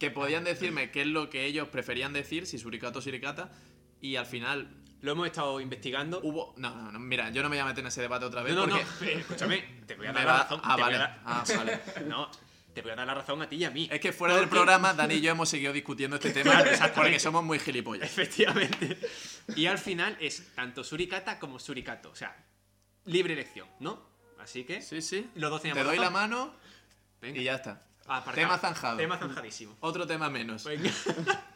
que 0.00 0.10
podían 0.10 0.44
decirme 0.44 0.90
qué 0.90 1.02
es 1.02 1.06
lo 1.06 1.28
que 1.30 1.44
ellos 1.44 1.68
preferían 1.68 2.12
decir, 2.12 2.46
si 2.46 2.58
suricato 2.58 3.00
o 3.00 3.02
suricata, 3.02 3.50
y 4.00 4.16
al 4.16 4.24
final 4.26 4.68
Lo 5.02 5.12
hemos 5.12 5.26
estado 5.26 5.60
investigando. 5.60 6.20
hubo... 6.22 6.54
No, 6.56 6.74
no, 6.74 6.90
no, 6.90 6.98
mira, 6.98 7.30
yo 7.30 7.42
no 7.42 7.48
me 7.50 7.56
voy 7.56 7.62
a 7.62 7.66
meter 7.66 7.80
en 7.80 7.88
ese 7.88 8.00
debate 8.00 8.24
otra 8.24 8.42
vez 8.42 8.54
no, 8.54 8.66
no, 8.66 8.76
no. 8.76 8.82
porque... 8.82 9.12
eh, 9.12 9.18
Escúchame, 9.20 9.58
te 9.86 9.94
voy 9.94 10.06
a 10.06 10.12
dar 10.12 10.24
la 10.24 10.38
razón. 10.38 10.60
Ah, 10.64 10.74
te 10.76 10.82
voy 10.82 10.94
a 10.94 10.98
vale. 10.98 11.14
Ah, 11.24 11.44
vale. 11.56 11.80
No, 12.06 12.30
te 12.74 12.82
voy 12.82 12.92
a 12.92 12.96
dar 12.96 13.06
la 13.06 13.14
razón 13.14 13.42
a 13.42 13.48
ti 13.48 13.56
y 13.56 13.64
a 13.64 13.70
mí. 13.70 13.88
Es 13.90 14.00
que 14.00 14.12
fuera 14.12 14.36
del 14.36 14.48
programa, 14.48 14.92
Dani 14.94 15.14
y 15.14 15.20
yo 15.20 15.30
hemos 15.32 15.48
seguido 15.48 15.72
discutiendo 15.72 16.16
este 16.16 16.30
tema 16.30 16.64
porque 16.94 17.18
somos 17.18 17.42
muy 17.44 17.58
gilipollas. 17.58 18.08
Efectivamente. 18.08 18.98
Y 19.56 19.66
al 19.66 19.78
final 19.78 20.16
es 20.20 20.54
tanto 20.54 20.84
suricata 20.84 21.38
como 21.38 21.58
suricato. 21.58 22.10
O 22.10 22.16
sea, 22.16 22.36
libre 23.06 23.32
elección, 23.34 23.68
¿no? 23.80 24.06
Así 24.38 24.64
que 24.64 24.80
Sí, 24.82 25.02
sí. 25.02 25.28
los 25.34 25.50
dos 25.50 25.62
Te 25.62 25.68
teníamos 25.70 25.90
doy 25.92 25.98
la 25.98 26.10
mano 26.10 26.54
Venga. 27.20 27.40
y 27.40 27.44
ya 27.44 27.56
está. 27.56 27.82
Aparcado. 28.06 28.34
Tema 28.36 28.58
zanjado. 28.58 28.96
Tema 28.96 29.18
zanjadísimo. 29.18 29.76
Otro 29.80 30.06
tema 30.06 30.30
menos. 30.30 30.64
Venga. 30.64 30.90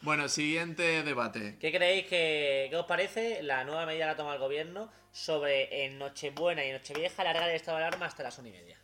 Bueno, 0.00 0.28
siguiente 0.28 1.02
debate. 1.02 1.58
¿Qué 1.60 1.72
creéis 1.72 2.06
que 2.06 2.68
qué 2.70 2.76
os 2.76 2.86
parece 2.86 3.42
la 3.42 3.64
nueva 3.64 3.84
medida 3.84 4.04
que 4.04 4.10
ha 4.12 4.16
tomado 4.16 4.36
el 4.36 4.40
gobierno 4.40 4.88
sobre 5.10 5.84
en 5.86 5.98
Nochebuena 5.98 6.64
y 6.64 6.70
Nochevieja 6.70 7.22
alargar 7.22 7.48
el 7.50 7.56
estado 7.56 7.78
de 7.78 7.84
alarma 7.84 8.06
hasta 8.06 8.22
las 8.22 8.38
una 8.38 8.48
y 8.48 8.52
media? 8.52 8.78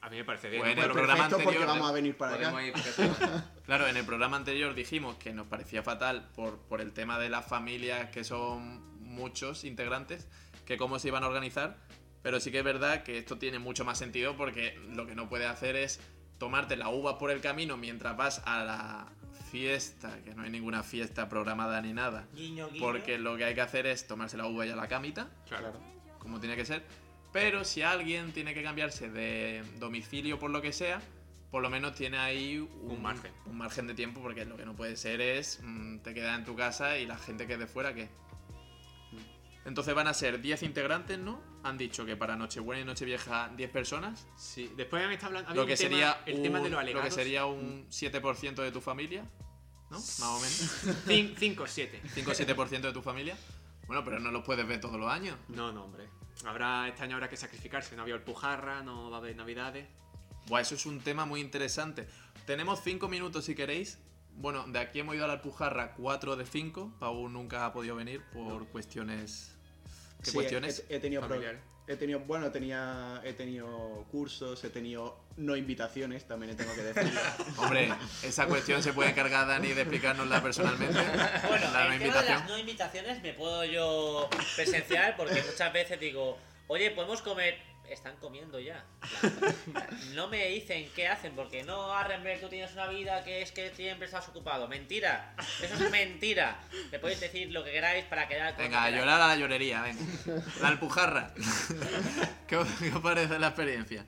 A 0.00 0.08
mí 0.10 0.16
me 0.16 0.24
parece 0.24 0.48
bien. 0.48 0.62
Bueno, 0.62 0.80
¿no? 0.82 0.86
el 0.86 0.92
programa 0.92 1.24
anterior- 1.26 1.66
vamos 1.66 1.88
a 1.90 1.92
venir 1.92 2.16
para 2.16 2.34
acá. 2.36 2.62
ir 2.64 2.72
Claro, 3.66 3.86
en 3.88 3.96
el 3.96 4.04
programa 4.04 4.36
anterior 4.36 4.74
dijimos 4.74 5.16
que 5.16 5.32
nos 5.32 5.46
parecía 5.48 5.82
fatal 5.82 6.28
por, 6.34 6.58
por 6.60 6.80
el 6.80 6.92
tema 6.92 7.18
de 7.18 7.28
las 7.28 7.44
familias 7.46 8.10
que 8.10 8.22
son 8.24 8.98
muchos 9.02 9.64
integrantes, 9.64 10.28
que 10.64 10.76
cómo 10.76 10.98
se 10.98 11.08
iban 11.08 11.24
a 11.24 11.26
organizar, 11.28 11.76
pero 12.22 12.38
sí 12.40 12.50
que 12.52 12.58
es 12.58 12.64
verdad 12.64 13.02
que 13.02 13.18
esto 13.18 13.38
tiene 13.38 13.58
mucho 13.58 13.84
más 13.84 13.98
sentido 13.98 14.36
porque 14.36 14.78
lo 14.94 15.06
que 15.06 15.14
no 15.14 15.28
puedes 15.28 15.48
hacer 15.48 15.74
es 15.76 16.00
tomarte 16.38 16.76
la 16.76 16.88
uva 16.90 17.18
por 17.18 17.30
el 17.32 17.40
camino 17.40 17.76
mientras 17.76 18.16
vas 18.16 18.40
a 18.46 18.62
la 18.64 19.06
fiesta, 19.50 20.22
que 20.24 20.34
no 20.34 20.42
hay 20.42 20.50
ninguna 20.50 20.82
fiesta 20.82 21.28
programada 21.28 21.80
ni 21.80 21.92
nada, 21.92 22.26
Guiño, 22.34 22.68
guiño. 22.68 22.80
porque 22.84 23.18
lo 23.18 23.36
que 23.36 23.44
hay 23.46 23.54
que 23.54 23.62
hacer 23.62 23.86
es 23.86 24.06
tomarse 24.06 24.36
la 24.36 24.46
uva 24.46 24.64
y 24.66 24.70
a 24.70 24.76
la 24.76 24.86
camita, 24.88 25.28
Claro. 25.48 25.72
como 26.18 26.38
tiene 26.38 26.54
que 26.54 26.64
ser. 26.66 26.84
Pero 27.32 27.64
si 27.64 27.82
alguien 27.82 28.32
tiene 28.32 28.54
que 28.54 28.62
cambiarse 28.62 29.10
de 29.10 29.62
domicilio 29.78 30.38
por 30.38 30.50
lo 30.50 30.62
que 30.62 30.72
sea, 30.72 31.00
por 31.50 31.62
lo 31.62 31.70
menos 31.70 31.94
tiene 31.94 32.18
ahí 32.18 32.58
un, 32.58 32.90
Un 32.92 33.02
margen. 33.02 33.32
un 33.46 33.56
margen 33.58 33.86
de 33.86 33.94
tiempo, 33.94 34.20
porque 34.20 34.44
lo 34.44 34.56
que 34.56 34.64
no 34.64 34.74
puede 34.74 34.96
ser 34.96 35.20
es 35.20 35.60
mm, 35.62 35.98
te 35.98 36.14
quedas 36.14 36.38
en 36.38 36.44
tu 36.44 36.56
casa 36.56 36.98
y 36.98 37.06
la 37.06 37.18
gente 37.18 37.46
que 37.46 37.54
es 37.54 37.58
de 37.58 37.66
fuera, 37.66 37.94
¿qué? 37.94 38.08
Entonces 39.64 39.94
van 39.94 40.06
a 40.08 40.14
ser 40.14 40.40
10 40.40 40.62
integrantes, 40.62 41.18
¿no? 41.18 41.42
Han 41.62 41.76
dicho 41.76 42.06
que 42.06 42.16
para 42.16 42.36
Nochebuena 42.36 42.80
y 42.82 42.84
Nochevieja 42.86 43.50
10 43.54 43.70
personas. 43.70 44.26
Sí. 44.36 44.72
Después 44.76 45.04
han 45.04 45.12
estado 45.12 45.36
hablando. 45.36 45.54
Lo 45.54 45.66
que, 45.66 45.76
tema- 45.76 45.90
sería 45.90 46.20
el 46.24 46.36
un, 46.36 46.42
tema 46.42 46.58
de 46.58 46.64
los 46.64 46.72
lo 46.72 46.78
alegados. 46.78 47.08
que 47.08 47.14
sería 47.14 47.44
un 47.44 47.86
7% 47.90 48.54
de 48.62 48.72
tu 48.72 48.80
familia, 48.80 49.24
¿no? 49.90 49.98
Más 49.98 50.22
o 50.22 50.40
menos. 50.40 51.36
5 51.38 51.62
o 51.62 51.66
7. 51.66 52.00
5 52.14 52.30
o 52.30 52.34
7% 52.34 52.80
de 52.80 52.92
tu 52.92 53.02
familia. 53.02 53.36
Bueno, 53.86 54.02
pero 54.04 54.18
no 54.20 54.30
los 54.30 54.42
puedes 54.44 54.66
ver 54.66 54.80
todos 54.80 54.98
los 54.98 55.10
años. 55.10 55.36
No, 55.48 55.70
no, 55.72 55.84
hombre. 55.84 56.08
Habrá, 56.44 56.88
este 56.88 57.02
año 57.02 57.16
habrá 57.16 57.28
que 57.28 57.36
sacrificarse. 57.36 57.96
No 57.96 58.02
había 58.02 58.14
Alpujarra, 58.14 58.82
no 58.82 59.10
va 59.10 59.16
a 59.16 59.20
haber 59.20 59.36
navidades. 59.36 59.86
Buah, 60.46 60.60
eso 60.60 60.74
es 60.74 60.86
un 60.86 61.00
tema 61.00 61.26
muy 61.26 61.40
interesante. 61.40 62.08
Tenemos 62.46 62.80
5 62.82 63.08
minutos 63.08 63.44
si 63.44 63.54
queréis. 63.54 63.98
Bueno, 64.34 64.66
de 64.68 64.78
aquí 64.78 65.00
hemos 65.00 65.14
ido 65.16 65.24
a 65.24 65.26
la 65.28 65.34
Alpujarra 65.34 65.94
4 65.94 66.36
de 66.36 66.46
5. 66.46 66.94
Pau 66.98 67.28
nunca 67.28 67.66
ha 67.66 67.72
podido 67.72 67.96
venir 67.96 68.22
por 68.32 68.66
cuestiones. 68.68 69.52
¿Qué 70.22 70.30
Sí, 70.30 70.34
cuestiones? 70.34 70.84
He, 70.88 70.96
he 70.96 71.00
tenido. 71.00 71.22
He 71.88 71.96
tenido, 71.96 72.20
bueno, 72.20 72.52
tenía, 72.52 73.20
he 73.24 73.32
tenido 73.32 74.04
cursos, 74.12 74.62
he 74.62 74.68
tenido 74.68 75.18
no 75.38 75.56
invitaciones, 75.56 76.28
también 76.28 76.54
tengo 76.54 76.74
que 76.74 76.82
decirlo. 76.82 77.20
Hombre, 77.56 77.90
esa 78.22 78.46
cuestión 78.46 78.82
se 78.82 78.92
puede 78.92 79.10
encargar 79.10 79.46
Dani 79.48 79.68
de 79.68 79.80
explicárnosla 79.82 80.42
personalmente. 80.42 80.98
Bueno, 81.48 81.70
la 81.72 81.88
no 81.88 81.92
el 81.94 81.98
tema 81.98 81.98
de 81.98 82.04
invitación. 82.04 82.38
las 82.40 82.48
no 82.48 82.58
invitaciones 82.58 83.22
me 83.22 83.32
puedo 83.32 83.64
yo 83.64 84.28
presenciar 84.54 85.16
porque 85.16 85.42
muchas 85.42 85.72
veces 85.72 85.98
digo, 85.98 86.38
oye, 86.66 86.90
podemos 86.90 87.22
comer. 87.22 87.56
Están 87.90 88.16
comiendo 88.16 88.60
ya. 88.60 88.84
No 90.14 90.28
me 90.28 90.48
dicen 90.48 90.88
qué 90.94 91.08
hacen 91.08 91.34
porque 91.34 91.62
no, 91.62 91.92
Arrenberg, 91.92 92.40
tú 92.40 92.48
tienes 92.48 92.72
una 92.72 92.86
vida 92.88 93.24
que 93.24 93.42
es 93.42 93.52
que 93.52 93.70
siempre 93.70 94.06
estás 94.06 94.28
ocupado. 94.28 94.68
Mentira. 94.68 95.34
Eso 95.62 95.74
es 95.84 95.90
mentira. 95.90 96.60
Me 96.90 96.98
podéis 96.98 97.20
decir 97.20 97.50
lo 97.50 97.64
que 97.64 97.72
queráis 97.72 98.04
para 98.04 98.28
quedar 98.28 98.54
con 98.54 98.64
Venga, 98.64 98.84
a 98.84 98.90
llorar 98.90 99.20
a 99.20 99.28
la 99.28 99.36
llorería, 99.36 99.82
venga. 99.82 100.02
La 100.60 100.68
Alpujarra. 100.68 101.34
¿Qué 102.48 102.56
os, 102.56 102.68
qué 102.78 102.90
os 102.90 103.00
parece 103.00 103.38
la 103.38 103.48
experiencia? 103.48 104.04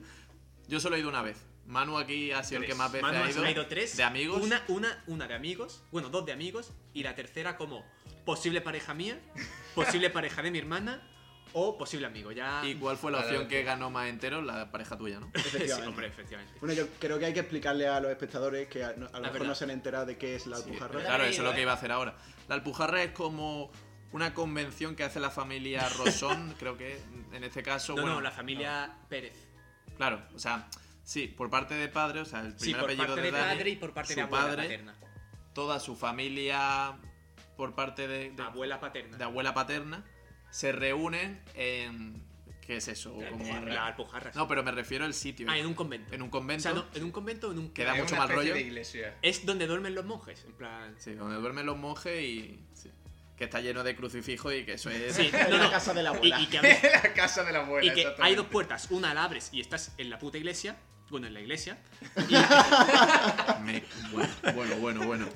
Yo 0.67 0.79
solo 0.79 0.95
he 0.95 0.99
ido 0.99 1.09
una 1.09 1.21
vez. 1.21 1.37
Manu 1.65 1.97
aquí 1.97 2.31
ha 2.31 2.43
sido 2.43 2.61
el 2.61 2.67
que 2.67 2.75
más 2.75 2.91
veces 2.91 3.03
Manu 3.03 3.23
ha 3.23 3.29
ido. 3.29 3.43
ha 3.43 3.51
ido 3.51 3.67
tres. 3.67 3.95
De 3.95 4.03
amigos. 4.03 4.41
Una, 4.41 4.63
una, 4.67 5.03
una 5.07 5.27
de 5.27 5.35
amigos. 5.35 5.83
Bueno, 5.91 6.09
dos 6.09 6.25
de 6.25 6.33
amigos. 6.33 6.71
Y 6.93 7.03
la 7.03 7.15
tercera 7.15 7.55
como 7.55 7.85
posible 8.25 8.61
pareja 8.61 8.93
mía, 8.93 9.17
posible 9.73 10.09
pareja 10.09 10.41
de 10.41 10.51
mi 10.51 10.59
hermana 10.59 11.01
o 11.53 11.77
posible 11.77 12.07
amigo. 12.07 12.31
Ya. 12.31 12.61
¿Y 12.65 12.75
cuál 12.75 12.97
fue 12.97 13.11
la 13.11 13.19
opción 13.19 13.47
que 13.47 13.63
ganó 13.63 13.89
más 13.89 14.07
entero? 14.07 14.41
La 14.41 14.71
pareja 14.71 14.97
tuya, 14.97 15.19
¿no? 15.19 15.27
sí, 15.35 15.41
Efectivamente. 15.47 15.87
hombre, 15.89 16.07
efectivamente. 16.07 16.53
Bueno, 16.59 16.73
yo 16.75 16.87
creo 16.99 17.19
que 17.19 17.25
hay 17.25 17.33
que 17.33 17.39
explicarle 17.41 17.87
a 17.87 17.99
los 17.99 18.11
espectadores 18.11 18.67
que 18.67 18.83
a, 18.83 18.93
no- 18.95 19.07
a 19.07 19.11
lo 19.13 19.19
mejor 19.19 19.33
verdad. 19.33 19.47
no 19.47 19.55
se 19.55 19.63
han 19.65 19.71
enterado 19.71 20.05
de 20.05 20.17
qué 20.17 20.35
es 20.35 20.47
la 20.47 20.57
Sí, 20.57 20.63
alpujarra. 20.69 20.99
claro, 21.01 21.23
eso 21.25 21.41
es 21.41 21.47
lo 21.47 21.53
que 21.53 21.61
iba 21.61 21.71
a 21.71 21.75
hacer 21.75 21.91
ahora. 21.91 22.15
La 22.47 22.55
Alpujarra 22.55 23.03
es 23.03 23.11
como 23.11 23.71
una 24.11 24.33
convención 24.33 24.95
que 24.95 25.03
hace 25.03 25.19
la 25.19 25.29
familia 25.29 25.87
Rosón, 25.97 26.53
creo 26.59 26.77
que 26.77 27.01
en 27.33 27.43
este 27.43 27.63
caso. 27.63 27.95
No, 27.95 28.01
bueno, 28.01 28.15
no, 28.15 28.21
la 28.21 28.31
familia 28.31 28.93
Pérez. 29.09 29.37
Claro, 29.97 30.21
o 30.35 30.39
sea, 30.39 30.67
sí, 31.03 31.27
por 31.27 31.49
parte 31.49 31.75
de 31.75 31.87
padre, 31.87 32.19
o 32.21 32.25
sea, 32.25 32.41
el 32.41 32.53
Sí, 32.59 32.73
primer 32.73 32.81
por 32.81 32.89
apellido 32.89 33.07
parte 33.07 33.21
de, 33.21 33.31
de 33.31 33.37
Dani, 33.37 33.55
padre 33.57 33.69
y 33.69 33.75
por 33.77 33.93
parte 33.93 34.13
su 34.13 34.19
de 34.19 34.23
abuela 34.23 34.45
padre, 34.45 34.63
paterna. 34.63 34.95
toda 35.53 35.79
su 35.79 35.95
familia 35.95 36.97
por 37.57 37.75
parte 37.75 38.07
de, 38.07 38.31
de- 38.31 38.43
Abuela 38.43 38.79
paterna. 38.79 39.17
de 39.17 39.23
abuela 39.23 39.53
paterna 39.53 40.03
se 40.51 40.71
reúnen 40.71 41.41
en. 41.55 42.21
¿Qué 42.65 42.77
es 42.77 42.87
eso? 42.87 43.11
Como 43.13 43.43
en- 43.45 43.73
La 43.73 43.87
Alpujarra. 43.87 44.31
No, 44.35 44.47
pero 44.47 44.63
me 44.63 44.71
refiero 44.71 45.03
al 45.03 45.13
sitio. 45.13 45.47
Ah, 45.49 45.57
en 45.57 45.65
un 45.65 45.73
convento. 45.73 46.13
En 46.13 46.21
un 46.21 46.27
O 46.27 46.31
convento. 46.31 46.63
sea, 46.63 46.73
no, 46.73 46.85
en 46.93 47.03
un 47.03 47.11
convento 47.11 47.49
o 47.49 47.51
en 47.51 47.57
un. 47.59 47.73
Que 47.73 47.83
da 47.83 47.95
mucho 47.95 48.13
especie 48.15 48.35
rollo. 48.35 48.53
de 48.53 48.61
iglesia. 48.61 49.17
Es 49.21 49.45
donde 49.45 49.65
duermen 49.67 49.95
los 49.95 50.05
monjes. 50.05 50.45
En 50.45 50.53
plan. 50.53 50.95
Sí, 50.99 51.13
donde 51.15 51.35
duermen 51.37 51.65
los 51.65 51.77
monjes 51.77 52.21
y. 52.21 52.59
sí, 52.73 52.89
que 53.35 53.45
está 53.45 53.59
lleno 53.59 53.83
de 53.83 53.95
crucifijos 53.95 54.53
y 54.53 54.63
que 54.65 54.73
eso 54.73 54.91
es. 54.91 55.15
Sí, 55.15 55.29
En 55.33 55.49
no, 55.49 55.57
la 55.57 55.63
no. 55.65 55.71
casa 55.71 55.93
de 55.95 56.03
la 56.03 56.11
Y, 56.11 56.15
abuela. 56.15 56.39
y 56.41 56.45
que, 56.47 56.59
abres- 56.59 56.81
la 57.03 57.13
casa 57.13 57.43
de 57.43 57.51
la 57.51 57.59
abuela. 57.61 57.91
y 57.91 57.95
que 57.95 58.07
hay 58.19 58.35
dos 58.35 58.45
puertas. 58.45 58.87
Una 58.91 59.13
la 59.15 59.23
abres 59.23 59.49
y 59.51 59.59
estás 59.59 59.93
en 59.97 60.09
la 60.11 60.19
puta 60.19 60.37
iglesia. 60.37 60.77
Bueno, 61.11 61.27
en 61.27 61.33
la 61.33 61.41
iglesia. 61.41 61.77
Me- 63.63 63.83
bueno, 64.53 64.75
bueno, 64.77 65.05
bueno. 65.05 65.27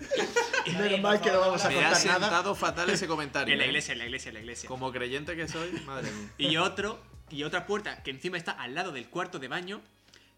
Menos 0.66 1.02
mal 1.02 1.20
que 1.22 1.32
no 1.32 1.40
vamos 1.42 1.64
a 1.66 1.68
Me 1.70 1.76
ha 1.80 1.90
contar 1.90 2.06
nada. 2.06 2.20
sentado 2.20 2.56
fatal 2.56 2.90
ese 2.90 3.08
comentario. 3.08 3.52
En 3.54 3.60
la 3.60 3.66
¿eh? 3.66 3.68
iglesia, 3.68 3.92
en 3.92 4.00
la 4.00 4.06
iglesia, 4.06 4.30
en 4.30 4.34
la 4.36 4.40
iglesia. 4.40 4.68
Como 4.70 4.92
creyente 4.92 5.36
que 5.36 5.48
soy, 5.50 5.70
madre 5.86 6.10
mía. 6.12 6.30
Y 6.38 6.58
otro, 6.58 7.04
y 7.30 7.44
otra 7.44 7.66
puerta 7.68 8.02
que 8.04 8.12
encima 8.12 8.38
está 8.38 8.54
al 8.54 8.74
lado 8.74 8.92
del 8.94 9.10
cuarto 9.10 9.38
de 9.38 9.50
baño, 9.50 9.82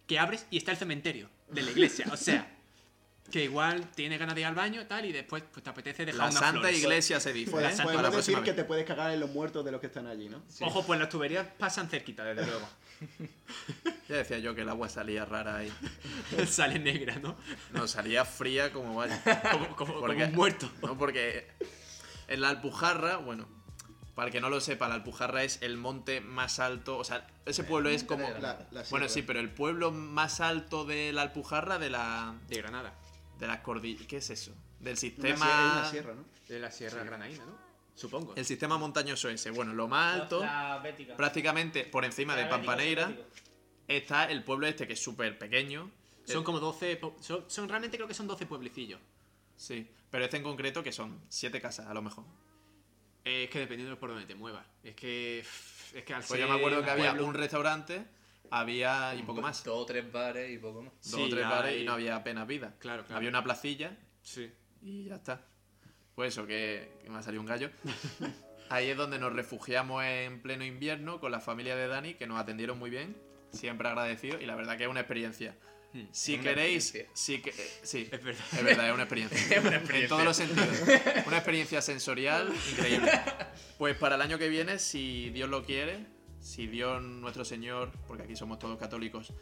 que 0.08 0.18
abres 0.20 0.48
y 0.50 0.58
está 0.58 0.72
el 0.72 0.78
cementerio 0.78 1.30
de 1.50 1.62
la 1.62 1.70
iglesia. 1.72 2.08
O 2.12 2.18
sea, 2.18 2.50
que 3.32 3.44
igual 3.44 3.88
tiene 3.94 4.18
ganas 4.18 4.34
de 4.34 4.42
ir 4.42 4.48
al 4.48 4.56
baño 4.56 4.88
tal 4.88 5.06
y 5.06 5.12
después 5.12 5.44
pues, 5.52 5.64
te 5.64 5.70
apetece 5.70 6.04
dejar 6.06 6.18
La 6.20 6.26
unas 6.30 6.40
Santa 6.40 6.60
flores. 6.62 6.80
Iglesia 6.80 7.20
se 7.20 7.32
dice. 7.32 7.52
Pues, 7.52 7.80
¿eh? 7.80 7.84
Podemos 7.84 8.16
decir 8.16 8.40
que 8.42 8.54
te 8.54 8.64
puedes 8.64 8.86
cagar 8.86 9.12
en 9.12 9.20
los 9.20 9.30
muertos 9.30 9.64
de 9.64 9.72
los 9.72 9.80
que 9.82 9.88
están 9.88 10.08
allí, 10.08 10.30
¿no? 10.30 10.42
Ojo, 10.62 10.84
pues 10.86 11.00
las 11.00 11.10
tuberías 11.10 11.46
pasan 11.60 11.90
cerquita, 11.90 12.24
desde 12.24 12.46
luego. 12.46 12.68
Ya 14.10 14.16
decía 14.18 14.40
yo 14.40 14.56
que 14.56 14.62
el 14.62 14.70
agua 14.70 14.88
salía 14.90 15.26
rara 15.26 15.58
ahí. 15.58 15.74
Sale 16.48 16.80
negra, 16.80 17.18
¿no? 17.18 17.36
No, 17.74 17.88
salía 17.88 18.24
fría 18.26 18.72
como 18.72 18.96
vaya. 18.96 19.22
Como, 19.52 19.68
como- 19.76 19.76
como 19.76 20.00
Porque- 20.00 20.24
un 20.26 20.34
muerto. 20.36 20.72
No, 20.82 20.98
porque 20.98 21.48
en 22.30 22.40
la 22.42 22.50
Alpujarra, 22.50 23.18
bueno, 23.18 23.48
para 24.16 24.28
el 24.28 24.32
que 24.32 24.40
no 24.40 24.50
lo 24.50 24.62
sepa, 24.62 24.88
la 24.88 24.96
Alpujarra 24.96 25.44
es 25.44 25.62
el 25.62 25.78
monte 25.78 26.22
más 26.22 26.60
alto. 26.60 26.98
O 26.98 27.04
sea, 27.04 27.28
ese 27.46 27.64
pueblo 27.66 27.90
es 27.90 28.04
como. 28.06 28.30
La- 28.30 28.40
la 28.72 28.84
Bueno, 28.90 29.08
sierra. 29.08 29.10
sí, 29.10 29.22
pero 29.24 29.40
el 29.42 29.50
pueblo 29.50 29.92
más 29.92 30.40
alto 30.40 30.86
de 30.86 31.12
la 31.12 31.24
Alpujarra 31.24 31.78
de 31.78 31.90
la. 31.90 32.34
De 32.48 32.58
Granada. 32.58 32.94
de 33.40 33.48
las 33.48 33.60
cordilleras. 33.60 34.08
¿Qué 34.08 34.18
es 34.18 34.30
eso? 34.30 34.52
Del 34.80 34.94
Una 34.94 35.00
sistema. 35.00 35.36
sierra, 35.46 35.58
hay 35.74 35.80
una 35.80 35.90
sierra, 35.92 36.14
¿no? 36.16 36.26
De 36.48 36.60
la 36.60 36.72
Sierra 36.72 37.04
Granaína, 37.04 37.46
¿no? 37.46 37.67
Supongo. 37.98 38.34
El 38.36 38.46
sistema 38.46 38.78
montañoso 38.78 39.28
ese. 39.28 39.50
Bueno, 39.52 39.74
lo 39.74 39.88
más 39.88 40.22
alto, 40.22 40.40
La 40.42 40.82
prácticamente 41.18 41.84
por 41.86 42.06
encima 42.06 42.36
de 42.36 42.44
La 42.44 42.48
bética, 42.50 42.58
Pampaneira, 42.66 43.12
está 43.88 44.26
el 44.26 44.44
pueblo 44.44 44.68
este 44.68 44.86
que 44.88 44.94
es 44.94 45.02
súper 45.04 45.38
pequeño. 45.38 45.90
Son 46.26 46.44
como 46.44 46.60
12. 46.60 46.96
po- 46.98 47.16
Son, 47.22 47.44
son- 47.50 47.68
realmente 47.68 47.98
creo 47.98 48.08
que 48.08 48.14
son 48.14 48.28
12 48.28 48.46
pueblecillos. 48.46 49.00
Sí, 49.56 49.90
pero 50.12 50.26
este 50.26 50.38
en 50.38 50.44
concreto 50.44 50.84
que 50.84 50.92
son 50.92 51.20
siete 51.28 51.60
casas 51.60 51.88
a 51.88 51.94
lo 51.96 52.02
mejor. 52.04 52.24
Eh, 53.26 53.46
es 53.46 53.50
que 53.50 53.60
dependiendo 53.60 53.96
de 53.96 54.00
por 54.00 54.10
donde 54.10 54.26
te 54.26 54.36
muevas. 54.36 54.66
Es 54.84 54.96
que. 54.96 55.40
Es 55.96 56.04
que 56.04 56.14
al 56.14 56.24
Pues 56.24 56.40
yo 56.40 56.48
me 56.48 56.56
acuerdo 56.56 56.84
que 56.84 56.92
había 56.92 57.12
pueblo- 57.12 57.26
un 57.28 57.34
restaurante, 57.34 58.06
había 58.52 59.16
y 59.16 59.24
poco 59.24 59.42
más. 59.42 59.64
Dos 59.64 59.76
o 59.80 59.86
tres 59.88 60.12
bares 60.12 60.52
y 60.52 60.60
poco 60.60 60.84
más. 60.84 60.94
Dos 61.02 61.14
Sí, 61.20 61.24
o 61.24 61.30
tres 61.30 61.44
bares 61.46 61.72
hay- 61.74 61.82
y 61.82 61.86
no 61.86 61.94
había 61.94 62.16
apenas 62.18 62.46
vida. 62.48 62.76
Claro, 62.78 63.04
claro. 63.06 63.18
Había 63.18 63.30
una 63.30 63.44
placilla 63.44 63.98
Sí. 64.22 64.52
y 64.84 65.06
ya 65.06 65.16
está. 65.16 65.44
Pues 66.18 66.34
eso, 66.34 66.48
que, 66.48 66.90
que 67.04 67.12
me 67.12 67.20
ha 67.20 67.22
salido 67.22 67.42
un 67.42 67.46
gallo. 67.48 67.70
Ahí 68.70 68.90
es 68.90 68.98
donde 68.98 69.20
nos 69.20 69.32
refugiamos 69.34 70.04
en 70.04 70.42
pleno 70.42 70.66
invierno 70.66 71.20
con 71.20 71.32
la 71.32 71.40
familia 71.40 71.76
de 71.76 71.88
Dani, 71.88 72.16
que 72.16 72.26
nos 72.26 72.40
atendieron 72.40 72.80
muy 72.80 72.90
bien, 72.90 73.16
siempre 73.52 73.88
agradecido 73.88 74.42
y 74.42 74.48
la 74.48 74.56
verdad 74.56 74.78
que 74.78 74.86
es 74.86 74.90
una 74.90 75.02
experiencia. 75.02 75.56
Hmm. 75.94 76.06
Si 76.12 76.34
Una 76.34 76.44
queréis, 76.44 76.86
experiencia. 76.96 77.12
si 77.16 77.40
que, 77.44 77.50
eh, 77.52 77.80
sí, 77.84 78.10
Es 78.12 78.24
verdad. 78.24 78.44
es 78.52 78.64
verdad, 78.64 78.88
es 78.88 78.94
una 78.96 79.04
experiencia. 79.04 79.40
Es 79.58 79.64
una 79.64 79.76
En 79.78 80.08
todos 80.08 80.24
los 80.26 80.36
sentidos. 80.38 80.82
Una 81.28 81.38
experiencia 81.38 81.82
sensorial 81.84 82.52
increíble. 82.72 83.12
Pues 83.78 83.96
para 83.96 84.16
el 84.16 84.22
año 84.24 84.40
que 84.40 84.50
viene, 84.50 84.80
si 84.80 85.30
Dios 85.30 85.50
lo 85.52 85.64
quiere, 85.64 86.08
si 86.42 86.66
Dios 86.66 87.00
nuestro 87.04 87.46
Señor, 87.46 87.92
porque 88.08 88.24
aquí 88.24 88.36
somos 88.36 88.58
todos 88.58 88.80
católicos, 88.80 89.34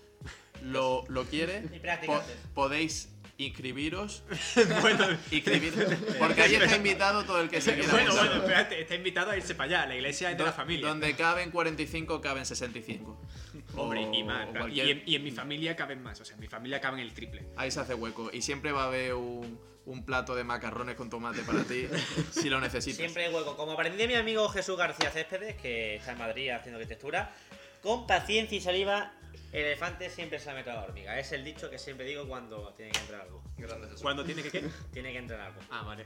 lo, 0.62 1.06
lo 1.08 1.24
quiere, 1.24 1.62
po- 2.06 2.22
podéis 2.54 3.15
inscribiros. 3.38 4.24
bueno, 4.82 5.08
porque 6.20 6.42
ahí 6.42 6.56
está 6.56 6.76
invitado 6.76 7.24
todo 7.26 7.42
el 7.42 7.50
que 7.50 7.62
se 7.62 7.74
quiera. 7.76 7.92
bueno, 7.92 8.16
bueno, 8.16 8.34
espérate, 8.36 8.82
está 8.82 8.96
invitado 8.96 9.32
a 9.32 9.38
irse 9.38 9.56
para 9.56 9.80
allá. 9.82 9.86
La 9.88 9.96
iglesia 9.96 10.32
es 10.32 10.38
de 10.38 10.44
la 10.44 10.54
familia. 10.54 10.88
Donde 10.88 11.16
caben 11.16 11.52
45, 11.52 12.22
caben 12.22 12.46
65. 12.46 13.22
Hombre, 13.76 14.06
O- 14.06 14.14
y 14.14 14.24
más. 14.24 14.48
o 14.48 14.52
Y 14.52 14.54
cualquier- 14.60 14.90
en, 14.90 15.04
y 15.06 15.16
en 15.16 15.24
mi 15.24 15.32
familia 15.32 15.76
caben 15.76 16.02
más. 16.02 16.20
O 16.22 16.26
sea, 16.26 16.36
en 16.36 16.42
mi 16.42 16.48
familia 16.48 16.80
caben 16.80 17.00
el 17.00 17.14
triple. 17.14 17.44
Ahí 17.58 17.72
se 17.72 17.80
hace 17.80 17.94
hueco. 17.94 18.30
Y 18.32 18.42
siempre 18.42 18.72
va 18.72 18.84
a 18.84 18.88
haber 18.88 19.14
un, 19.16 19.60
un 19.86 20.06
plato 20.06 20.34
de 20.36 20.44
macarrones 20.44 20.96
con 20.96 21.10
tomate 21.10 21.42
para 21.42 21.64
ti, 21.64 21.88
si 22.32 22.50
lo 22.50 22.60
necesitas. 22.62 22.98
Siempre 22.98 23.26
hay 23.26 23.34
hueco. 23.34 23.58
Como 23.58 23.74
aprendí 23.74 23.98
de 23.98 24.08
mi 24.08 24.16
amigo 24.16 24.48
Jesús 24.50 24.78
García 24.78 25.12
Céspedes, 25.12 25.56
que 25.62 25.96
está 25.96 26.14
en 26.14 26.18
Madrid 26.20 26.50
haciendo 26.52 26.78
arquitectura, 26.80 27.34
con 27.82 28.08
paciencia 28.08 28.58
y 28.58 28.62
saliva 28.62 29.14
El 29.56 29.66
elefante 29.66 30.10
siempre 30.10 30.38
se 30.40 30.50
ha 30.50 30.54
metido 30.54 30.74
a 30.74 30.82
la 30.82 30.84
hormiga. 30.84 31.18
Es 31.18 31.32
el 31.32 31.44
dicho 31.46 31.70
que 31.70 31.78
siempre 31.80 32.06
digo 32.06 32.28
cuando 32.28 32.74
tiene 32.74 32.92
que 32.92 33.00
entrar 33.00 33.22
algo. 33.22 33.42
Grande 33.58 33.86
Jesús. 33.88 34.02
¿Cuándo 34.02 34.26
tiene 34.26 34.44
que 34.44 34.52
qué? 34.52 34.70
Tiene 34.92 35.12
que 35.14 35.18
entrar 35.20 35.40
algo. 35.40 35.60
Ah, 35.72 35.84
vale. 35.84 36.06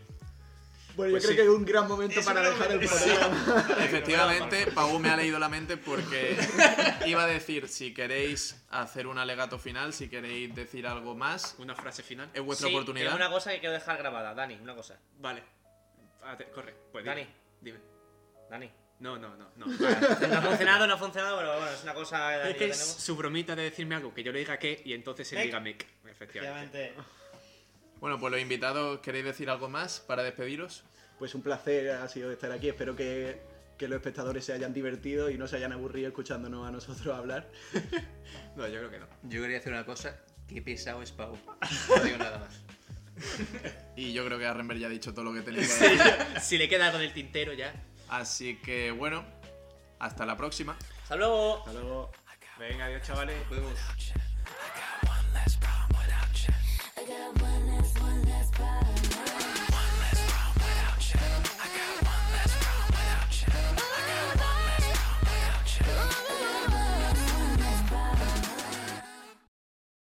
Bueno, 0.96 1.12
Pues 1.14 1.24
yo 1.24 1.30
creo 1.30 1.32
sí. 1.32 1.36
que 1.36 1.42
es 1.44 1.50
un 1.50 1.66
gran 1.66 1.88
momento 1.88 2.20
Es 2.20 2.26
para 2.26 2.42
un 2.42 2.46
gran 2.46 2.60
dejar 2.60 2.72
el 2.72 2.90
momento. 2.90 3.06
programa. 3.06 3.68
Efectivamente, 3.86 4.68
Pau 4.68 5.00
me 5.00 5.10
ha 5.10 5.16
leído 5.18 5.40
la 5.40 5.48
mente 5.50 5.78
porque 5.78 6.38
iba 7.08 7.24
a 7.24 7.28
decir, 7.28 7.68
si 7.70 7.94
queréis 7.94 8.64
hacer 8.70 9.08
un 9.08 9.18
alegato 9.18 9.58
final, 9.58 9.94
si 9.94 10.10
queréis 10.10 10.54
decir 10.54 10.86
algo 10.86 11.16
más, 11.16 11.56
Una 11.58 11.74
frase 11.76 12.04
final. 12.04 12.30
es 12.34 12.42
vuestra 12.42 12.68
Sí, 12.68 12.74
oportunidad. 12.76 13.06
tengo 13.08 13.16
una 13.18 13.30
cosa 13.32 13.52
que 13.52 13.60
quiero 13.60 13.74
dejar 13.74 13.98
grabada. 13.98 14.34
Dani, 14.36 14.56
una 14.62 14.76
cosa. 14.76 15.00
Vale. 15.20 15.42
Ah, 16.22 16.36
te- 16.38 16.46
corre. 16.52 16.76
Pues 16.92 17.04
dime. 17.04 17.16
Dani. 17.16 17.28
Dime. 17.62 17.80
Dani. 18.50 18.72
No, 19.00 19.18
no, 19.18 19.36
no, 19.38 19.50
no. 19.56 19.66
No 20.28 20.38
ha 20.38 20.42
funcionado, 20.42 20.86
no 20.88 20.94
ha 20.94 20.98
funcionado, 20.98 21.38
pero 21.38 21.54
bueno, 21.58 21.72
es 21.72 21.84
una 21.84 21.94
cosa 21.94 22.30
que 22.32 22.38
Dani 22.38 22.50
Es 22.50 22.56
y 22.56 22.60
que 22.60 22.66
es 22.66 22.78
tenemos. 22.78 23.04
su 23.04 23.16
bromita 23.16 23.56
de 23.56 23.64
decirme 23.64 23.96
algo, 23.96 24.14
que 24.14 24.24
yo 24.24 24.32
le 24.32 24.40
diga 24.40 24.58
qué 24.60 24.82
y 24.84 24.94
entonces 24.94 25.32
él 25.34 25.38
Mec. 25.40 25.46
diga 25.48 25.60
mec. 25.60 25.88
Efectivamente. 26.10 26.94
Bueno, 28.00 28.20
pues 28.20 28.32
los 28.32 28.42
invitados, 28.42 29.00
¿queréis 29.00 29.26
decir 29.26 29.50
algo 29.50 29.70
más 29.70 30.00
para 30.02 30.24
despediros? 30.24 30.84
Pues 31.18 31.36
un 31.36 31.42
placer 31.42 31.92
ha 31.92 32.08
sido 32.08 32.32
estar 32.32 32.52
aquí. 32.52 32.70
Espero 32.70 32.96
que, 32.96 33.42
que 33.78 33.88
los 33.88 33.98
espectadores 33.98 34.44
se 34.46 34.54
hayan 34.54 34.74
divertido 34.74 35.30
y 35.30 35.38
no 35.38 35.48
se 35.48 35.58
hayan 35.58 35.72
aburrido 35.74 36.08
escuchándonos 36.08 36.68
a 36.68 36.72
nosotros 36.72 37.16
hablar. 37.16 37.50
No, 38.56 38.68
yo 38.68 38.80
creo 38.80 38.90
que 38.92 39.00
no. 39.00 39.08
Yo 39.24 39.42
quería 39.42 39.58
decir 39.58 39.72
una 39.74 39.86
cosa, 39.86 40.20
que 40.48 40.62
pesado 40.62 41.02
es 41.02 41.12
Pau. 41.12 41.38
No 41.90 42.04
digo 42.04 42.18
nada 42.18 42.40
más. 42.40 42.62
Y 43.96 44.14
yo 44.14 44.26
creo 44.26 44.38
que 44.38 44.46
Arrenberg 44.46 44.80
ya 44.80 44.88
ha 44.88 44.90
dicho 44.90 45.14
todo 45.14 45.26
lo 45.26 45.34
que 45.34 45.42
tenía 45.42 45.62
que 45.62 45.68
decir. 45.68 46.00
si 46.42 46.58
le 46.58 46.70
queda 46.70 46.88
algo 46.88 47.00
en 47.00 47.06
el 47.06 47.14
tintero 47.14 47.54
ya. 47.54 47.74
Así 48.10 48.58
que 48.58 48.92
bueno, 48.92 49.24
hasta 50.00 50.26
la 50.26 50.36
próxima. 50.36 50.78
Hasta 51.04 51.16
luego. 51.16 51.60
Hasta 51.60 51.74
luego. 51.74 52.12
Venga, 52.58 52.86
adiós 52.86 53.04
chavales. 53.04 53.38
Nos 53.50 53.50
vemos. 53.50 53.80